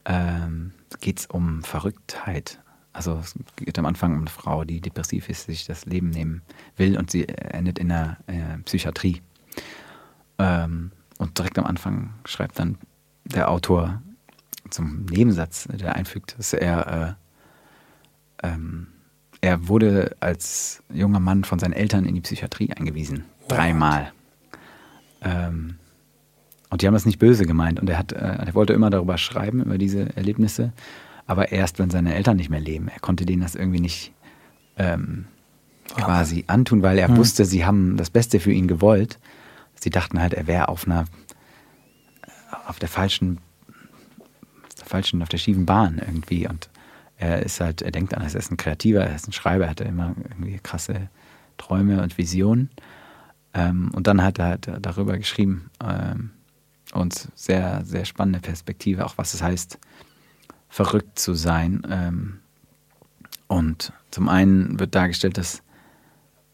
Ähm, 0.04 0.72
geht 1.00 1.20
es 1.20 1.26
um 1.26 1.62
Verrücktheit. 1.62 2.61
Also 2.92 3.18
es 3.18 3.34
geht 3.56 3.78
am 3.78 3.86
Anfang 3.86 4.12
um 4.12 4.20
eine 4.20 4.30
Frau, 4.30 4.64
die 4.64 4.80
depressiv 4.80 5.28
ist, 5.28 5.46
sich 5.46 5.66
das 5.66 5.86
Leben 5.86 6.10
nehmen 6.10 6.42
will 6.76 6.98
und 6.98 7.10
sie 7.10 7.28
endet 7.28 7.78
in 7.78 7.88
der 7.88 8.18
äh, 8.26 8.58
Psychiatrie. 8.64 9.22
Ähm, 10.38 10.92
und 11.18 11.38
direkt 11.38 11.58
am 11.58 11.64
Anfang 11.64 12.14
schreibt 12.24 12.58
dann 12.58 12.78
der 13.24 13.50
Autor 13.50 14.02
zum 14.70 15.06
Nebensatz, 15.06 15.68
der 15.72 15.94
einfügt, 15.94 16.38
dass 16.38 16.52
er 16.52 17.16
äh, 18.42 18.46
ähm, 18.46 18.88
er 19.40 19.66
wurde 19.68 20.16
als 20.20 20.82
junger 20.92 21.18
Mann 21.20 21.44
von 21.44 21.58
seinen 21.58 21.72
Eltern 21.72 22.04
in 22.04 22.14
die 22.14 22.20
Psychiatrie 22.20 22.72
eingewiesen. 22.72 23.24
Dreimal. 23.48 24.12
Ähm, 25.20 25.78
und 26.70 26.80
die 26.80 26.86
haben 26.86 26.94
das 26.94 27.06
nicht 27.06 27.18
böse 27.18 27.44
gemeint. 27.44 27.80
Und 27.80 27.90
er, 27.90 27.98
hat, 27.98 28.12
äh, 28.12 28.18
er 28.18 28.54
wollte 28.54 28.72
immer 28.72 28.88
darüber 28.88 29.18
schreiben, 29.18 29.62
über 29.62 29.78
diese 29.78 30.16
Erlebnisse. 30.16 30.72
Aber 31.32 31.50
erst, 31.50 31.78
wenn 31.78 31.88
seine 31.88 32.14
Eltern 32.14 32.36
nicht 32.36 32.50
mehr 32.50 32.60
leben. 32.60 32.88
Er 32.88 33.00
konnte 33.00 33.24
denen 33.24 33.40
das 33.40 33.54
irgendwie 33.54 33.80
nicht 33.80 34.12
ähm, 34.76 35.24
quasi 35.94 36.44
antun, 36.46 36.82
weil 36.82 36.98
er 36.98 37.08
hm. 37.08 37.16
wusste, 37.16 37.46
sie 37.46 37.64
haben 37.64 37.96
das 37.96 38.10
Beste 38.10 38.38
für 38.38 38.52
ihn 38.52 38.68
gewollt. 38.68 39.18
Sie 39.80 39.88
dachten 39.88 40.20
halt, 40.20 40.34
er 40.34 40.46
wäre 40.46 40.68
auf 40.68 40.84
einer, 40.86 41.06
auf 42.66 42.78
der 42.78 42.90
falschen, 42.90 43.38
auf 44.62 44.74
der 44.74 44.84
falschen, 44.84 45.22
auf 45.22 45.30
der 45.30 45.38
schiefen 45.38 45.64
Bahn 45.64 46.02
irgendwie. 46.06 46.46
Und 46.46 46.68
er 47.16 47.42
ist 47.42 47.62
halt, 47.62 47.80
er 47.80 47.92
denkt 47.92 48.12
an, 48.12 48.20
er 48.20 48.34
ist 48.34 48.50
ein 48.50 48.58
Kreativer, 48.58 49.02
er 49.02 49.16
ist 49.16 49.26
ein 49.26 49.32
Schreiber, 49.32 49.64
er 49.64 49.70
hatte 49.70 49.84
immer 49.84 50.14
irgendwie 50.28 50.60
krasse 50.62 51.08
Träume 51.56 52.02
und 52.02 52.18
Visionen. 52.18 52.68
Ähm, 53.54 53.90
und 53.94 54.06
dann 54.06 54.22
hat 54.22 54.38
er 54.38 54.48
halt 54.48 54.70
darüber 54.82 55.16
geschrieben 55.16 55.70
ähm, 55.82 56.32
und 56.92 57.28
sehr, 57.34 57.86
sehr 57.86 58.04
spannende 58.04 58.40
Perspektive, 58.40 59.06
auch 59.06 59.16
was 59.16 59.32
es 59.32 59.42
heißt, 59.42 59.78
verrückt 60.72 61.18
zu 61.18 61.34
sein. 61.34 61.82
Ähm, 61.90 62.38
und 63.46 63.92
zum 64.10 64.30
einen 64.30 64.80
wird 64.80 64.94
dargestellt, 64.94 65.36
dass 65.36 65.62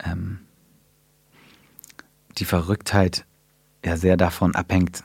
ähm, 0.04 0.40
die 2.36 2.44
Verrücktheit 2.44 3.24
ja 3.84 3.96
sehr 3.96 4.16
davon 4.16 4.56
abhängt, 4.56 5.04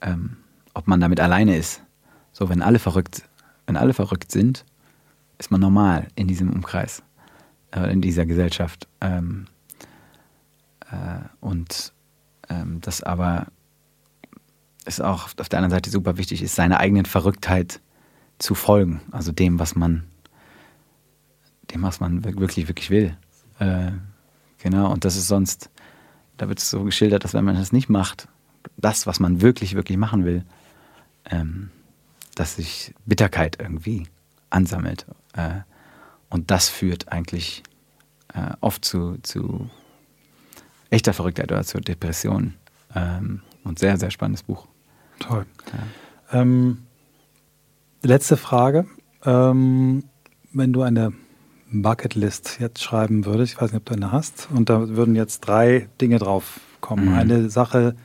ähm, 0.00 0.38
ob 0.74 0.88
man 0.88 1.00
damit 1.00 1.20
alleine 1.20 1.56
ist. 1.56 1.80
So, 2.32 2.48
wenn 2.48 2.60
alle 2.60 2.80
verrückt, 2.80 3.22
wenn 3.66 3.76
alle 3.76 3.94
verrückt 3.94 4.32
sind, 4.32 4.64
ist 5.38 5.52
man 5.52 5.60
normal 5.60 6.08
in 6.16 6.26
diesem 6.26 6.52
Umkreis, 6.52 7.04
äh, 7.70 7.92
in 7.92 8.00
dieser 8.00 8.26
Gesellschaft. 8.26 8.88
Ähm, 9.00 9.46
äh, 10.90 11.20
und 11.38 11.92
ähm, 12.48 12.80
das 12.80 13.00
aber 13.00 13.46
ist 14.86 15.00
auch 15.00 15.28
auf 15.38 15.48
der 15.48 15.60
anderen 15.60 15.70
Seite 15.70 15.88
super 15.88 16.16
wichtig, 16.16 16.42
ist 16.42 16.56
seiner 16.56 16.80
eigenen 16.80 17.06
Verrücktheit 17.06 17.80
zu 18.38 18.54
folgen, 18.54 19.00
also 19.10 19.32
dem, 19.32 19.58
was 19.58 19.74
man, 19.74 20.04
dem, 21.72 21.82
was 21.82 22.00
man 22.00 22.24
wirklich, 22.24 22.68
wirklich 22.68 22.90
will. 22.90 23.16
Äh, 23.58 23.92
genau, 24.58 24.92
und 24.92 25.04
das 25.04 25.16
ist 25.16 25.28
sonst, 25.28 25.70
da 26.36 26.48
wird 26.48 26.58
es 26.58 26.70
so 26.70 26.84
geschildert, 26.84 27.24
dass 27.24 27.34
wenn 27.34 27.44
man 27.44 27.56
das 27.56 27.72
nicht 27.72 27.88
macht, 27.88 28.28
das, 28.76 29.06
was 29.06 29.20
man 29.20 29.40
wirklich, 29.40 29.74
wirklich 29.74 29.98
machen 29.98 30.24
will, 30.24 30.44
ähm, 31.30 31.70
dass 32.34 32.56
sich 32.56 32.94
Bitterkeit 33.06 33.58
irgendwie 33.60 34.06
ansammelt. 34.50 35.06
Äh, 35.34 35.60
und 36.28 36.50
das 36.50 36.68
führt 36.68 37.12
eigentlich 37.12 37.62
äh, 38.34 38.52
oft 38.60 38.84
zu, 38.84 39.18
zu 39.22 39.70
echter 40.90 41.12
Verrücktheit 41.12 41.52
oder 41.52 41.64
zur 41.64 41.80
Depression. 41.80 42.54
Ähm, 42.94 43.42
und 43.64 43.78
sehr, 43.78 43.96
sehr 43.96 44.10
spannendes 44.10 44.42
Buch. 44.42 44.68
Toll. 45.18 45.46
Ja. 45.72 46.40
Ähm, 46.40 46.86
letzte 48.08 48.36
Frage. 48.36 48.86
Ähm, 49.24 50.04
wenn 50.52 50.72
du 50.72 50.82
eine 50.82 51.12
Bucketlist 51.70 52.58
jetzt 52.60 52.82
schreiben 52.82 53.24
würdest, 53.24 53.54
ich 53.54 53.60
weiß 53.60 53.72
nicht, 53.72 53.80
ob 53.80 53.86
du 53.86 53.94
eine 53.94 54.12
hast, 54.12 54.48
und 54.52 54.68
da 54.68 54.88
würden 54.90 55.16
jetzt 55.16 55.40
drei 55.40 55.88
Dinge 56.00 56.18
drauf 56.18 56.60
kommen. 56.80 57.10
Mhm. 57.10 57.14
Eine 57.14 57.50
Sache, 57.50 57.96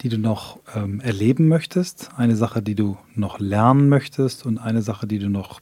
die 0.00 0.08
du 0.08 0.18
noch 0.18 0.58
ähm, 0.74 1.00
erleben 1.00 1.48
möchtest, 1.48 2.10
eine 2.16 2.36
Sache, 2.36 2.62
die 2.62 2.74
du 2.74 2.96
noch 3.14 3.38
lernen 3.38 3.88
möchtest 3.88 4.46
und 4.46 4.58
eine 4.58 4.82
Sache, 4.82 5.06
die 5.06 5.18
du 5.18 5.28
noch 5.28 5.60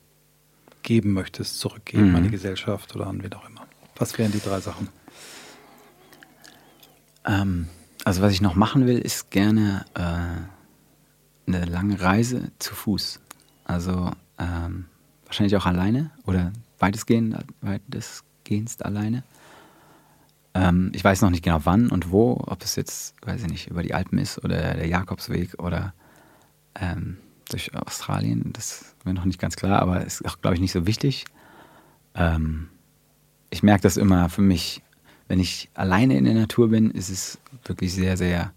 geben 0.82 1.12
möchtest, 1.12 1.58
zurückgeben 1.60 2.10
mhm. 2.10 2.16
an 2.16 2.22
die 2.24 2.30
Gesellschaft 2.30 2.94
oder 2.94 3.06
an 3.08 3.22
wen 3.22 3.32
auch 3.34 3.48
immer. 3.48 3.66
Was 3.96 4.16
wären 4.16 4.32
die 4.32 4.40
drei 4.40 4.60
Sachen? 4.60 4.88
Ähm, 7.24 7.68
also 8.04 8.22
was 8.22 8.32
ich 8.32 8.40
noch 8.40 8.54
machen 8.54 8.86
will, 8.86 8.98
ist 8.98 9.30
gerne 9.30 9.84
äh, 9.94 11.50
eine 11.52 11.64
lange 11.66 12.00
Reise 12.00 12.50
zu 12.58 12.74
Fuß. 12.74 13.20
Also 13.68 14.10
ähm, 14.38 14.86
wahrscheinlich 15.26 15.54
auch 15.56 15.66
alleine 15.66 16.10
oder 16.26 16.52
weitestgehend, 16.80 17.36
weitestgehend 17.60 18.84
alleine. 18.84 19.22
Ähm, 20.54 20.90
ich 20.94 21.04
weiß 21.04 21.20
noch 21.20 21.30
nicht 21.30 21.44
genau 21.44 21.60
wann 21.64 21.90
und 21.90 22.10
wo, 22.10 22.42
ob 22.46 22.64
es 22.64 22.74
jetzt, 22.76 23.14
weiß 23.24 23.42
ich 23.42 23.48
nicht, 23.48 23.70
über 23.70 23.82
die 23.82 23.94
Alpen 23.94 24.18
ist 24.18 24.42
oder 24.42 24.74
der 24.74 24.86
Jakobsweg 24.86 25.62
oder 25.62 25.92
ähm, 26.74 27.18
durch 27.50 27.74
Australien. 27.74 28.52
Das 28.54 28.82
ist 28.82 29.04
mir 29.04 29.12
noch 29.12 29.26
nicht 29.26 29.40
ganz 29.40 29.54
klar, 29.54 29.80
aber 29.80 30.04
ist 30.04 30.24
auch, 30.24 30.40
glaube 30.40 30.54
ich, 30.54 30.60
nicht 30.60 30.72
so 30.72 30.86
wichtig. 30.86 31.26
Ähm, 32.14 32.68
ich 33.50 33.62
merke 33.62 33.82
das 33.82 33.98
immer 33.98 34.30
für 34.30 34.42
mich, 34.42 34.82
wenn 35.28 35.40
ich 35.40 35.68
alleine 35.74 36.16
in 36.16 36.24
der 36.24 36.34
Natur 36.34 36.70
bin, 36.70 36.90
ist 36.90 37.10
es 37.10 37.38
wirklich 37.64 37.92
sehr, 37.92 38.16
sehr, 38.16 38.52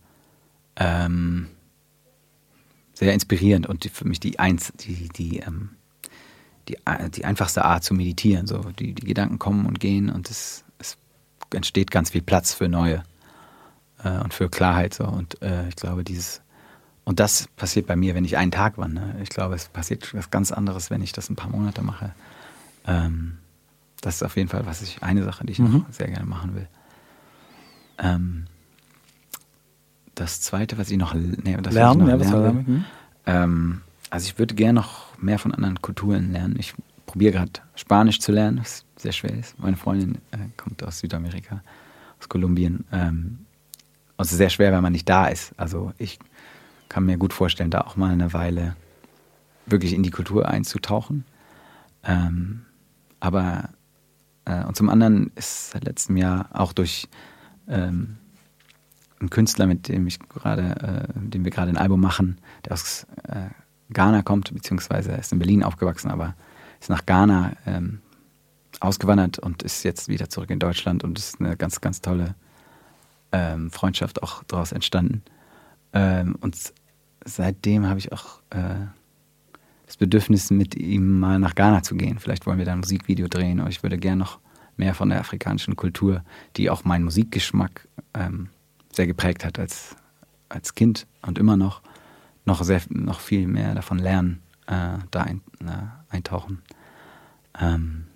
ähm, 0.78 1.48
sehr 3.02 3.16
inspirierend 3.16 3.66
und 3.66 3.84
für 3.86 4.08
mich 4.08 4.20
die, 4.20 4.38
eins, 4.38 4.72
die, 4.80 5.10
die, 5.10 5.40
ähm, 5.40 5.72
die, 6.68 6.78
die 7.16 7.26
einfachste 7.26 7.66
Art 7.66 7.84
zu 7.84 7.96
meditieren. 7.96 8.46
So, 8.46 8.60
die, 8.78 8.94
die 8.94 9.08
Gedanken 9.08 9.40
kommen 9.40 9.66
und 9.66 9.80
gehen 9.80 10.12
und 10.12 10.30
es, 10.30 10.64
es 10.78 10.98
entsteht 11.52 11.90
ganz 11.90 12.12
viel 12.12 12.22
Platz 12.22 12.54
für 12.54 12.70
neue 12.70 13.02
äh, 14.04 14.20
und 14.20 14.36
für 14.36 14.50
Klarheit. 14.50 14.94
So. 14.94 15.06
Und 15.06 15.42
äh, 15.42 15.68
ich 15.68 15.76
glaube, 15.78 16.04
dieses 16.04 16.42
und 17.04 17.20
das 17.20 17.48
passiert 17.56 17.88
bei 17.88 17.96
mir, 17.96 18.14
wenn 18.14 18.24
ich 18.24 18.38
einen 18.38 18.52
Tag 18.52 18.78
wandere. 18.78 19.16
Ich 19.24 19.30
glaube, 19.30 19.56
es 19.56 19.68
passiert 19.68 20.14
was 20.14 20.30
ganz 20.30 20.52
anderes, 20.52 20.92
wenn 20.92 21.02
ich 21.02 21.12
das 21.12 21.28
ein 21.32 21.36
paar 21.36 21.50
Monate 21.50 21.82
mache. 21.82 22.14
Ähm, 22.86 23.40
das 24.02 24.18
ist 24.18 24.24
auf 24.24 24.38
jeden 24.38 24.50
Fall 24.50 24.68
was 24.68 24.84
ich, 24.84 25.02
eine 25.02 25.24
Sache, 25.24 25.44
die 25.44 25.54
ich 25.54 25.60
mhm. 25.60 25.80
noch 25.80 25.92
sehr 25.92 26.08
gerne 26.08 26.28
machen 26.28 26.54
will. 26.54 26.68
Ähm, 27.98 28.46
das 30.16 30.42
zweite, 30.42 30.78
was 30.78 30.92
ich 30.92 30.98
noch, 30.98 31.14
nee, 31.14 31.58
das 31.62 31.74
lernen, 31.74 32.02
ich 32.02 32.08
noch 32.08 32.32
ja, 32.32 32.40
lernen 32.40 32.68
will, 32.68 32.74
mhm. 32.74 32.86
ähm, 33.26 33.82
also 34.10 34.28
ich 34.28 34.38
würde 34.38 34.56
gerne 34.56 34.82
noch 34.82 35.18
mehr 35.18 35.40
von 35.40 35.54
anderen 35.54 35.82
Kulturen 35.82 36.32
lernen. 36.32 36.56
Ich 36.60 36.74
probiere 37.06 37.34
gerade 37.34 37.52
Spanisch 37.76 38.20
zu 38.20 38.32
lernen, 38.32 38.60
was 38.60 38.86
sehr 38.98 39.14
schwer 39.14 39.34
ist. 39.38 39.58
Meine 39.58 39.78
Freundin 39.78 40.16
äh, 40.32 40.38
kommt 40.58 40.84
aus 40.84 41.00
Südamerika, 41.00 41.62
aus 42.20 42.28
Kolumbien. 42.28 42.86
Ähm, 42.92 43.46
und 44.18 44.26
es 44.26 44.32
ist 44.32 44.38
sehr 44.38 44.50
schwer, 44.50 44.72
wenn 44.72 44.84
man 44.84 44.92
nicht 44.92 45.08
da 45.08 45.28
ist. 45.28 45.54
Also 45.58 45.94
ich 45.98 46.20
kann 46.90 47.06
mir 47.06 47.18
gut 47.18 47.34
vorstellen, 47.34 47.72
da 47.72 47.82
auch 47.82 47.96
mal 47.96 48.12
eine 48.12 48.34
Weile 48.34 48.76
wirklich 49.66 49.94
in 49.94 50.04
die 50.04 50.12
Kultur 50.12 50.50
einzutauchen. 50.50 51.24
Ähm, 52.04 52.66
aber 53.20 53.70
äh, 54.46 54.66
und 54.66 54.76
zum 54.76 54.90
anderen 54.90 55.32
ist 55.36 55.72
seit 55.72 55.86
letztem 55.86 56.18
Jahr 56.18 56.50
auch 56.54 56.74
durch 56.74 57.08
ähm, 57.68 58.18
einen 59.22 59.30
Künstler, 59.30 59.68
mit 59.68 59.88
dem 59.88 60.08
ich 60.08 60.20
gerade, 60.20 61.08
äh, 61.16 61.20
dem 61.20 61.44
wir 61.44 61.52
gerade 61.52 61.70
ein 61.70 61.78
Album 61.78 62.02
machen, 62.02 62.40
der 62.66 62.74
aus 62.74 63.08
äh, 63.24 63.50
Ghana 63.94 64.22
kommt, 64.22 64.54
beziehungsweise 64.54 65.12
ist 65.12 65.32
in 65.32 65.40
Berlin 65.40 65.64
aufgewachsen, 65.64 66.12
aber 66.12 66.36
ist 66.80 66.90
nach 66.90 67.06
Ghana 67.06 67.54
ähm, 67.66 68.00
ausgewandert 68.80 69.40
und 69.40 69.64
ist 69.64 69.84
jetzt 69.84 70.08
wieder 70.08 70.30
zurück 70.30 70.50
in 70.50 70.60
Deutschland 70.60 71.04
und 71.04 71.18
ist 71.20 71.40
eine 71.40 71.56
ganz, 71.56 71.82
ganz 71.82 72.02
tolle 72.02 72.36
ähm, 73.32 73.72
Freundschaft 73.72 74.24
auch 74.24 74.44
daraus 74.44 74.72
entstanden. 74.72 75.24
Ähm, 75.94 76.36
und 76.42 76.58
seitdem 77.24 77.86
habe 77.86 78.00
ich 78.00 78.12
auch 78.12 78.42
äh, 78.50 78.88
das 79.86 79.98
Bedürfnis, 79.98 80.52
mit 80.52 80.76
ihm 80.76 81.20
mal 81.20 81.38
nach 81.38 81.56
Ghana 81.56 81.84
zu 81.84 81.96
gehen. 81.96 82.18
Vielleicht 82.20 82.46
wollen 82.46 82.58
wir 82.58 82.66
da 82.66 82.72
ein 82.72 82.80
Musikvideo 82.80 83.28
drehen, 83.28 83.60
aber 83.60 83.70
ich 83.70 83.84
würde 83.84 83.98
gerne 83.98 84.18
noch 84.18 84.40
mehr 84.78 84.96
von 84.96 85.10
der 85.10 85.20
afrikanischen 85.20 85.76
Kultur, 85.76 86.24
die 86.56 86.70
auch 86.70 86.86
meinen 86.86 87.04
Musikgeschmack 87.04 87.88
ähm, 88.14 88.50
sehr 88.92 89.08
geprägt 89.08 89.46
hat 89.46 89.60
als, 89.60 89.96
als 90.50 90.76
Kind 90.76 91.08
und 91.22 91.38
immer 91.38 91.58
noch, 91.58 91.82
noch, 92.46 92.64
sehr, 92.64 92.82
noch 92.90 93.20
viel 93.20 93.48
mehr 93.48 93.76
davon 93.76 94.00
lernen, 94.00 94.42
äh, 94.68 94.98
da 95.12 95.22
ein, 95.22 95.42
äh, 95.62 96.14
eintauchen. 96.14 96.62
Ähm, 97.60 98.08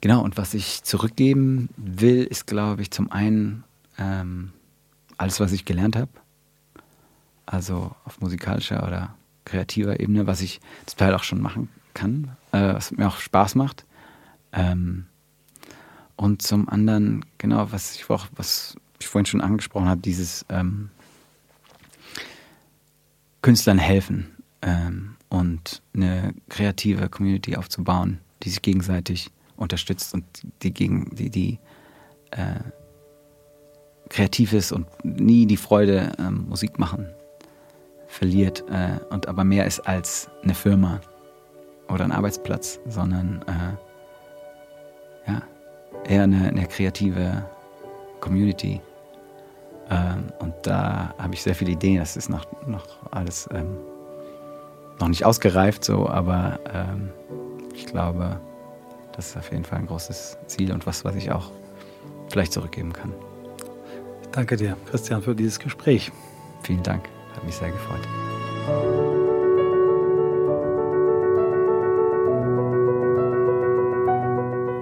genau, 0.00 0.22
und 0.22 0.36
was 0.36 0.54
ich 0.54 0.82
zurückgeben 0.82 1.68
will, 1.76 2.24
ist, 2.24 2.46
glaube 2.46 2.82
ich, 2.82 2.90
zum 2.90 3.10
einen 3.10 3.64
ähm, 3.98 4.52
alles, 5.16 5.40
was 5.40 5.52
ich 5.52 5.64
gelernt 5.64 5.96
habe 5.96 6.10
also 7.48 7.94
auf 8.04 8.20
musikalischer 8.20 8.86
oder 8.86 9.14
kreativer 9.44 10.00
Ebene, 10.00 10.26
was 10.26 10.40
ich 10.40 10.60
zum 10.86 10.98
Teil 10.98 11.14
auch 11.14 11.22
schon 11.22 11.40
machen 11.40 11.68
kann, 11.94 12.36
äh, 12.52 12.74
was 12.74 12.92
mir 12.92 13.08
auch 13.08 13.18
Spaß 13.18 13.54
macht. 13.54 13.86
Ähm, 14.52 15.06
und 16.16 16.42
zum 16.42 16.68
anderen, 16.68 17.24
genau, 17.38 17.72
was 17.72 17.94
ich, 17.94 18.10
auch, 18.10 18.26
was 18.32 18.76
ich 19.00 19.06
vorhin 19.06 19.26
schon 19.26 19.40
angesprochen 19.40 19.88
habe, 19.88 20.00
dieses 20.00 20.44
ähm, 20.48 20.90
Künstlern 23.42 23.78
helfen 23.78 24.36
ähm, 24.62 25.16
und 25.28 25.82
eine 25.94 26.34
kreative 26.48 27.08
Community 27.08 27.56
aufzubauen, 27.56 28.18
die 28.42 28.50
sich 28.50 28.62
gegenseitig 28.62 29.30
unterstützt 29.56 30.14
und 30.14 30.24
die 30.62 30.72
gegen 30.72 31.14
die, 31.14 31.30
die 31.30 31.58
äh, 32.30 32.60
kreativ 34.08 34.52
ist 34.52 34.72
und 34.72 34.86
nie 35.04 35.46
die 35.46 35.56
Freude 35.56 36.12
ähm, 36.18 36.46
Musik 36.48 36.78
machen 36.78 37.08
verliert 38.08 38.64
äh, 38.70 38.98
und 39.12 39.28
aber 39.28 39.44
mehr 39.44 39.66
ist 39.66 39.80
als 39.80 40.28
eine 40.42 40.54
Firma 40.54 41.00
oder 41.88 42.04
ein 42.04 42.12
Arbeitsplatz, 42.12 42.80
sondern 42.88 43.44
äh, 43.46 45.30
ja, 45.30 45.42
eher 46.04 46.22
eine, 46.22 46.48
eine 46.48 46.66
kreative 46.66 47.44
Community. 48.20 48.80
Ähm, 49.90 50.32
und 50.38 50.54
da 50.62 51.14
habe 51.18 51.34
ich 51.34 51.42
sehr 51.42 51.54
viele 51.54 51.72
Ideen. 51.72 51.98
Das 51.98 52.16
ist 52.16 52.28
noch, 52.28 52.46
noch 52.66 52.86
alles 53.10 53.48
ähm, 53.52 53.78
noch 55.00 55.08
nicht 55.08 55.24
ausgereift 55.24 55.84
so, 55.84 56.08
aber 56.08 56.58
ähm, 56.72 57.10
ich 57.74 57.86
glaube, 57.86 58.40
das 59.12 59.30
ist 59.30 59.36
auf 59.36 59.50
jeden 59.50 59.64
Fall 59.64 59.78
ein 59.78 59.86
großes 59.86 60.38
Ziel 60.46 60.72
und 60.72 60.86
was, 60.86 61.04
was 61.04 61.14
ich 61.14 61.30
auch 61.30 61.50
vielleicht 62.28 62.52
zurückgeben 62.52 62.92
kann. 62.92 63.12
Danke 64.32 64.56
dir, 64.56 64.76
Christian, 64.90 65.22
für 65.22 65.34
dieses 65.34 65.58
Gespräch. 65.58 66.12
Vielen 66.62 66.82
Dank. 66.82 67.08
Hat 67.34 67.44
mich 67.44 67.56
sehr 67.56 67.70
gefreut. 67.70 68.00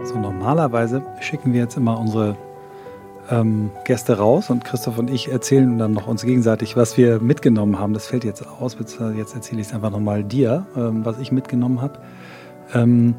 So, 0.04 0.18
normalerweise 0.18 1.02
schicken 1.20 1.52
wir 1.52 1.60
jetzt 1.60 1.76
immer 1.76 1.98
unsere 1.98 2.36
ähm, 3.30 3.70
Gäste 3.84 4.18
raus 4.18 4.50
und 4.50 4.64
Christoph 4.64 4.98
und 4.98 5.10
ich 5.10 5.30
erzählen 5.30 5.78
dann 5.78 5.92
noch 5.92 6.06
uns 6.06 6.22
gegenseitig, 6.22 6.76
was 6.76 6.96
wir 6.96 7.20
mitgenommen 7.20 7.78
haben. 7.78 7.92
Das 7.94 8.06
fällt 8.06 8.24
jetzt 8.24 8.46
aus, 8.46 8.76
jetzt 9.16 9.34
erzähle 9.34 9.60
ich 9.60 9.68
es 9.68 9.74
einfach 9.74 9.90
nochmal 9.90 10.24
dir, 10.24 10.66
ähm, 10.76 11.04
was 11.04 11.18
ich 11.18 11.32
mitgenommen 11.32 11.80
habe. 11.80 11.98
Ähm, 12.74 13.14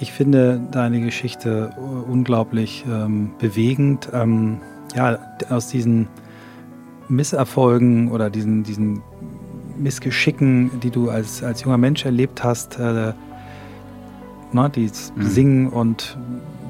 ich 0.00 0.12
finde 0.12 0.60
deine 0.70 1.00
Geschichte 1.00 1.70
unglaublich 2.08 2.84
ähm, 2.88 3.32
bewegend. 3.38 4.08
Ähm, 4.12 4.60
ja, 4.94 5.18
aus 5.48 5.68
diesen 5.68 6.08
Misserfolgen 7.08 8.10
oder 8.10 8.30
diesen, 8.30 8.62
diesen 8.62 9.02
Missgeschicken, 9.76 10.80
die 10.80 10.90
du 10.90 11.10
als, 11.10 11.42
als 11.42 11.62
junger 11.62 11.78
Mensch 11.78 12.04
erlebt 12.04 12.44
hast, 12.44 12.78
äh, 12.78 13.12
ne, 14.52 14.70
die 14.74 14.90
mhm. 15.14 15.22
Singen 15.22 15.68
und 15.68 16.16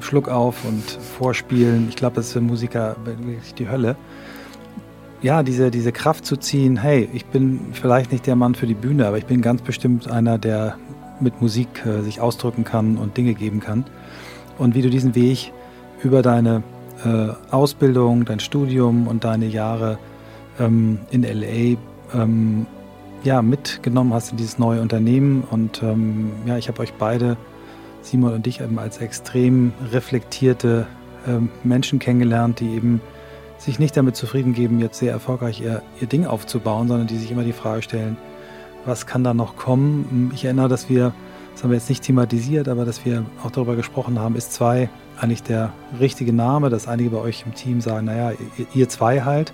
Schluck 0.03 0.29
auf 0.29 0.65
und 0.65 0.83
Vorspielen, 0.83 1.87
ich 1.89 1.95
glaube, 1.95 2.15
das 2.15 2.27
ist 2.27 2.33
für 2.33 2.41
Musiker 2.41 2.95
wirklich 3.03 3.53
die 3.55 3.69
Hölle. 3.69 3.95
Ja, 5.21 5.41
diese, 5.41 5.71
diese 5.71 5.91
Kraft 5.91 6.25
zu 6.25 6.35
ziehen, 6.35 6.75
hey, 6.77 7.09
ich 7.13 7.25
bin 7.25 7.59
vielleicht 7.71 8.11
nicht 8.11 8.27
der 8.27 8.35
Mann 8.35 8.55
für 8.55 8.67
die 8.67 8.73
Bühne, 8.73 9.07
aber 9.07 9.17
ich 9.17 9.25
bin 9.25 9.41
ganz 9.41 9.61
bestimmt 9.61 10.09
einer, 10.09 10.37
der 10.37 10.77
mit 11.19 11.41
Musik 11.41 11.85
äh, 11.85 12.01
sich 12.01 12.19
ausdrücken 12.19 12.63
kann 12.63 12.97
und 12.97 13.15
Dinge 13.15 13.33
geben 13.33 13.59
kann. 13.59 13.85
Und 14.57 14.75
wie 14.75 14.81
du 14.81 14.89
diesen 14.89 15.15
Weg 15.15 15.51
über 16.03 16.21
deine 16.21 16.63
äh, 17.05 17.29
Ausbildung, 17.51 18.25
dein 18.25 18.39
Studium 18.39 19.07
und 19.07 19.23
deine 19.23 19.45
Jahre 19.45 19.97
ähm, 20.59 20.99
in 21.11 21.23
LA 21.23 21.77
ähm, 22.13 22.65
ja, 23.23 23.41
mitgenommen 23.41 24.13
hast 24.13 24.31
in 24.31 24.37
dieses 24.37 24.59
neue 24.59 24.81
Unternehmen. 24.81 25.43
Und 25.49 25.81
ähm, 25.81 26.31
ja, 26.45 26.57
ich 26.57 26.67
habe 26.67 26.81
euch 26.81 26.93
beide, 26.93 27.37
Simon 28.03 28.33
und 28.33 28.45
dich, 28.45 28.61
eben 28.61 28.77
als 28.79 28.99
extrem 28.99 29.73
reflektierte 29.91 30.85
ähm, 31.27 31.49
Menschen 31.63 31.99
kennengelernt, 31.99 32.59
die 32.59 32.75
eben 32.75 33.01
sich 33.57 33.79
nicht 33.79 33.95
damit 33.95 34.15
zufrieden 34.15 34.53
geben, 34.53 34.79
jetzt 34.79 34.99
sehr 34.99 35.11
erfolgreich 35.11 35.61
ihr, 35.61 35.81
ihr 36.01 36.07
Ding 36.07 36.25
aufzubauen, 36.25 36.87
sondern 36.87 37.07
die 37.07 37.17
sich 37.17 37.31
immer 37.31 37.43
die 37.43 37.53
Frage 37.53 37.81
stellen, 37.81 38.17
was 38.85 39.05
kann 39.05 39.23
da 39.23 39.33
noch 39.33 39.55
kommen? 39.55 40.31
Ich 40.33 40.43
erinnere, 40.43 40.67
dass 40.67 40.89
wir, 40.89 41.13
das 41.53 41.63
haben 41.63 41.69
wir 41.69 41.77
jetzt 41.77 41.89
nicht 41.89 42.03
thematisiert, 42.03 42.67
aber 42.67 42.83
dass 42.83 43.05
wir 43.05 43.25
auch 43.43 43.51
darüber 43.51 43.75
gesprochen 43.75 44.19
haben, 44.19 44.35
ist 44.35 44.51
zwei 44.51 44.89
eigentlich 45.19 45.43
der 45.43 45.71
richtige 45.99 46.33
Name, 46.33 46.69
dass 46.69 46.87
einige 46.87 47.11
bei 47.11 47.19
euch 47.19 47.43
im 47.45 47.53
Team 47.53 47.79
sagen, 47.79 48.07
naja, 48.07 48.33
ihr 48.73 48.89
zwei 48.89 49.21
halt. 49.21 49.53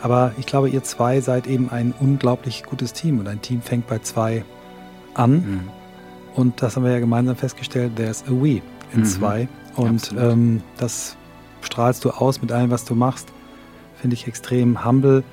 Aber 0.00 0.32
ich 0.38 0.46
glaube, 0.46 0.70
ihr 0.70 0.82
zwei 0.82 1.20
seid 1.20 1.46
eben 1.46 1.70
ein 1.70 1.92
unglaublich 1.98 2.62
gutes 2.62 2.92
Team 2.92 3.18
und 3.18 3.28
ein 3.28 3.42
Team 3.42 3.60
fängt 3.60 3.86
bei 3.88 3.98
zwei 3.98 4.44
an. 5.14 5.32
Mhm. 5.32 5.77
Und 6.38 6.62
das 6.62 6.76
haben 6.76 6.84
wir 6.84 6.92
ja 6.92 7.00
gemeinsam 7.00 7.34
festgestellt, 7.34 7.96
there's 7.96 8.22
a 8.22 8.30
we 8.30 8.62
in 8.92 9.00
mhm. 9.00 9.04
zwei. 9.04 9.48
Und 9.74 10.14
ähm, 10.16 10.62
das 10.76 11.16
strahlst 11.62 12.04
du 12.04 12.10
aus 12.10 12.40
mit 12.40 12.52
allem, 12.52 12.70
was 12.70 12.84
du 12.84 12.94
machst. 12.94 13.28
Finde 13.96 14.14
ich 14.14 14.28
extrem 14.28 14.84
humble 14.84 15.24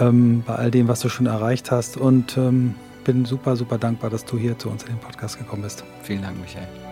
ähm, 0.00 0.42
bei 0.46 0.54
all 0.54 0.70
dem, 0.70 0.86
was 0.86 1.00
du 1.00 1.08
schon 1.08 1.24
erreicht 1.24 1.70
hast. 1.70 1.96
Und 1.96 2.36
ähm, 2.36 2.74
bin 3.04 3.24
super, 3.24 3.56
super 3.56 3.78
dankbar, 3.78 4.10
dass 4.10 4.26
du 4.26 4.36
hier 4.36 4.58
zu 4.58 4.68
uns 4.68 4.82
in 4.82 4.90
den 4.90 4.98
Podcast 4.98 5.38
gekommen 5.38 5.62
bist. 5.62 5.82
Vielen 6.02 6.20
Dank, 6.20 6.38
Michael. 6.38 6.83